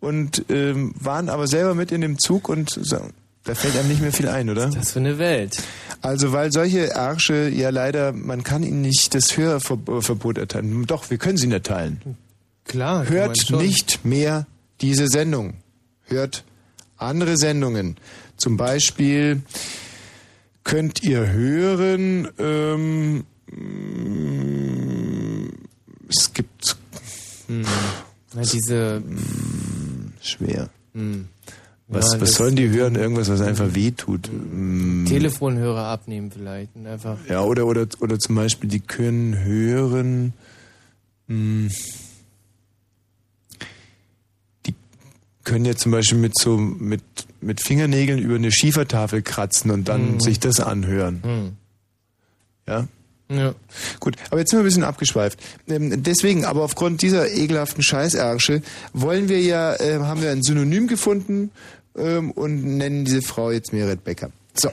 und 0.01 0.45
ähm, 0.49 0.95
waren 0.99 1.29
aber 1.29 1.47
selber 1.47 1.75
mit 1.75 1.93
in 1.93 2.01
dem 2.01 2.19
Zug 2.19 2.49
und 2.49 2.71
so, 2.71 2.99
da 3.45 3.55
fällt 3.55 3.77
einem 3.77 3.89
nicht 3.89 4.01
mehr 4.01 4.13
viel 4.13 4.29
ein, 4.29 4.51
oder? 4.51 4.69
das 4.69 4.93
für 4.93 4.99
eine 4.99 5.19
Welt. 5.19 5.59
Also 6.03 6.33
weil 6.33 6.53
solche 6.53 6.91
Ärsche 6.95 7.49
ja 7.49 7.71
leider, 7.71 8.13
man 8.13 8.43
kann 8.43 8.63
ihnen 8.63 8.83
nicht 8.83 9.15
das 9.15 9.37
Hörverbot 9.37 10.39
erteilen. 10.39 10.87
Doch, 10.87 11.11
wir 11.11 11.19
können 11.19 11.39
sie 11.39 11.45
ihnen 11.45 11.53
erteilen. 11.53 12.17
Klar. 12.65 13.09
Hört 13.09 13.51
nicht 13.51 14.05
mehr 14.05 14.47
diese 14.81 15.09
Sendung. 15.09 15.55
Hört 16.05 16.45
andere 16.99 17.37
Sendungen. 17.37 17.97
Zum 18.39 18.57
Beispiel 18.57 19.43
könnt 20.65 21.03
ihr 21.03 21.31
hören, 21.31 22.29
ähm, 22.39 23.25
mm, 24.19 25.49
es 26.09 26.33
gibt 26.33 26.77
Hm. 27.49 27.65
Na, 28.35 28.43
diese. 28.43 29.03
schwer. 30.23 30.69
Hm. 30.95 31.29
Was, 31.91 32.13
Ja, 32.13 32.21
was 32.21 32.35
sollen 32.35 32.55
die 32.57 32.69
hören? 32.69 32.95
Irgendwas, 32.97 33.31
was 33.31 33.41
einfach 33.41 33.75
wehtut. 33.75 34.29
Mm. 34.31 35.07
Telefonhörer 35.07 35.85
abnehmen 35.87 36.31
vielleicht 36.31 36.77
einfach. 36.77 37.17
Ja, 37.29 37.41
oder, 37.43 37.65
oder, 37.67 37.87
oder 38.01 38.19
zum 38.19 38.35
Beispiel, 38.35 38.69
die 38.69 38.81
können 38.81 39.39
hören. 39.43 40.35
mh, 41.29 41.71
Die 44.67 44.75
können 45.45 45.65
ja 45.65 45.75
zum 45.77 45.93
Beispiel 45.93 46.19
mit 46.19 46.39
so 46.39 46.59
mit, 46.59 47.01
mit 47.41 47.61
Fingernägeln 47.61 48.19
über 48.19 48.35
eine 48.37 48.51
Schiefertafel 48.53 49.23
kratzen 49.23 49.71
und 49.71 49.89
dann 49.89 50.15
Mhm. 50.15 50.21
sich 50.21 50.41
das 50.41 50.61
anhören. 50.61 51.21
Hm. 51.23 51.53
Ja? 52.67 52.89
Ja. 53.31 53.55
Gut, 54.01 54.17
aber 54.31 54.41
jetzt 54.41 54.51
sind 54.51 54.59
wir 54.59 54.63
ein 54.63 54.67
bisschen 54.67 54.85
abgeschweift. 54.85 55.39
Ähm, 55.69 56.03
deswegen, 56.03 56.45
aber 56.45 56.63
aufgrund 56.63 57.03
dieser 57.03 57.31
ekelhaften 57.31 57.83
Scheißärsche 57.83 58.63
wollen 58.95 59.29
wir 59.29 59.41
ja, 59.41 59.75
äh, 59.77 59.99
haben 60.01 60.23
wir 60.23 60.31
ein 60.31 60.43
Synonym 60.43 60.87
gefunden 60.87 61.51
ähm, 61.97 62.31
und 62.31 62.65
nennen 62.65 63.05
diese 63.05 63.21
Frau 63.23 63.51
jetzt 63.51 63.73
Meret 63.73 64.03
Becker. 64.05 64.31
So. 64.59 64.71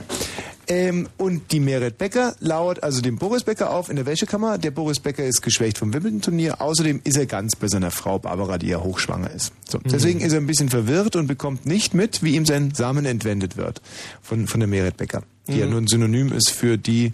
Ähm, 0.68 1.08
und 1.16 1.52
die 1.52 1.60
Meret 1.60 1.96
Becker 1.96 2.34
lauert 2.40 2.82
also 2.82 3.00
dem 3.00 3.18
Boris 3.18 3.44
Becker 3.44 3.70
auf 3.70 3.88
in 3.88 3.94
der 3.94 4.04
Wäschekammer. 4.04 4.58
Der 4.58 4.72
Boris 4.72 4.98
Becker 4.98 5.24
ist 5.24 5.40
geschwächt 5.42 5.78
vom 5.78 5.94
Wimbledon-Turnier. 5.94 6.60
Außerdem 6.60 7.02
ist 7.04 7.16
er 7.16 7.26
ganz 7.26 7.54
bei 7.54 7.68
seiner 7.68 7.92
Frau 7.92 8.18
Barbara, 8.18 8.58
die 8.58 8.66
ja 8.68 8.80
hochschwanger 8.82 9.30
ist. 9.30 9.52
So. 9.68 9.78
Deswegen 9.84 10.20
ist 10.20 10.32
er 10.32 10.40
ein 10.40 10.46
bisschen 10.48 10.68
verwirrt 10.68 11.14
und 11.14 11.28
bekommt 11.28 11.66
nicht 11.66 11.94
mit, 11.94 12.24
wie 12.24 12.34
ihm 12.34 12.44
sein 12.46 12.72
Samen 12.74 13.04
entwendet 13.06 13.56
wird 13.56 13.80
von, 14.22 14.48
von 14.48 14.58
der 14.58 14.66
Meret 14.68 14.96
Becker, 14.96 15.22
die 15.46 15.58
ja 15.58 15.66
Mhm. 15.66 15.70
nur 15.70 15.80
ein 15.82 15.86
Synonym 15.86 16.32
ist 16.32 16.50
für 16.50 16.76
die 16.78 17.12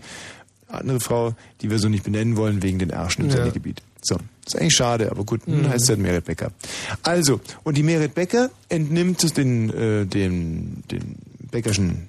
andere 0.68 1.00
Frau, 1.00 1.34
die 1.60 1.68
wir 1.70 1.78
so 1.78 1.90
nicht 1.90 2.04
benennen 2.04 2.38
wollen 2.38 2.62
wegen 2.62 2.78
den 2.78 2.88
Ärschen 2.88 3.24
im 3.24 3.30
Ja. 3.30 3.36
Sendegebiet. 3.36 3.82
So, 4.00 4.16
ist 4.46 4.56
eigentlich 4.56 4.74
schade, 4.74 5.10
aber 5.10 5.24
gut, 5.24 5.46
Mhm. 5.46 5.58
mhm. 5.58 5.68
heißt 5.68 5.90
halt 5.90 5.98
Merit 5.98 6.24
Becker. 6.24 6.52
Also, 7.02 7.38
und 7.64 7.76
die 7.76 7.82
Merit 7.82 8.14
Becker 8.14 8.48
entnimmt 8.70 9.36
den, 9.36 9.68
äh, 9.68 10.06
den, 10.06 10.82
den 10.90 11.16
Bäckerschen 11.50 12.06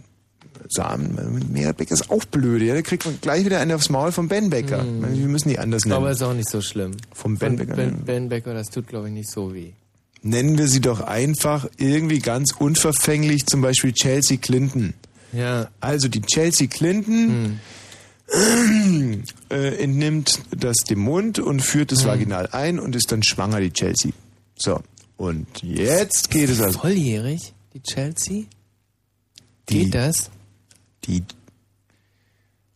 Samen. 0.74 1.46
Merit 1.52 1.78
Becker 1.78 1.94
ist 1.94 2.10
auch 2.10 2.26
blöde, 2.26 2.66
ja, 2.66 2.74
da 2.74 2.82
kriegt 2.82 3.06
man 3.06 3.18
gleich 3.22 3.46
wieder 3.46 3.60
eine 3.60 3.76
aufs 3.76 3.90
Maul 3.90 4.12
vom 4.12 4.28
Ben 4.28 4.50
Becker. 4.50 4.84
Mhm. 4.84 5.18
Wir 5.18 5.28
müssen 5.28 5.50
die 5.50 5.60
anders 5.60 5.86
nennen. 5.86 5.98
Aber 5.98 6.12
ist 6.12 6.22
auch 6.24 6.34
nicht 6.34 6.50
so 6.50 6.62
schlimm. 6.62 6.92
Vom 7.14 7.38
Ben 7.38 7.56
Becker. 7.56 7.76
Ben, 7.76 8.04
ben 8.06 8.30
Becker, 8.30 8.54
das 8.54 8.70
tut 8.70 8.88
glaube 8.88 9.08
ich 9.08 9.14
nicht 9.14 9.30
so 9.32 9.54
weh. 9.54 9.72
Nennen 10.22 10.58
wir 10.58 10.68
sie 10.68 10.80
doch 10.82 11.02
einfach 11.02 11.68
irgendwie 11.78 12.20
ganz 12.20 12.54
unverfänglich, 12.58 13.46
zum 13.46 13.62
Beispiel 13.62 13.92
Chelsea 13.94 14.38
Clinton. 14.38 14.94
Ja. 15.34 15.70
Also 15.82 16.08
die 16.08 16.22
Chelsea 16.22 16.68
Clinton 16.68 17.60
äh, 19.50 19.84
entnimmt 19.84 20.42
das 20.52 20.78
dem 20.90 21.00
Mund 21.00 21.40
und 21.40 21.62
führt 21.62 21.92
es 21.92 22.06
vaginal 22.06 22.48
ein 22.52 22.80
und 22.80 22.96
ist 22.96 23.12
dann 23.12 23.22
schwanger, 23.24 23.60
die 23.60 23.72
Chelsea. 23.72 24.12
So, 24.56 24.80
und 25.18 25.48
jetzt 25.62 26.30
geht 26.32 26.50
es 26.50 26.62
also. 26.62 26.80
Volljährig, 26.80 27.54
die 27.74 27.82
Chelsea? 27.82 28.44
Die- 29.70 29.86
Geht 29.86 29.96
das? 29.96 30.30
Die. 31.06 31.24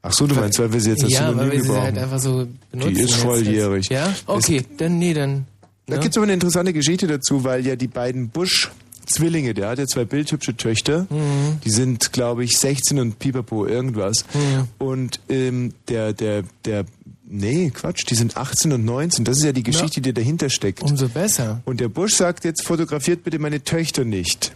Ach 0.02 0.14
so, 0.14 0.26
du 0.28 0.36
meinst, 0.36 0.58
weil 0.60 0.72
wir 0.72 0.80
sie 0.80 0.92
jetzt 0.92 1.04
als 1.04 1.14
Ja, 1.14 1.28
weil 1.28 1.34
Synonym 1.34 1.52
wir 1.52 1.64
sie 1.64 1.82
halt 1.82 1.98
einfach 1.98 2.20
so 2.20 2.48
benutzen. 2.72 2.94
Die 2.94 3.02
ist 3.02 3.16
volljährig. 3.16 3.90
Ja? 3.90 4.14
Okay, 4.26 4.64
dann 4.78 5.00
nee, 5.00 5.14
dann. 5.14 5.46
Da 5.88 5.96
ne? 5.96 6.02
gibt 6.02 6.14
es 6.14 6.18
aber 6.18 6.24
eine 6.26 6.34
interessante 6.34 6.74
Geschichte 6.74 7.08
dazu, 7.08 7.44
weil 7.44 7.66
ja 7.66 7.76
die 7.76 7.88
beiden 7.88 8.30
Bush-Zwillinge, 8.30 9.54
der 9.54 9.70
hat 9.70 9.80
ja 9.80 9.88
zwei 9.88 10.06
bildhübsche 10.06 10.56
Töchter, 10.56 11.08
Mhm. 11.10 11.60
die 11.64 11.70
sind, 11.70 12.14
glaube 12.14 12.44
ich, 12.44 12.58
16 12.58 13.00
und 13.00 13.20
pipapo 13.20 13.66
irgendwas. 13.66 14.24
Mhm. 14.34 14.68
Und 14.86 15.20
ähm, 15.30 15.74
der, 15.90 16.14
der, 16.14 16.44
der, 16.66 16.86
nee, 17.26 17.70
Quatsch, 17.72 18.04
die 18.10 18.16
sind 18.16 18.38
18 18.38 18.72
und 18.74 18.86
19. 18.86 19.26
Das 19.26 19.38
ist 19.38 19.44
ja 19.44 19.52
die 19.52 19.64
Geschichte, 19.64 20.00
die 20.02 20.14
dahinter 20.14 20.50
steckt. 20.50 20.84
Umso 20.84 21.10
besser. 21.10 21.62
Und 21.66 21.80
der 21.80 21.90
Bush 21.90 22.14
sagt 22.16 22.46
jetzt, 22.46 22.66
fotografiert 22.66 23.24
bitte 23.24 23.40
meine 23.40 23.64
Töchter 23.64 24.06
nicht. 24.06 24.54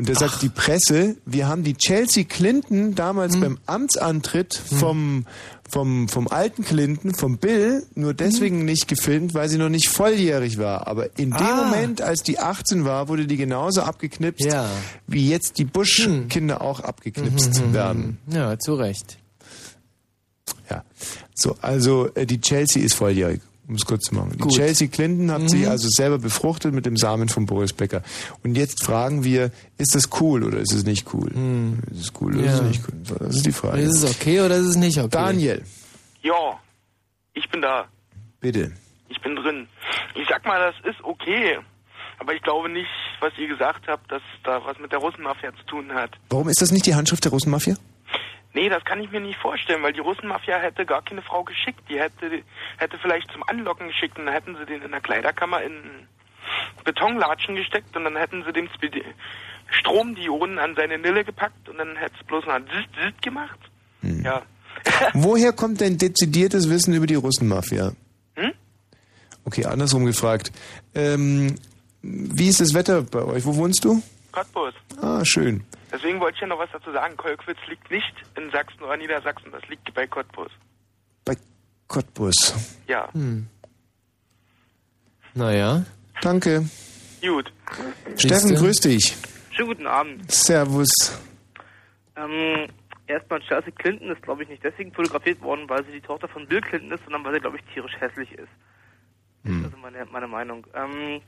Und 0.00 0.08
da 0.08 0.14
sagt 0.14 0.40
die 0.40 0.48
Presse, 0.48 1.16
wir 1.26 1.46
haben 1.46 1.62
die 1.62 1.74
Chelsea 1.74 2.24
Clinton 2.24 2.94
damals 2.94 3.34
Hm. 3.34 3.40
beim 3.42 3.58
Amtsantritt 3.66 4.54
vom, 4.54 5.26
vom, 5.68 6.08
vom 6.08 6.26
alten 6.26 6.64
Clinton, 6.64 7.14
vom 7.14 7.36
Bill, 7.36 7.86
nur 7.94 8.14
deswegen 8.14 8.64
nicht 8.64 8.88
gefilmt, 8.88 9.34
weil 9.34 9.50
sie 9.50 9.58
noch 9.58 9.68
nicht 9.68 9.90
volljährig 9.90 10.56
war. 10.56 10.86
Aber 10.86 11.18
in 11.18 11.32
dem 11.32 11.38
Hm. 11.38 11.46
Ah. 11.46 11.64
Moment, 11.66 12.00
als 12.00 12.22
die 12.22 12.38
18 12.38 12.86
war, 12.86 13.08
wurde 13.08 13.26
die 13.26 13.36
genauso 13.36 13.82
abgeknipst, 13.82 14.46
Ja. 14.46 14.70
wie 15.06 15.28
jetzt 15.28 15.58
die 15.58 15.66
Bush-Kinder 15.66 16.62
auch 16.62 16.80
abgeknipst 16.80 17.60
Mhm, 17.66 17.74
werden. 17.74 18.18
Ja, 18.32 18.58
zu 18.58 18.72
Recht. 18.76 19.18
Ja. 20.70 20.82
So, 21.34 21.56
also 21.60 22.08
äh, 22.14 22.24
die 22.24 22.40
Chelsea 22.40 22.82
ist 22.82 22.94
volljährig. 22.94 23.42
Um 23.70 23.76
es 23.76 23.86
kurz 23.86 24.04
zu 24.06 24.14
machen. 24.16 24.32
Die 24.34 24.38
Gut. 24.38 24.52
Chelsea 24.52 24.88
Clinton 24.88 25.30
hat 25.30 25.42
Mhm. 25.42 25.48
sich 25.48 25.68
also 25.68 25.88
selber 25.88 26.18
befruchtet 26.18 26.74
mit 26.74 26.84
dem 26.86 26.96
Samen 26.96 27.28
von 27.28 27.46
Boris 27.46 27.72
Becker. 27.72 28.02
Und 28.42 28.56
jetzt 28.56 28.84
fragen 28.84 29.24
wir, 29.24 29.50
ist 29.78 29.94
das 29.94 30.10
cool 30.20 30.42
oder 30.44 30.58
ist 30.58 30.72
es 30.74 30.84
nicht 30.84 31.06
cool? 31.14 31.30
Ist 31.92 32.00
es 32.00 32.12
cool 32.20 32.36
oder 32.36 32.44
ist 32.46 32.52
es 32.54 32.58
Ja. 32.60 32.66
nicht 32.66 32.82
cool? 32.88 33.18
Das 33.20 33.36
ist 33.36 33.46
die 33.46 33.52
Frage. 33.52 33.80
Ist 33.80 34.02
es 34.02 34.10
okay 34.16 34.40
oder 34.40 34.56
ist 34.56 34.66
es 34.66 34.76
nicht 34.76 34.98
okay? 34.98 35.08
Daniel, 35.10 35.62
Ja, 36.22 36.58
ich 37.34 37.48
bin 37.48 37.62
da. 37.62 37.86
bitte. 38.40 38.72
Ich 39.08 39.20
bin 39.22 39.34
drin. 39.36 39.66
Ich 40.14 40.26
sag 40.28 40.44
mal, 40.44 40.58
das 40.60 40.92
ist 40.94 41.02
okay. 41.04 41.58
Aber 42.18 42.34
ich 42.34 42.42
glaube 42.42 42.68
nicht, 42.68 42.88
was 43.20 43.32
ihr 43.38 43.48
gesagt 43.48 43.88
habt, 43.88 44.10
dass 44.12 44.20
da 44.44 44.60
was 44.66 44.78
mit 44.78 44.92
der 44.92 44.98
Russenmafia 44.98 45.52
zu 45.56 45.64
tun 45.64 45.92
hat. 45.94 46.10
Warum 46.28 46.48
ist 46.48 46.60
das 46.60 46.70
nicht 46.70 46.84
die 46.86 46.94
Handschrift 46.94 47.24
der 47.24 47.32
Russenmafia? 47.32 47.76
Nee, 48.52 48.68
das 48.68 48.84
kann 48.84 49.00
ich 49.00 49.10
mir 49.10 49.20
nicht 49.20 49.38
vorstellen, 49.38 49.82
weil 49.82 49.92
die 49.92 50.00
Russenmafia 50.00 50.58
hätte 50.58 50.84
gar 50.84 51.02
keine 51.02 51.22
Frau 51.22 51.44
geschickt. 51.44 51.80
Die 51.88 52.00
hätte, 52.00 52.42
hätte 52.78 52.98
vielleicht 52.98 53.30
zum 53.30 53.44
Anlocken 53.44 53.88
geschickt 53.88 54.18
und 54.18 54.26
dann 54.26 54.34
hätten 54.34 54.56
sie 54.56 54.66
den 54.66 54.82
in 54.82 54.90
der 54.90 55.00
Kleiderkammer 55.00 55.62
in 55.62 56.08
Betonlatschen 56.84 57.54
gesteckt 57.54 57.96
und 57.96 58.04
dann 58.04 58.16
hätten 58.16 58.42
sie 58.44 58.52
dem 58.52 58.68
Spedi 58.74 59.04
Stromdioden 59.70 60.58
an 60.58 60.74
seine 60.74 60.98
Nille 60.98 61.24
gepackt 61.24 61.68
und 61.68 61.78
dann 61.78 61.96
hätte 61.96 62.14
es 62.20 62.26
bloß 62.26 62.44
noch 62.46 62.58
zit, 62.58 62.88
zit 63.00 63.22
gemacht. 63.22 63.58
Ja. 64.02 64.42
Woher 65.12 65.52
kommt 65.52 65.80
denn 65.80 65.98
dezidiertes 65.98 66.68
Wissen 66.68 66.94
über 66.94 67.06
die 67.06 67.14
Russenmafia? 67.14 67.92
Hm? 68.34 68.52
Okay, 69.44 69.64
andersrum 69.64 70.06
gefragt. 70.06 70.50
Ähm, 70.94 71.54
wie 72.02 72.48
ist 72.48 72.60
das 72.60 72.74
Wetter 72.74 73.02
bei 73.02 73.22
euch? 73.22 73.44
Wo 73.44 73.54
wohnst 73.56 73.84
du? 73.84 74.02
Cottbus. 74.32 74.74
Ah, 75.00 75.24
schön. 75.24 75.64
Deswegen 75.92 76.20
wollte 76.20 76.36
ich 76.36 76.40
ja 76.40 76.46
noch 76.46 76.58
was 76.58 76.70
dazu 76.72 76.92
sagen. 76.92 77.16
Kolkwitz 77.16 77.58
liegt 77.68 77.90
nicht 77.90 78.14
in 78.36 78.50
Sachsen 78.50 78.82
oder 78.82 78.96
Niedersachsen, 78.96 79.50
das 79.52 79.66
liegt 79.68 79.92
bei 79.94 80.06
Cottbus. 80.06 80.50
Cottbus. 81.90 82.78
Ja. 82.86 83.12
Hm. 83.12 83.48
Naja. 85.34 85.84
Danke. 86.22 86.64
Gut. 87.20 87.52
Steffen, 88.16 88.54
grüß 88.54 88.80
dich. 88.80 89.16
Schönen 89.50 89.68
guten 89.68 89.86
Abend. 89.86 90.30
Servus. 90.30 90.88
Ähm, 92.16 92.68
erstmal, 93.08 93.40
Chelsea 93.40 93.72
Clinton 93.72 94.10
ist, 94.10 94.22
glaube 94.22 94.44
ich, 94.44 94.48
nicht 94.48 94.62
deswegen 94.62 94.92
fotografiert 94.92 95.42
worden, 95.42 95.68
weil 95.68 95.84
sie 95.84 95.92
die 95.92 96.00
Tochter 96.00 96.28
von 96.28 96.46
Bill 96.46 96.60
Clinton 96.60 96.92
ist, 96.92 97.02
sondern 97.04 97.24
weil 97.24 97.34
sie, 97.34 97.40
glaube 97.40 97.56
ich, 97.56 97.74
tierisch 97.74 97.98
hässlich 97.98 98.30
ist. 98.32 98.48
Das 99.42 99.52
ist 99.52 99.64
also 99.64 99.76
meine, 99.78 100.04
meine 100.06 100.28
Meinung. 100.28 100.66
Ähm, 100.74 101.20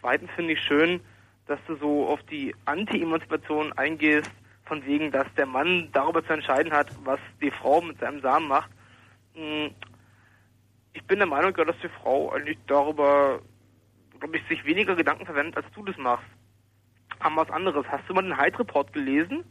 zweitens 0.00 0.30
finde 0.36 0.52
ich 0.52 0.60
schön, 0.60 1.00
dass 1.46 1.58
du 1.66 1.76
so 1.76 2.06
auf 2.08 2.22
die 2.24 2.54
Anti-Emanzipation 2.64 3.72
eingehst, 3.74 4.30
von 4.64 4.84
wegen, 4.86 5.10
dass 5.10 5.26
der 5.36 5.46
Mann 5.46 5.88
darüber 5.92 6.24
zu 6.24 6.32
entscheiden 6.32 6.72
hat, 6.72 6.88
was 7.04 7.18
die 7.40 7.50
Frau 7.50 7.80
mit 7.80 7.98
seinem 7.98 8.20
Samen 8.20 8.48
macht. 8.48 8.70
Hm, 9.34 9.70
Ich 10.94 11.02
bin 11.04 11.18
der 11.18 11.26
Meinung, 11.26 11.54
dass 11.54 11.76
die 11.82 11.88
Frau 12.02 12.30
eigentlich 12.32 12.58
darüber, 12.66 13.40
glaube 14.20 14.36
ich, 14.36 14.46
sich 14.48 14.64
weniger 14.64 14.94
Gedanken 14.94 15.24
verwendet, 15.26 15.56
als 15.56 15.66
du 15.74 15.82
das 15.84 15.96
machst. 15.96 16.26
Aber 17.20 17.36
was 17.42 17.50
anderes. 17.50 17.86
Hast 17.88 18.04
du 18.08 18.14
mal 18.14 18.22
den 18.22 18.38
Hyde-Report 18.38 18.92
gelesen? 18.92 19.44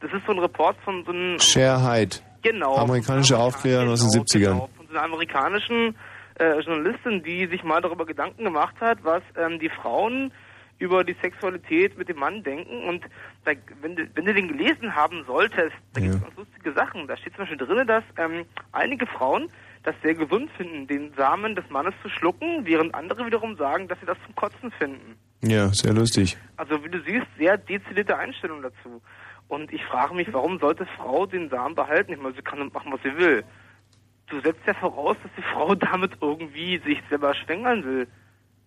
Das 0.00 0.12
ist 0.12 0.24
so 0.26 0.32
ein 0.32 0.38
Report 0.38 0.76
von 0.84 1.04
so 1.04 1.12
einem... 1.12 1.38
Share 1.38 1.82
Hyde. 1.82 2.16
Genau. 2.42 2.76
Amerikanische 2.76 3.36
Aufklärer 3.38 3.88
aus 3.90 4.00
den 4.00 4.22
70ern. 4.22 4.68
von 4.76 4.86
so 4.86 4.92
einer 4.92 5.02
amerikanischen 5.04 5.96
äh, 6.38 6.60
Journalistin, 6.60 7.22
die 7.22 7.46
sich 7.46 7.62
mal 7.64 7.80
darüber 7.80 8.04
Gedanken 8.06 8.44
gemacht 8.44 8.76
hat, 8.80 8.98
was 9.04 9.22
ähm, 9.36 9.58
die 9.58 9.70
Frauen 9.70 10.32
über 10.78 11.04
die 11.04 11.16
Sexualität 11.22 11.96
mit 11.96 12.08
dem 12.08 12.18
Mann 12.18 12.42
denken. 12.42 12.84
Und 12.84 13.04
da, 13.44 13.52
wenn, 13.80 13.96
du, 13.96 14.08
wenn 14.14 14.24
du 14.24 14.34
den 14.34 14.48
gelesen 14.48 14.94
haben 14.94 15.24
solltest, 15.26 15.74
da 15.94 16.00
gibt 16.00 16.14
es 16.14 16.22
ganz 16.22 16.36
lustige 16.36 16.72
Sachen. 16.72 17.06
Da 17.06 17.16
steht 17.16 17.34
zum 17.34 17.46
Beispiel 17.46 17.58
drin, 17.58 17.86
dass 17.86 18.04
ähm, 18.18 18.44
einige 18.72 19.06
Frauen 19.06 19.50
das 19.82 19.94
sehr 20.02 20.14
gesund 20.14 20.50
finden, 20.56 20.86
den 20.86 21.12
Samen 21.14 21.54
des 21.54 21.68
Mannes 21.70 21.94
zu 22.02 22.08
schlucken, 22.08 22.66
während 22.66 22.94
andere 22.94 23.24
wiederum 23.24 23.56
sagen, 23.56 23.88
dass 23.88 23.98
sie 24.00 24.06
das 24.06 24.18
zum 24.26 24.34
Kotzen 24.34 24.70
finden. 24.72 25.16
Ja, 25.42 25.68
sehr 25.68 25.92
lustig. 25.92 26.36
Also 26.56 26.84
wie 26.84 26.90
du 26.90 27.00
siehst, 27.02 27.26
sehr 27.38 27.56
dezidierte 27.56 28.16
Einstellung 28.16 28.62
dazu. 28.62 29.00
Und 29.48 29.72
ich 29.72 29.84
frage 29.84 30.14
mich, 30.14 30.32
warum 30.32 30.58
sollte 30.58 30.86
Frau 30.96 31.26
den 31.26 31.48
Samen 31.50 31.74
behalten? 31.74 32.12
Ich 32.12 32.18
meine, 32.20 32.34
sie 32.34 32.42
kann 32.42 32.58
machen, 32.72 32.92
was 32.92 33.00
sie 33.02 33.16
will. 33.16 33.44
Du 34.26 34.40
setzt 34.40 34.66
ja 34.66 34.74
voraus, 34.74 35.16
dass 35.22 35.30
die 35.36 35.42
Frau 35.42 35.74
damit 35.76 36.12
irgendwie 36.20 36.78
sich 36.78 37.00
selber 37.08 37.34
schwängern 37.34 37.84
will. 37.84 38.08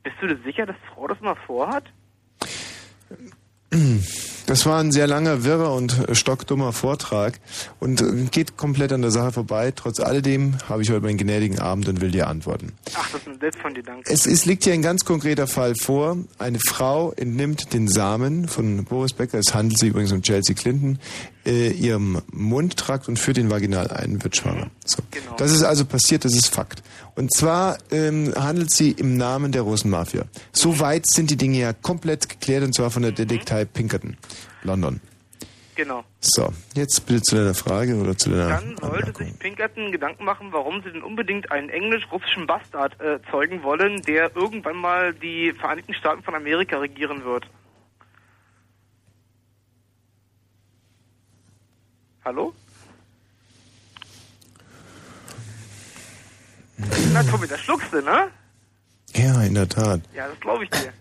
Bist 0.03 0.15
du 0.22 0.27
dir 0.27 0.38
sicher, 0.44 0.65
dass 0.65 0.77
die 0.77 0.95
Frau 0.95 1.07
das 1.07 1.19
mal 1.19 1.36
vorhat? 1.36 1.84
Das 4.46 4.66
war 4.66 4.80
ein 4.80 4.91
sehr 4.91 5.06
langer, 5.06 5.44
wirrer 5.44 5.74
und 5.76 5.96
stockdummer 6.14 6.74
Vortrag 6.74 7.40
und 7.80 8.02
äh, 8.02 8.26
geht 8.32 8.58
komplett 8.58 8.91
an 8.91 9.04
der 9.04 9.12
Sache 9.12 9.32
vorbei. 9.32 9.72
Trotz 9.76 10.00
alledem 10.00 10.58
habe 10.68 10.82
ich 10.82 10.90
heute 10.90 11.02
meinen 11.02 11.20
gnädigen 11.20 11.60
Abend 11.60 11.88
und 11.88 12.02
will 12.02 12.10
dir 12.10 12.28
antworten. 12.28 12.74
Ach, 12.96 13.12
das 13.12 13.28
ist 13.28 13.41
nett 13.41 13.56
von 13.56 13.76
dir, 13.76 13.84
danke. 13.84 14.12
Es, 14.12 14.26
es 14.26 14.46
liegt 14.46 14.64
hier 14.64 14.74
ein 14.74 14.82
ganz 14.82 15.06
konkreter 15.06 15.46
Fall 15.46 15.76
vor. 15.76 16.18
Eine 16.40 16.60
Frau 16.60 17.12
entnimmt 17.12 17.74
den 17.74 17.88
Samen 17.88 18.48
von 18.48 18.86
Boris 18.86 19.14
Becker, 19.14 19.38
es 19.38 19.54
handelt 19.54 19.78
sich 19.78 19.90
übrigens 19.90 20.12
um 20.12 20.24
Chelsea 20.24 20.56
Clinton, 20.56 20.98
äh, 21.49 21.71
ihrem 21.71 22.21
Mundtrakt 22.31 23.07
und 23.07 23.17
führt 23.17 23.38
ihn 23.38 23.49
vaginal 23.49 23.88
ein, 23.89 24.23
wird 24.23 24.35
schwanger. 24.35 24.69
So. 24.85 25.01
Das 25.38 25.51
ist 25.51 25.63
also 25.63 25.84
passiert, 25.85 26.23
das 26.23 26.34
ist 26.34 26.53
Fakt. 26.53 26.84
Und 27.15 27.34
zwar 27.34 27.77
ähm, 27.91 28.34
handelt 28.35 28.71
sie 28.71 28.91
im 28.91 29.17
Namen 29.17 29.51
der 29.51 29.63
Russenmafia. 29.63 30.26
So 30.51 30.80
weit 30.80 31.07
sind 31.07 31.31
die 31.31 31.38
Dinge 31.38 31.59
ja 31.59 31.73
komplett 31.73 32.30
geklärt 32.30 32.63
und 32.63 32.73
zwar 32.73 32.91
von 32.91 33.01
der 33.01 33.11
Detektei 33.11 33.65
Pinkerton, 33.65 34.15
London. 34.63 35.01
Genau. 35.76 36.03
So, 36.19 36.49
jetzt 36.76 37.05
bitte 37.05 37.21
zu 37.21 37.38
deiner 37.38 37.53
Frage 37.53 37.95
oder 37.95 38.17
zu 38.17 38.30
deiner 38.30 38.49
Dann 38.49 38.76
sollte 38.81 39.13
sich 39.13 39.39
Pinkerton 39.39 39.93
Gedanken 39.93 40.26
machen, 40.26 40.49
warum 40.51 40.84
sie 40.84 40.91
denn 40.91 41.01
unbedingt 41.01 41.49
einen 41.51 41.69
englisch-russischen 41.69 42.45
Bastard 42.47 42.99
äh, 42.99 43.19
zeugen 43.31 43.63
wollen, 43.63 44.01
der 44.01 44.35
irgendwann 44.35 44.76
mal 44.76 45.13
die 45.13 45.53
Vereinigten 45.53 45.93
Staaten 45.93 46.21
von 46.21 46.35
Amerika 46.35 46.77
regieren 46.80 47.23
wird. 47.23 47.47
Hallo? 52.26 52.54
Na 57.14 57.24
Tobi, 57.24 57.48
da 57.48 57.58
schluckst 57.58 57.91
du, 57.91 58.02
ne? 58.02 58.32
Ja, 59.14 59.41
in 59.41 59.56
der 59.56 59.68
Tat. 59.68 60.02
Ja, 60.14 60.28
das 60.28 60.40
glaube 60.40 60.66
ich 60.66 60.70
dir. 60.70 60.94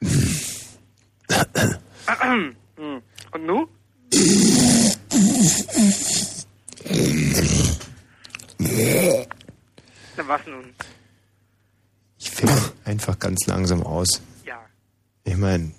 Und 3.32 3.46
nu? 3.46 3.68
Na 10.16 10.28
was 10.28 10.46
nun? 10.46 10.74
Ich 12.18 12.30
fällt 12.30 12.72
einfach 12.84 13.18
ganz 13.18 13.46
langsam 13.46 13.82
aus. 13.82 14.20
Ja. 14.44 14.60
Ich 15.24 15.36
meine, 15.36 15.72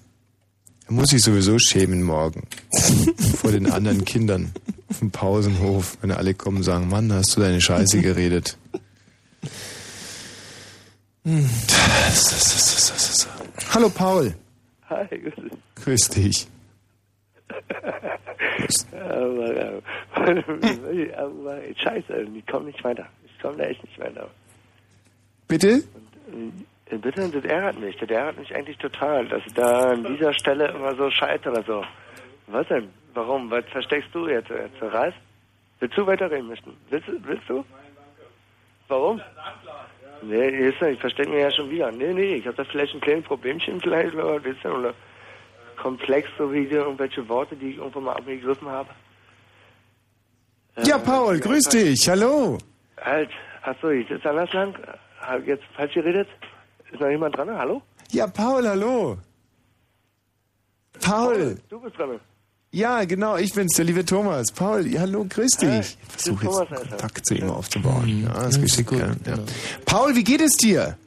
muss 0.90 1.10
sich 1.10 1.22
sowieso 1.22 1.60
schämen 1.60 2.04
morgen. 2.04 2.48
Vor 3.42 3.52
den 3.52 3.72
anderen 3.72 4.06
Kindern 4.06 4.52
auf 4.90 5.00
dem 5.00 5.12
Pausenhof, 5.12 5.98
wenn 6.02 6.12
alle 6.12 6.34
kommen 6.34 6.58
und 6.58 6.64
sagen, 6.64 6.90
Mann, 6.90 7.14
hast 7.14 7.38
du 7.38 7.42
deine 7.42 7.62
Scheiße 7.62 8.02
geredet. 8.02 8.58
Hallo 13.74 13.90
Paul. 13.90 14.34
Hi, 14.90 15.06
grüß 15.08 15.36
dich. 15.36 15.52
Grüß 15.76 16.10
dich. 16.10 16.48
aber, 18.92 19.82
aber, 20.14 20.38
aber, 21.18 21.60
scheiße, 21.76 22.28
ich 22.36 22.48
komme 22.48 22.66
nicht 22.66 22.84
weiter. 22.84 23.06
Ich 23.26 23.40
komme 23.42 23.58
da 23.58 23.66
echt 23.66 23.84
nicht 23.84 24.00
weiter. 24.00 24.30
Bitte? 25.48 25.84
Äh, 26.90 26.98
Bitte, 26.98 27.30
das 27.30 27.44
ärgert 27.46 27.80
mich. 27.80 27.98
Das 27.98 28.10
ärgert 28.10 28.38
mich 28.40 28.54
eigentlich 28.56 28.78
total, 28.78 29.28
dass 29.28 29.42
ich 29.46 29.54
da 29.54 29.92
an 29.92 30.04
dieser 30.06 30.34
Stelle 30.34 30.70
immer 30.70 30.96
so 30.96 31.10
scheitere. 31.10 31.64
So. 31.66 31.84
Was 32.48 32.68
denn? 32.68 32.90
Warum? 33.14 33.50
Was 33.52 33.66
versteckst 33.66 34.10
du 34.14 34.28
jetzt? 34.28 34.50
jetzt 34.50 34.82
Reis? 34.82 35.14
Willst 35.80 35.98
du 35.98 36.06
weiterreden 36.06 36.48
möchten? 36.48 36.76
Willst, 36.90 37.08
du- 37.08 37.24
willst 37.26 37.48
du? 37.50 37.66
Warum? 38.88 39.22
Nee, 40.22 40.50
ist 40.50 40.82
ja, 40.82 40.88
ich 40.90 41.00
verstecke 41.00 41.30
mich 41.30 41.40
ja 41.40 41.52
schon 41.52 41.70
wieder. 41.70 41.92
Nee, 41.92 42.12
nee, 42.14 42.36
ich 42.36 42.46
habe 42.46 42.58
da 42.58 42.64
vielleicht 42.66 42.94
ein 42.94 43.00
kleines 43.02 43.24
Problemchen 43.26 43.80
vielleicht, 43.80 44.14
oder, 44.16 44.44
weißt 44.44 44.64
du, 44.64 44.70
oder 44.70 44.94
komplex, 45.78 46.28
so 46.38 46.52
wie 46.52 46.66
irgendwelche 46.66 47.28
Worte, 47.30 47.56
die 47.56 47.70
ich 47.72 47.78
irgendwo 47.78 48.02
mal 48.02 48.14
abgegriffen 48.18 48.68
habe. 48.68 48.90
Ja, 50.84 50.98
Paul, 50.98 51.40
grüß 51.40 51.70
dich. 51.70 52.10
Hallo. 52.10 52.58
Halt, 53.00 53.30
achso, 53.62 53.90
ich 53.90 54.08
sitze 54.10 54.30
anders 54.30 54.52
lang. 54.54 54.76
Hab 55.22 55.46
jetzt 55.48 55.64
falsch 55.76 55.94
geredet? 55.94 56.28
Ist 56.92 57.00
noch 57.00 57.10
jemand 57.10 57.36
dran? 57.36 57.50
Hallo? 57.50 57.82
Ja, 58.12 58.28
Paul, 58.28 58.68
hallo. 58.68 59.18
Paul. 61.02 61.58
Du 61.70 61.80
bist 61.80 61.98
dran. 61.98 62.20
Ja, 62.72 63.04
genau, 63.06 63.36
ich 63.38 63.54
bin's, 63.54 63.74
der 63.76 63.86
liebe 63.86 64.06
Thomas. 64.06 64.52
Paul, 64.52 64.86
ja, 64.86 65.02
hallo, 65.02 65.26
grüß 65.28 65.52
dich. 65.58 65.70
Ich 65.80 65.98
versuche 66.10 66.46
jetzt 66.46 66.54
Thomas. 66.56 66.90
Kontakt 66.90 67.26
zu 67.26 67.34
ihm 67.36 67.50
aufzubauen. 67.50 68.24
Ja, 68.24 68.34
das 68.34 68.58
ist 68.58 68.62
geschickt. 68.62 68.92
Ja. 68.92 69.12
genau. 69.24 69.38
Ja. 69.38 69.44
Paul, 69.86 70.16
wie 70.16 70.24
geht 70.24 70.42
es 70.42 70.52
dir? 70.52 70.98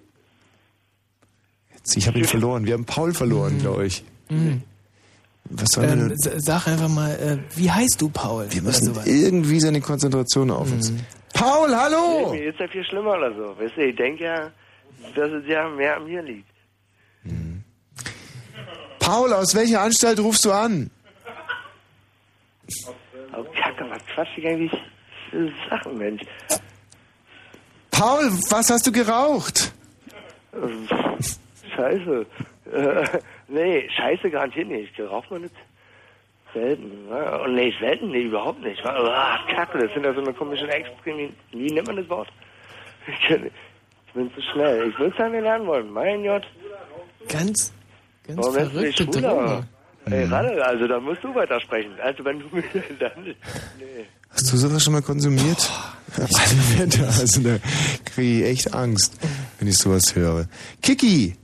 Jetzt, 1.74 1.96
ich 1.96 2.06
habe 2.09 2.18
ihn 2.18 2.24
verloren. 2.24 2.64
Wir 2.66 2.74
haben 2.74 2.84
Paul 2.84 3.14
verloren, 3.14 3.59
glaube 3.59 3.86
ich. 3.86 4.04
Mhm. 4.28 4.62
Was 5.50 5.68
wir 5.76 5.88
Ähm, 5.88 6.09
denn? 6.09 6.40
sag 6.40 6.66
einfach 6.66 6.88
mal, 6.88 7.10
äh, 7.12 7.38
wie 7.56 7.70
heißt 7.70 8.00
du, 8.00 8.09
Paul? 8.09 8.46
Wir 8.50 8.62
müssen 8.62 8.96
irgendwie 9.04 9.60
seine 9.60 9.80
Konzentration 9.80 10.50
auf 10.50 10.70
uns. 10.72 10.90
Mhm. 10.90 11.00
Paul, 11.32 11.74
hallo! 11.76 12.32
Nee, 12.32 12.40
mir 12.40 12.50
ist 12.50 12.59
ja 12.60 12.68
viel 12.68 12.84
schlimmer 12.84 13.12
oder 13.16 13.32
so. 13.34 13.54
Weißt 13.59 13.76
du, 13.76 13.86
ich 13.86 13.96
denke 13.96 14.24
ja, 14.24 14.50
dass 15.14 15.30
es 15.30 15.46
ja 15.46 15.68
mehr 15.68 15.96
an 15.96 16.04
mir 16.06 16.22
liegt. 16.22 16.48
Paul, 18.98 19.32
aus 19.32 19.54
welcher 19.54 19.80
Anstalt 19.80 20.20
rufst 20.20 20.44
du 20.44 20.52
an? 20.52 20.90
Oh, 23.36 23.44
Kacke, 23.54 23.84
was 23.90 24.04
quatsch 24.06 24.28
ich 24.36 24.46
eigentlich 24.46 24.72
für 25.30 25.50
Sachen, 25.68 25.98
Mensch? 25.98 26.22
Paul, 27.90 28.30
was 28.50 28.70
hast 28.70 28.86
du 28.86 28.92
geraucht? 28.92 29.72
Scheiße. 31.74 32.26
Äh, 32.72 33.18
nee, 33.48 33.88
Scheiße 33.96 34.30
garantiert 34.30 34.68
nicht. 34.68 34.98
Raucht 35.00 35.30
man 35.30 35.42
nicht 35.42 35.54
selten. 36.54 37.08
Ne? 37.08 37.40
Und 37.40 37.54
nee, 37.54 37.72
selten, 37.80 38.10
nee, 38.10 38.22
überhaupt 38.24 38.60
nicht. 38.62 38.82
Kacke, 38.82 39.78
das 39.78 39.92
sind 39.94 40.04
ja 40.04 40.12
so 40.14 40.20
eine 40.20 40.32
komische 40.32 40.68
Extremen. 40.68 41.34
Wie 41.50 41.70
nennt 41.72 41.86
man 41.86 41.96
das 41.96 42.08
Wort? 42.08 42.28
Ich 43.08 43.28
kann- 43.28 43.50
ich 44.12 44.20
bin 44.20 44.30
zu 44.34 44.43
schnell. 44.52 44.89
Ich 44.90 44.98
will 44.98 45.09
es 45.09 45.18
ja 45.18 45.28
nicht 45.28 45.43
lernen 45.43 45.66
wollen. 45.66 45.90
Mein 45.90 46.22
Gott. 46.22 46.44
Ganz, 47.28 47.72
ganz 48.26 48.39
Warum 48.39 48.55
verrückte? 48.55 49.06
Droge. 49.06 49.66
Ey, 50.10 50.24
Ralle, 50.24 50.64
also 50.64 50.86
da 50.89 50.98
musst 51.01 51.22
du 51.22 51.34
weitersprechen. 51.34 51.93
Also 52.02 52.24
wenn 52.24 52.40
du 52.40 52.47
mir 52.52 52.62
dann... 52.98 53.12
Nee. 53.24 53.34
Hast 54.30 54.52
du 54.52 54.56
sowas 54.56 54.82
schon 54.82 54.94
mal 54.94 55.02
konsumiert? 55.02 55.70
Alle 56.16 56.28
Werte, 56.78 57.06
also 57.06 57.43
da 57.43 57.59
kriege 58.05 58.40
ich 58.40 58.51
echt 58.51 58.74
Angst, 58.74 59.16
wenn 59.59 59.68
ich 59.68 59.78
sowas 59.78 60.14
höre. 60.14 60.47
Kiki! 60.82 61.36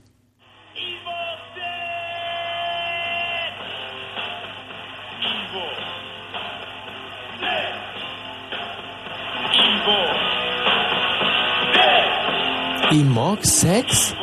Imog 13.29 13.45
Sex? 13.45 14.15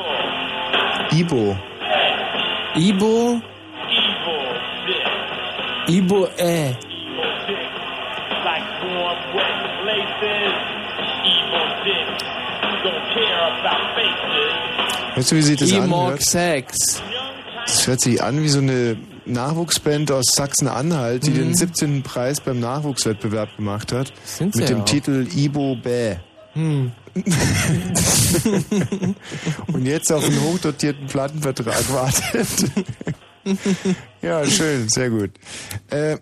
Ibo. 1.13 1.57
Ibo? 2.75 3.41
Ibo, 5.87 6.27
äh. 6.37 6.75
Weißt 15.15 15.31
du, 15.31 15.37
wie 15.37 15.43
sich 15.43 15.57
das 15.57 15.71
Imog 15.71 15.85
anhört? 15.85 16.23
Sex. 16.23 17.01
Das 17.65 17.87
hört 17.87 18.01
sich 18.01 18.21
an 18.21 18.43
wie 18.43 18.49
so 18.49 18.59
eine 18.59 18.97
Nachwuchsband 19.25 20.11
aus 20.11 20.25
Sachsen-Anhalt, 20.35 21.25
die 21.25 21.31
den 21.31 21.55
17. 21.55 22.03
Preis 22.03 22.41
beim 22.41 22.59
Nachwuchswettbewerb 22.59 23.55
gemacht 23.57 23.93
hat. 23.93 24.13
Sind 24.25 24.55
sie 24.55 24.63
mit 24.63 24.69
dem 24.69 24.81
auch. 24.81 24.85
Titel 24.85 25.29
Ibo 25.33 25.77
Bäh. 25.77 26.17
Hm. 26.55 26.91
Und 29.73 29.85
jetzt 29.87 30.13
auf 30.13 30.25
einen 30.25 30.41
hochdotierten 30.43 31.07
Plattenvertrag 31.07 31.93
wartet. 31.93 32.49
ja, 34.23 34.45
schön, 34.45 34.89
sehr 34.89 35.11
gut. 35.11 35.31
Äh, 35.91 36.17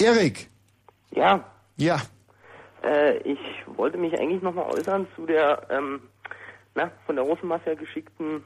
Erik. 0.00 0.48
Ja, 1.12 1.44
Ja. 1.76 2.00
äh, 2.84 3.16
ich 3.18 3.38
wollte 3.76 3.98
mich 3.98 4.18
eigentlich 4.18 4.42
nochmal 4.42 4.66
äußern 4.66 5.06
zu 5.16 5.26
der 5.26 5.62
ähm, 5.70 6.00
na, 6.74 6.90
von 7.06 7.16
der 7.16 7.24
Russenmafia 7.24 7.74
geschickten 7.74 8.42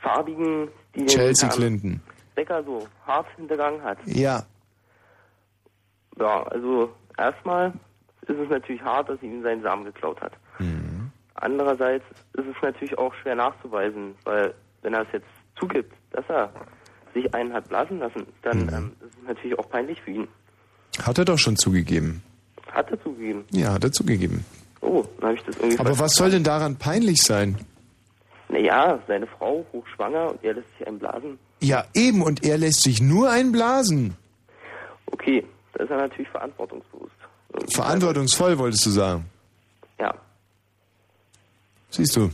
farbigen, 0.00 0.68
die 0.94 1.06
Chelsea 1.06 1.48
Clinton. 1.48 2.00
Becker 2.34 2.62
so 2.64 2.86
hart 3.06 3.26
hintergangen 3.36 3.82
hat. 3.82 3.98
Ja. 4.06 4.44
Ja, 6.18 6.42
also 6.44 6.90
erstmal 7.18 7.72
ist 8.22 8.38
es 8.38 8.48
natürlich 8.48 8.82
hart, 8.82 9.08
dass 9.08 9.20
sie 9.20 9.26
ihm 9.26 9.42
seinen 9.42 9.62
Samen 9.62 9.84
geklaut 9.84 10.20
hat. 10.20 10.32
Andererseits 11.42 12.04
ist 12.34 12.44
es 12.46 12.62
natürlich 12.62 12.96
auch 12.98 13.12
schwer 13.20 13.34
nachzuweisen, 13.34 14.14
weil 14.24 14.54
wenn 14.82 14.94
er 14.94 15.02
es 15.02 15.08
jetzt 15.12 15.26
zugibt, 15.58 15.92
dass 16.12 16.24
er 16.28 16.50
sich 17.14 17.32
einen 17.34 17.52
hat 17.52 17.68
blasen 17.68 17.98
lassen, 17.98 18.26
dann 18.42 18.58
Mhm. 18.66 18.68
ähm, 18.72 18.92
ist 19.00 19.16
es 19.20 19.28
natürlich 19.28 19.58
auch 19.58 19.68
peinlich 19.68 20.00
für 20.02 20.12
ihn. 20.12 20.28
Hat 21.02 21.18
er 21.18 21.24
doch 21.24 21.38
schon 21.38 21.56
zugegeben. 21.56 22.22
Hat 22.70 22.90
er 22.90 23.02
zugegeben. 23.02 23.44
Ja, 23.50 23.72
hat 23.72 23.82
er 23.84 23.90
zugegeben. 23.92 24.44
Oh, 24.80 25.04
dann 25.18 25.30
habe 25.30 25.34
ich 25.36 25.44
das 25.44 25.56
irgendwie 25.56 25.78
Aber 25.80 25.98
was 25.98 26.12
soll 26.14 26.30
denn 26.30 26.44
daran 26.44 26.76
peinlich 26.76 27.22
sein? 27.22 27.58
Naja, 28.48 28.98
seine 29.08 29.26
Frau 29.26 29.66
hochschwanger 29.72 30.30
und 30.30 30.44
er 30.44 30.54
lässt 30.54 30.68
sich 30.78 30.86
einen 30.86 30.98
blasen. 31.00 31.38
Ja, 31.60 31.84
eben, 31.94 32.22
und 32.22 32.44
er 32.44 32.56
lässt 32.58 32.82
sich 32.82 33.00
nur 33.02 33.30
einblasen. 33.30 34.16
Okay, 35.06 35.44
da 35.74 35.84
ist 35.84 35.90
er 35.90 35.96
natürlich 35.98 36.28
verantwortungsbewusst. 36.28 37.12
Verantwortungsvoll, 37.74 38.58
wolltest 38.58 38.86
du 38.86 38.90
sagen. 38.90 39.24
Ja. 39.98 40.14
Siehst 41.92 42.16
du. 42.16 42.30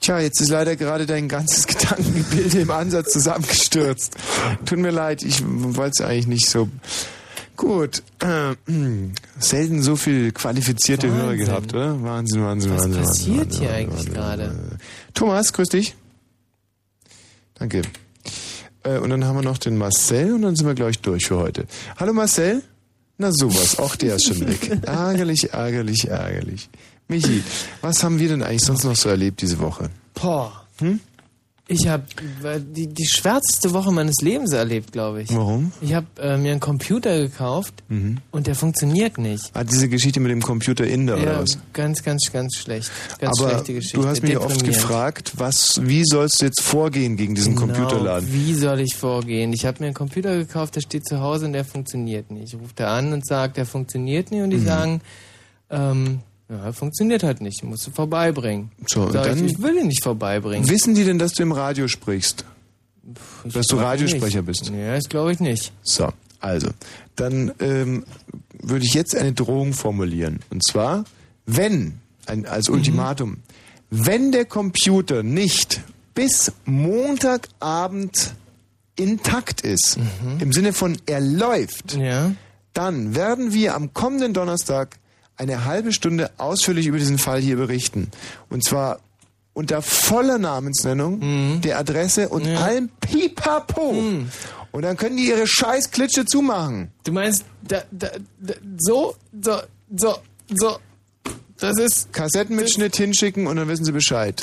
Tja, 0.00 0.20
jetzt 0.20 0.40
ist 0.40 0.50
leider 0.50 0.76
gerade 0.76 1.06
dein 1.06 1.28
ganzes 1.28 1.66
Gedankengebilde 1.66 2.60
im 2.60 2.70
Ansatz 2.70 3.12
zusammengestürzt. 3.12 4.16
Tut 4.66 4.78
mir 4.78 4.90
leid, 4.90 5.22
ich 5.22 5.42
wollte 5.44 5.92
es 5.98 6.06
eigentlich 6.06 6.26
nicht 6.26 6.46
so. 6.48 6.68
Gut. 7.56 8.02
Äh, 8.20 8.54
selten 9.38 9.82
so 9.82 9.96
viel 9.96 10.32
qualifizierte 10.32 11.08
Wahnsinn. 11.08 11.22
Hörer 11.22 11.36
gehabt, 11.36 11.74
oder? 11.74 12.02
Wahnsinn, 12.02 12.42
Wahnsinn, 12.44 12.72
Was 12.72 12.82
Wahnsinn. 12.84 13.02
passiert 13.02 13.38
Wahnsinn, 13.38 13.60
hier 13.60 13.68
Wahnsinn, 13.70 13.90
eigentlich 13.92 14.14
gerade? 14.14 14.78
Thomas, 15.14 15.52
grüß 15.52 15.68
dich. 15.68 15.96
Danke. 17.54 17.82
Äh, 18.82 18.98
und 18.98 19.08
dann 19.10 19.24
haben 19.24 19.36
wir 19.36 19.42
noch 19.42 19.58
den 19.58 19.78
Marcel 19.78 20.34
und 20.34 20.42
dann 20.42 20.54
sind 20.56 20.66
wir, 20.66 20.74
glaube 20.74 20.90
ich, 20.90 21.00
durch 21.00 21.26
für 21.26 21.36
heute. 21.38 21.66
Hallo 21.96 22.12
Marcel? 22.12 22.62
Na 23.16 23.30
sowas, 23.32 23.78
auch 23.78 23.94
der 23.96 24.16
ist 24.16 24.26
schon 24.26 24.40
weg. 24.46 24.78
ärgerlich, 24.86 25.52
ärgerlich, 25.52 26.08
ärgerlich. 26.08 26.68
Michi, 27.08 27.42
was 27.80 28.02
haben 28.02 28.18
wir 28.18 28.28
denn 28.28 28.42
eigentlich 28.42 28.62
sonst 28.64 28.84
noch 28.84 28.96
so 28.96 29.08
erlebt 29.08 29.40
diese 29.42 29.58
Woche? 29.60 29.90
Boah. 30.14 30.52
Hm? 30.78 31.00
Ich 31.66 31.88
habe 31.88 32.02
die, 32.60 32.88
die 32.88 33.06
schwärzeste 33.06 33.72
Woche 33.72 33.90
meines 33.90 34.16
Lebens 34.20 34.52
erlebt, 34.52 34.92
glaube 34.92 35.22
ich. 35.22 35.34
Warum? 35.34 35.72
Ich 35.80 35.94
habe 35.94 36.06
äh, 36.20 36.36
mir 36.36 36.50
einen 36.52 36.60
Computer 36.60 37.16
gekauft 37.16 37.72
Mhm. 37.88 38.18
und 38.32 38.46
der 38.46 38.54
funktioniert 38.54 39.16
nicht. 39.16 39.50
Ah, 39.54 39.64
diese 39.64 39.88
Geschichte 39.88 40.20
mit 40.20 40.30
dem 40.30 40.42
Computer 40.42 40.86
Inder 40.86 41.14
oder 41.16 41.32
ja, 41.34 41.40
was? 41.40 41.56
ganz, 41.72 42.02
ganz, 42.02 42.30
ganz 42.30 42.56
schlecht. 42.56 42.90
Ganz 43.18 43.40
Aber 43.40 43.48
schlechte 43.50 43.72
Geschichte. 43.74 43.98
du 43.98 44.06
hast 44.06 44.22
mich 44.22 44.36
oft 44.36 44.62
gefragt, 44.62 45.32
was, 45.38 45.80
wie 45.82 46.02
sollst 46.04 46.42
du 46.42 46.46
jetzt 46.46 46.60
vorgehen 46.60 47.16
gegen 47.16 47.34
diesen 47.34 47.54
Genau, 47.56 47.72
Computerladen? 47.72 48.30
Wie 48.30 48.52
soll 48.52 48.80
ich 48.80 48.94
vorgehen? 48.94 49.54
Ich 49.54 49.64
habe 49.64 49.78
mir 49.80 49.86
einen 49.86 49.94
Computer 49.94 50.36
gekauft, 50.36 50.76
der 50.76 50.82
steht 50.82 51.06
zu 51.08 51.20
Hause 51.20 51.46
und 51.46 51.54
der 51.54 51.64
funktioniert 51.64 52.30
nicht. 52.30 52.52
Ich 52.52 52.60
rufe 52.60 52.74
da 52.76 52.94
an 52.98 53.14
und 53.14 53.26
sage, 53.26 53.54
der 53.54 53.64
funktioniert 53.64 54.30
nicht 54.30 54.42
und 54.42 54.50
die 54.50 54.58
Mhm. 54.58 54.66
sagen, 54.66 55.00
ähm, 55.70 56.20
ja, 56.48 56.72
funktioniert 56.72 57.22
halt 57.22 57.40
nicht, 57.40 57.62
musst 57.64 57.86
du 57.86 57.90
vorbeibringen. 57.90 58.70
So, 58.86 59.10
Sag 59.10 59.24
dann- 59.24 59.44
ich, 59.44 59.52
ich 59.52 59.62
will 59.62 59.76
ihn 59.76 59.86
nicht 59.88 60.02
vorbeibringen. 60.02 60.68
Wissen 60.68 60.94
die 60.94 61.04
denn, 61.04 61.18
dass 61.18 61.32
du 61.32 61.42
im 61.42 61.52
Radio 61.52 61.88
sprichst? 61.88 62.44
dass 63.44 63.66
du 63.66 63.76
Radiosprecher 63.76 64.38
nicht. 64.40 64.46
bist? 64.46 64.70
Ja, 64.70 64.94
das 64.94 65.10
glaube 65.10 65.30
ich 65.32 65.38
nicht. 65.38 65.72
So, 65.82 66.08
also, 66.40 66.68
dann 67.16 67.52
ähm, 67.60 68.04
würde 68.62 68.86
ich 68.86 68.94
jetzt 68.94 69.14
eine 69.14 69.34
Drohung 69.34 69.74
formulieren. 69.74 70.40
Und 70.50 70.66
zwar, 70.66 71.04
wenn, 71.44 71.98
ein, 72.24 72.46
als 72.46 72.68
Mhm. 72.68 72.74
Ultimatum, 72.76 73.36
wenn 73.90 74.32
der 74.32 74.46
Computer 74.46 75.22
nicht 75.22 75.82
bis 76.14 76.50
Montagabend 76.64 78.34
intakt 78.96 79.60
ist, 79.62 79.98
Mhm. 79.98 80.40
im 80.40 80.52
Sinne 80.52 80.72
von 80.72 80.96
er 81.06 81.20
läuft, 81.20 81.98
dann 82.72 83.14
werden 83.14 83.52
wir 83.52 83.74
am 83.74 83.92
kommenden 83.92 84.32
Donnerstag 84.32 84.96
eine 85.36 85.64
halbe 85.64 85.92
Stunde 85.92 86.30
ausführlich 86.38 86.86
über 86.86 86.98
diesen 86.98 87.18
Fall 87.18 87.40
hier 87.40 87.56
berichten. 87.56 88.10
Und 88.48 88.64
zwar 88.64 89.00
unter 89.52 89.82
voller 89.82 90.38
Namensnennung, 90.38 91.60
der 91.60 91.78
Adresse 91.78 92.28
und 92.28 92.46
allem 92.46 92.88
Pipapo. 93.00 94.02
Und 94.72 94.82
dann 94.82 94.96
können 94.96 95.16
die 95.16 95.28
ihre 95.28 95.46
scheiß 95.46 95.92
Klitsche 95.92 96.24
zumachen. 96.24 96.90
Du 97.04 97.12
meinst, 97.12 97.44
da, 97.62 97.82
da, 97.92 98.10
da, 98.40 98.54
so, 98.78 99.14
so, 99.40 99.60
so, 99.94 100.16
so, 100.52 100.78
das 101.58 101.78
ist... 101.78 102.12
Kassettenmitschnitt 102.12 102.96
hinschicken 102.96 103.46
und 103.46 103.56
dann 103.56 103.68
wissen 103.68 103.84
sie 103.84 103.92
Bescheid. 103.92 104.42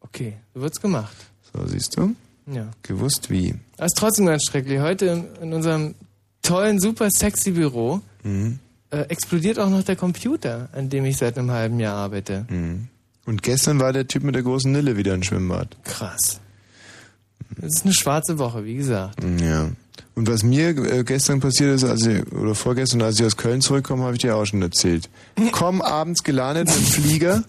Okay, 0.00 0.36
so 0.54 0.60
wird's 0.60 0.80
gemacht. 0.80 1.16
So, 1.52 1.66
siehst 1.66 1.96
du? 1.96 2.14
Ja. 2.46 2.68
Gewusst 2.82 3.30
wie. 3.30 3.54
Das 3.78 3.86
ist 3.86 3.98
trotzdem 3.98 4.26
ganz 4.26 4.44
schrecklich. 4.44 4.80
Heute 4.80 5.06
in, 5.06 5.26
in 5.40 5.52
unserem 5.54 5.94
tollen, 6.42 6.80
super 6.80 7.10
sexy 7.10 7.52
Büro 7.52 8.00
Mhm. 8.22 8.58
Äh, 8.90 9.02
explodiert 9.02 9.58
auch 9.58 9.70
noch 9.70 9.82
der 9.82 9.96
Computer, 9.96 10.68
an 10.72 10.88
dem 10.88 11.04
ich 11.04 11.16
seit 11.16 11.38
einem 11.38 11.50
halben 11.50 11.80
Jahr 11.80 11.96
arbeite. 11.96 12.46
Mhm. 12.48 12.88
Und 13.26 13.42
gestern 13.42 13.78
war 13.78 13.92
der 13.92 14.08
Typ 14.08 14.24
mit 14.24 14.34
der 14.34 14.42
großen 14.42 14.70
Nille 14.72 14.96
wieder 14.96 15.14
im 15.14 15.22
Schwimmbad. 15.22 15.76
Krass. 15.84 16.40
Das 17.56 17.74
ist 17.74 17.84
eine 17.84 17.94
schwarze 17.94 18.38
Woche, 18.38 18.64
wie 18.64 18.74
gesagt. 18.74 19.20
Ja. 19.40 19.70
Und 20.14 20.28
was 20.28 20.42
mir 20.42 20.70
äh, 20.70 21.04
gestern 21.04 21.40
passiert 21.40 21.74
ist, 21.74 21.84
als 21.84 22.04
ich, 22.06 22.32
oder 22.32 22.54
vorgestern, 22.54 23.02
als 23.02 23.18
ich 23.20 23.26
aus 23.26 23.36
Köln 23.36 23.60
zurückkomme, 23.60 24.04
habe 24.04 24.14
ich 24.14 24.20
dir 24.20 24.36
auch 24.36 24.44
schon 24.44 24.62
erzählt. 24.62 25.08
Komm 25.52 25.82
abends 25.82 26.22
gelandet 26.22 26.68
mit 26.68 26.76
dem 26.76 26.84
Flieger 26.84 27.44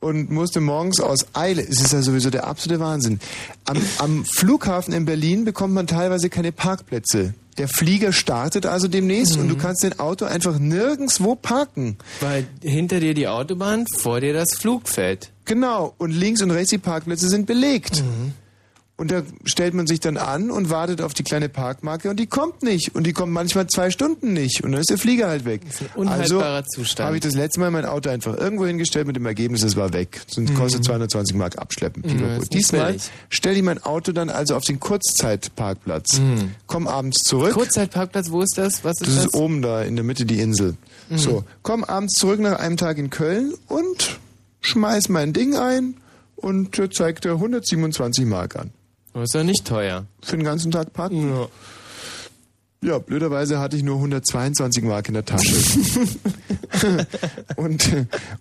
und 0.00 0.30
musste 0.30 0.60
morgens 0.60 1.00
aus 1.00 1.26
Eile, 1.34 1.62
es 1.62 1.80
ist 1.80 1.92
ja 1.92 2.02
sowieso 2.02 2.30
der 2.30 2.46
absolute 2.46 2.80
Wahnsinn. 2.80 3.20
Am, 3.64 3.78
am 3.98 4.24
Flughafen 4.24 4.92
in 4.92 5.04
Berlin 5.04 5.44
bekommt 5.44 5.74
man 5.74 5.86
teilweise 5.86 6.30
keine 6.30 6.52
Parkplätze. 6.52 7.34
Der 7.58 7.68
Flieger 7.68 8.12
startet 8.12 8.66
also 8.66 8.88
demnächst 8.88 9.36
und 9.36 9.44
Mhm. 9.44 9.48
du 9.50 9.56
kannst 9.56 9.84
dein 9.84 9.98
Auto 10.00 10.24
einfach 10.24 10.58
nirgendswo 10.58 11.34
parken. 11.36 11.98
Weil 12.20 12.46
hinter 12.62 12.98
dir 13.00 13.14
die 13.14 13.28
Autobahn, 13.28 13.86
vor 13.86 14.20
dir 14.20 14.32
das 14.32 14.54
Flugfeld. 14.56 15.30
Genau, 15.44 15.94
und 15.98 16.10
links 16.10 16.42
und 16.42 16.50
rechts 16.50 16.70
die 16.70 16.78
Parkplätze 16.78 17.28
sind 17.28 17.46
belegt. 17.46 18.02
Und 18.96 19.10
da 19.10 19.22
stellt 19.44 19.74
man 19.74 19.88
sich 19.88 19.98
dann 19.98 20.16
an 20.16 20.52
und 20.52 20.70
wartet 20.70 21.00
auf 21.02 21.14
die 21.14 21.24
kleine 21.24 21.48
Parkmarke 21.48 22.08
und 22.10 22.20
die 22.20 22.28
kommt 22.28 22.62
nicht. 22.62 22.94
Und 22.94 23.04
die 23.08 23.12
kommt 23.12 23.32
manchmal 23.32 23.66
zwei 23.66 23.90
Stunden 23.90 24.32
nicht. 24.34 24.62
Und 24.62 24.70
dann 24.70 24.80
ist 24.82 24.88
der 24.88 24.98
Flieger 24.98 25.26
halt 25.26 25.44
weg. 25.44 25.62
Das 25.66 25.74
ist 25.74 25.80
ein 25.82 25.88
unhaltbarer 25.96 26.64
Zustand. 26.64 27.06
habe 27.08 27.16
ich 27.16 27.22
das 27.22 27.34
letzte 27.34 27.58
Mal 27.58 27.72
mein 27.72 27.86
Auto 27.86 28.08
einfach 28.10 28.36
irgendwo 28.38 28.66
hingestellt 28.66 29.08
mit 29.08 29.16
dem 29.16 29.26
Ergebnis, 29.26 29.64
es 29.64 29.74
war 29.74 29.92
weg. 29.92 30.20
Sonst 30.28 30.50
Mhm. 30.50 30.54
kostet 30.54 30.84
220 30.84 31.34
Mark 31.36 31.58
abschleppen. 31.58 32.04
Mhm, 32.06 32.48
Diesmal 32.50 32.96
stelle 33.30 33.56
ich 33.56 33.64
mein 33.64 33.82
Auto 33.82 34.12
dann 34.12 34.30
also 34.30 34.54
auf 34.54 34.62
den 34.62 34.78
Kurzzeitparkplatz. 34.78 36.20
Mhm. 36.20 36.52
Komm 36.68 36.86
abends 36.86 37.18
zurück. 37.24 37.52
Kurzzeitparkplatz, 37.54 38.30
wo 38.30 38.42
ist 38.42 38.56
das? 38.58 38.84
Was 38.84 39.00
ist 39.00 39.08
Das 39.08 39.14
das? 39.16 39.24
ist 39.26 39.34
oben 39.34 39.60
da 39.60 39.82
in 39.82 39.96
der 39.96 40.04
Mitte 40.04 40.24
die 40.24 40.38
Insel. 40.38 40.76
Mhm. 41.08 41.18
So, 41.18 41.44
komm 41.62 41.82
abends 41.82 42.14
zurück 42.14 42.38
nach 42.38 42.60
einem 42.60 42.76
Tag 42.76 42.98
in 42.98 43.10
Köln 43.10 43.54
und 43.66 44.20
schmeiß 44.60 45.08
mein 45.08 45.32
Ding 45.32 45.56
ein 45.56 45.96
und 46.36 46.78
äh, 46.78 46.88
zeigt 46.90 47.24
er 47.24 47.32
127 47.32 48.24
Mark 48.24 48.54
an. 48.54 48.70
Das 49.14 49.24
ist 49.24 49.34
ja 49.34 49.44
nicht 49.44 49.66
teuer. 49.66 50.06
Für 50.22 50.36
den 50.36 50.44
ganzen 50.44 50.70
Tag 50.70 50.92
parken? 50.92 51.34
Ja. 51.34 51.48
Ja, 52.84 52.98
blöderweise 52.98 53.60
hatte 53.60 53.78
ich 53.78 53.82
nur 53.82 53.96
122 53.96 54.84
Mark 54.84 55.08
in 55.08 55.14
der 55.14 55.24
Tasche. 55.24 55.56
und, 57.56 57.90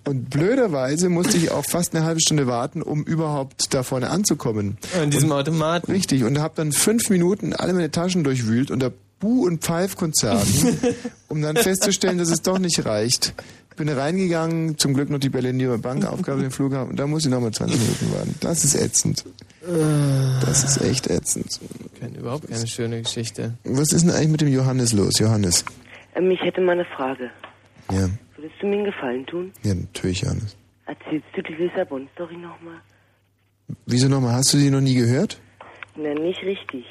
und 0.04 0.30
blöderweise 0.30 1.08
musste 1.08 1.38
ich 1.38 1.50
auch 1.52 1.64
fast 1.64 1.95
eine 1.95 2.04
halbe 2.04 2.20
Stunde 2.20 2.45
warten, 2.45 2.82
um 2.82 3.06
überhaupt 3.06 3.74
da 3.74 3.84
vorne 3.84 4.10
anzukommen. 4.10 4.78
In 5.02 5.12
diesem 5.12 5.32
und, 5.32 5.38
Automaten. 5.38 5.90
Richtig, 5.90 6.26
und 6.26 6.40
habe 6.40 6.56
dann 6.58 6.74
fünf 6.74 7.10
Minuten 7.10 7.54
alle 7.54 7.72
meine 7.72 7.90
Taschen 7.90 8.26
durchwühlt 8.26 8.70
unter 8.70 8.91
Buh- 9.22 9.45
und 9.45 9.64
Pfeifkonzerten, 9.64 10.78
um 11.30 11.41
dann 11.41 11.56
festzustellen, 11.56 12.18
dass 12.18 12.30
es 12.30 12.41
doch 12.41 12.60
nicht 12.60 12.86
reicht. 12.86 13.34
Bin 13.78 13.88
reingegangen, 13.88 14.78
zum 14.78 14.94
Glück 14.94 15.10
noch 15.10 15.20
die 15.20 15.30
Berliner 15.30 15.78
Bank 15.78 16.06
Aufgabe 16.06 16.41
den 16.41 16.52
Flughafen 16.52 16.91
und 16.91 17.00
da 17.00 17.08
muss 17.08 17.24
ich 17.24 17.32
nochmal 17.32 17.52
20 17.52 17.80
Minuten 17.80 18.12
warten. 18.14 18.36
Das 18.41 18.66
ist 18.66 18.76
ätzend. 18.76 19.24
Das 20.41 20.64
ist 20.64 20.81
echt 20.81 21.07
ätzend. 21.07 21.60
Keine, 21.99 22.18
überhaupt 22.19 22.49
keine 22.49 22.68
schöne 22.68 23.02
Geschichte. 23.02 23.53
Was 23.64 23.94
ist 23.94 24.03
denn 24.03 24.11
eigentlich 24.11 24.30
mit 24.30 24.41
dem 24.41 24.53
Johannes 24.53 24.91
los, 24.94 25.19
Johannes? 25.19 25.64
Ähm, 26.15 26.30
ich 26.31 26.41
hätte 26.41 26.60
mal 26.61 26.73
eine 26.73 26.85
Frage. 26.85 27.30
Ja, 27.91 28.10
Würdest 28.35 28.56
du 28.61 28.68
mir 28.68 28.76
einen 28.76 28.85
Gefallen 28.85 29.26
tun? 29.26 29.53
ja, 29.64 29.73
natürlich, 29.73 30.22
Johannes. 30.22 30.57
Erzählst 30.85 31.27
du 31.34 31.41
die 31.44 31.53
Lissabon-Story 31.53 32.35
nochmal? 32.35 32.81
Wieso 33.85 34.10
nochmal? 34.10 34.34
Hast 34.34 34.53
du 34.53 34.57
die 34.57 34.69
noch 34.69 34.81
nie 34.81 34.95
gehört? 34.95 35.40
Na, 35.95 36.14
nicht 36.14 36.41
richtig. 36.44 36.84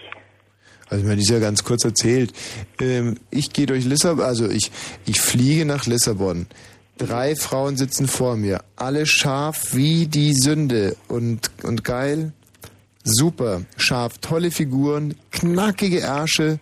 Also, 0.88 1.02
ich 1.02 1.04
meine, 1.04 1.16
die 1.16 1.22
ist 1.22 1.30
ja 1.30 1.38
ganz 1.40 1.64
kurz 1.64 1.84
erzählt. 1.84 2.32
Ähm, 2.80 3.18
ich 3.30 3.52
gehe 3.52 3.66
durch 3.66 3.84
Lissabon, 3.84 4.24
also 4.24 4.48
ich, 4.48 4.70
ich 5.04 5.20
fliege 5.20 5.66
nach 5.66 5.84
Lissabon. 5.86 6.46
Drei 6.96 7.36
Frauen 7.36 7.76
sitzen 7.76 8.06
vor 8.08 8.36
mir, 8.36 8.62
alle 8.76 9.04
scharf 9.06 9.74
wie 9.74 10.06
die 10.06 10.32
Sünde 10.34 10.96
und, 11.08 11.50
und 11.64 11.84
geil. 11.84 12.32
Super, 13.04 13.62
scharf, 13.76 14.18
tolle 14.18 14.50
Figuren, 14.50 15.16
knackige 15.32 16.00
Ärsche, 16.00 16.60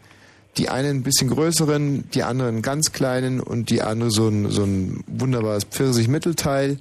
die 0.57 0.69
einen 0.69 0.99
ein 0.99 1.03
bisschen 1.03 1.29
größeren, 1.29 2.11
die 2.11 2.23
anderen 2.23 2.63
ganz 2.63 2.93
kleinen 2.93 3.41
und 3.41 3.71
die 3.71 3.83
andere 3.83 4.11
so 4.11 4.29
ein, 4.29 4.51
so 4.51 4.65
ein 4.65 5.05
wunderbares 5.07 5.65
Pfirsich-Mittelteil. 5.65 6.79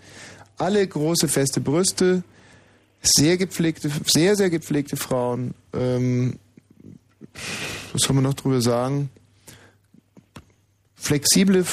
Alle 0.57 0.87
große, 0.87 1.27
feste 1.27 1.61
Brüste, 1.61 2.23
sehr 3.01 3.37
gepflegte, 3.37 3.91
sehr, 4.05 4.35
sehr 4.35 4.49
gepflegte 4.49 4.97
Frauen. 4.97 5.53
Ähm, 5.73 6.39
was 7.93 8.01
soll 8.01 8.15
man 8.15 8.23
noch 8.23 8.33
drüber 8.33 8.61
sagen? 8.61 9.09
Flexible, 10.95 11.65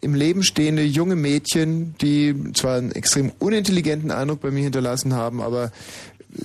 im 0.00 0.14
Leben 0.14 0.42
stehende 0.42 0.84
junge 0.84 1.16
Mädchen, 1.16 1.94
die 2.00 2.52
zwar 2.52 2.76
einen 2.76 2.92
extrem 2.92 3.32
unintelligenten 3.38 4.10
Eindruck 4.10 4.40
bei 4.42 4.50
mir 4.50 4.62
hinterlassen 4.62 5.14
haben, 5.14 5.40
aber 5.40 5.72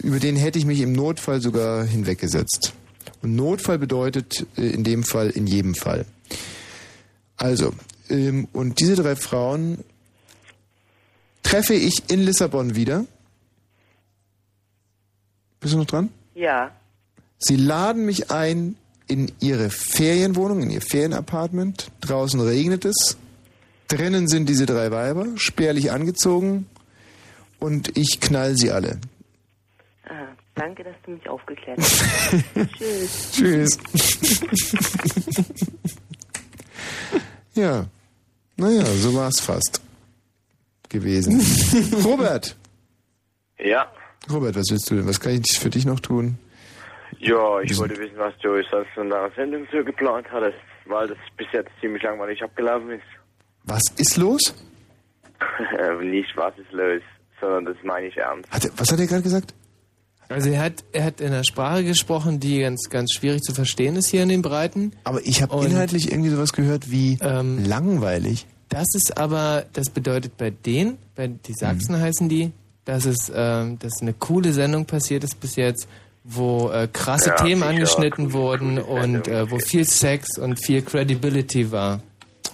über 0.04 0.20
den 0.20 0.36
hätte 0.36 0.60
ich 0.60 0.66
mich 0.66 0.82
im 0.82 0.94
Notfall 0.94 1.42
sogar 1.42 1.84
hinweggesetzt. 1.84 2.74
Und 3.22 3.36
Notfall 3.36 3.78
bedeutet 3.78 4.46
äh, 4.58 4.70
in 4.70 4.84
dem 4.84 5.04
Fall 5.04 5.30
in 5.30 5.48
jedem 5.48 5.76
Fall. 5.76 6.06
Also, 7.38 7.74
ähm, 8.10 8.48
und 8.54 8.80
diese 8.80 8.96
drei 8.96 9.16
Frauen 9.16 9.84
treffe 11.44 11.74
ich 11.74 12.10
in 12.10 12.22
Lissabon 12.22 12.76
wieder. 12.76 13.06
Bist 15.60 15.74
du 15.74 15.78
noch 15.78 15.86
dran? 15.86 16.10
Ja. 16.36 16.72
Sie 17.38 17.56
laden 17.56 18.06
mich 18.06 18.32
ein 18.32 18.76
in 19.08 19.32
ihre 19.40 19.70
Ferienwohnung, 19.70 20.62
in 20.62 20.70
ihr 20.70 20.82
Ferienapartment. 20.82 21.92
Draußen 22.02 22.40
regnet 22.40 22.86
es. 22.86 23.18
Drinnen 23.88 24.28
sind 24.28 24.48
diese 24.48 24.66
drei 24.66 24.92
Weiber, 24.92 25.26
spärlich 25.36 25.92
angezogen. 25.92 26.68
Und 27.60 27.98
ich 27.98 28.20
knall 28.22 28.56
sie 28.56 28.72
alle. 28.72 29.00
Ah, 30.10 30.28
danke, 30.56 30.84
dass 30.84 30.96
du 31.06 31.12
mich 31.12 31.30
aufgeklärt 31.30 31.80
hast. 31.80 32.04
Tschüss. 32.78 33.32
Tschüss. 33.32 33.80
ja. 37.54 37.86
Naja, 38.58 38.84
so 38.86 39.14
war 39.16 39.30
es 39.30 39.40
fast 39.40 39.82
gewesen. 40.90 41.40
Robert! 42.04 42.58
Ja, 43.60 43.92
Robert, 44.32 44.56
was 44.56 44.66
willst 44.70 44.90
du 44.90 44.96
denn? 44.96 45.08
Was 45.08 45.20
kann 45.20 45.34
ich 45.34 45.60
für 45.60 45.70
dich 45.70 45.86
noch 45.86 46.00
tun? 46.00 46.38
ja, 47.20 47.60
ich 47.62 47.78
wollte 47.78 47.98
wissen, 47.98 48.18
was 48.18 48.34
Joey 48.40 48.64
sonst 48.70 48.90
in 48.96 49.10
der 49.10 49.32
Sendung 49.36 49.68
so 49.72 49.84
geplant 49.84 50.30
hat, 50.32 50.54
weil 50.86 51.08
das 51.08 51.18
bis 51.38 51.48
jetzt 51.52 51.70
ziemlich 51.82 52.04
langweilig 52.04 52.42
abgelaufen 52.44 52.92
ist. 52.92 53.04
Was 53.66 53.84
ist 53.98 54.18
los? 54.18 54.54
Nicht, 56.02 56.36
was 56.36 56.58
ist 56.58 56.72
los, 56.72 57.02
sondern 57.42 57.66
das 57.66 57.76
meine 57.84 58.08
ich 58.08 58.18
ernst. 58.18 58.50
Hat 58.52 58.66
er, 58.66 58.72
was 58.78 58.92
hat 58.92 59.00
er 59.00 59.08
gerade 59.08 59.24
gesagt? 59.24 59.54
Also 60.30 60.50
er 60.50 60.62
hat, 60.62 60.84
er 60.92 61.06
hat 61.06 61.22
in 61.22 61.28
einer 61.28 61.44
Sprache 61.44 61.84
gesprochen, 61.84 62.40
die 62.40 62.60
ganz, 62.60 62.90
ganz 62.90 63.14
schwierig 63.14 63.42
zu 63.42 63.54
verstehen 63.54 63.96
ist 63.96 64.08
hier 64.08 64.24
in 64.24 64.30
den 64.30 64.42
Breiten. 64.44 64.94
Aber 65.04 65.26
ich 65.26 65.42
habe 65.42 65.66
inhaltlich 65.66 66.12
irgendwie 66.12 66.30
sowas 66.30 66.54
gehört 66.54 66.92
wie 66.92 67.18
langweilig. 67.22 68.46
Das 68.70 68.86
ist 68.94 69.18
aber, 69.18 69.66
das 69.74 69.90
bedeutet 69.90 70.38
bei 70.38 70.52
denen, 70.52 71.00
bei 71.16 71.28
die 71.28 71.54
Sachsen 71.54 72.00
heißen 72.00 72.30
die, 72.30 72.52
dass 72.86 73.06
es, 73.06 73.32
ähm, 73.36 73.80
dass 73.80 74.02
eine 74.02 74.14
coole 74.14 74.54
Sendung 74.54 74.86
passiert 74.86 75.24
ist 75.24 75.40
bis 75.40 75.56
jetzt, 75.56 75.88
wo 76.24 76.70
äh, 76.70 76.88
krasse 76.92 77.30
Ja, 77.30 77.36
Themen 77.36 77.62
sicher, 77.62 77.70
angeschnitten 77.70 78.34
wurden 78.34 78.78
und 78.78 79.28
äh, 79.28 79.50
wo 79.50 79.58
viel 79.58 79.86
Sex 79.86 80.38
und 80.38 80.64
viel 80.64 80.84
Credibility 80.84 81.72
war. 81.72 82.02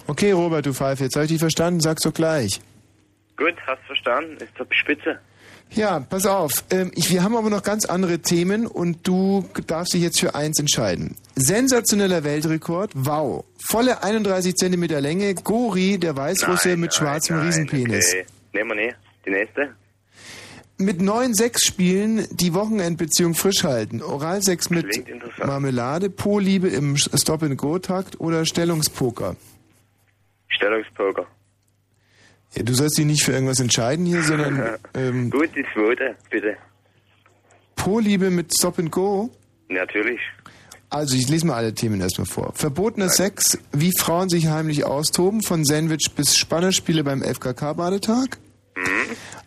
Okay, 0.06 0.32
Robert, 0.32 0.64
du 0.64 0.72
Pfeife, 0.72 1.04
jetzt 1.04 1.16
habe 1.16 1.26
ich 1.26 1.32
dich 1.32 1.40
verstanden, 1.40 1.80
sag's 1.80 2.02
doch 2.02 2.14
gleich. 2.14 2.60
Gut, 3.36 3.54
hast 3.66 3.82
verstanden, 3.86 4.36
ist 4.36 4.52
doch 4.56 4.66
spitze. 4.70 5.18
Ja, 5.72 6.00
pass 6.00 6.26
auf. 6.26 6.64
Ähm, 6.70 6.90
wir 6.94 7.22
haben 7.22 7.36
aber 7.36 7.50
noch 7.50 7.62
ganz 7.62 7.84
andere 7.84 8.20
Themen 8.20 8.66
und 8.66 9.06
du 9.06 9.48
darfst 9.66 9.92
dich 9.92 10.02
jetzt 10.02 10.20
für 10.20 10.34
eins 10.34 10.58
entscheiden. 10.58 11.16
Sensationeller 11.34 12.24
Weltrekord, 12.24 12.92
wow. 12.94 13.44
Volle 13.58 14.02
31 14.02 14.54
Zentimeter 14.54 15.00
Länge, 15.00 15.34
Gori, 15.34 15.98
der 15.98 16.16
Weißrusse 16.16 16.76
mit 16.76 16.94
schwarzem 16.94 17.40
Riesenpenis. 17.40 18.08
Okay, 18.08 18.26
nehmen 18.52 18.70
wir 18.70 18.86
nicht. 18.86 18.96
Die 19.26 19.30
nächste? 19.30 19.74
Mit 20.78 21.00
neun 21.00 21.34
Sechs-Spielen 21.34 22.26
die 22.30 22.52
Wochenendbeziehung 22.52 23.34
frisch 23.34 23.64
halten. 23.64 24.02
Oralsex 24.02 24.68
mit. 24.68 24.86
Marmelade, 25.38 26.10
Po-Liebe 26.10 26.68
im 26.68 26.96
Stop-and-Go-Takt 26.96 28.20
oder 28.20 28.44
Stellungspoker. 28.44 29.36
Stellungspoker. 30.48 31.26
Ja, 32.54 32.62
du 32.62 32.74
sollst 32.74 32.98
dich 32.98 33.04
nicht 33.04 33.22
für 33.22 33.32
irgendwas 33.32 33.60
entscheiden 33.60 34.06
hier, 34.06 34.22
sondern 34.22 34.78
ähm, 34.94 35.30
Gut, 35.30 35.50
die 35.54 35.64
zweite, 35.74 36.16
bitte. 36.30 36.56
Po-Liebe 37.76 38.30
mit 38.30 38.52
Stop-and-Go. 38.56 39.30
Natürlich. 39.68 40.20
Also, 40.88 41.16
ich 41.16 41.28
lese 41.28 41.46
mal 41.46 41.56
alle 41.56 41.74
Themen 41.74 42.00
erstmal 42.00 42.26
vor. 42.26 42.52
Verbotener 42.54 43.08
Sex, 43.08 43.58
wie 43.72 43.90
Frauen 43.98 44.28
sich 44.28 44.46
heimlich 44.46 44.84
austoben, 44.84 45.42
von 45.42 45.64
Sandwich 45.64 46.12
bis 46.14 46.36
Spannerspiele 46.36 47.02
beim 47.04 47.22
FKK-Badetag. 47.22 48.38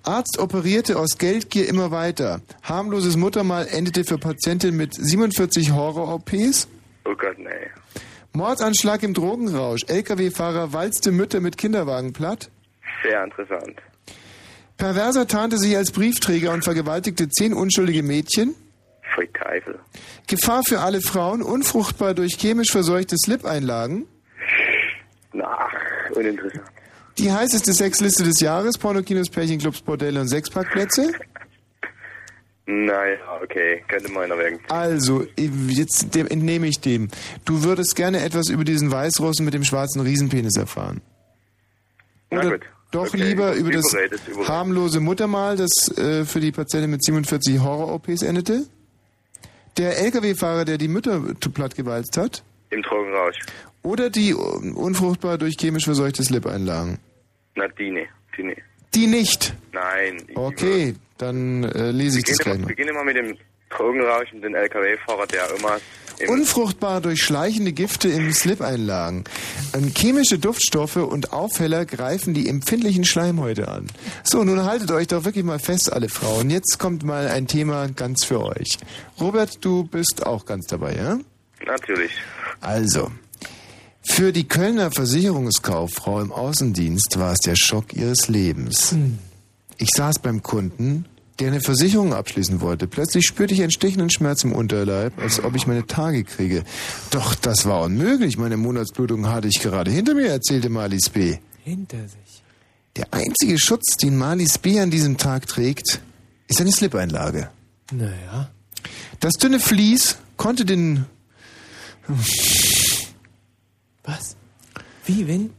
Arzt 0.03 0.39
operierte 0.39 0.97
aus 0.97 1.17
Geldgier 1.17 1.67
immer 1.67 1.91
weiter. 1.91 2.41
Harmloses 2.63 3.15
Muttermal 3.15 3.67
endete 3.67 4.03
für 4.03 4.17
Patientin 4.17 4.75
mit 4.75 4.93
47 4.93 5.71
Horror-OPs. 5.71 6.67
Oh 7.05 7.15
Gott, 7.15 7.37
nee. 7.37 7.49
Mordanschlag 8.33 9.03
im 9.03 9.13
Drogenrausch. 9.13 9.81
LKW-Fahrer 9.87 10.73
walzte 10.73 11.11
Mütter 11.11 11.41
mit 11.41 11.57
Kinderwagen 11.57 12.13
platt. 12.13 12.49
Sehr 13.03 13.23
interessant. 13.23 13.75
Perverser 14.77 15.27
tarnte 15.27 15.57
sich 15.57 15.75
als 15.75 15.91
Briefträger 15.91 16.53
und 16.53 16.63
vergewaltigte 16.63 17.27
zehn 17.29 17.53
unschuldige 17.53 18.01
Mädchen. 18.01 18.55
Voll 19.13 19.27
Teufel. 19.27 19.79
Gefahr 20.27 20.63
für 20.63 20.79
alle 20.79 21.01
Frauen, 21.01 21.41
unfruchtbar 21.41 22.13
durch 22.13 22.35
chemisch 22.39 22.71
verseuchte 22.71 23.15
Slip-Einlagen. 23.17 24.07
Ach, 25.43 25.73
uninteressant. 26.15 26.63
Die 27.17 27.31
heißeste 27.31 27.73
Sexliste 27.73 28.23
des 28.23 28.39
Jahres, 28.39 28.77
Pornokinos, 28.77 29.29
Pärchenclubs, 29.29 29.81
Bordelle 29.81 30.21
und 30.21 30.29
Sexparkplätze. 30.29 31.11
Naja, 32.65 33.17
okay, 33.43 33.83
könnte 33.87 34.09
meiner 34.11 34.37
werden. 34.37 34.59
Also, 34.69 35.25
jetzt 35.35 36.15
entnehme 36.15 36.67
ich 36.67 36.79
dem. 36.79 37.09
Du 37.43 37.63
würdest 37.63 37.95
gerne 37.95 38.21
etwas 38.21 38.47
über 38.47 38.63
diesen 38.63 38.91
Weißrussen 38.91 39.43
mit 39.43 39.53
dem 39.53 39.63
schwarzen 39.63 40.01
Riesenpenis 40.01 40.55
erfahren. 40.55 41.01
Na 42.29 42.39
Oder 42.39 42.51
gut. 42.51 42.65
Doch 42.91 43.07
Okay, 43.07 43.17
lieber 43.17 43.53
über 43.53 43.71
das 43.71 43.91
überredet. 43.93 44.21
harmlose 44.47 44.99
Muttermal, 44.99 45.57
das 45.57 45.71
äh, 45.97 46.25
für 46.25 46.39
die 46.39 46.51
Patientin 46.51 46.89
mit 46.91 47.03
47 47.03 47.59
Horror-OPs 47.59 48.21
endete? 48.23 48.65
Der 49.77 49.97
LKW-Fahrer, 49.99 50.65
der 50.65 50.77
die 50.77 50.87
Mütter 50.87 51.21
t- 51.39 51.49
plattgewalzt 51.49 52.17
hat? 52.17 52.43
Im 52.71 52.83
Trockenrausch. 52.83 53.37
Oder 53.83 54.09
die 54.09 54.33
un- 54.35 54.73
unfruchtbar 54.73 55.37
durch 55.37 55.55
chemisch 55.57 55.85
verseuchte 55.85 56.23
Slip-Einlagen? 56.23 56.99
Na, 57.55 57.67
die 57.67 57.91
ne, 57.91 58.07
die 58.37 58.43
ne. 58.43 58.55
Die 58.93 59.07
nicht. 59.07 59.53
Nein. 59.71 60.17
ich- 60.27 60.35
Okay, 60.37 60.95
dann 61.17 61.63
äh, 61.63 61.91
lese 61.91 62.19
ich 62.19 62.25
das 62.25 62.39
gleich 62.39 62.55
mal, 62.57 62.61
mal. 62.63 62.67
beginne 62.67 62.91
mal 62.93 63.05
mit 63.05 63.15
dem 63.15 63.37
Drogenrausch 63.69 64.33
und 64.33 64.41
den 64.41 64.55
LKW-Fahrer, 64.55 65.27
der 65.27 65.43
immer 65.57 65.75
im 65.75 66.08
Unfruchtbar 66.27 67.01
durch 67.01 67.21
schleichende 67.23 67.71
Gifte 67.71 68.09
in 68.09 68.33
Slip-Einlagen. 68.33 69.23
Ähm, 69.73 69.93
Chemische 69.95 70.37
Duftstoffe 70.37 70.97
und 70.97 71.31
Aufheller 71.31 71.85
greifen 71.85 72.33
die 72.33 72.49
empfindlichen 72.49 73.05
Schleimhäute 73.05 73.69
an. 73.69 73.87
So, 74.23 74.43
nun 74.43 74.63
haltet 74.63 74.91
euch 74.91 75.07
doch 75.07 75.23
wirklich 75.23 75.45
mal 75.45 75.59
fest, 75.59 75.91
alle 75.93 76.09
Frauen. 76.09 76.49
Jetzt 76.49 76.77
kommt 76.77 77.03
mal 77.03 77.27
ein 77.27 77.47
Thema 77.47 77.87
ganz 77.87 78.25
für 78.25 78.43
euch. 78.43 78.77
Robert, 79.19 79.63
du 79.63 79.85
bist 79.85 80.25
auch 80.25 80.45
ganz 80.45 80.67
dabei, 80.67 80.95
ja? 80.95 81.19
Natürlich. 81.65 82.11
Also, 82.61 83.11
für 84.01 84.33
die 84.33 84.47
Kölner 84.47 84.91
Versicherungskauffrau 84.91 86.19
im 86.21 86.31
Außendienst 86.31 87.19
war 87.19 87.33
es 87.33 87.39
der 87.39 87.55
Schock 87.55 87.93
ihres 87.93 88.27
Lebens. 88.27 88.95
Ich 89.77 89.89
saß 89.95 90.19
beim 90.19 90.43
Kunden, 90.43 91.05
der 91.39 91.47
eine 91.47 91.61
Versicherung 91.61 92.13
abschließen 92.13 92.61
wollte. 92.61 92.87
Plötzlich 92.87 93.25
spürte 93.25 93.53
ich 93.53 93.61
einen 93.61 93.71
stechenden 93.71 94.09
Schmerz 94.09 94.43
im 94.43 94.51
Unterleib, 94.51 95.17
als 95.19 95.43
ob 95.43 95.55
ich 95.55 95.67
meine 95.67 95.87
Tage 95.87 96.23
kriege. 96.23 96.63
Doch 97.11 97.35
das 97.35 97.65
war 97.65 97.81
unmöglich. 97.81 98.37
Meine 98.37 98.57
Monatsblutung 98.57 99.27
hatte 99.27 99.47
ich 99.47 99.61
gerade 99.61 99.89
hinter 99.89 100.15
mir, 100.15 100.27
erzählte 100.27 100.69
Marlies 100.69 101.09
B. 101.09 101.37
Hinter 101.63 102.01
sich. 102.07 102.43
Der 102.95 103.13
einzige 103.13 103.57
Schutz, 103.57 103.95
den 103.95 104.17
Marlies 104.17 104.57
B 104.57 104.79
an 104.79 104.91
diesem 104.91 105.17
Tag 105.17 105.47
trägt, 105.47 106.01
ist 106.47 106.59
eine 106.59 106.71
Slip-Einlage. 106.71 107.49
Naja. 107.91 108.49
Das 109.19 109.33
dünne 109.33 109.59
Vlies 109.59 110.17
konnte 110.37 110.65
den... 110.65 111.05
Was? 114.03 114.35
Wie, 115.05 115.27
wenn? 115.27 115.51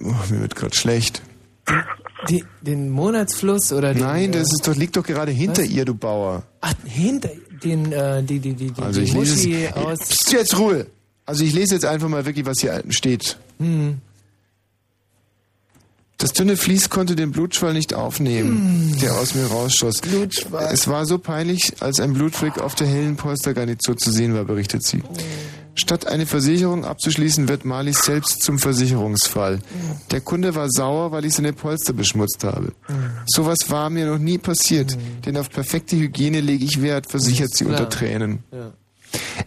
Oh, 0.00 0.14
mir 0.30 0.40
wird 0.40 0.54
gerade 0.54 0.76
schlecht. 0.76 1.22
Die, 2.28 2.44
den 2.62 2.90
Monatsfluss 2.90 3.72
oder 3.72 3.92
den, 3.92 4.02
Nein, 4.02 4.32
das 4.32 4.48
äh, 4.48 4.54
ist 4.54 4.66
doch, 4.66 4.74
liegt 4.74 4.96
doch 4.96 5.04
gerade 5.04 5.32
hinter 5.32 5.62
ihr, 5.62 5.84
du 5.84 5.94
Bauer. 5.94 6.42
Ach, 6.60 6.74
hinter 6.84 7.30
den, 7.62 7.92
äh, 7.92 8.22
die, 8.22 8.38
die, 8.38 8.54
die, 8.54 8.70
die, 8.70 8.82
Also 8.82 9.00
die 9.00 9.06
ich 9.06 9.12
lese 9.14 9.34
Muschi 9.36 9.64
es. 9.64 9.72
aus. 9.74 9.98
Psst, 9.98 10.32
jetzt 10.32 10.58
Ruhe. 10.58 10.86
Also 11.26 11.44
ich 11.44 11.52
lese 11.52 11.74
jetzt 11.74 11.84
einfach 11.84 12.08
mal 12.08 12.24
wirklich, 12.24 12.46
was 12.46 12.60
hier 12.60 12.82
steht. 12.88 13.36
Hm. 13.58 13.98
Das 16.18 16.32
dünne 16.32 16.56
Vlies 16.56 16.88
konnte 16.88 17.14
den 17.14 17.30
Blutschwall 17.30 17.74
nicht 17.74 17.92
aufnehmen, 17.92 18.96
der 19.02 19.14
aus 19.16 19.34
mir 19.34 19.44
rausschoss. 19.44 20.00
Blutschwall. 20.00 20.72
Es 20.72 20.88
war 20.88 21.04
so 21.04 21.18
peinlich, 21.18 21.74
als 21.80 22.00
ein 22.00 22.14
Blutfleck 22.14 22.58
auf 22.58 22.74
der 22.74 22.86
hellen 22.86 23.16
Polstergarnitur 23.16 23.98
zu 23.98 24.10
sehen 24.10 24.34
war, 24.34 24.44
berichtet 24.44 24.82
sie. 24.82 25.02
Statt 25.78 26.06
eine 26.06 26.24
Versicherung 26.24 26.86
abzuschließen, 26.86 27.48
wird 27.48 27.66
Marlies 27.66 28.02
selbst 28.02 28.42
zum 28.42 28.58
Versicherungsfall. 28.58 29.60
Der 30.10 30.22
Kunde 30.22 30.54
war 30.54 30.68
sauer, 30.70 31.12
weil 31.12 31.26
ich 31.26 31.34
seine 31.34 31.52
Polster 31.52 31.92
beschmutzt 31.92 32.44
habe. 32.44 32.72
Sowas 33.26 33.58
war 33.68 33.90
mir 33.90 34.06
noch 34.06 34.18
nie 34.18 34.38
passiert, 34.38 34.96
denn 35.26 35.36
auf 35.36 35.50
perfekte 35.50 35.96
Hygiene 35.96 36.40
lege 36.40 36.64
ich 36.64 36.80
Wert, 36.80 37.10
versichert 37.10 37.54
sie 37.54 37.66
unter 37.66 37.88
Tränen. 37.90 38.42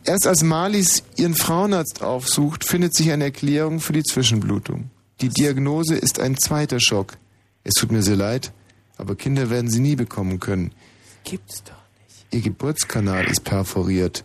Erst 0.06 0.28
als 0.28 0.44
Marlies 0.44 1.04
ihren 1.18 1.36
Frauenarzt 1.36 2.04
aufsucht, 2.04 2.64
findet 2.64 2.96
sich 2.96 3.12
eine 3.12 3.26
Erklärung 3.26 3.80
für 3.80 3.94
die 3.94 4.04
Zwischenblutung. 4.04 4.92
Die 5.22 5.30
Diagnose 5.30 5.96
ist 5.96 6.20
ein 6.20 6.38
zweiter 6.38 6.80
Schock. 6.80 7.18
Es 7.64 7.74
tut 7.74 7.92
mir 7.92 8.04
sehr 8.04 8.16
leid, 8.16 8.52
aber 8.98 9.16
Kinder 9.16 9.50
werden 9.50 9.70
sie 9.70 9.80
nie 9.80 9.96
bekommen 9.96 10.40
können. 10.40 10.72
Gibt's 11.24 11.64
doch. 11.64 11.74
Ihr 12.32 12.42
Geburtskanal 12.42 13.26
ist 13.26 13.44
perforiert, 13.44 14.24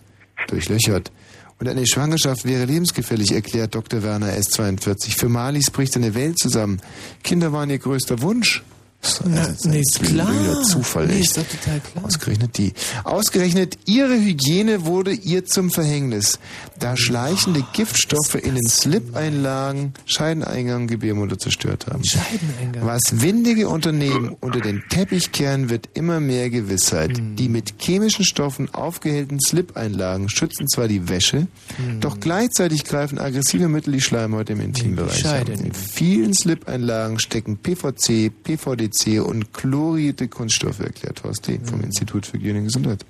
durchlöchert. 0.49 1.11
Und 1.59 1.69
eine 1.69 1.87
Schwangerschaft 1.87 2.45
wäre 2.45 2.65
lebensgefährlich, 2.65 3.33
erklärt 3.33 3.75
Dr. 3.75 4.03
Werner 4.03 4.33
S42. 4.33 5.19
Für 5.19 5.29
Marlies 5.29 5.71
bricht 5.71 5.97
eine 5.97 6.15
Welt 6.15 6.39
zusammen. 6.39 6.81
Kinder 7.23 7.53
waren 7.53 7.71
ihr 7.71 7.79
größter 7.79 8.21
Wunsch. 8.23 8.63
Das 9.05 9.21
ist 9.21 9.23
Na, 9.27 9.43
ein 9.45 9.57
nee, 9.71 9.81
ist 9.81 10.03
klar. 10.03 10.63
Zufall, 10.63 11.07
Nee, 11.09 11.21
ist 11.21 11.37
doch 11.37 11.45
total 11.47 11.81
klar. 11.81 12.05
Ausgerechnet 12.07 12.57
die. 12.57 12.73
Ausgerechnet 13.05 13.77
ihre 13.85 14.15
Hygiene 14.15 14.87
wurde 14.87 15.13
ihr 15.13 15.45
zum 15.45 15.71
Verhängnis, 15.71 16.39
da 16.79 16.97
schleichende 16.97 17.63
Giftstoffe 17.75 18.35
in 18.37 18.55
den 18.55 18.67
Slip-Einlagen 18.67 19.93
Scheideneingang 20.07 20.87
Gebärmutter 20.87 21.39
zerstört 21.39 21.87
haben. 21.87 22.03
Scheideneingang. 22.05 22.87
Was 22.87 23.21
windige 23.21 23.69
Unternehmen 23.69 24.35
unter 24.41 24.61
den 24.61 24.83
Teppich 24.89 25.33
kehren, 25.33 25.69
wird 25.69 25.91
immer 25.93 26.21
mehr 26.21 26.49
Gewissheit. 26.49 27.19
Hm. 27.19 27.37
Die 27.37 27.51
mit 27.51 27.75
chemischen 27.79 28.25
Stoffen 28.25 28.73
aufgehellten 28.73 29.39
Slip-Einlagen 29.39 30.31
schützen 30.31 30.67
zwar 30.69 30.89
die 30.89 31.09
Wäsche, 31.11 31.47
Hm. 31.77 32.01
doch 32.01 32.21
gleichzeitig 32.21 32.85
greifen 32.85 33.19
aggressive 33.19 33.69
Mittel 33.69 33.93
die 33.93 34.01
Schleimhäute 34.01 34.55
im 34.55 34.61
Intimbereich 34.61 35.25
an. 35.27 35.31
Scheide 35.31 35.53
In 35.53 35.73
vielen 35.75 36.33
Slip-Einlagen 36.33 37.19
stecken 37.19 37.59
PVC, 37.59 38.31
PVDC 38.43 38.94
und 39.21 39.53
chlorierte 39.53 40.29
Kunststoffe, 40.29 40.81
erklärt 40.81 41.23
Horst 41.25 41.47
D. 41.49 41.59
vom 41.65 41.81
Institut 41.83 42.27
für 42.27 42.39
Hygiene 42.39 42.59
und 42.61 42.65
Gesundheit. 42.67 43.05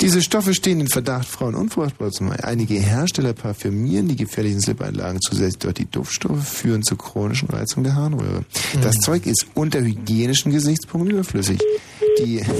Diese 0.00 0.22
Stoffe 0.22 0.54
stehen 0.54 0.80
in 0.80 0.88
Verdacht, 0.88 1.26
Frauen 1.28 1.54
unfruchtbar 1.54 2.10
zu 2.10 2.24
machen. 2.24 2.40
Einige 2.42 2.74
Hersteller 2.74 3.32
parfümieren 3.34 4.08
die 4.08 4.16
gefährlichen 4.16 4.60
Slip-Einlagen 4.60 5.20
zusätzlich, 5.20 5.58
dort 5.58 5.78
die 5.78 5.90
Duftstoffe 5.90 6.46
führen 6.48 6.82
zur 6.82 6.98
chronischen 6.98 7.48
Reizung 7.50 7.84
der 7.84 7.94
Harnröhre. 7.94 8.44
Das 8.80 8.96
Zeug 8.96 9.26
ist 9.26 9.46
unter 9.54 9.80
hygienischen 9.80 10.50
Gesichtspunkten 10.52 11.12
überflüssig. 11.12 11.60
Die 12.18 12.42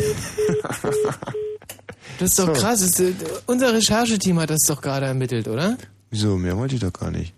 Das 2.19 2.31
ist 2.31 2.39
doch 2.39 2.47
So. 2.47 2.53
krass. 2.53 2.83
Ist, 2.83 3.01
äh, 3.01 3.13
unser 3.47 3.73
Rechercheteam 3.73 4.39
hat 4.39 4.51
das 4.51 4.61
doch 4.69 4.81
gerade 4.81 5.07
ermittelt, 5.07 5.49
oder? 5.49 5.77
Wieso? 6.11 6.37
Mehr 6.37 6.57
wollte 6.57 6.75
ich 6.75 6.81
doch 6.81 6.93
gar 6.93 7.11
nicht. 7.11 7.33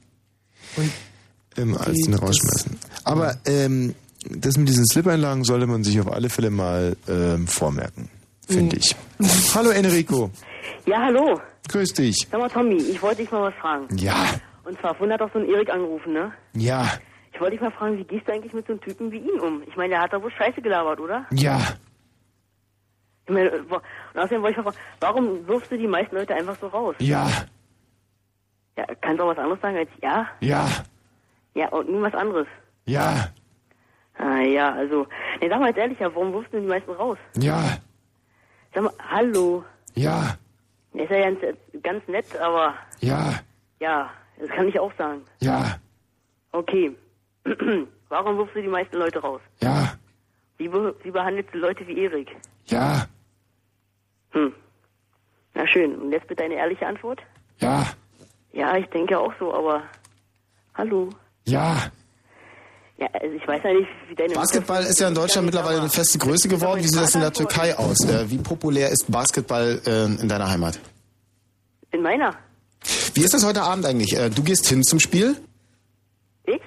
Und 0.76 0.90
ähm, 1.56 1.76
als 1.76 1.98
den 2.00 2.14
rausschmeißen. 2.14 2.76
Aber 3.04 3.36
ähm, 3.46 3.94
das 4.30 4.56
mit 4.56 4.68
diesen 4.68 4.86
Slip-Einlagen 4.86 5.44
sollte 5.44 5.66
man 5.66 5.84
sich 5.84 6.00
auf 6.00 6.10
alle 6.10 6.28
Fälle 6.28 6.50
mal 6.50 6.96
ähm, 7.08 7.46
vormerken, 7.46 8.08
finde 8.48 8.76
ich. 8.76 8.94
Hallo 9.54 9.70
Enrico. 9.70 10.30
Ja, 10.86 11.02
hallo. 11.02 11.40
Grüß 11.68 11.94
dich. 11.94 12.26
Sag 12.30 12.40
mal, 12.40 12.48
Tommy, 12.50 12.76
ich 12.76 13.00
wollte 13.02 13.22
dich 13.22 13.30
mal 13.30 13.42
was 13.42 13.54
fragen. 13.54 13.86
Ja, 13.96 14.14
Und 14.64 14.78
zwar, 14.80 14.94
vorhin 14.94 15.12
hat 15.14 15.20
doch 15.20 15.32
so 15.32 15.38
ein 15.38 15.48
Erik 15.48 15.70
angerufen, 15.70 16.12
ne? 16.12 16.32
ja, 16.54 16.86
Ich 17.32 17.40
wollte 17.40 17.52
dich 17.52 17.60
mal 17.62 17.70
fragen, 17.72 17.96
wie 17.98 18.04
gehst 18.04 18.28
du 18.28 18.32
eigentlich 18.32 18.52
mit 18.52 18.66
so 18.66 18.72
einem 18.74 18.80
Typen 18.82 19.10
wie 19.10 19.18
ihm 19.18 19.40
um? 19.40 19.62
Ich 19.66 19.76
meine, 19.76 19.90
der 19.90 20.00
hat 20.02 20.12
doch 20.12 20.22
wohl 20.22 20.30
Scheiße 20.32 20.60
gelabert, 20.60 21.00
oder? 21.00 21.24
ja. 21.32 21.58
Ich 23.26 23.32
meine, 23.32 23.50
und 23.52 23.72
außerdem 24.20 24.42
wollte 24.42 24.58
ich 24.60 24.64
mal 24.64 24.70
fragen, 24.72 24.84
warum 25.00 25.46
wirfst 25.48 25.70
du 25.72 25.78
die 25.78 25.86
meisten 25.86 26.14
Leute 26.14 26.34
einfach 26.34 26.56
so 26.60 26.66
raus? 26.66 26.94
Ja, 26.98 27.26
Ja, 28.76 28.84
kannst 29.00 29.18
du 29.20 29.24
auch 29.24 29.28
was 29.28 29.38
anderes 29.38 29.60
sagen 29.62 29.78
als 29.78 29.88
ja? 30.02 30.26
ja, 30.40 30.68
Ja, 31.54 31.68
und 31.70 31.88
nun 31.88 32.02
was 32.02 32.12
anderes. 32.12 32.46
ja, 32.84 33.28
Ah, 34.16 34.40
ja, 34.40 34.72
also, 34.72 35.06
nee, 35.40 35.48
sag 35.48 35.58
mal 35.60 35.68
jetzt 35.68 35.78
ehrlich, 35.78 35.98
warum 36.00 36.32
wirfst 36.32 36.52
du 36.52 36.60
die 36.60 36.66
meisten 36.66 36.92
raus? 36.92 37.18
ja, 37.36 37.78
Sag 38.72 38.84
mal, 38.84 38.92
hallo. 39.08 39.64
ja, 39.94 40.36
ist 40.94 41.10
ja 41.10 41.30
ganz, 41.30 41.38
ganz 41.82 42.08
nett, 42.08 42.36
aber 42.40 42.74
ja, 43.00 43.40
ja, 43.80 44.10
das 44.38 44.48
kann 44.50 44.68
ich 44.68 44.78
auch 44.78 44.92
sagen. 44.96 45.22
ja, 45.40 45.76
Okay. 46.52 46.94
warum 48.08 48.38
wirfst 48.38 48.54
du 48.54 48.62
die 48.62 48.68
meisten 48.68 48.96
Leute 48.96 49.18
raus? 49.20 49.40
ja, 49.60 49.94
Wie, 50.58 50.68
be 50.68 50.94
wie 51.02 51.10
behandelst 51.10 51.52
du 51.52 51.58
Leute 51.58 51.86
wie 51.86 51.98
Erik? 51.98 52.36
ja, 52.66 53.06
Hm. 54.30 54.52
Na 55.54 55.64
schön. 55.68 55.94
Und 56.00 56.10
jetzt 56.12 56.26
bitte 56.26 56.42
eine 56.44 56.54
ehrliche 56.54 56.86
Antwort? 56.86 57.20
ja, 57.60 57.86
Ja, 58.52 58.76
ich 58.76 58.86
denke 58.86 59.18
auch 59.18 59.32
so, 59.38 59.52
aber 59.54 59.82
hallo. 60.74 61.10
ja. 61.44 61.76
Ja, 62.98 63.08
also 63.12 63.34
ich 63.34 63.46
weiß 63.46 63.60
ja 63.64 63.72
nicht, 63.72 63.88
wie 64.08 64.14
deine 64.14 64.34
Basketball 64.34 64.84
ist 64.84 65.00
ja 65.00 65.08
in 65.08 65.14
Deutschland 65.14 65.46
mittlerweile 65.46 65.80
eine 65.80 65.88
feste 65.90 66.16
Größe 66.18 66.48
geworden. 66.48 66.80
Wie 66.82 66.86
sieht 66.86 67.00
das 67.00 67.14
in 67.14 67.20
der 67.22 67.32
Türkei 67.32 67.76
aus? 67.76 67.96
Wie 68.26 68.38
populär 68.38 68.90
ist 68.90 69.10
Basketball 69.10 69.80
äh, 69.84 70.04
in 70.22 70.28
deiner 70.28 70.48
Heimat? 70.48 70.78
In 71.90 72.02
meiner? 72.02 72.34
Wie 73.14 73.22
ist 73.22 73.34
das 73.34 73.44
heute 73.44 73.62
Abend 73.62 73.84
eigentlich? 73.86 74.16
Äh, 74.16 74.30
Du 74.30 74.42
gehst 74.44 74.68
hin 74.68 74.84
zum 74.84 75.00
Spiel? 75.00 75.36
Ich? 76.46 76.60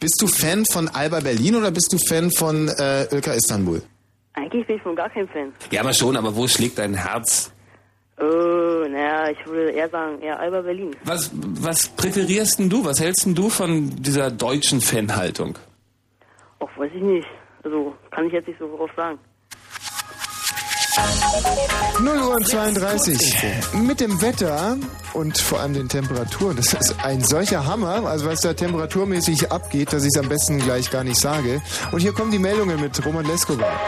Bist 0.00 0.16
du 0.20 0.26
Fan 0.26 0.64
von 0.70 0.88
Alba 0.88 1.20
Berlin 1.20 1.54
oder 1.56 1.70
bist 1.70 1.92
du 1.92 1.98
Fan 1.98 2.30
von 2.30 2.68
äh, 2.68 3.04
Ilka 3.14 3.32
Istanbul? 3.32 3.82
Eigentlich 4.32 4.66
bin 4.66 4.76
ich 4.76 4.82
von 4.82 4.96
gar 4.96 5.10
kein 5.10 5.28
Fan. 5.28 5.52
Ja, 5.70 5.82
aber 5.82 5.92
schon, 5.92 6.16
aber 6.16 6.34
wo 6.34 6.48
schlägt 6.48 6.78
dein 6.78 6.94
Herz? 6.94 7.52
Äh, 8.18 8.22
naja, 8.88 9.30
ich 9.30 9.46
würde 9.46 9.70
eher 9.72 9.88
sagen, 9.90 10.20
eher 10.22 10.38
Alba 10.40 10.62
Berlin. 10.62 10.96
Was, 11.04 11.30
was 11.34 11.88
präferierst 11.88 12.58
denn 12.58 12.70
du? 12.70 12.84
Was 12.84 13.00
hältst 13.00 13.26
denn 13.26 13.34
du 13.34 13.48
von 13.50 13.90
dieser 14.02 14.30
deutschen 14.30 14.80
Fanhaltung? 14.80 15.58
Auch 16.64 16.78
weiß 16.78 16.90
ich 16.94 17.02
nicht. 17.02 17.28
Also, 17.62 17.94
kann 18.10 18.26
ich 18.26 18.32
jetzt 18.32 18.48
nicht 18.48 18.58
so 18.58 18.74
drauf 18.74 18.90
sagen. 18.96 19.18
0 22.00 22.18
Uhr 22.18 22.36
und 22.36 22.46
32. 22.46 23.36
Mit 23.74 24.00
dem 24.00 24.22
Wetter 24.22 24.78
und 25.12 25.36
vor 25.36 25.60
allem 25.60 25.74
den 25.74 25.88
Temperaturen. 25.88 26.56
Das 26.56 26.72
ist 26.72 27.04
ein 27.04 27.22
solcher 27.22 27.66
Hammer, 27.66 28.06
also 28.06 28.26
was 28.26 28.40
da 28.40 28.54
temperaturmäßig 28.54 29.52
abgeht, 29.52 29.92
dass 29.92 30.04
ich 30.04 30.10
es 30.14 30.18
am 30.18 30.28
besten 30.28 30.58
gleich 30.58 30.90
gar 30.90 31.04
nicht 31.04 31.20
sage. 31.20 31.60
Und 31.92 32.00
hier 32.00 32.12
kommen 32.12 32.30
die 32.30 32.38
Meldungen 32.38 32.80
mit 32.80 33.04
Roman 33.04 33.26
Leskovar. 33.26 33.78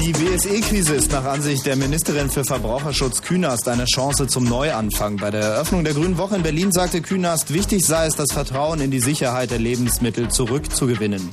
Die 0.00 0.12
BSE-Krise 0.12 0.94
ist 0.94 1.12
nach 1.12 1.24
Ansicht 1.24 1.66
der 1.66 1.76
Ministerin 1.76 2.30
für 2.30 2.42
Verbraucherschutz 2.42 3.20
Künast 3.20 3.68
eine 3.68 3.84
Chance 3.84 4.26
zum 4.26 4.44
Neuanfang. 4.44 5.18
Bei 5.18 5.30
der 5.30 5.42
Eröffnung 5.42 5.84
der 5.84 5.92
Grünen 5.92 6.16
Woche 6.16 6.36
in 6.36 6.42
Berlin 6.42 6.72
sagte 6.72 7.02
Künast, 7.02 7.52
wichtig 7.52 7.84
sei 7.84 8.06
es, 8.06 8.14
das 8.14 8.32
Vertrauen 8.32 8.80
in 8.80 8.90
die 8.90 9.00
Sicherheit 9.00 9.50
der 9.50 9.58
Lebensmittel 9.58 10.30
zurückzugewinnen. 10.30 11.28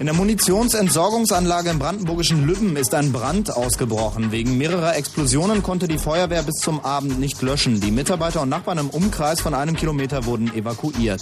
In 0.00 0.06
der 0.06 0.14
Munitionsentsorgungsanlage 0.14 1.68
im 1.68 1.78
brandenburgischen 1.78 2.46
Lübben 2.46 2.74
ist 2.76 2.94
ein 2.94 3.12
Brand 3.12 3.54
ausgebrochen. 3.54 4.32
Wegen 4.32 4.56
mehrerer 4.56 4.96
Explosionen 4.96 5.62
konnte 5.62 5.88
die 5.88 5.98
Feuerwehr 5.98 6.42
bis 6.42 6.54
zum 6.54 6.82
Abend 6.82 7.20
nicht 7.20 7.42
löschen. 7.42 7.82
Die 7.82 7.90
Mitarbeiter 7.90 8.40
und 8.40 8.48
Nachbarn 8.48 8.78
im 8.78 8.88
Umkreis 8.88 9.42
von 9.42 9.52
einem 9.52 9.76
Kilometer 9.76 10.24
wurden 10.24 10.54
evakuiert. 10.54 11.20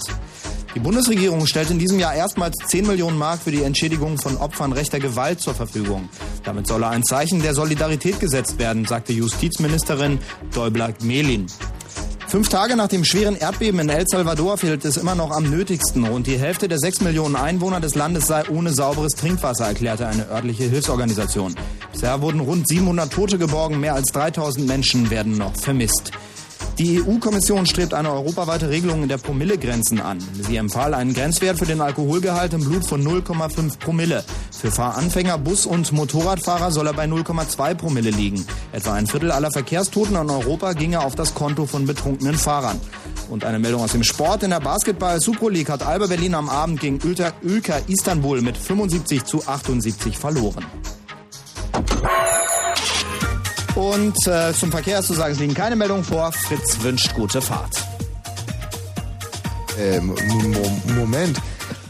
Die 0.77 0.79
Bundesregierung 0.79 1.45
stellt 1.49 1.73
in 1.73 1.81
diesem 1.81 1.99
Jahr 1.99 2.15
erstmals 2.15 2.55
10 2.69 2.87
Millionen 2.87 3.19
Mark 3.19 3.43
für 3.43 3.51
die 3.51 3.65
Entschädigung 3.65 4.17
von 4.17 4.37
Opfern 4.37 4.73
rechter 4.73 5.01
Gewalt 5.01 5.41
zur 5.41 5.55
Verfügung. 5.55 6.09
Damit 6.45 6.69
solle 6.69 6.87
ein 6.87 7.03
Zeichen 7.03 7.43
der 7.43 7.55
Solidarität 7.55 8.21
gesetzt 8.21 8.61
werden, 8.61 8.85
sagte 8.85 9.13
Justizministerin 9.13 10.21
Däubler-Melin. 10.55 11.47
Fünf 12.29 12.51
Tage 12.51 12.77
nach 12.77 12.89
dem 12.89 13.07
schweren 13.07 13.37
Erdbeben 13.37 13.81
in 13.81 13.89
El 13.89 14.05
Salvador 14.07 14.59
fehlt 14.59 14.85
es 14.85 14.99
immer 14.99 15.15
noch 15.15 15.31
am 15.31 15.49
nötigsten. 15.49 16.05
Rund 16.05 16.27
die 16.27 16.39
Hälfte 16.39 16.69
der 16.69 16.79
sechs 16.79 17.01
Millionen 17.01 17.37
Einwohner 17.37 17.81
des 17.81 17.95
Landes 17.95 18.27
sei 18.27 18.47
ohne 18.51 18.71
sauberes 18.75 19.13
Trinkwasser, 19.13 19.67
erklärte 19.67 20.07
eine 20.07 20.29
örtliche 20.29 20.65
Hilfsorganisation. 20.65 21.55
Bisher 21.91 22.21
wurden 22.21 22.41
rund 22.41 22.69
700 22.69 23.11
Tote 23.11 23.39
geborgen, 23.39 23.81
mehr 23.81 23.95
als 23.95 24.13
3000 24.13 24.67
Menschen 24.67 25.09
werden 25.09 25.39
noch 25.39 25.57
vermisst. 25.57 26.13
Die 26.79 27.03
EU-Kommission 27.03 27.67
strebt 27.67 27.93
eine 27.93 28.13
europaweite 28.13 28.71
Regelung 28.71 29.09
der 29.09 29.19
Promillegrenzen 29.19 30.01
an. 30.01 30.19
Sie 30.41 30.57
empfahl 30.57 30.95
einen 30.95 31.13
Grenzwert 31.13 31.59
für 31.59 31.67
den 31.67 31.81
Alkoholgehalt 31.81 32.53
im 32.53 32.63
Blut 32.63 32.87
von 32.87 33.05
0,5 33.05 33.81
Promille. 33.81 34.25
Für 34.53 34.71
Fahranfänger, 34.71 35.39
Bus- 35.39 35.67
und 35.67 35.91
Motorradfahrer 35.91 36.71
soll 36.71 36.87
er 36.87 36.93
bei 36.93 37.07
0,2 37.07 37.75
Promille 37.75 38.11
liegen. 38.11 38.47
Etwa 38.71 38.93
ein 38.93 39.09
Viertel 39.09 39.33
aller 39.33 39.51
Verkehrstoten 39.51 40.15
in 40.15 40.31
Europa 40.31 40.73
ginge 40.75 41.01
auf 41.01 41.17
das 41.17 41.35
Konto 41.35 41.67
von 41.67 41.85
betrunkenen 41.85 42.37
Fahrern. 42.37 42.81
Und 43.29 43.45
eine 43.45 43.59
Meldung 43.59 43.83
aus 43.83 43.93
dem 43.93 44.05
Sport. 44.05 44.45
In 44.45 44.51
der 44.51 44.61
Basketball 44.61 45.21
Super 45.21 45.51
League 45.51 45.71
hat 45.71 45.83
Alba 45.83 46.07
Berlin 46.07 46.37
am 46.37 46.49
Abend 46.49 46.79
gegen 46.79 47.01
Ülker 47.01 47.83
Istanbul 47.89 48.41
mit 48.41 48.57
75 48.57 49.25
zu 49.25 49.45
78 49.45 50.17
verloren. 50.17 50.65
Und 53.79 54.27
äh, 54.27 54.53
zum 54.55 54.73
Verkehr 54.73 54.99
ist 54.99 55.07
zu 55.07 55.15
sagen, 55.15 55.35
es 55.35 55.39
liegen 55.39 55.55
keine 55.55 55.77
Meldungen 55.77 56.03
vor. 56.03 56.33
Fritz 56.33 56.83
wünscht 56.83 57.15
gute 57.15 57.41
Fahrt. 57.41 57.81
Äh, 59.79 60.01
Mo 60.01 60.15
Mo 60.15 60.93
Moment. 60.97 61.41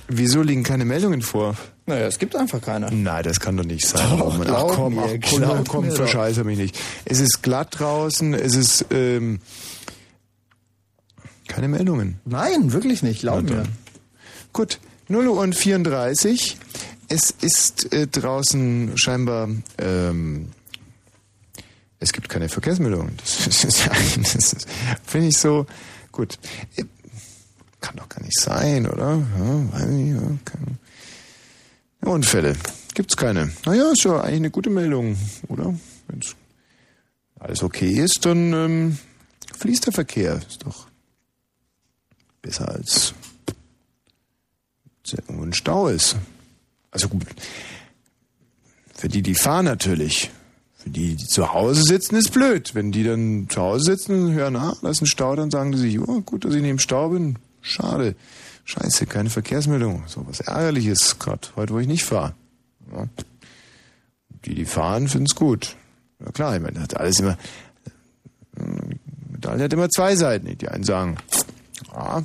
Wieso 0.06 0.42
liegen 0.42 0.64
keine 0.64 0.84
Meldungen 0.84 1.22
vor? 1.22 1.56
Naja, 1.86 2.06
es 2.06 2.18
gibt 2.18 2.36
einfach 2.36 2.60
keine. 2.60 2.94
Nein, 2.94 3.22
das 3.24 3.40
kann 3.40 3.56
doch 3.56 3.64
nicht 3.64 3.88
sein. 3.88 4.06
Doch, 4.18 4.38
ach 4.38 4.66
komm, 4.66 4.98
ach, 4.98 5.08
komm, 5.30 5.64
komm 5.66 5.90
verscheiße 5.90 6.44
mich 6.44 6.58
nicht. 6.58 6.78
Es 7.06 7.20
ist 7.20 7.42
glatt 7.42 7.78
draußen, 7.78 8.34
es 8.34 8.54
ist 8.54 8.84
ähm, 8.90 9.40
keine 11.46 11.68
Meldungen. 11.68 12.20
Nein, 12.26 12.74
wirklich 12.74 13.02
nicht, 13.02 13.20
glaub 13.20 13.44
mir. 13.44 13.62
Gut, 14.52 14.78
0 15.08 15.26
Uhr 15.26 15.40
und 15.40 15.54
34. 15.54 16.58
Es 17.08 17.30
ist 17.30 17.90
äh, 17.94 18.06
draußen 18.06 18.98
scheinbar, 18.98 19.48
ähm, 19.78 20.50
es 22.00 22.12
gibt 22.12 22.28
keine 22.28 22.48
Verkehrsmeldungen. 22.48 23.16
Das, 23.16 23.60
das, 23.62 24.66
finde 25.04 25.28
ich 25.28 25.38
so, 25.38 25.66
gut. 26.12 26.38
Kann 27.80 27.96
doch 27.96 28.08
gar 28.08 28.22
nicht 28.22 28.38
sein, 28.38 28.88
oder? 28.88 29.22
Ja, 29.38 29.86
nicht, 29.86 30.20
ja, 30.20 30.38
kann. 30.44 30.78
Unfälle. 32.00 32.56
Gibt's 32.94 33.16
keine. 33.16 33.52
Naja, 33.64 33.92
ist 33.92 34.04
ja 34.04 34.20
eigentlich 34.20 34.36
eine 34.36 34.50
gute 34.50 34.70
Meldung, 34.70 35.16
oder? 35.48 35.74
Wenn's 36.08 36.34
alles 37.40 37.62
okay 37.62 37.92
ist, 37.92 38.24
dann 38.24 38.52
ähm, 38.52 38.98
fließt 39.56 39.86
der 39.86 39.92
Verkehr. 39.92 40.40
Ist 40.48 40.64
doch 40.64 40.88
besser 42.42 42.68
als 42.68 43.14
irgendwo 45.10 45.44
ein 45.44 45.54
Stau 45.54 45.88
ist. 45.88 46.16
Also 46.90 47.08
gut, 47.08 47.24
für 48.94 49.08
die, 49.08 49.22
die 49.22 49.34
fahren 49.34 49.64
natürlich. 49.64 50.30
Für 50.88 50.92
die, 50.92 51.16
die 51.16 51.26
zu 51.26 51.52
Hause 51.52 51.82
sitzen, 51.82 52.16
ist 52.16 52.32
blöd. 52.32 52.74
Wenn 52.74 52.92
die 52.92 53.04
dann 53.04 53.46
zu 53.50 53.60
Hause 53.60 53.92
sitzen 53.92 54.32
hören, 54.32 54.56
ah, 54.56 54.74
da 54.80 54.88
ist 54.88 55.02
ein 55.02 55.06
Stau, 55.06 55.36
dann 55.36 55.50
sagen 55.50 55.70
die 55.70 55.76
sich, 55.76 56.00
oh, 56.00 56.22
gut, 56.22 56.46
dass 56.46 56.54
ich 56.54 56.62
nicht 56.62 56.70
im 56.70 56.78
Stau 56.78 57.10
bin. 57.10 57.36
Schade. 57.60 58.16
Scheiße, 58.64 59.04
keine 59.04 59.28
Verkehrsmeldung. 59.28 60.04
So 60.06 60.26
was 60.26 60.40
Ärgerliches 60.40 61.18
gerade, 61.18 61.46
heute, 61.56 61.74
wo 61.74 61.78
ich 61.78 61.86
nicht 61.86 62.04
fahre. 62.04 62.32
Ja. 62.90 63.06
Die, 64.46 64.54
die 64.54 64.64
fahren, 64.64 65.08
finden's 65.08 65.34
gut. 65.34 65.76
Ja 66.24 66.32
klar, 66.32 66.56
ich 66.56 66.62
meine, 66.62 66.80
hat 66.80 66.96
alles 66.96 67.20
immer, 67.20 67.36
Medaille 69.30 69.64
hat 69.64 69.72
immer 69.74 69.90
zwei 69.90 70.16
Seiten. 70.16 70.56
Die 70.56 70.68
einen 70.68 70.84
sagen, 70.84 71.18
ah, 71.92 72.22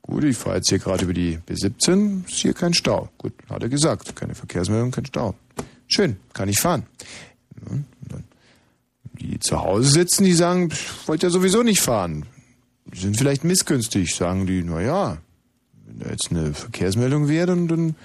gut, 0.00 0.24
ich 0.24 0.38
fahre 0.38 0.56
jetzt 0.56 0.70
hier 0.70 0.78
gerade 0.78 1.04
über 1.04 1.12
die 1.12 1.36
B17, 1.46 2.26
ist 2.26 2.36
hier 2.36 2.54
kein 2.54 2.72
Stau. 2.72 3.10
Gut, 3.18 3.34
hat 3.50 3.62
er 3.62 3.68
gesagt, 3.68 4.16
keine 4.16 4.34
Verkehrsmeldung, 4.34 4.92
kein 4.92 5.04
Stau. 5.04 5.34
Schön, 5.88 6.16
kann 6.32 6.48
ich 6.48 6.58
fahren. 6.58 6.86
Ja, 7.66 7.72
und 7.72 7.86
dann 8.08 8.24
Die 9.14 9.31
zu 9.42 9.60
Hause 9.60 9.90
sitzen, 9.90 10.24
die 10.24 10.34
sagen, 10.34 10.70
ich 10.72 11.08
wollte 11.08 11.26
ja 11.26 11.30
sowieso 11.30 11.62
nicht 11.62 11.80
fahren. 11.80 12.26
Die 12.86 12.98
sind 12.98 13.16
vielleicht 13.16 13.44
missgünstig, 13.44 14.14
sagen 14.14 14.46
die, 14.46 14.62
na 14.62 14.80
ja, 14.80 15.18
wenn 15.86 16.00
da 16.00 16.10
jetzt 16.10 16.30
eine 16.30 16.54
Verkehrsmeldung 16.54 17.28
wäre, 17.28 17.46
dann, 17.46 17.68
dann 17.68 17.96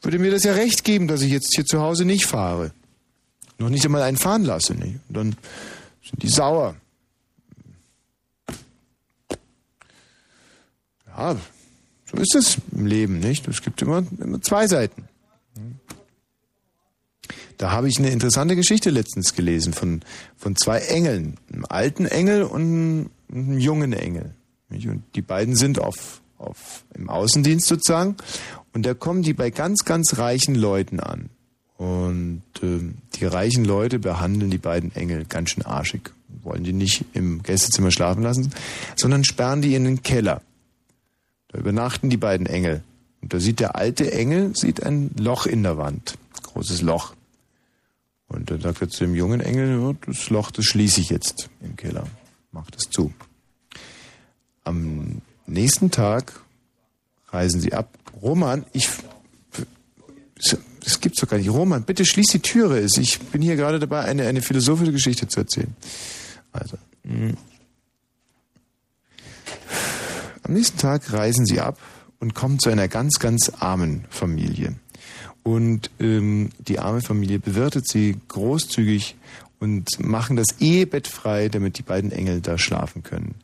würde 0.00 0.18
mir 0.18 0.30
das 0.30 0.44
ja 0.44 0.52
recht 0.52 0.84
geben, 0.84 1.08
dass 1.08 1.22
ich 1.22 1.30
jetzt 1.30 1.54
hier 1.54 1.64
zu 1.64 1.80
Hause 1.80 2.04
nicht 2.04 2.26
fahre. 2.26 2.72
Noch 3.58 3.68
nicht 3.68 3.84
einmal 3.84 4.02
einen 4.02 4.16
fahren 4.16 4.44
lasse. 4.44 4.74
Nicht? 4.74 4.98
Und 5.08 5.16
dann 5.16 5.36
sind 6.02 6.22
die 6.22 6.28
sauer. 6.28 6.74
Ja, 11.06 11.36
so 12.10 12.16
ist 12.16 12.34
es 12.34 12.58
im 12.72 12.86
Leben, 12.86 13.20
nicht? 13.20 13.46
Es 13.46 13.62
gibt 13.62 13.80
immer, 13.82 14.04
immer 14.18 14.40
zwei 14.40 14.66
Seiten. 14.66 15.04
Da 17.58 17.70
habe 17.72 17.88
ich 17.88 17.98
eine 17.98 18.10
interessante 18.10 18.56
Geschichte 18.56 18.90
letztens 18.90 19.34
gelesen 19.34 19.72
von, 19.72 20.00
von 20.36 20.56
zwei 20.56 20.78
Engeln. 20.78 21.36
Einem 21.52 21.64
alten 21.68 22.06
Engel 22.06 22.42
und 22.44 23.10
einem 23.30 23.58
jungen 23.58 23.92
Engel. 23.92 24.34
Und 24.70 25.02
die 25.14 25.22
beiden 25.22 25.54
sind 25.54 25.78
auf, 25.78 26.22
auf, 26.38 26.84
im 26.94 27.08
Außendienst 27.08 27.66
sozusagen. 27.66 28.16
Und 28.72 28.86
da 28.86 28.94
kommen 28.94 29.22
die 29.22 29.34
bei 29.34 29.50
ganz, 29.50 29.84
ganz 29.84 30.18
reichen 30.18 30.54
Leuten 30.54 31.00
an. 31.00 31.28
Und 31.76 32.42
ähm, 32.62 32.98
die 33.14 33.24
reichen 33.24 33.64
Leute 33.64 33.98
behandeln 33.98 34.50
die 34.50 34.58
beiden 34.58 34.94
Engel 34.94 35.24
ganz 35.24 35.50
schön 35.50 35.64
arschig. 35.64 36.12
Wollen 36.42 36.64
die 36.64 36.72
nicht 36.72 37.04
im 37.12 37.42
Gästezimmer 37.42 37.90
schlafen 37.90 38.22
lassen, 38.22 38.52
sondern 38.96 39.24
sperren 39.24 39.62
die 39.62 39.74
in 39.74 39.84
den 39.84 40.02
Keller. 40.02 40.42
Da 41.48 41.58
übernachten 41.58 42.08
die 42.08 42.16
beiden 42.16 42.46
Engel. 42.46 42.82
Und 43.20 43.34
da 43.34 43.40
sieht 43.40 43.60
der 43.60 43.76
alte 43.76 44.12
Engel 44.12 44.56
sieht 44.56 44.82
ein 44.82 45.10
Loch 45.18 45.46
in 45.46 45.62
der 45.62 45.76
Wand. 45.76 46.16
Großes 46.42 46.82
Loch. 46.82 47.14
Und 48.32 48.50
dann 48.50 48.60
sagt 48.60 48.80
er 48.80 48.88
zu 48.88 49.04
dem 49.04 49.14
jungen 49.14 49.40
Engel, 49.40 49.96
das 50.06 50.30
Loch, 50.30 50.50
das 50.50 50.64
schließe 50.64 51.00
ich 51.00 51.10
jetzt 51.10 51.50
im 51.60 51.76
Keller. 51.76 52.06
Mach 52.50 52.70
das 52.70 52.84
zu. 52.84 53.12
Am 54.64 55.22
nächsten 55.46 55.90
Tag 55.90 56.40
reisen 57.28 57.60
sie 57.60 57.74
ab. 57.74 57.98
Roman, 58.20 58.64
ich. 58.72 58.88
Das 60.84 61.00
gibt's 61.00 61.20
doch 61.20 61.28
gar 61.28 61.36
nicht. 61.36 61.50
Roman, 61.50 61.84
bitte 61.84 62.04
schließ 62.04 62.26
die 62.26 62.40
Türe. 62.40 62.80
Ich 62.80 63.20
bin 63.20 63.42
hier 63.42 63.54
gerade 63.56 63.78
dabei, 63.78 64.00
eine, 64.00 64.26
eine 64.26 64.42
philosophische 64.42 64.92
Geschichte 64.92 65.28
zu 65.28 65.40
erzählen. 65.40 65.76
Also. 66.52 66.76
mh. 67.04 67.34
Am 70.44 70.54
nächsten 70.54 70.76
Tag 70.78 71.12
reisen 71.12 71.46
sie 71.46 71.60
ab 71.60 71.78
und 72.18 72.34
kommen 72.34 72.58
zu 72.58 72.68
einer 72.68 72.88
ganz, 72.88 73.20
ganz 73.20 73.52
armen 73.60 74.06
Familie. 74.10 74.74
Und 75.42 75.90
ähm, 75.98 76.50
die 76.58 76.78
arme 76.78 77.00
Familie 77.00 77.38
bewirtet 77.38 77.88
sie 77.88 78.16
großzügig 78.28 79.16
und 79.58 79.88
machen 79.98 80.36
das 80.36 80.60
Ehebett 80.60 81.08
frei, 81.08 81.48
damit 81.48 81.78
die 81.78 81.82
beiden 81.82 82.12
Engel 82.12 82.40
da 82.40 82.58
schlafen 82.58 83.02
können. 83.02 83.34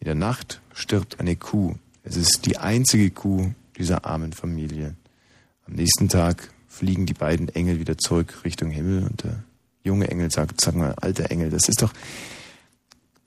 In 0.00 0.06
der 0.06 0.14
Nacht 0.14 0.60
stirbt 0.74 1.20
eine 1.20 1.36
Kuh. 1.36 1.74
Es 2.02 2.16
ist 2.16 2.46
die 2.46 2.58
einzige 2.58 3.10
Kuh 3.10 3.52
dieser 3.76 4.04
armen 4.04 4.32
Familie. 4.32 4.94
Am 5.66 5.74
nächsten 5.74 6.08
Tag 6.08 6.50
fliegen 6.68 7.06
die 7.06 7.14
beiden 7.14 7.48
Engel 7.48 7.80
wieder 7.80 7.98
zurück 7.98 8.44
Richtung 8.44 8.70
Himmel 8.70 9.04
und 9.04 9.24
der 9.24 9.42
junge 9.82 10.08
Engel 10.08 10.30
sagt, 10.30 10.60
sag 10.60 10.74
mal, 10.74 10.94
alter 11.00 11.30
Engel, 11.30 11.50
das 11.50 11.68
ist 11.68 11.82
doch, 11.82 11.92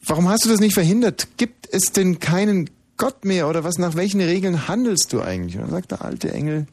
warum 0.06 0.30
hast 0.30 0.46
du 0.46 0.50
das 0.50 0.60
nicht 0.60 0.74
verhindert? 0.74 1.28
Gibt 1.38 1.68
es 1.72 1.92
denn 1.92 2.20
keinen 2.20 2.70
Gott 2.98 3.26
mehr 3.26 3.50
oder 3.50 3.64
was, 3.64 3.78
nach 3.78 3.96
welchen 3.96 4.22
Regeln 4.22 4.68
handelst 4.68 5.14
du 5.14 5.22
eigentlich? 5.22 5.56
Und 5.56 5.64
dann 5.64 5.72
sagt 5.72 5.92
der 5.92 6.04
alte 6.04 6.32
Engel, 6.32 6.68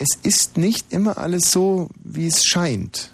es 0.00 0.18
ist 0.22 0.56
nicht 0.56 0.92
immer 0.94 1.18
alles 1.18 1.50
so, 1.50 1.90
wie 2.02 2.26
es 2.26 2.46
scheint. 2.46 3.12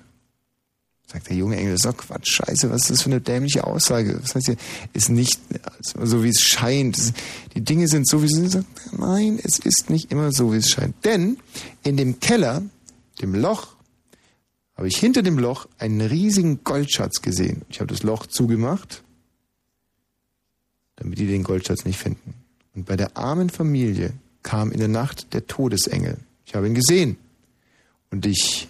Sagt 1.08 1.28
der 1.28 1.36
junge 1.36 1.56
Engel, 1.56 1.72
das 1.72 1.84
ist 1.84 1.86
doch 1.86 1.96
Quatsch, 1.96 2.30
scheiße, 2.36 2.70
was 2.70 2.82
ist 2.82 2.90
das 2.90 3.02
für 3.02 3.10
eine 3.10 3.20
dämliche 3.20 3.64
Aussage? 3.64 4.20
Was 4.22 4.36
heißt 4.36 4.46
hier, 4.46 4.56
ist 4.92 5.08
nicht 5.08 5.40
so, 5.80 6.22
wie 6.22 6.28
es 6.28 6.40
scheint. 6.40 7.12
Die 7.54 7.60
Dinge 7.60 7.88
sind 7.88 8.08
so, 8.08 8.22
wie 8.22 8.28
sie 8.28 8.46
sind. 8.46 8.66
Nein, 8.96 9.40
es 9.42 9.58
ist 9.58 9.90
nicht 9.90 10.12
immer 10.12 10.30
so, 10.30 10.52
wie 10.52 10.58
es 10.58 10.70
scheint. 10.70 10.94
Denn 11.04 11.38
in 11.82 11.96
dem 11.96 12.20
Keller, 12.20 12.62
dem 13.20 13.34
Loch, 13.34 13.74
habe 14.76 14.86
ich 14.86 14.96
hinter 14.96 15.22
dem 15.22 15.40
Loch 15.40 15.66
einen 15.78 16.00
riesigen 16.00 16.62
Goldschatz 16.62 17.20
gesehen. 17.20 17.62
Ich 17.68 17.80
habe 17.80 17.92
das 17.92 18.04
Loch 18.04 18.26
zugemacht, 18.26 19.02
damit 20.94 21.18
die 21.18 21.26
den 21.26 21.42
Goldschatz 21.42 21.84
nicht 21.84 21.98
finden. 21.98 22.34
Und 22.76 22.86
bei 22.86 22.96
der 22.96 23.16
armen 23.16 23.50
Familie 23.50 24.12
kam 24.44 24.70
in 24.70 24.78
der 24.78 24.88
Nacht 24.88 25.32
der 25.34 25.48
Todesengel. 25.48 26.18
Ich 26.47 26.55
habe 26.55 26.66
ihn 26.66 26.74
gesehen. 26.74 27.18
Und 28.10 28.24
ich 28.24 28.68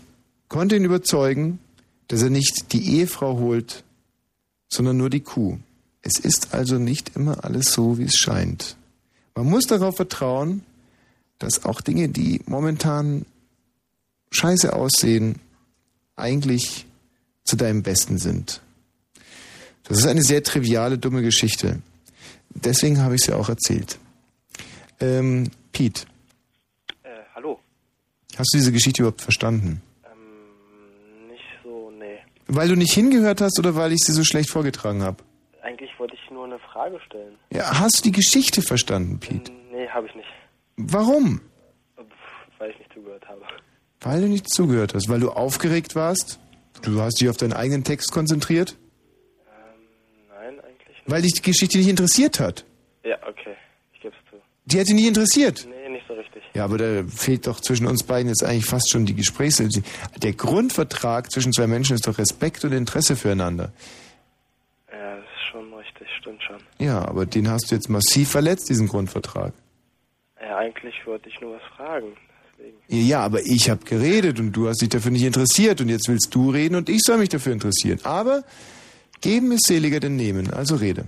konnte 0.49 0.77
ihn 0.77 0.85
überzeugen, 0.85 1.61
dass 2.09 2.23
er 2.23 2.31
nicht 2.31 2.73
die 2.73 2.97
Ehefrau 2.97 3.39
holt, 3.39 3.85
sondern 4.69 4.97
nur 4.97 5.11
die 5.11 5.21
Kuh. 5.21 5.59
Es 6.03 6.19
ist 6.19 6.55
also 6.55 6.79
nicht 6.79 7.17
immer 7.17 7.45
alles 7.45 7.73
so, 7.73 7.99
wie 7.99 8.05
es 8.05 8.17
scheint. 8.17 8.77
Man 9.35 9.47
muss 9.47 9.67
darauf 9.67 9.97
vertrauen, 9.97 10.63
dass 11.39 11.65
auch 11.65 11.81
Dinge, 11.81 12.09
die 12.09 12.41
momentan 12.47 13.27
scheiße 14.31 14.73
aussehen, 14.73 15.37
eigentlich 16.15 16.87
zu 17.45 17.57
deinem 17.57 17.83
Besten 17.83 18.19
sind. 18.19 18.61
Das 19.85 19.99
ist 19.99 20.07
eine 20.07 20.23
sehr 20.23 20.43
triviale, 20.43 20.99
dumme 20.99 21.23
Geschichte. 21.23 21.81
Deswegen 22.51 23.03
habe 23.03 23.17
ich 23.17 23.23
sie 23.23 23.35
auch 23.35 23.49
erzählt. 23.49 23.99
Ähm, 25.01 25.51
Pete. 25.73 26.07
Hast 28.39 28.53
du 28.53 28.59
diese 28.59 28.73
Geschichte 28.73 29.03
überhaupt 29.03 29.21
verstanden? 29.21 29.83
Nicht 31.29 31.45
so, 31.63 31.91
nee. 31.99 32.19
Weil 32.47 32.69
du 32.69 32.77
nicht 32.77 32.93
hingehört 32.93 33.41
hast 33.41 33.59
oder 33.59 33.75
weil 33.75 33.93
ich 33.93 34.01
sie 34.01 34.13
so 34.13 34.25
schlecht 34.25 34.51
vorgetragen 34.51 35.03
habe? 35.03 35.23
Eigentlich 35.63 35.91
wollte 35.99 36.15
ich 36.15 36.31
nur 36.31 36.45
eine 36.45 36.59
Frage 36.59 37.01
stellen. 37.07 37.35
Ja, 37.51 37.81
hast 37.81 37.99
du 37.99 38.03
die 38.03 38.13
Geschichte 38.13 38.63
verstanden, 38.63 39.19
Pete? 39.19 39.51
Nee, 39.73 39.89
habe 39.89 40.07
ich 40.07 40.15
nicht. 40.15 40.29
Warum? 40.77 41.41
Weil 42.59 42.71
ich 42.71 42.79
nicht 42.79 42.93
zugehört 42.93 43.27
habe. 43.29 43.43
Weil 44.01 44.21
du 44.21 44.29
nicht 44.29 44.49
zugehört 44.49 44.95
hast, 44.95 45.09
weil 45.09 45.21
du 45.21 45.31
aufgeregt 45.31 45.95
warst? 45.95 46.39
Du 46.83 47.01
hast 47.01 47.21
dich 47.21 47.29
auf 47.29 47.37
deinen 47.37 47.53
eigenen 47.55 47.85
Text 47.85 48.13
konzentriert? 48.13 48.77
Nein, 50.29 50.61
eigentlich 50.61 50.97
Weil 51.07 51.23
dich 51.23 51.33
die 51.33 51.43
Geschichte 51.43 51.79
nicht 51.79 51.89
interessiert 51.89 52.39
hat. 52.39 52.65
Ja, 53.05 53.17
okay. 53.27 53.57
Ich 53.95 54.01
gebe 54.01 54.15
es 54.15 54.31
zu. 54.31 54.37
Die 54.67 54.79
hat 54.79 54.87
dich 54.87 54.95
nicht 54.95 55.09
interessiert. 55.09 55.67
Nee, 55.69 55.75
nicht. 55.75 55.76
Ja, 56.57 56.65
aber 56.65 56.79
da 56.79 57.05
fehlt 57.05 57.47
doch 57.47 57.61
zwischen 57.61 57.87
uns 57.87 58.03
beiden 58.03 58.29
jetzt 58.29 58.43
eigentlich 58.43 58.65
fast 58.65 58.91
schon 58.91 59.05
die 59.05 59.15
Gesprächs. 59.15 59.63
Der 60.23 60.33
Grundvertrag 60.33 61.31
zwischen 61.31 61.53
zwei 61.53 61.67
Menschen 61.67 61.95
ist 61.95 62.07
doch 62.07 62.17
Respekt 62.17 62.65
und 62.65 62.73
Interesse 62.73 63.15
füreinander. 63.15 63.73
Ja, 64.91 65.17
das 65.17 65.25
ist 65.25 65.47
schon 65.51 65.75
richtig, 65.75 66.09
stimmt 66.19 66.43
schon. 66.43 66.57
Ja, 66.79 67.07
aber 67.07 67.27
den 67.27 67.51
hast 67.51 67.71
du 67.71 67.75
jetzt 67.75 67.91
massiv 67.91 68.31
verletzt, 68.31 68.71
diesen 68.71 68.89
Grundvertrag. 68.89 69.53
Ja, 70.41 70.57
eigentlich 70.57 70.95
wollte 71.07 71.29
ich 71.29 71.39
nur 71.43 71.57
was 71.57 71.63
fragen. 71.77 72.17
Deswegen. 72.57 72.79
Ja, 72.89 73.21
aber 73.21 73.43
ich 73.43 73.69
habe 73.69 73.85
geredet 73.85 74.41
und 74.41 74.53
du 74.53 74.67
hast 74.67 74.81
dich 74.81 74.89
dafür 74.89 75.11
nicht 75.11 75.25
interessiert 75.25 75.83
und 75.83 75.91
jetzt 75.91 76.09
willst 76.09 76.35
du 76.35 76.51
reden 76.51 76.77
und 76.77 76.89
ich 76.89 77.03
soll 77.03 77.19
mich 77.19 77.29
dafür 77.29 77.53
interessieren. 77.53 78.01
Aber 78.05 78.45
geben 79.21 79.53
ist 79.53 79.67
seliger 79.67 80.01
denn 80.01 80.17
nehmen, 80.17 80.51
also 80.55 80.77
rede. 80.77 81.05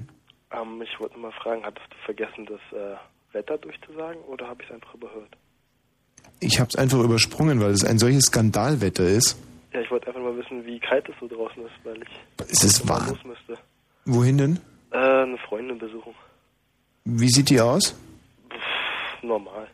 Ähm, 0.53 0.83
ich 0.83 1.01
wollte 1.01 1.19
nur 1.19 1.31
mal 1.31 1.41
fragen, 1.41 1.63
hattest 1.65 1.87
du 1.89 1.97
vergessen, 2.05 2.45
das 2.45 2.61
äh, 2.79 2.97
Wetter 3.33 3.57
durchzusagen 3.57 4.21
oder 4.25 4.47
habe 4.47 4.63
ich 4.63 4.69
es 4.69 4.75
einfach 4.75 4.95
überhört? 4.95 5.38
Ich 6.41 6.61
habe 6.61 6.69
es 6.69 6.77
einfach 6.77 7.01
übersprungen, 7.01 7.61
weil 7.61 7.71
es 7.73 7.85
ein 7.85 7.99
solches 7.99 8.25
Skandalwetter 8.27 9.05
ist. 9.05 9.37
Ja, 9.73 9.81
ich 9.81 9.91
wollte 9.91 10.07
einfach 10.09 10.21
mal 10.23 10.37
wissen, 10.37 10.65
wie 10.65 10.79
kalt 10.79 11.09
es 11.09 11.15
so 11.21 11.27
draußen 11.29 11.63
ist, 11.65 11.73
weil 11.85 11.97
ich 12.03 12.09
Es 12.51 12.65
ist 12.65 12.85
mal 12.87 13.01
wahr. 13.01 13.09
los 13.09 13.19
müsste. 13.25 13.59
Wohin 14.05 14.39
denn? 14.39 14.61
Äh, 14.93 14.97
eine 14.99 15.39
Freundin 15.49 15.79
besuchen. 15.79 16.15
Wie 17.05 17.29
sieht 17.29 17.51
die 17.51 17.61
aus? 17.61 17.95
Normal. 19.23 19.67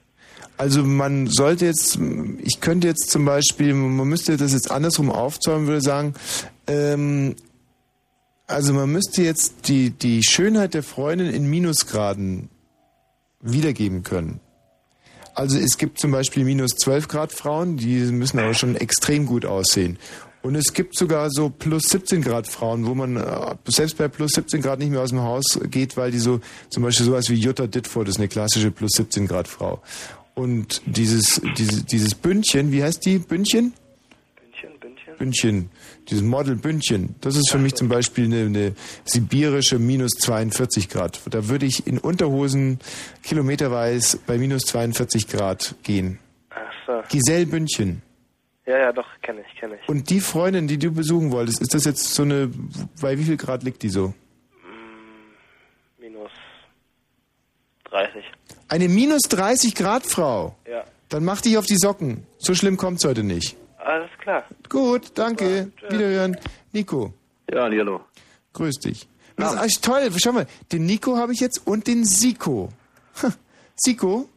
Also 0.56 0.82
man 0.82 1.26
sollte 1.26 1.66
jetzt, 1.66 1.98
ich 2.42 2.60
könnte 2.60 2.86
jetzt 2.88 3.10
zum 3.10 3.24
Beispiel, 3.24 3.74
man 3.74 4.08
müsste 4.08 4.36
das 4.36 4.52
jetzt 4.52 4.70
andersrum 4.70 5.10
aufzäumen, 5.10 5.66
würde 5.66 5.80
sagen, 5.80 6.14
ähm, 6.66 7.34
also 8.46 8.72
man 8.72 8.90
müsste 8.90 9.22
jetzt 9.22 9.68
die, 9.68 9.90
die 9.90 10.22
Schönheit 10.22 10.74
der 10.74 10.82
Freundin 10.82 11.32
in 11.32 11.48
Minusgraden 11.48 12.48
wiedergeben 13.40 14.02
können. 14.02 14.40
Also 15.34 15.58
es 15.58 15.78
gibt 15.78 15.98
zum 15.98 16.12
Beispiel 16.12 16.44
minus 16.44 16.72
12 16.76 17.08
Grad 17.08 17.32
Frauen, 17.32 17.76
die 17.76 17.96
müssen 18.12 18.38
aber 18.38 18.54
schon 18.54 18.76
extrem 18.76 19.26
gut 19.26 19.44
aussehen. 19.44 19.98
Und 20.42 20.56
es 20.56 20.74
gibt 20.74 20.96
sogar 20.96 21.30
so 21.30 21.48
plus 21.48 21.84
17 21.84 22.20
Grad 22.20 22.46
Frauen, 22.46 22.86
wo 22.86 22.94
man 22.94 23.16
äh, 23.16 23.56
selbst 23.66 23.96
bei 23.96 24.08
plus 24.08 24.32
17 24.32 24.60
Grad 24.60 24.78
nicht 24.78 24.90
mehr 24.90 25.00
aus 25.00 25.08
dem 25.08 25.22
Haus 25.22 25.58
geht, 25.70 25.96
weil 25.96 26.10
die 26.10 26.18
so, 26.18 26.40
zum 26.68 26.82
Beispiel 26.82 27.06
sowas 27.06 27.30
wie 27.30 27.34
Jutta 27.34 27.66
Ditford 27.66 28.08
ist 28.08 28.18
eine 28.18 28.28
klassische 28.28 28.70
plus 28.70 28.92
17 28.92 29.26
Grad 29.26 29.48
Frau. 29.48 29.80
Und 30.34 30.82
dieses, 30.84 31.40
dieses, 31.56 31.86
dieses 31.86 32.14
Bündchen, 32.14 32.72
wie 32.72 32.82
heißt 32.82 33.06
die? 33.06 33.18
Bündchen? 33.18 33.72
Bündchen, 35.18 35.70
dieses 36.08 36.22
Model 36.22 36.56
Bündchen, 36.56 37.14
das 37.20 37.36
ist 37.36 37.50
für 37.50 37.58
mich 37.58 37.74
zum 37.74 37.88
Beispiel 37.88 38.24
eine, 38.24 38.46
eine 38.46 38.74
sibirische 39.04 39.78
minus 39.78 40.12
42 40.12 40.88
Grad. 40.88 41.20
Da 41.30 41.48
würde 41.48 41.66
ich 41.66 41.86
in 41.86 41.98
Unterhosen 41.98 42.78
kilometerweise 43.22 44.18
bei 44.26 44.38
minus 44.38 44.62
42 44.62 45.28
Grad 45.28 45.74
gehen. 45.82 46.18
Ach 46.50 46.72
so. 46.86 47.02
Giselle 47.08 47.46
Bündchen. 47.46 48.02
Ja, 48.66 48.78
ja, 48.78 48.92
doch, 48.92 49.06
kenne 49.20 49.42
ich, 49.46 49.60
kenne 49.60 49.76
ich. 49.80 49.88
Und 49.88 50.08
die 50.08 50.20
Freundin, 50.20 50.66
die 50.66 50.78
du 50.78 50.90
besuchen 50.90 51.32
wolltest, 51.32 51.60
ist 51.60 51.74
das 51.74 51.84
jetzt 51.84 52.14
so 52.14 52.22
eine, 52.22 52.50
bei 53.00 53.18
wie 53.18 53.24
viel 53.24 53.36
Grad 53.36 53.62
liegt 53.62 53.82
die 53.82 53.90
so? 53.90 54.14
Minus 55.98 56.30
30. 57.90 58.24
Eine 58.68 58.88
minus 58.88 59.22
30 59.28 59.74
Grad 59.74 60.06
Frau. 60.06 60.56
Ja. 60.66 60.84
Dann 61.10 61.24
mach 61.24 61.42
dich 61.42 61.58
auf 61.58 61.66
die 61.66 61.76
Socken. 61.76 62.26
So 62.38 62.54
schlimm 62.54 62.76
kommt's 62.76 63.04
heute 63.04 63.22
nicht. 63.22 63.56
Alles 63.84 64.10
klar. 64.18 64.44
Gut, 64.68 65.12
danke. 65.14 65.70
Wiederhören. 65.90 66.36
Nico. 66.72 67.12
Ja, 67.52 67.64
hallo. 67.64 68.00
Grüß 68.54 68.76
dich. 68.76 69.06
Das 69.36 69.52
ist 69.52 69.58
eigentlich 69.58 69.80
toll. 69.80 70.10
Schau 70.16 70.32
mal, 70.32 70.46
den 70.72 70.86
Nico 70.86 71.16
habe 71.16 71.32
ich 71.32 71.40
jetzt 71.40 71.66
und 71.66 71.86
den 71.86 72.04
Siko. 72.04 72.70
Siko? 73.76 74.28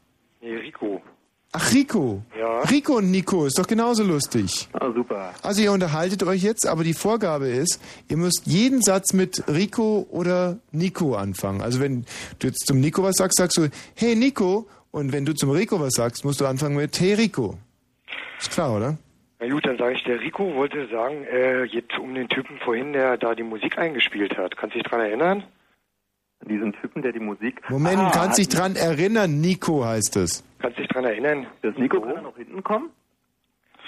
Nee, 0.41 0.55
Rico. 0.55 1.01
Ach, 1.53 1.71
Rico. 1.71 2.23
Ja. 2.37 2.61
Rico 2.63 2.97
und 2.97 3.09
Nico 3.09 3.45
ist 3.45 3.57
doch 3.57 3.67
genauso 3.67 4.03
lustig. 4.03 4.67
Ah, 4.73 4.91
super. 4.93 5.33
Also 5.41 5.61
ihr 5.61 5.71
unterhaltet 5.71 6.23
euch 6.23 6.43
jetzt, 6.43 6.67
aber 6.67 6.83
die 6.83 6.93
Vorgabe 6.93 7.47
ist, 7.47 7.79
ihr 8.09 8.17
müsst 8.17 8.41
jeden 8.45 8.81
Satz 8.81 9.13
mit 9.13 9.47
Rico 9.47 10.05
oder 10.09 10.57
Nico 10.71 11.15
anfangen. 11.15 11.61
Also 11.61 11.79
wenn 11.79 12.05
du 12.39 12.47
jetzt 12.47 12.67
zum 12.67 12.81
Nico 12.81 13.01
was 13.01 13.15
sagst, 13.15 13.37
sagst 13.37 13.57
du, 13.57 13.69
hey 13.95 14.15
Nico. 14.15 14.67
Und 14.91 15.11
wenn 15.11 15.25
du 15.25 15.33
zum 15.33 15.51
Rico 15.51 15.79
was 15.79 15.93
sagst, 15.93 16.25
musst 16.25 16.41
du 16.41 16.45
anfangen 16.45 16.75
mit, 16.75 16.99
hey 16.99 17.13
Rico. 17.13 17.57
Ist 18.39 18.51
klar, 18.51 18.75
oder? 18.75 18.97
Na 19.39 19.47
gut, 19.49 19.65
dann 19.67 19.77
sage 19.77 19.93
ich, 19.93 20.03
der 20.03 20.19
Rico 20.19 20.55
wollte 20.55 20.87
sagen, 20.87 21.23
äh, 21.25 21.67
geht 21.67 21.97
um 21.99 22.15
den 22.15 22.27
Typen 22.27 22.57
vorhin, 22.59 22.93
der 22.93 23.17
da 23.17 23.35
die 23.35 23.43
Musik 23.43 23.77
eingespielt 23.77 24.35
hat. 24.37 24.57
Kannst 24.57 24.75
du 24.75 24.79
dich 24.79 24.87
dran 24.89 24.99
erinnern? 25.01 25.43
Diesen 26.47 26.73
Typen, 26.73 27.01
der 27.01 27.11
die 27.11 27.19
Musik. 27.19 27.61
Moment, 27.69 27.97
Ah, 27.99 28.11
kannst 28.13 28.37
dich 28.39 28.47
dran 28.49 28.75
erinnern, 28.75 29.39
Nico 29.41 29.83
heißt 29.85 30.15
es. 30.17 30.43
Kannst 30.59 30.77
du 30.77 30.81
dich 30.83 30.89
dran 30.89 31.05
erinnern? 31.05 31.47
Das 31.61 31.75
Nico 31.77 31.99
kann 32.01 32.15
er 32.15 32.21
noch 32.21 32.35
hinten 32.37 32.63
kommen? 32.63 32.89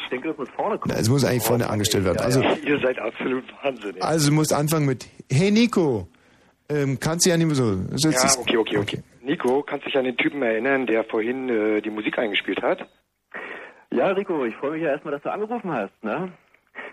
Ich 0.04 0.10
denke, 0.10 0.30
das 0.30 0.38
muss 0.38 0.50
vorne 0.50 0.78
kommen. 0.78 0.94
Na, 0.96 1.00
Es 1.00 1.10
muss 1.10 1.24
eigentlich 1.26 1.44
vorne 1.44 1.70
angestellt 1.70 2.06
werden. 2.06 2.18
Also, 2.20 2.42
Ihr 2.42 2.80
seid 2.80 2.98
absolut 3.00 3.44
Wahnsinn. 3.64 4.02
also 4.02 4.30
du 4.30 4.36
musst 4.36 4.54
anfangen 4.54 4.86
mit, 4.86 5.08
hey 5.32 5.52
Nico. 5.52 6.08
Ähm, 6.70 7.00
kannst 7.00 7.26
ja 7.26 7.36
mehr 7.38 7.56
so. 7.56 7.76
Das 7.76 8.06
ist- 8.06 8.24
Ja, 8.36 8.42
okay, 8.42 8.58
okay, 8.58 8.78
okay. 8.78 9.04
Nico, 9.24 9.64
kannst 9.64 9.86
du 9.86 9.90
dich 9.90 9.98
an 9.98 10.06
den 10.06 10.18
Typen 10.18 10.42
erinnern, 10.44 10.86
der 10.86 11.04
vorhin 11.04 11.50
äh, 11.50 11.82
die 11.82 11.90
Musik 11.90 12.18
eingespielt 12.20 12.62
hat? 12.62 12.88
Ja, 13.92 14.10
Rico, 14.10 14.46
ich 14.46 14.56
freue 14.56 14.72
mich 14.72 14.84
ja 14.84 14.90
erstmal, 14.90 15.14
dass 15.14 15.24
du 15.24 15.32
angerufen 15.32 15.72
hast, 15.72 16.04
ne? 16.04 16.32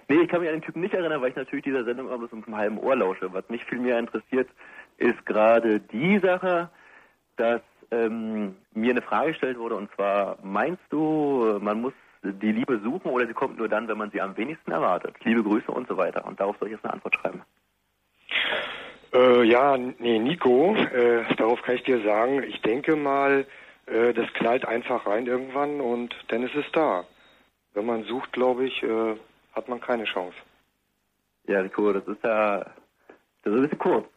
Nee, 0.09 0.23
ich 0.23 0.29
kann 0.29 0.41
mich 0.41 0.49
an 0.49 0.57
den 0.57 0.63
Typen 0.63 0.81
nicht 0.81 0.95
erinnern, 0.95 1.21
weil 1.21 1.31
ich 1.31 1.37
natürlich 1.37 1.65
dieser 1.65 1.85
Sendung 1.85 2.07
immer 2.07 2.19
bis 2.19 2.31
zum 2.31 2.57
halben 2.57 2.79
Ohr 2.79 2.97
lausche. 2.97 3.33
Was 3.33 3.49
mich 3.49 3.65
viel 3.65 3.79
mehr 3.79 3.99
interessiert, 3.99 4.49
ist 4.99 5.27
gerade 5.27 5.81
die 5.81 6.19
Sache, 6.19 6.71
dass 7.37 7.61
ähm, 7.91 8.57
mir 8.73 8.91
eine 8.91 9.03
Frage 9.03 9.29
gestellt 9.29 9.59
wurde, 9.59 9.77
und 9.77 9.93
zwar, 9.95 10.39
meinst 10.43 10.83
du, 10.91 11.59
man 11.61 11.81
muss 11.81 11.93
die 12.23 12.53
Liebe 12.53 12.81
suchen 12.83 13.11
oder 13.11 13.27
sie 13.27 13.35
kommt 13.35 13.59
nur 13.59 13.69
dann, 13.69 13.89
wenn 13.89 13.99
man 13.99 14.11
sie 14.11 14.21
am 14.21 14.37
wenigsten 14.37 14.73
erwartet? 14.73 15.15
Liebe 15.25 15.43
Grüße 15.43 15.71
und 15.71 15.87
so 15.89 15.97
weiter. 15.97 16.25
Und 16.25 16.41
darauf 16.41 16.57
soll 16.59 16.69
ich 16.69 16.75
jetzt 16.75 16.85
eine 16.85 16.95
Antwort 16.95 17.15
schreiben. 17.15 17.43
Äh, 19.13 19.45
ja, 19.45 19.77
nee, 19.77 20.19
Nico, 20.19 20.75
äh, 20.75 21.23
darauf 21.37 21.63
kann 21.63 21.77
ich 21.77 21.85
dir 21.85 22.03
sagen, 22.03 22.43
ich 22.43 22.61
denke 22.63 22.97
mal, 22.97 23.47
äh, 23.87 24.13
das 24.13 24.33
knallt 24.35 24.67
einfach 24.67 25.07
rein 25.07 25.27
irgendwann 25.27 25.81
und 25.81 26.15
dann 26.29 26.43
ist 26.43 26.55
es 26.55 26.65
da. 26.73 27.05
Wenn 27.75 27.87
man 27.87 28.05
sucht, 28.05 28.33
glaube 28.33 28.65
ich, 28.67 28.83
äh, 28.83 29.17
hat 29.55 29.69
man 29.69 29.81
keine 29.81 30.05
Chance. 30.05 30.37
Ja, 31.47 31.61
Rico, 31.61 31.93
das 31.93 32.07
ist 32.09 32.23
ja, 32.25 32.59
das 33.43 33.53
ist 33.53 33.59
ein 33.59 33.63
bisschen 33.63 33.79
kurz. 33.79 34.07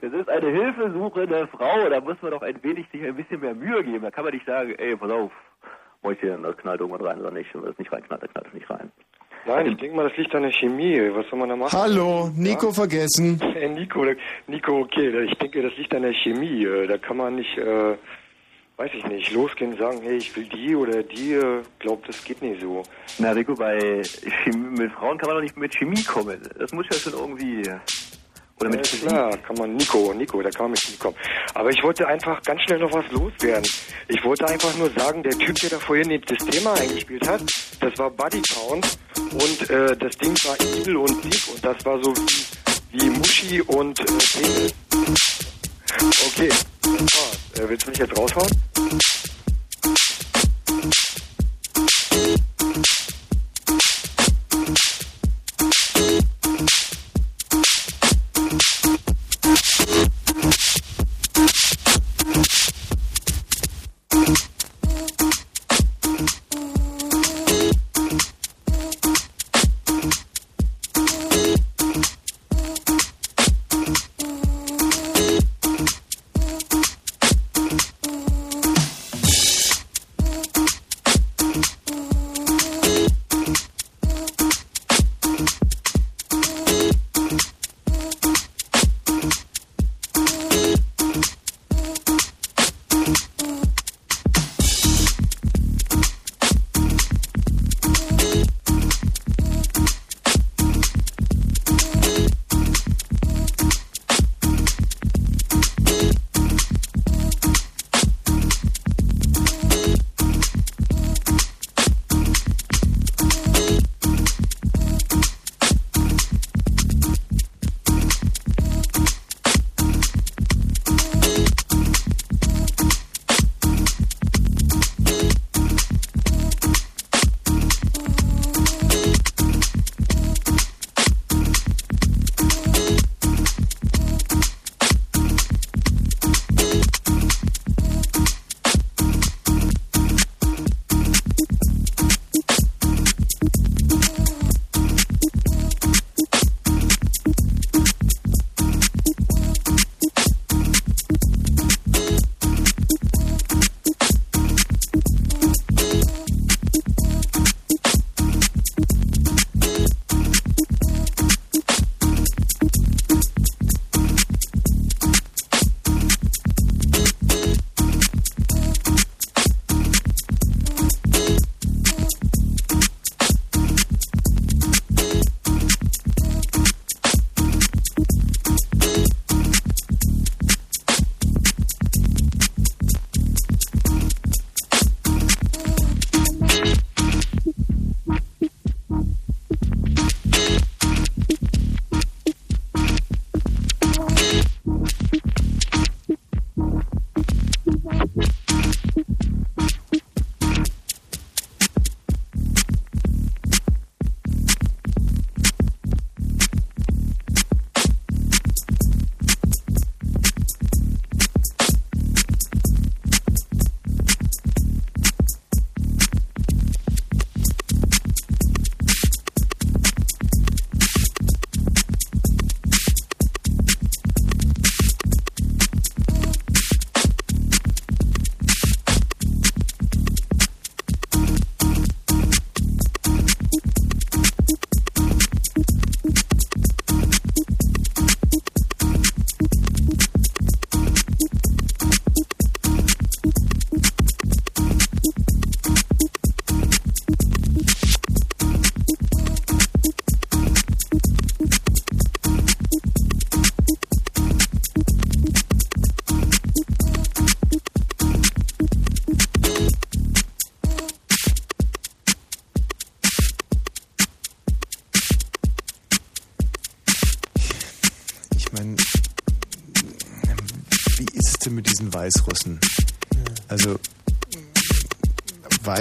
Das 0.00 0.12
ist 0.14 0.28
eine 0.30 0.48
hilfesuchende 0.50 1.46
Frau, 1.48 1.88
da 1.90 2.00
muss 2.00 2.16
man 2.22 2.30
doch 2.30 2.40
ein 2.42 2.62
wenig 2.62 2.86
sich 2.90 3.02
ein 3.04 3.14
bisschen 3.14 3.40
mehr 3.40 3.54
Mühe 3.54 3.84
geben. 3.84 4.02
Da 4.02 4.10
kann 4.10 4.24
man 4.24 4.32
nicht 4.32 4.46
sagen, 4.46 4.74
ey, 4.78 4.96
pass 4.96 5.10
auf, 5.10 5.30
Mäuschen, 6.02 6.42
das 6.42 6.56
knallt 6.56 6.80
irgendwann 6.80 7.06
rein 7.06 7.20
oder 7.20 7.30
nicht. 7.30 7.54
Und 7.54 7.64
wenn 7.64 7.72
es 7.72 7.78
nicht 7.78 7.92
reinknallt, 7.92 8.22
dann 8.22 8.30
knallt 8.30 8.46
es 8.48 8.54
nicht 8.54 8.70
rein. 8.70 8.90
Nein, 9.44 9.66
ich 9.66 9.76
denke 9.76 9.94
mal, 9.94 10.08
das 10.08 10.16
liegt 10.16 10.34
an 10.34 10.42
der 10.42 10.52
Chemie. 10.52 10.98
Was 11.12 11.28
soll 11.28 11.38
man 11.38 11.50
da 11.50 11.56
machen? 11.56 11.78
Hallo, 11.78 12.30
Nico 12.34 12.68
Ja? 12.68 12.72
vergessen. 12.72 13.40
Äh, 13.56 13.68
Nico, 13.68 14.04
Nico, 14.46 14.80
okay, 14.80 15.24
ich 15.24 15.34
denke, 15.38 15.62
das 15.62 15.76
liegt 15.76 15.94
an 15.94 16.02
der 16.02 16.14
Chemie. 16.14 16.64
Äh, 16.64 16.86
Da 16.86 16.96
kann 16.98 17.18
man 17.18 17.34
nicht, 17.36 17.58
äh, 17.58 17.96
weiß 18.82 18.90
ich 18.94 19.04
nicht, 19.04 19.30
losgehen 19.30 19.72
und 19.72 19.78
sagen, 19.78 20.00
hey, 20.02 20.16
ich 20.16 20.34
will 20.34 20.44
die 20.44 20.74
oder 20.74 21.04
die. 21.04 21.34
äh, 21.34 21.62
Glaubt, 21.78 22.08
das 22.08 22.24
geht 22.24 22.42
nicht 22.42 22.60
so. 22.60 22.82
Na, 23.18 23.30
Rico, 23.30 23.54
bei 23.54 24.02
Chemie, 24.42 24.80
mit 24.80 24.92
Frauen 24.92 25.18
kann 25.18 25.28
man 25.28 25.36
doch 25.36 25.42
nicht 25.42 25.56
mit 25.56 25.72
Chemie 25.72 26.02
kommen. 26.02 26.40
Das 26.58 26.72
muss 26.72 26.86
ja 26.90 26.98
schon 26.98 27.12
irgendwie. 27.12 27.62
Oder 28.58 28.70
mit 28.70 29.02
ja, 29.02 29.08
klar, 29.08 29.38
kann 29.38 29.56
man, 29.56 29.76
Nico, 29.76 30.12
Nico, 30.12 30.42
da 30.42 30.50
kann 30.50 30.64
man 30.64 30.70
mit 30.72 30.80
Chemie 30.80 30.96
kommen. 30.96 31.16
Aber 31.54 31.70
ich 31.70 31.80
wollte 31.84 32.08
einfach 32.08 32.42
ganz 32.42 32.60
schnell 32.62 32.80
noch 32.80 32.92
was 32.92 33.08
loswerden. 33.12 33.70
Ich 34.08 34.24
wollte 34.24 34.48
einfach 34.48 34.76
nur 34.76 34.90
sagen, 34.90 35.22
der 35.22 35.38
Typ, 35.38 35.54
der 35.60 35.70
da 35.70 35.78
vorhin 35.78 36.20
das 36.26 36.38
Thema 36.38 36.74
eingespielt 36.74 37.28
hat, 37.28 37.42
das 37.78 37.96
war 37.98 38.10
Buddy 38.10 38.42
Count 38.52 38.98
und 39.32 39.70
äh, 39.70 39.96
das 39.96 40.16
Ding 40.16 40.34
war 40.44 40.56
Evil 40.60 40.96
und 40.96 41.24
Dick 41.24 41.42
und 41.54 41.64
das 41.64 41.84
war 41.84 42.02
so 42.02 42.12
wie, 42.16 43.00
wie 43.00 43.10
Muschi 43.10 43.60
und 43.62 44.00
äh, 44.00 44.72
Penis. 44.90 45.38
Okay. 46.26 46.48
Äh, 46.48 47.41
willst 47.56 47.86
du 47.86 47.90
mich 47.90 47.98
jetzt 47.98 48.18
raushauen? 48.18 48.50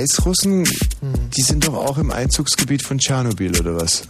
Weißrussen, 0.02 0.64
die 1.38 1.42
sind 1.42 1.68
doch 1.68 1.76
auch 1.76 1.98
im 1.98 2.12
Einzugsgebiet 2.12 2.82
von 2.82 2.98
Tschernobyl, 2.98 3.60
oder 3.60 3.76
was? 3.76 4.04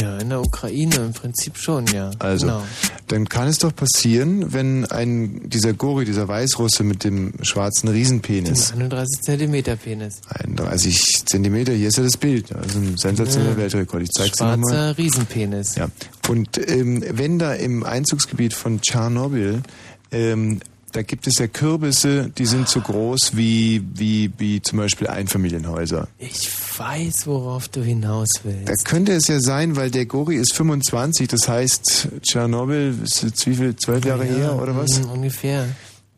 Ja, 0.00 0.18
in 0.18 0.30
der 0.30 0.40
Ukraine 0.40 0.96
im 0.96 1.12
Prinzip 1.12 1.56
schon, 1.58 1.86
ja. 1.88 2.10
Also, 2.18 2.46
Genau. 2.46 2.62
dann 3.08 3.28
kann 3.28 3.46
es 3.46 3.58
doch 3.58 3.74
passieren, 3.74 4.52
wenn 4.52 4.86
ein, 4.86 5.48
dieser 5.48 5.72
Gori, 5.74 6.04
dieser 6.04 6.26
Weißrusse 6.26 6.82
mit 6.82 7.04
dem 7.04 7.34
schwarzen 7.42 7.88
Riesenpenis, 7.88 8.72
31 8.72 9.22
Zentimeter 9.22 9.76
Penis. 9.76 10.20
31 10.30 11.26
Zentimeter, 11.26 11.72
hier 11.74 11.88
ist 11.88 11.96
ja 11.98 12.02
das 12.04 12.16
Bild, 12.16 12.54
also 12.54 12.78
ein 12.78 12.96
sensationeller 12.96 13.52
Ja. 13.52 13.56
Weltrekord. 13.58 14.02
Ich 14.02 14.10
zeig's 14.10 14.38
dir 14.38 14.44
nochmal. 14.46 14.72
Schwarzer 14.72 14.98
Riesenpenis. 14.98 15.74
Ja. 15.76 15.88
Und 16.28 16.58
ähm, 16.68 17.04
wenn 17.12 17.38
da 17.38 17.52
im 17.54 17.84
Einzugsgebiet 17.84 18.52
von 18.54 18.80
Tschernobyl 18.80 19.62
ähm, 20.10 20.60
da 20.96 21.02
gibt 21.02 21.26
es 21.26 21.36
ja 21.38 21.46
Kürbisse, 21.46 22.30
die 22.38 22.46
sind 22.46 22.70
so 22.70 22.80
groß 22.80 23.36
wie, 23.36 23.82
wie, 23.94 24.30
wie 24.38 24.62
zum 24.62 24.78
Beispiel 24.78 25.08
Einfamilienhäuser. 25.08 26.08
Ich 26.18 26.48
weiß, 26.78 27.26
worauf 27.26 27.68
du 27.68 27.82
hinaus 27.82 28.30
willst. 28.44 28.66
Da 28.66 28.72
könnte 28.82 29.12
es 29.12 29.28
ja 29.28 29.38
sein, 29.40 29.76
weil 29.76 29.90
der 29.90 30.06
Gori 30.06 30.36
ist 30.36 30.54
25, 30.54 31.28
das 31.28 31.48
heißt, 31.48 32.08
Tschernobyl 32.22 32.94
ist 33.04 33.22
jetzt 33.22 33.46
wie 33.46 33.56
viel, 33.56 33.76
zwölf 33.76 34.06
Jahre 34.06 34.24
Ja, 34.26 34.36
her 34.36 34.62
oder 34.62 34.74
was? 34.74 34.98
mm, 35.00 35.10
ungefähr. 35.10 35.68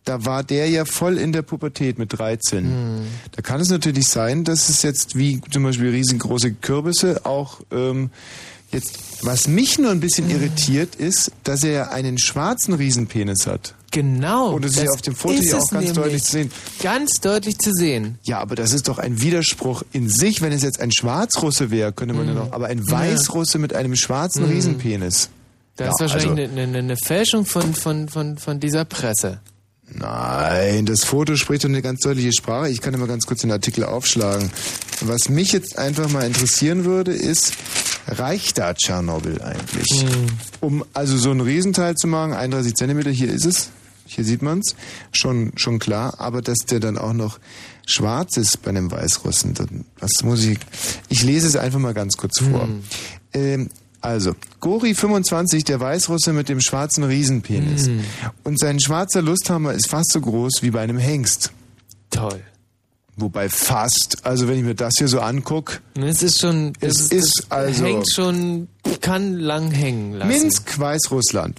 Da 0.04 0.24
war 0.24 0.44
der 0.44 0.70
ja 0.70 0.84
voll 0.84 1.18
in 1.18 1.32
der 1.32 1.42
Pubertät 1.42 1.98
mit 1.98 2.16
13. 2.16 2.64
Hm. 2.64 3.00
Da 3.32 3.42
kann 3.42 3.60
es 3.60 3.70
natürlich 3.70 4.06
sein, 4.06 4.44
dass 4.44 4.68
es 4.68 4.82
jetzt 4.82 5.16
wie 5.16 5.40
zum 5.50 5.64
Beispiel 5.64 5.90
riesengroße 5.90 6.52
Kürbisse 6.52 7.26
auch 7.26 7.62
ähm, 7.72 8.10
jetzt, 8.70 8.96
was 9.22 9.48
mich 9.48 9.76
nur 9.78 9.90
ein 9.90 9.98
bisschen 10.00 10.30
irritiert 10.30 10.94
ist, 10.94 11.32
dass 11.42 11.64
er 11.64 11.90
einen 11.90 12.16
schwarzen 12.18 12.74
Riesenpenis 12.74 13.48
hat. 13.48 13.74
Genau. 13.90 14.50
Und 14.54 14.64
das 14.64 14.72
ist 14.72 14.82
ja 14.84 14.90
auf 14.90 15.00
dem 15.02 15.14
Foto 15.14 15.34
hier 15.34 15.56
es 15.56 15.62
auch 15.64 15.70
ganz 15.70 15.92
deutlich 15.94 16.22
zu 16.22 16.32
sehen. 16.32 16.50
Ganz 16.82 17.20
deutlich 17.20 17.58
zu 17.58 17.72
sehen. 17.72 18.18
Ja, 18.22 18.38
aber 18.40 18.54
das 18.54 18.72
ist 18.72 18.88
doch 18.88 18.98
ein 18.98 19.20
Widerspruch 19.22 19.82
in 19.92 20.08
sich. 20.10 20.42
Wenn 20.42 20.52
es 20.52 20.62
jetzt 20.62 20.80
ein 20.80 20.92
Schwarzrusse 20.92 21.70
wäre, 21.70 21.92
könnte 21.92 22.14
man 22.14 22.26
ja 22.28 22.34
noch, 22.34 22.52
aber 22.52 22.66
ein. 22.66 22.88
Weißrusse 22.90 23.58
mit 23.58 23.74
einem 23.74 23.96
schwarzen 23.96 24.44
Mhm. 24.44 24.50
Riesenpenis. 24.52 25.30
Das 25.76 25.86
Ja, 25.86 25.90
ist 25.92 26.00
wahrscheinlich 26.00 26.40
also- 26.48 26.52
eine, 26.52 26.62
eine, 26.62 26.78
eine 26.78 26.96
Fälschung 26.96 27.46
von, 27.46 27.74
von, 27.74 28.08
von, 28.08 28.36
von 28.36 28.60
dieser 28.60 28.84
Presse. 28.84 29.40
Nein, 29.90 30.84
das 30.84 31.04
Foto 31.04 31.36
spricht 31.36 31.64
doch 31.64 31.68
eine 31.70 31.80
ganz 31.80 32.00
deutliche 32.00 32.32
Sprache. 32.32 32.68
Ich 32.68 32.82
kann 32.82 32.92
immer 32.92 33.06
ganz 33.06 33.24
kurz 33.26 33.40
den 33.40 33.50
Artikel 33.52 33.84
aufschlagen. 33.84 34.50
Was 35.00 35.30
mich 35.30 35.52
jetzt 35.52 35.78
einfach 35.78 36.10
mal 36.10 36.26
interessieren 36.26 36.84
würde, 36.84 37.12
ist, 37.12 37.54
reicht 38.06 38.58
da 38.58 38.74
Tschernobyl 38.74 39.40
eigentlich? 39.40 40.04
Um 40.60 40.84
also 40.92 41.16
so 41.16 41.30
ein 41.30 41.40
Riesenteil 41.40 41.94
zu 41.94 42.06
machen, 42.06 42.34
31 42.34 42.74
Zentimeter, 42.74 43.10
hier 43.10 43.32
ist 43.32 43.46
es, 43.46 43.70
hier 44.08 44.24
sieht 44.24 44.42
man's, 44.42 44.74
schon, 45.12 45.52
schon 45.56 45.78
klar, 45.78 46.14
aber 46.18 46.42
dass 46.42 46.58
der 46.68 46.80
dann 46.80 46.98
auch 46.98 47.12
noch 47.12 47.38
schwarz 47.86 48.36
ist 48.36 48.62
bei 48.62 48.70
einem 48.70 48.90
Weißrussen, 48.90 49.54
dann, 49.54 49.84
was 49.98 50.22
muss 50.22 50.44
ich, 50.44 50.58
ich 51.08 51.22
lese 51.22 51.46
es 51.46 51.56
einfach 51.56 51.78
mal 51.78 51.94
ganz 51.94 52.16
kurz 52.16 52.40
vor. 52.40 52.68
Ähm, 53.32 53.68
also, 54.00 54.34
Gori 54.60 54.94
25, 54.94 55.64
der 55.64 55.80
Weißrusse 55.80 56.32
mit 56.32 56.48
dem 56.48 56.60
schwarzen 56.60 57.02
Riesenpenis. 57.04 57.88
Mhm. 57.88 58.04
Und 58.44 58.58
sein 58.60 58.78
schwarzer 58.78 59.22
Lusthammer 59.22 59.72
ist 59.72 59.88
fast 59.88 60.12
so 60.12 60.20
groß 60.20 60.62
wie 60.62 60.70
bei 60.70 60.80
einem 60.82 60.98
Hengst. 60.98 61.50
Toll. 62.10 62.40
Wobei 63.16 63.48
fast, 63.48 64.24
also 64.24 64.46
wenn 64.46 64.58
ich 64.58 64.64
mir 64.64 64.76
das 64.76 64.94
hier 64.96 65.08
so 65.08 65.18
anguck, 65.20 65.80
Es 66.00 66.22
ist 66.22 66.38
schon, 66.40 66.72
Es 66.78 67.08
das, 67.08 67.08
ist 67.08 67.46
also- 67.48 67.84
hängt 67.84 68.06
schon, 68.14 68.68
kann 69.00 69.34
lang 69.34 69.72
hängen 69.72 70.12
lassen. 70.12 70.28
Minsk, 70.28 70.78
Weißrussland. 70.78 71.58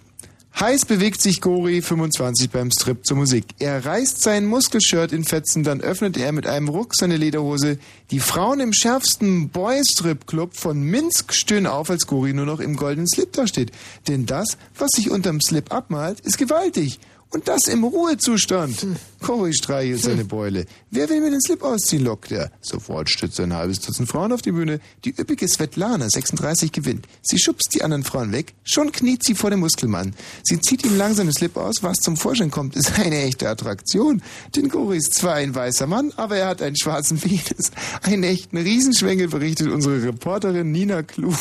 Heiß 0.59 0.83
bewegt 0.83 1.21
sich 1.21 1.39
Gori 1.39 1.81
25 1.81 2.49
beim 2.49 2.69
Strip 2.69 3.05
zur 3.05 3.15
Musik. 3.15 3.45
Er 3.59 3.85
reißt 3.85 4.21
sein 4.21 4.45
Muskelshirt 4.45 5.13
in 5.13 5.23
Fetzen, 5.23 5.63
dann 5.63 5.79
öffnet 5.79 6.17
er 6.17 6.33
mit 6.33 6.47
einem 6.47 6.67
Ruck 6.67 6.95
seine 6.95 7.15
Lederhose. 7.15 7.79
Die 8.11 8.19
Frauen 8.19 8.59
im 8.59 8.73
schärfsten 8.73 9.47
Boy-Strip-Club 9.51 10.57
von 10.57 10.81
Minsk 10.81 11.33
stöhnen 11.33 11.65
auf, 11.65 11.89
als 11.89 12.07
Gori 12.07 12.33
nur 12.33 12.45
noch 12.45 12.59
im 12.59 12.75
goldenen 12.75 13.07
Slip 13.07 13.31
da 13.31 13.47
steht. 13.47 13.71
Denn 14.09 14.25
das, 14.25 14.57
was 14.77 14.89
sich 14.93 15.09
unterm 15.09 15.39
Slip 15.39 15.71
abmalt, 15.71 16.19
ist 16.19 16.37
gewaltig. 16.37 16.99
Und 17.31 17.47
das 17.47 17.67
im 17.67 17.83
Ruhezustand. 17.83 18.87
Cory 19.21 19.53
streichelt 19.53 20.01
seine 20.01 20.25
Beule. 20.25 20.65
Wer 20.89 21.09
will 21.09 21.21
mir 21.21 21.29
den 21.29 21.41
Slip 21.41 21.61
ausziehen, 21.61 22.03
lockt 22.03 22.31
er. 22.31 22.51
Sofort 22.59 23.07
stützt 23.07 23.39
ein 23.39 23.53
halbes 23.53 23.81
Dutzend 23.81 24.09
Frauen 24.09 24.31
auf 24.31 24.41
die 24.41 24.51
Bühne. 24.51 24.79
Die 25.05 25.11
üppige 25.11 25.47
Svetlana, 25.47 26.09
36, 26.09 26.71
gewinnt. 26.71 27.05
Sie 27.21 27.37
schubst 27.37 27.75
die 27.75 27.83
anderen 27.83 28.03
Frauen 28.03 28.31
weg. 28.31 28.55
Schon 28.63 28.91
kniet 28.91 29.23
sie 29.23 29.35
vor 29.35 29.51
dem 29.51 29.59
Muskelmann. 29.59 30.15
Sie 30.41 30.59
zieht 30.59 30.83
ihm 30.83 30.97
langsam 30.97 31.27
den 31.27 31.35
Slip 31.35 31.55
aus. 31.55 31.83
Was 31.83 31.97
zum 31.97 32.17
Vorschein 32.17 32.49
kommt, 32.49 32.75
ist 32.75 32.97
eine 32.97 33.21
echte 33.21 33.47
Attraktion. 33.47 34.23
Denn 34.55 34.69
Cory 34.69 34.97
ist 34.97 35.13
zwar 35.13 35.35
ein 35.35 35.53
weißer 35.53 35.85
Mann, 35.85 36.11
aber 36.15 36.37
er 36.37 36.47
hat 36.47 36.63
einen 36.63 36.77
schwarzen 36.77 37.19
Penis. 37.19 37.71
Einen 38.01 38.23
echten 38.23 38.57
Riesenschwengel 38.57 39.27
berichtet 39.27 39.67
unsere 39.67 40.01
Reporterin 40.01 40.71
Nina 40.71 41.03
Kluge. 41.03 41.37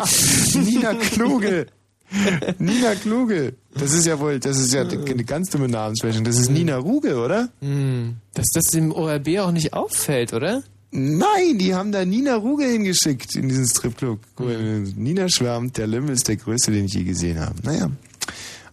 Nina 0.54 0.94
Kluge. 0.94 1.66
Nina 2.58 2.94
Kluge. 2.94 3.54
Das 3.74 3.92
ist 3.92 4.06
ja 4.06 4.18
wohl, 4.18 4.38
das 4.38 4.58
ist 4.58 4.72
ja 4.72 4.82
eine 4.82 5.24
ganz 5.24 5.50
dumme 5.50 5.68
Namensfälschung. 5.68 6.24
Das 6.24 6.38
ist 6.38 6.50
Nina 6.50 6.76
Ruge, 6.76 7.16
oder? 7.18 7.48
Hm. 7.60 8.16
Dass 8.34 8.46
das 8.54 8.64
dem 8.64 8.92
ORB 8.92 9.38
auch 9.38 9.52
nicht 9.52 9.72
auffällt, 9.72 10.32
oder? 10.32 10.62
Nein, 10.92 11.58
die 11.58 11.74
haben 11.74 11.92
da 11.92 12.04
Nina 12.04 12.36
Ruge 12.36 12.64
hingeschickt 12.64 13.34
in 13.34 13.48
diesen 13.48 13.66
Stripclub. 13.66 14.20
Nina 14.38 15.28
schwärmt, 15.28 15.76
der 15.76 15.86
Lümmel 15.86 16.14
ist 16.14 16.28
der 16.28 16.36
größte, 16.36 16.70
den 16.70 16.86
ich 16.86 16.94
je 16.94 17.04
gesehen 17.04 17.40
habe. 17.40 17.56
Naja. 17.62 17.90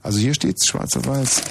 Also 0.02 0.20
hier 0.20 0.34
steht's 0.34 0.68
schwarz 0.68 0.96
auf 0.96 1.08
weiß. 1.08 1.42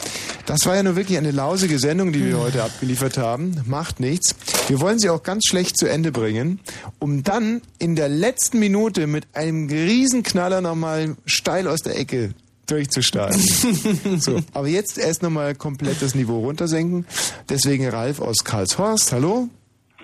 Das 0.47 0.66
war 0.66 0.74
ja 0.74 0.82
nur 0.82 0.97
wirklich 0.97 1.16
eine 1.19 1.31
lausige 1.31 1.78
Sendung, 1.78 2.12
die 2.12 2.24
wir 2.27 2.39
heute 2.39 2.62
abgeliefert 2.64 3.16
haben. 3.16 3.62
Macht 3.66 4.01
nichts. 4.01 4.35
Wir 4.69 4.81
wollen 4.81 4.98
sie 4.98 5.09
auch 5.09 5.23
ganz 5.23 5.44
schlecht 5.47 5.77
zu 5.78 5.86
Ende 5.89 6.10
bringen, 6.10 6.60
um 6.98 7.23
dann 7.23 7.62
in 7.78 7.94
der 7.94 8.09
letzten 8.09 8.59
Minute 8.59 9.06
mit 9.06 9.27
einem 9.35 9.69
Riesenknaller 9.69 10.60
nochmal 10.60 11.16
steil 11.27 11.69
aus 11.69 11.81
der 11.82 11.97
Ecke 11.98 12.35
durchzustarten. 12.66 13.40
so, 14.20 14.40
aber 14.52 14.66
jetzt 14.69 14.98
erst 14.98 15.23
nochmal 15.23 15.55
komplett 15.55 16.02
das 16.02 16.14
Niveau 16.14 16.40
runtersenken. 16.40 17.06
Deswegen 17.48 17.89
Ralf 17.89 18.20
aus 18.20 18.39
Karlshorst. 18.44 19.12
Hallo? 19.12 19.48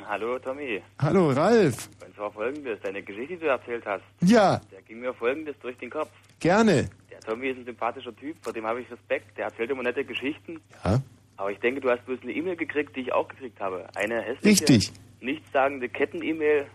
Hallo 0.08 0.38
Tommy. 0.38 0.80
Hallo 1.00 1.30
Ralf. 1.32 1.88
Und 2.06 2.14
zwar 2.14 2.30
folgendes, 2.32 2.78
deine 2.82 3.02
Geschichte, 3.02 3.34
die 3.34 3.40
du 3.40 3.46
erzählt 3.46 3.82
hast, 3.86 4.02
Ja, 4.20 4.60
da 4.70 4.76
ging 4.86 5.00
mir 5.00 5.12
folgendes 5.14 5.56
durch 5.62 5.76
den 5.78 5.90
Kopf. 5.90 6.10
gerne. 6.40 6.88
Tommy 7.28 7.48
ist 7.48 7.58
ein 7.58 7.64
sympathischer 7.66 8.16
Typ, 8.16 8.36
vor 8.42 8.54
dem 8.54 8.64
habe 8.66 8.80
ich 8.80 8.90
Respekt. 8.90 9.36
Der 9.36 9.46
erzählt 9.46 9.70
immer 9.70 9.82
nette 9.82 10.02
Geschichten. 10.04 10.60
Ja. 10.84 11.00
Aber 11.36 11.52
ich 11.52 11.58
denke, 11.58 11.80
du 11.80 11.90
hast 11.90 12.04
bloß 12.06 12.20
eine 12.22 12.32
E-Mail 12.32 12.56
gekriegt, 12.56 12.96
die 12.96 13.00
ich 13.02 13.12
auch 13.12 13.28
gekriegt 13.28 13.60
habe. 13.60 13.86
Eine 13.94 14.22
hässliche, 14.22 14.62
Richtig. 14.62 14.92
nichtssagende 15.20 15.88
Ketten-E-Mail. 15.90 16.66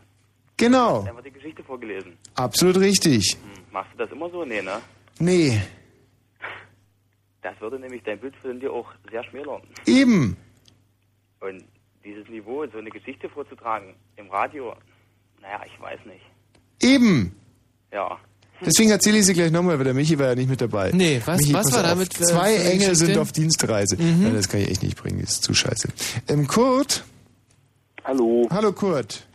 Genau. 0.57 0.97
Du 0.97 1.01
hast 1.01 1.09
einfach 1.09 1.23
die 1.23 1.31
Geschichte 1.31 1.63
vorgelesen. 1.63 2.15
Absolut 2.35 2.77
richtig. 2.79 3.33
Hm. 3.33 3.63
Machst 3.71 3.91
du 3.93 3.97
das 3.97 4.11
immer 4.11 4.29
so? 4.29 4.45
Nee, 4.45 4.61
ne? 4.61 4.79
Nee, 5.19 5.59
Das 7.41 7.59
würde 7.59 7.79
nämlich 7.79 8.03
dein 8.03 8.19
Bild 8.19 8.35
von 8.37 8.59
dir 8.59 8.71
auch 8.71 8.89
sehr 9.11 9.23
schmälern. 9.23 9.61
eben. 9.87 10.37
Und 11.41 11.63
dieses 12.05 12.27
Niveau, 12.29 12.65
so 12.67 12.77
eine 12.77 12.89
Geschichte 12.91 13.27
vorzutragen 13.27 13.95
im 14.17 14.29
Radio, 14.29 14.75
naja, 15.41 15.61
ich 15.65 15.81
weiß 15.81 15.99
nicht. 16.05 16.23
Eben. 16.81 17.35
Ja. 17.91 18.17
Deswegen 18.61 18.91
erzähle 18.91 19.17
ich 19.17 19.25
sie 19.25 19.33
gleich 19.33 19.51
nochmal, 19.51 19.77
weil 19.77 19.83
der 19.85 19.93
Michi 19.93 20.17
war 20.17 20.27
ja 20.27 20.35
nicht 20.35 20.49
mit 20.49 20.61
dabei. 20.61 20.91
Nee, 20.93 21.21
was- 21.25 21.39
Michi, 21.41 21.53
was 21.53 21.71
war 21.73 21.79
auf. 21.81 21.89
damit 21.89 22.13
für- 22.13 22.23
Zwei 22.23 22.55
Engel 22.55 22.95
sind 22.95 23.17
auf 23.17 23.31
Dienstreise. 23.31 23.97
Mhm. 23.97 24.23
Nein, 24.23 24.35
das 24.35 24.47
kann 24.47 24.61
ich 24.61 24.69
echt 24.69 24.83
nicht 24.83 24.95
bringen, 25.01 25.19
das 25.21 25.31
ist 25.31 25.43
zu 25.43 25.53
scheiße. 25.53 25.89
Ähm, 26.29 26.47
Kurt? 26.47 27.03
Hallo. 28.05 28.47
Hallo 28.51 28.71
Kurt. 28.71 29.25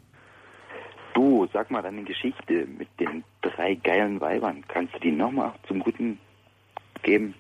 Du, 1.15 1.47
sag 1.53 1.71
mal 1.71 1.83
deine 1.83 2.05
Geschichte 2.05 2.67
mit 2.79 2.89
den 3.01 3.25
drei 3.43 3.75
geilen 3.75 4.21
Weibern. 4.21 4.63
Kannst 4.69 4.95
du 4.95 5.01
die 5.01 5.11
nochmal 5.11 5.53
zum 5.67 5.81
Guten 5.81 6.19
geben? 7.03 7.35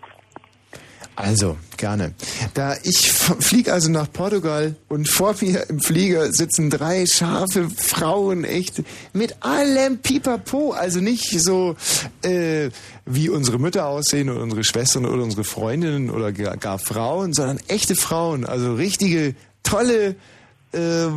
Also, 1.20 1.56
gerne. 1.76 2.14
Da 2.54 2.76
ich 2.84 3.10
fliege 3.10 3.72
also 3.72 3.90
nach 3.90 4.10
Portugal 4.12 4.76
und 4.88 5.08
vor 5.08 5.34
mir 5.40 5.68
im 5.68 5.80
Flieger 5.80 6.32
sitzen 6.32 6.70
drei 6.70 7.06
scharfe 7.06 7.68
Frauen, 7.70 8.44
echt 8.44 8.84
mit 9.14 9.42
allem 9.42 9.98
Pipapo. 9.98 10.70
Also 10.70 11.00
nicht 11.00 11.28
so 11.40 11.74
äh, 12.22 12.70
wie 13.04 13.30
unsere 13.30 13.58
Mütter 13.58 13.86
aussehen 13.88 14.30
oder 14.30 14.40
unsere 14.42 14.62
Schwestern 14.62 15.06
oder 15.06 15.24
unsere 15.24 15.42
Freundinnen 15.42 16.10
oder 16.10 16.30
gar, 16.30 16.56
gar 16.56 16.78
Frauen, 16.78 17.32
sondern 17.32 17.58
echte 17.66 17.96
Frauen. 17.96 18.46
Also 18.46 18.74
richtige, 18.74 19.34
tolle 19.64 20.14
äh, 20.72 20.78
äh, 20.78 21.10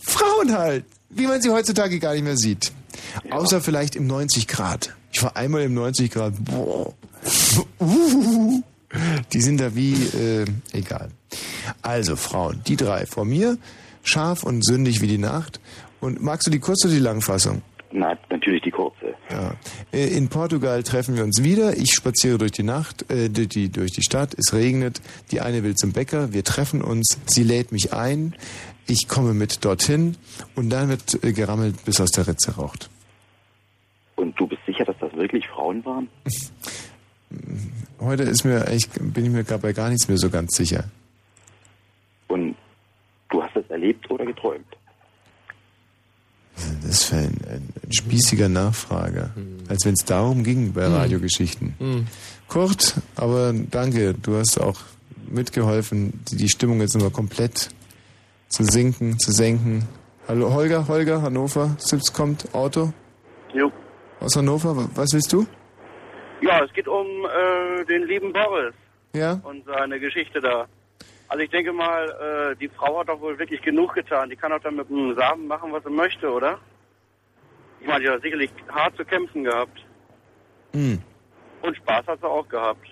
Frauen 0.00 0.58
halt, 0.58 0.84
wie 1.08 1.28
man 1.28 1.40
sie 1.40 1.50
heutzutage 1.50 2.00
gar 2.00 2.14
nicht 2.14 2.24
mehr 2.24 2.36
sieht. 2.36 2.72
Außer 3.30 3.60
vielleicht 3.60 3.94
im 3.94 4.08
90 4.08 4.48
Grad. 4.48 4.92
Ich 5.12 5.22
war 5.22 5.36
einmal 5.36 5.62
im 5.62 5.74
90 5.74 6.10
Grad. 6.10 6.32
Boah. 6.44 6.92
Die 9.32 9.40
sind 9.40 9.60
da 9.60 9.74
wie, 9.74 9.94
äh, 9.94 10.44
egal. 10.72 11.08
Also 11.80 12.16
Frauen, 12.16 12.60
die 12.66 12.76
drei 12.76 13.06
vor 13.06 13.24
mir, 13.24 13.56
scharf 14.02 14.44
und 14.44 14.64
sündig 14.64 15.00
wie 15.00 15.06
die 15.06 15.18
Nacht. 15.18 15.60
Und 16.00 16.22
magst 16.22 16.46
du 16.46 16.50
die 16.50 16.58
kurze 16.58 16.88
oder 16.88 16.96
die 16.96 17.02
Langfassung? 17.02 17.62
Na, 17.92 18.16
natürlich 18.30 18.62
die 18.62 18.70
kurze. 18.70 19.14
Ja. 19.30 19.54
Äh, 19.92 20.08
In 20.16 20.28
Portugal 20.28 20.82
treffen 20.82 21.14
wir 21.14 21.24
uns 21.24 21.42
wieder. 21.42 21.76
Ich 21.76 21.92
spaziere 21.92 22.38
durch 22.38 22.52
die 22.52 22.62
Nacht, 22.62 23.10
äh, 23.10 23.28
durch, 23.28 23.48
die, 23.48 23.70
durch 23.70 23.92
die 23.92 24.02
Stadt. 24.02 24.34
Es 24.38 24.52
regnet. 24.52 25.00
Die 25.30 25.40
eine 25.40 25.62
will 25.62 25.74
zum 25.76 25.92
Bäcker. 25.92 26.32
Wir 26.32 26.42
treffen 26.42 26.82
uns. 26.82 27.18
Sie 27.26 27.44
lädt 27.44 27.70
mich 27.70 27.92
ein. 27.92 28.34
Ich 28.86 29.08
komme 29.08 29.34
mit 29.34 29.64
dorthin. 29.64 30.16
Und 30.54 30.70
dann 30.70 30.88
wird 30.88 31.22
äh, 31.22 31.32
gerammelt, 31.32 31.84
bis 31.84 32.00
aus 32.00 32.10
der 32.10 32.26
Ritze 32.26 32.56
raucht. 32.56 32.90
Und 34.16 34.38
du 34.40 34.46
bist 34.46 34.62
sicher, 34.66 34.84
dass 34.84 34.96
das 34.98 35.12
wirklich 35.14 35.46
Frauen 35.48 35.84
waren? 35.84 36.08
Heute 38.00 38.24
ist 38.24 38.44
mir 38.44 38.66
eigentlich, 38.66 38.88
bin 38.90 39.24
ich 39.24 39.30
mir 39.30 39.44
gerade 39.44 39.62
bei 39.62 39.72
gar 39.72 39.88
nichts 39.88 40.08
mehr 40.08 40.18
so 40.18 40.28
ganz 40.30 40.56
sicher. 40.56 40.84
Und 42.28 42.56
du 43.30 43.42
hast 43.42 43.54
das 43.54 43.64
erlebt 43.68 44.10
oder 44.10 44.24
geträumt? 44.26 44.66
Das 46.82 47.02
ist 47.04 47.12
ein, 47.12 47.38
ein, 47.48 47.68
ein 47.82 47.92
spießiger 47.92 48.48
Nachfrager. 48.48 49.30
als 49.68 49.84
wenn 49.84 49.94
es 49.94 50.04
darum 50.04 50.44
ging 50.44 50.72
bei 50.72 50.86
Hm. 50.86 50.92
Radiogeschichten. 50.94 51.74
Hm. 51.78 52.06
Kurt, 52.48 52.94
aber 53.16 53.52
danke, 53.70 54.14
du 54.14 54.36
hast 54.36 54.60
auch 54.60 54.80
mitgeholfen, 55.30 56.20
die, 56.30 56.36
die 56.36 56.48
Stimmung 56.48 56.80
jetzt 56.80 56.94
nochmal 56.94 57.10
komplett 57.10 57.70
zu 58.48 58.64
sinken, 58.64 59.18
zu 59.18 59.32
senken. 59.32 59.84
Hallo 60.28 60.52
Holger, 60.52 60.86
Holger, 60.88 61.22
Hannover, 61.22 61.74
Sips 61.78 62.12
kommt, 62.12 62.54
Auto 62.54 62.92
Jo. 63.54 63.72
aus 64.20 64.36
Hannover, 64.36 64.76
wa- 64.76 64.90
was 64.94 65.12
willst 65.14 65.32
du? 65.32 65.46
Ja, 66.42 66.62
es 66.64 66.72
geht 66.72 66.88
um 66.88 67.06
äh, 67.24 67.84
den 67.84 68.06
lieben 68.06 68.32
Boris 68.32 68.74
Ja? 69.14 69.40
und 69.44 69.64
seine 69.64 69.98
Geschichte 70.00 70.40
da. 70.40 70.66
Also 71.28 71.44
ich 71.44 71.50
denke 71.50 71.72
mal, 71.72 72.52
äh, 72.52 72.56
die 72.56 72.68
Frau 72.68 73.00
hat 73.00 73.08
doch 73.08 73.20
wohl 73.20 73.38
wirklich 73.38 73.62
genug 73.62 73.94
getan. 73.94 74.28
Die 74.28 74.36
kann 74.36 74.50
doch 74.50 74.60
dann 74.60 74.76
mit 74.76 74.90
dem 74.90 75.14
Samen 75.14 75.46
machen, 75.46 75.72
was 75.72 75.82
sie 75.84 75.90
möchte, 75.90 76.30
oder? 76.30 76.58
Ich 77.80 77.86
meine, 77.86 78.04
die 78.04 78.10
hat 78.10 78.22
sicherlich 78.22 78.50
hart 78.68 78.96
zu 78.96 79.04
kämpfen 79.04 79.44
gehabt. 79.44 79.78
Hm. 80.72 81.00
Und 81.62 81.76
Spaß 81.76 82.06
hat 82.06 82.20
sie 82.20 82.26
auch 82.28 82.46
gehabt. 82.48 82.86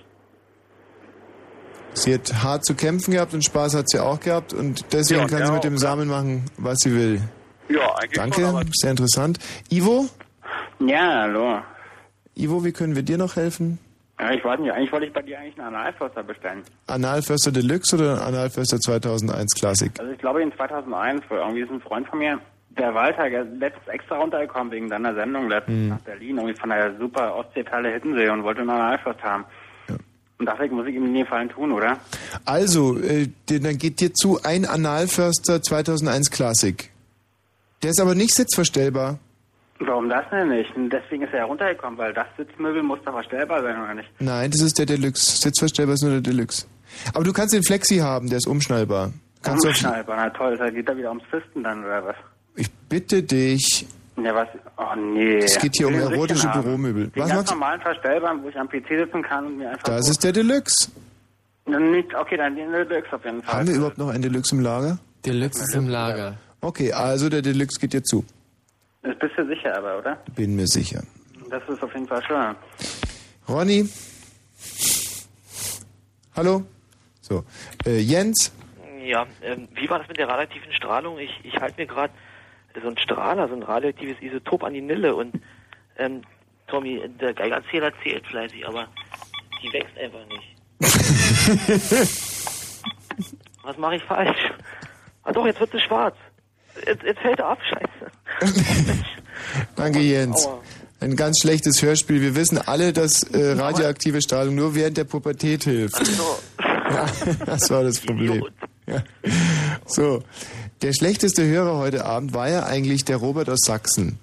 Sie 1.93 2.15
hat 2.15 2.33
hart 2.43 2.65
zu 2.65 2.75
kämpfen 2.75 3.13
gehabt 3.13 3.35
und 3.35 3.45
Spaß 3.45 3.75
hat 3.75 3.91
sie 3.91 3.99
auch 3.99 4.21
gehabt 4.21 4.53
und 4.53 4.93
deswegen 4.93 5.23
Ja, 5.23 5.27
kann 5.27 5.41
ja, 5.41 5.47
sie 5.47 5.53
mit 5.53 5.65
dem 5.65 5.77
Samen 5.77 6.09
machen, 6.09 6.45
was 6.57 6.79
sie 6.81 6.95
will. 6.95 7.21
Ja, 7.69 7.95
eigentlich 7.97 8.13
Danke, 8.13 8.41
schon, 8.43 8.71
sehr 8.73 8.91
interessant. 8.93 9.39
Ivo? 9.71 10.07
Ja, 10.79 11.23
hallo. 11.23 11.61
Ivo, 12.37 12.65
wie 12.65 12.73
können 12.73 12.95
wir 12.97 13.03
dir 13.03 13.19
noch 13.19 13.37
helfen? 13.37 13.79
Ja, 14.19 14.33
ich 14.33 14.45
weiß 14.45 14.61
nicht, 14.61 14.71
eigentlich 14.73 14.93
wollte 14.93 15.07
ich 15.07 15.13
bei 15.13 15.23
dir 15.23 15.39
eigentlich 15.39 15.59
einen 15.59 15.75
Analförster 15.75 16.23
bestellen. 16.23 16.63
Analförster 16.87 17.53
Deluxe 17.53 17.97
oder 17.97 18.23
Analförster 18.25 18.79
2001 18.79 19.55
Classic? 19.55 19.91
Also 19.99 20.13
ich 20.13 20.19
glaube 20.19 20.43
in 20.43 20.53
2001, 20.55 21.23
wo 21.29 21.37
irgendwie 21.37 21.61
ist 21.63 21.71
ein 21.71 21.81
Freund 21.81 22.07
von 22.07 22.19
mir, 22.19 22.39
der 22.79 22.95
Walter, 22.95 23.29
der 23.31 23.43
ist 23.43 23.59
letztens 23.59 23.89
extra 23.89 24.17
runtergekommen 24.19 24.71
wegen 24.73 24.89
deiner 24.91 25.15
Sendung 25.15 25.49
letztens 25.49 25.77
Hm. 25.77 25.89
nach 25.89 26.01
Berlin, 26.01 26.37
irgendwie 26.37 26.55
von 26.61 26.69
der 26.71 26.97
super 26.99 27.35
Ostseeperle 27.37 27.91
Hittensee 27.93 28.29
und 28.29 28.43
wollte 28.45 28.61
einen 28.61 28.71
Analförster 28.71 29.23
haben. 29.25 29.45
Und 30.39 30.49
deswegen 30.49 30.77
muss 30.77 30.87
ich 30.87 30.95
ihm 30.95 31.05
den 31.05 31.15
Gefallen 31.23 31.51
tun, 31.51 31.71
oder? 31.73 31.99
Also, 32.47 32.97
äh, 32.99 33.29
dann 33.47 33.77
geht 33.77 34.01
dir 34.01 34.15
zu 34.15 34.41
ein 34.43 34.65
Analförster 34.65 35.61
2001 35.61 36.31
Classic. 36.31 36.91
Der 37.83 37.91
ist 37.91 38.01
aber 38.01 38.15
nicht 38.15 38.35
sitzverstellbar. 38.35 39.19
Warum 39.81 40.09
das 40.09 40.25
denn 40.31 40.49
nicht? 40.49 40.75
Und 40.77 40.91
deswegen 40.91 41.23
ist 41.23 41.33
er 41.33 41.41
ja 41.41 41.45
runtergekommen, 41.47 41.99
weil 41.99 42.13
das 42.13 42.27
Sitzmöbel 42.37 42.83
muss 42.83 42.99
doch 43.05 43.13
verstellbar 43.13 43.63
sein, 43.63 43.83
oder 43.83 43.95
nicht? 43.95 44.09
Nein, 44.19 44.51
das 44.51 44.61
ist 44.61 44.79
der 44.79 44.87
Deluxe. 44.87 45.41
Sitzverstellbar 45.41 45.95
ist 45.95 46.03
nur 46.03 46.13
der 46.13 46.21
Deluxe. 46.21 46.67
Aber 47.15 47.25
du 47.25 47.33
kannst 47.33 47.55
den 47.55 47.63
Flexi 47.63 47.97
haben, 47.99 48.29
der 48.29 48.39
ist 48.39 48.47
umschnallbar. 48.47 49.13
Kannst 49.43 49.67
Umschneidbar, 49.67 50.17
na 50.17 50.31
toll, 50.31 50.57
da 50.59 50.69
geht 50.69 50.87
da 50.87 50.95
wieder 50.97 51.09
ums 51.09 51.25
Fisten 51.31 51.63
dann, 51.63 51.83
oder 51.83 52.05
was? 52.05 52.17
ich 52.57 52.71
bitte 52.89 53.23
dich. 53.23 53.87
Ja, 54.23 54.35
was? 54.35 54.49
Oh 54.77 54.95
nee. 54.97 55.39
Es 55.39 55.59
geht 55.59 55.77
hier 55.77 55.89
um 55.89 55.95
erotische. 55.95 56.47
Büromöbel. 56.49 57.09
Den 57.09 57.23
Was 57.23 57.29
ganz 57.29 57.39
magst 57.39 57.51
du? 57.51 57.55
normalen 57.55 57.81
verstellbaren, 57.81 58.43
wo 58.43 58.49
ich 58.49 58.57
am 58.59 58.69
PC 58.69 58.89
sitzen 58.89 59.23
kann 59.23 59.47
und 59.47 59.59
mir 59.59 59.71
einfach... 59.71 59.85
Das 59.85 60.09
ist 60.11 60.23
der 60.23 60.33
Deluxe. 60.33 60.91
Nicht, 61.67 62.15
okay, 62.15 62.37
dann 62.37 62.55
den 62.55 62.71
Deluxe 62.71 63.15
auf 63.15 63.25
jeden 63.25 63.43
Fall. 63.43 63.55
Haben 63.55 63.69
wir 63.69 63.77
überhaupt 63.77 63.99
noch 63.99 64.09
einen 64.09 64.23
Deluxe 64.23 64.55
im 64.55 64.61
Lager? 64.61 64.99
Deluxe 65.25 65.63
ist 65.63 65.75
im 65.75 65.89
Lager. 65.89 66.37
Okay, 66.61 66.93
also 66.93 67.31
der 67.31 67.41
Deluxe 67.41 67.81
geht 67.81 67.95
dir 67.95 68.03
zu. 68.03 68.25
Das 69.03 69.19
bist 69.19 69.33
du 69.37 69.47
sicher 69.47 69.77
aber, 69.77 69.99
oder? 69.99 70.17
Bin 70.35 70.57
mir 70.57 70.67
sicher. 70.67 71.03
Das 71.49 71.63
ist 71.69 71.83
auf 71.83 71.93
jeden 71.95 72.07
Fall 72.07 72.23
schön. 72.23 72.55
Ronny? 73.49 73.89
Hallo? 76.37 76.63
So, 77.21 77.45
äh, 77.87 77.99
Jens? 77.99 78.53
Ja, 79.05 79.27
ähm, 79.43 79.69
wie 79.75 79.89
war 79.89 79.99
das 79.99 80.09
mit 80.09 80.19
der 80.19 80.29
radioaktiven 80.29 80.73
Strahlung? 80.73 81.19
Ich, 81.19 81.33
ich 81.43 81.57
halte 81.57 81.81
mir 81.81 81.87
gerade 81.87 82.13
so 82.81 82.87
einen 82.87 82.99
Strahler, 82.99 83.49
so 83.49 83.55
ein 83.55 83.63
radioaktives 83.63 84.21
Isotop 84.21 84.63
an 84.63 84.75
die 84.75 84.83
Nille 84.83 85.15
und 85.15 85.35
ähm, 85.99 86.23
Tommy, 86.67 87.03
der 87.21 87.35
Geigerzähler 87.35 87.93
zählt 88.03 88.27
fleißig, 88.27 88.67
aber 88.67 88.89
die 89.63 89.73
wächst 89.73 89.97
einfach 89.99 90.27
nicht. 90.29 90.57
Was 93.63 93.77
mache 93.77 93.97
ich 93.97 94.03
falsch? 94.05 94.39
Ah 95.25 95.33
doch, 95.33 95.45
jetzt 95.47 95.61
wird 95.61 95.73
sie 95.73 95.81
schwarz. 95.81 96.17
Jetzt, 96.87 97.03
jetzt 97.03 97.21
fällt 97.21 97.39
er 97.39 97.47
ab, 97.47 97.59
scheiße. 97.69 98.55
Danke, 99.77 100.01
Jens. 100.01 100.47
Aua. 100.47 100.61
Ein 101.01 101.17
ganz 101.17 101.41
schlechtes 101.41 101.81
Hörspiel. 101.81 102.21
Wir 102.21 102.35
wissen 102.35 102.59
alle, 102.59 102.93
dass 102.93 103.23
äh, 103.23 103.53
radioaktive 103.53 104.21
Strahlung 104.21 104.55
nur 104.55 104.75
während 104.75 104.99
der 104.99 105.05
Pubertät 105.05 105.65
hilft. 105.65 106.01
Ja, 106.93 107.07
das 107.47 107.71
war 107.71 107.85
das 107.85 108.01
Problem. 108.01 108.45
Ja. 108.89 109.05
So, 109.87 110.25
der 110.83 110.93
schlechteste 110.93 111.47
Hörer 111.47 111.79
heute 111.79 112.05
Abend 112.05 112.35
war 112.35 112.49
ja 112.49 112.65
eigentlich 112.65 113.05
der 113.05 113.19
Robert 113.19 113.49
aus 113.49 113.61
Sachsen. 113.65 114.19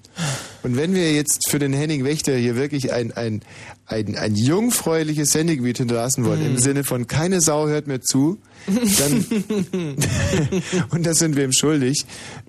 Und 0.63 0.75
wenn 0.75 0.93
wir 0.93 1.13
jetzt 1.13 1.49
für 1.49 1.59
den 1.59 1.71
Henning 1.71 2.03
Wächter 2.03 2.35
hier 2.35 2.57
wirklich 2.57 2.91
ein, 2.91 3.13
ein, 3.13 3.41
ein, 3.85 4.17
ein 4.17 4.35
jungfräuliches 4.35 5.31
Sendegebiet 5.31 5.77
hinterlassen 5.77 6.25
wollen, 6.25 6.45
im 6.45 6.57
Sinne 6.57 6.83
von 6.83 7.07
keine 7.07 7.39
Sau 7.39 7.67
hört 7.67 7.87
mir 7.87 8.01
zu, 8.01 8.37
dann, 8.67 9.25
und 10.91 11.05
das 11.05 11.19
sind 11.19 11.35
wir 11.35 11.45
ihm 11.45 11.53
schuldig, 11.53 12.05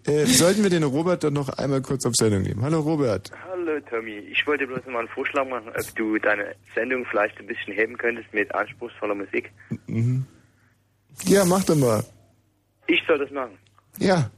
äh, 0.07 0.25
sollten 0.27 0.63
wir 0.63 0.71
den 0.71 0.83
Robert 0.83 1.23
doch 1.25 1.31
noch 1.31 1.49
einmal 1.51 1.81
kurz 1.81 2.05
auf 2.07 2.15
Sendung 2.17 2.43
nehmen. 2.43 2.63
Hallo 2.63 2.81
Robert. 2.81 3.31
Hallo 3.49 3.79
Tommy, 3.89 4.19
ich 4.19 4.47
wollte 4.47 4.67
bloß 4.67 4.85
mal 4.87 5.01
einen 5.01 5.09
Vorschlag 5.09 5.49
machen, 5.49 5.69
ob 5.69 5.95
du 5.95 6.19
deine 6.19 6.55
Sendung 6.75 7.05
vielleicht 7.07 7.39
ein 7.39 7.47
bisschen 7.47 7.73
heben 7.73 7.97
könntest 7.97 8.33
mit 8.35 8.53
anspruchsvoller 8.55 9.15
Musik. 9.15 9.53
Mhm. 9.87 10.27
Ja, 11.25 11.45
mach 11.45 11.65
doch 11.65 11.77
mal. 11.77 12.05
Ich 12.87 13.03
soll 13.07 13.19
das 13.19 13.31
machen. 13.31 13.59
Ja. 13.99 14.31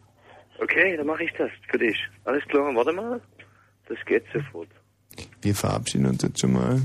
Okay, 0.60 0.96
dann 0.96 1.06
mache 1.06 1.24
ich 1.24 1.32
das 1.38 1.50
für 1.70 1.78
dich. 1.78 1.96
Alles 2.24 2.44
klar, 2.44 2.74
warte 2.74 2.92
mal. 2.92 3.20
Das 3.88 3.98
geht 4.06 4.24
sofort. 4.32 4.68
Wir 5.40 5.54
verabschieden 5.54 6.06
uns 6.06 6.22
jetzt 6.22 6.40
schon 6.40 6.52
mal. 6.52 6.80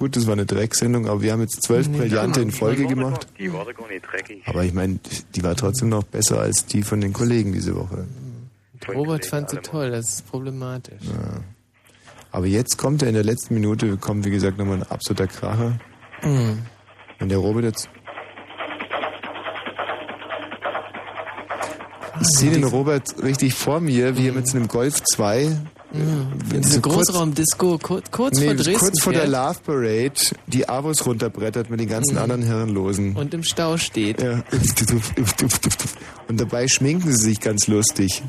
Gut, 0.00 0.16
das 0.16 0.26
war 0.26 0.32
eine 0.32 0.46
Drecksendung, 0.46 1.06
aber 1.06 1.20
wir 1.22 1.30
haben 1.32 1.42
jetzt 1.42 1.62
zwölf 1.62 1.86
Nee, 1.86 1.98
Brillante 1.98 2.40
in 2.40 2.50
Folge 2.50 2.86
gemacht. 2.86 3.24
doch- 3.28 3.36
Die 3.38 3.52
war 3.52 3.64
doch 3.66 3.74
gar 3.74 3.86
nicht 3.88 4.02
dreckig. 4.10 4.42
Aber 4.46 4.64
ich 4.64 4.72
meine, 4.72 4.98
die 5.36 5.42
war 5.44 5.54
trotzdem 5.54 5.90
noch 5.90 6.02
besser 6.04 6.40
als 6.40 6.64
die 6.66 6.82
von 6.82 7.00
den 7.02 7.12
Kollegen 7.12 7.52
diese 7.52 7.76
Woche. 7.76 8.06
Robert 8.88 9.26
fand 9.26 9.50
sie 9.50 9.58
toll, 9.58 9.90
das 9.90 10.08
ist 10.08 10.30
problematisch. 10.30 11.02
Ja. 11.02 11.40
Aber 12.32 12.46
jetzt 12.46 12.78
kommt 12.78 13.02
er 13.02 13.08
in 13.08 13.14
der 13.14 13.24
letzten 13.24 13.52
Minute, 13.54 13.98
kommt 13.98 14.24
wie 14.24 14.30
gesagt 14.30 14.56
nochmal 14.56 14.78
ein 14.78 14.82
absoluter 14.84 15.26
Kracher. 15.26 15.78
Mhm. 16.22 16.60
Und 17.20 17.28
der 17.28 17.38
Robert 17.38 17.64
jetzt. 17.64 17.90
Ich 22.22 22.26
sehe 22.38 22.50
den 22.50 22.64
Robert 22.64 23.22
richtig 23.22 23.54
vor 23.54 23.80
mir, 23.80 24.16
wie 24.16 24.28
er 24.28 24.32
mit 24.32 24.46
seinem 24.48 24.68
Golf 24.68 25.02
2 25.14 25.44
Mhm. 25.46 25.66
Wenn 25.92 26.62
Diese 26.62 26.74
so 26.74 26.80
Großraumdisco, 26.82 27.78
kurz, 27.78 28.10
kurz 28.10 28.38
nee, 28.38 28.46
vor 28.46 28.54
Dresden 28.54 28.78
kurz 28.78 29.02
vor 29.02 29.12
der 29.12 29.22
fährt 29.22 29.32
Love 29.32 29.58
Parade 29.66 30.12
die 30.46 30.68
Avos 30.68 31.04
runterbrettert 31.04 31.68
mit 31.70 31.80
den 31.80 31.88
ganzen 31.88 32.14
Mhm. 32.14 32.22
anderen 32.22 32.42
Herrenlosen. 32.42 33.16
und 33.16 33.34
im 33.34 33.42
Stau 33.42 33.76
steht. 33.76 34.22
Ja. 34.22 34.42
Und 36.28 36.40
dabei 36.40 36.68
schminken 36.68 37.10
sie 37.10 37.24
sich 37.24 37.40
ganz 37.40 37.66
lustig. 37.66 38.22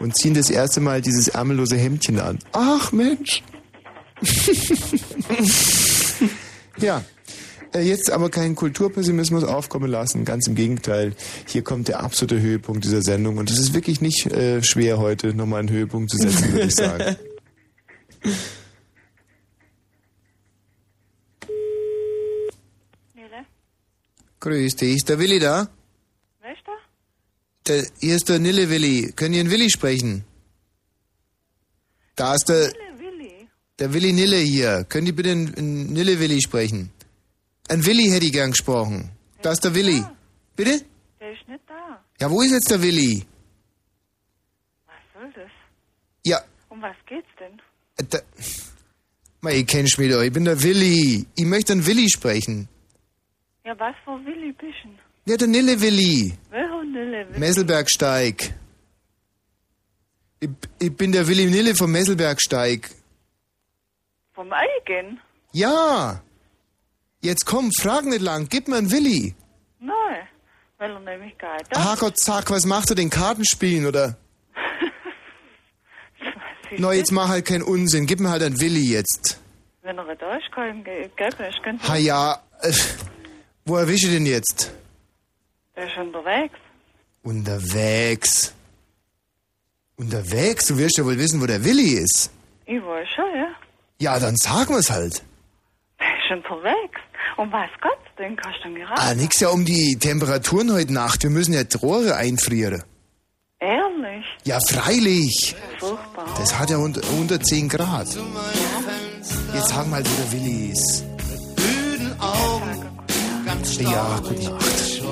Und 0.00 0.16
ziehen 0.16 0.34
das 0.34 0.50
erste 0.50 0.80
Mal 0.80 1.00
dieses 1.00 1.28
ärmellose 1.28 1.76
Hemdchen 1.76 2.18
an. 2.18 2.38
Ach 2.52 2.90
Mensch. 2.90 3.42
ja. 6.78 7.04
Äh, 7.74 7.80
Jetzt 7.80 8.10
aber 8.10 8.30
keinen 8.30 8.54
Kulturpessimismus 8.54 9.44
aufkommen 9.44 9.90
lassen. 9.90 10.24
Ganz 10.24 10.46
im 10.46 10.54
Gegenteil. 10.54 11.14
Hier 11.46 11.62
kommt 11.62 11.88
der 11.88 12.00
absolute 12.00 12.40
Höhepunkt 12.40 12.84
dieser 12.84 13.02
Sendung. 13.02 13.38
Und 13.38 13.50
es 13.50 13.58
ist 13.58 13.74
wirklich 13.74 14.00
nicht 14.00 14.26
äh, 14.26 14.62
schwer, 14.62 14.98
heute 14.98 15.34
nochmal 15.34 15.60
einen 15.60 15.70
Höhepunkt 15.70 16.10
zu 16.10 16.18
setzen, 16.18 16.52
würde 16.52 16.66
ich 16.66 16.74
sagen. 16.74 17.16
Grüß 24.42 24.74
dich. 24.74 24.96
Ist 24.96 25.08
der 25.08 25.20
Willi 25.20 25.38
da? 25.38 25.68
wer 26.40 26.52
ist 26.52 26.62
da? 26.66 26.72
Der, 27.68 27.86
hier 28.00 28.16
ist 28.16 28.28
der 28.28 28.40
Nille 28.40 28.68
Willi. 28.70 29.12
Können 29.14 29.34
Sie 29.34 29.40
einen 29.40 29.50
Willi 29.52 29.70
sprechen? 29.70 30.24
Da 32.16 32.34
ist 32.34 32.48
der, 32.48 32.72
Willi. 32.98 33.46
der 33.78 33.94
Willi 33.94 34.12
Nille 34.12 34.38
hier. 34.38 34.84
Können 34.88 35.06
die 35.06 35.12
bitte 35.12 35.30
einen 35.30 35.92
Nille 35.92 36.18
Willi 36.18 36.42
sprechen? 36.42 36.90
Ein 37.72 37.86
Willi 37.86 38.10
hätte 38.10 38.26
ich 38.26 38.32
gern 38.32 38.50
gesprochen. 38.50 39.10
Da 39.40 39.52
ist 39.52 39.64
der 39.64 39.74
Willi. 39.74 40.04
Bitte? 40.56 40.84
Der 41.18 41.32
ist 41.32 41.48
nicht 41.48 41.62
da. 41.66 42.04
Ja, 42.20 42.30
wo 42.30 42.42
ist 42.42 42.50
jetzt 42.52 42.70
der 42.70 42.82
Willi? 42.82 43.24
Was 44.86 44.94
soll 45.14 45.32
das? 45.32 45.50
Ja, 46.26 46.38
Um 46.68 46.82
was 46.82 46.94
geht's 47.06 47.28
denn? 47.40 47.58
äh, 47.96 48.04
da, 48.10 48.18
Mei, 49.40 49.56
ich 49.60 49.66
kennst 49.66 49.98
mich 49.98 50.10
doch. 50.12 50.20
Ich 50.20 50.30
bin 50.32 50.44
der 50.44 50.62
Willi. 50.62 51.24
Ich 51.34 51.44
möchte 51.46 51.72
einen 51.72 51.86
Willi 51.86 52.10
sprechen. 52.10 52.68
Ja, 53.64 53.72
was 53.78 53.94
für 54.04 54.22
Willi 54.26 54.52
bist 54.52 54.74
du? 54.84 55.30
Ja, 55.30 55.38
der 55.38 55.48
Nille 55.48 55.80
Willi. 55.80 56.36
Welcher 56.50 56.84
Nille? 56.84 57.26
Willi? 57.28 57.38
Messelbergsteig. 57.38 58.54
Ich, 60.40 60.50
ich 60.78 60.94
bin 60.94 61.10
der 61.12 61.26
Willi 61.26 61.46
Nille 61.46 61.74
vom 61.74 61.90
Messelbergsteig. 61.90 62.90
Vom 64.34 64.52
Eigen? 64.52 65.18
Ja. 65.52 66.22
Jetzt 67.22 67.46
komm, 67.46 67.70
frag 67.72 68.04
nicht 68.04 68.20
lang. 68.20 68.48
Gib 68.50 68.68
mir 68.68 68.76
einen 68.76 68.90
Willi. 68.90 69.34
Nein, 69.78 70.28
weil 70.78 70.90
er 70.90 71.00
nämlich 71.00 71.38
gar 71.38 71.56
nicht 71.56 71.74
da 71.74 71.80
Ah 71.92 71.96
Gott, 71.98 72.18
sag, 72.18 72.50
was 72.50 72.66
macht 72.66 72.90
er 72.90 72.96
denn? 72.96 73.10
Kartenspielen 73.10 73.86
oder? 73.86 74.16
No, 76.78 76.90
jetzt 76.90 77.12
mach 77.12 77.28
halt 77.28 77.44
keinen 77.46 77.62
Unsinn. 77.62 78.06
Gib 78.06 78.18
mir 78.20 78.30
halt 78.30 78.42
einen 78.42 78.58
Willi 78.58 78.90
jetzt. 78.90 79.38
Wenn 79.82 79.98
er 79.98 80.16
da 80.16 80.36
ist, 80.36 80.50
kann 80.52 80.68
ich 80.70 80.74
ihm 80.76 80.84
ge- 80.84 81.10
geben. 81.16 81.36
Ich 81.50 81.62
könnte- 81.62 81.86
Ha 81.86 81.96
ja, 81.96 82.42
äh, 82.62 82.72
wo 83.66 83.76
erwische 83.76 84.06
ich 84.06 84.14
den 84.14 84.24
jetzt? 84.24 84.72
Der 85.76 85.86
ist 85.86 85.98
unterwegs. 85.98 86.54
Unterwegs. 87.22 88.54
Unterwegs? 89.96 90.66
Du 90.68 90.78
wirst 90.78 90.96
ja 90.96 91.04
wohl 91.04 91.18
wissen, 91.18 91.42
wo 91.42 91.46
der 91.46 91.62
Willi 91.62 91.92
ist. 91.98 92.30
Ich 92.64 92.82
weiß 92.82 93.06
schon, 93.14 93.34
ja. 93.36 93.48
Ja, 94.00 94.18
dann 94.18 94.36
sagen 94.36 94.74
wir's 94.74 94.90
halt. 94.90 95.22
Der 96.00 96.06
ist 96.24 96.30
unterwegs. 96.30 97.00
Und 97.36 97.50
weiß 97.52 97.70
Gott, 97.80 97.98
den 98.18 98.36
kannst 98.36 98.58
du 98.60 98.64
dann 98.64 98.74
gerade. 98.74 99.00
Ah, 99.00 99.14
nix 99.14 99.40
ja 99.40 99.48
um 99.48 99.64
die 99.64 99.96
Temperaturen 99.98 100.72
heute 100.72 100.92
Nacht. 100.92 101.22
Wir 101.22 101.30
müssen 101.30 101.52
ja 101.54 101.64
die 101.64 101.76
Rohre 101.76 102.14
einfrieren. 102.16 102.82
Ehrlich? 103.58 104.24
Ja, 104.44 104.58
freilich. 104.68 105.54
Furchtbar. 105.78 106.26
Das 106.38 106.58
hat 106.58 106.70
ja 106.70 106.76
unter, 106.78 107.00
unter 107.18 107.40
10 107.40 107.68
Grad. 107.68 108.08
Jetzt 109.54 109.68
sagen 109.68 109.90
wir 109.90 109.96
halt, 109.96 110.08
wo 110.10 110.22
der 110.22 110.32
Willi 110.32 110.70
ist. 110.72 111.04
müden 111.56 112.20
Augen, 112.20 112.88
ganz 113.46 113.78
Ja, 113.80 114.18
gute 114.22 114.50
Nacht. 114.50 115.02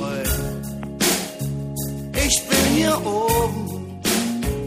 Ich 2.27 2.49
bin 2.49 2.59
hier 2.77 2.97
oben 3.07 4.01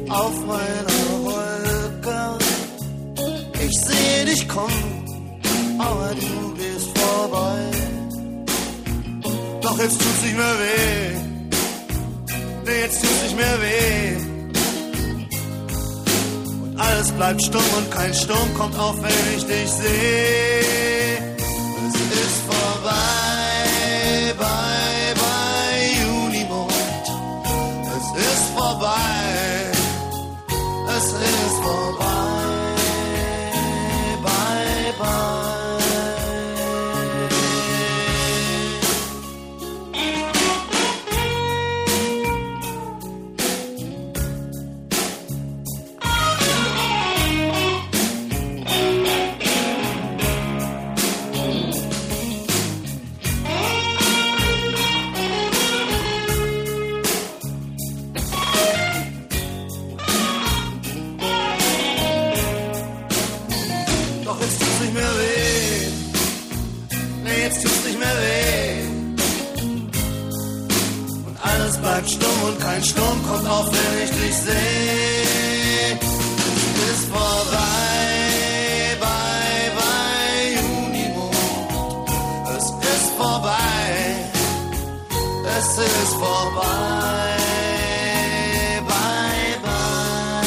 auf 0.10 0.46
meiner 0.46 1.24
Wolke. 1.24 2.38
Ich 3.66 3.78
sehe 3.82 4.26
dich 4.26 4.48
kommen, 4.48 5.42
aber 5.80 6.14
du 6.16 6.54
bist 6.56 6.73
vorbei. 7.14 7.60
Doch 9.62 9.78
jetzt 9.80 10.00
tut's 10.02 10.22
nicht 10.24 10.38
mehr 10.38 10.56
weh. 10.64 11.16
Nee, 12.66 12.82
jetzt 12.86 13.02
tut's 13.02 13.22
nicht 13.24 13.38
mehr 13.38 13.58
weh. 13.66 14.16
Und 16.64 16.80
alles 16.80 17.12
bleibt 17.12 17.42
stumm 17.44 17.70
und 17.78 17.92
kein 17.92 18.14
Sturm 18.14 18.54
kommt 18.58 18.78
auf, 18.80 18.96
wenn 19.02 19.38
ich 19.38 19.46
dich 19.46 19.70
sehe. 19.70 21.36
Es 21.88 21.96
ist 22.26 22.40
vorbei, 22.48 22.53
ich. 74.42 76.00
Es 76.86 77.00
ist 77.00 77.08
vorbei, 77.10 78.98
bye, 79.00 79.72
bye, 79.78 80.46
Junimond. 80.56 82.10
Es 82.58 82.66
ist 82.66 83.08
vorbei, 83.18 83.92
es 85.58 85.70
ist 85.78 86.14
vorbei, 86.14 87.38
bye, 88.88 89.56
bye. 89.64 90.44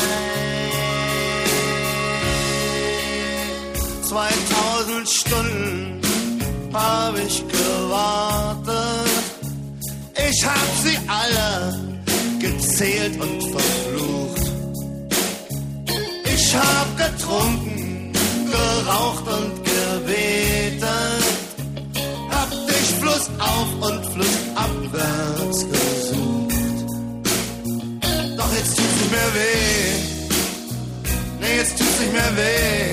2000 4.02 5.08
Stunden 5.08 6.00
hab 6.72 7.16
ich 7.18 7.44
gewartet. 7.48 8.74
Ich 10.28 10.44
hab 10.44 10.68
sie 10.82 10.98
alle 11.08 11.85
gezählt 12.76 13.18
und 13.18 13.42
verflucht. 13.42 14.52
Ich 16.24 16.54
hab 16.54 16.96
getrunken, 16.98 18.12
geraucht 18.50 19.24
und 19.26 19.64
gebetet. 19.64 20.86
Hab 22.30 22.50
dich 22.50 22.88
flussauf 23.00 23.68
und 23.80 24.04
flussabwärts 24.12 25.66
gesucht. 25.70 26.54
Doch 28.36 28.52
jetzt 28.54 28.76
tut's 28.76 28.96
nicht 29.00 29.10
mehr 29.10 29.34
weh. 29.34 29.94
Nee, 31.40 31.56
jetzt 31.56 31.78
tut's 31.78 31.98
nicht 32.00 32.12
mehr 32.12 32.36
weh. 32.36 32.92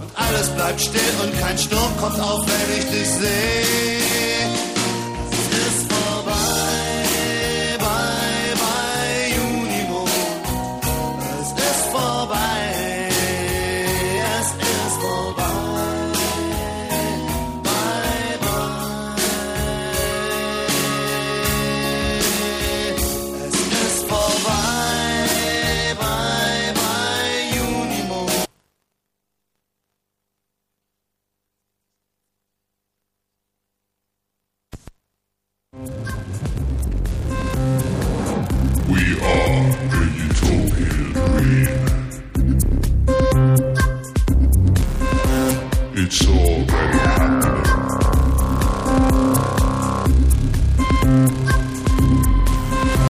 Und 0.00 0.10
alles 0.14 0.48
bleibt 0.50 0.80
still 0.80 1.14
und 1.22 1.38
kein 1.38 1.58
Sturm 1.58 1.96
kommt 2.00 2.18
auf, 2.18 2.46
wenn 2.46 2.78
ich 2.78 2.84
dich 2.86 3.08
sehe. 3.08 4.75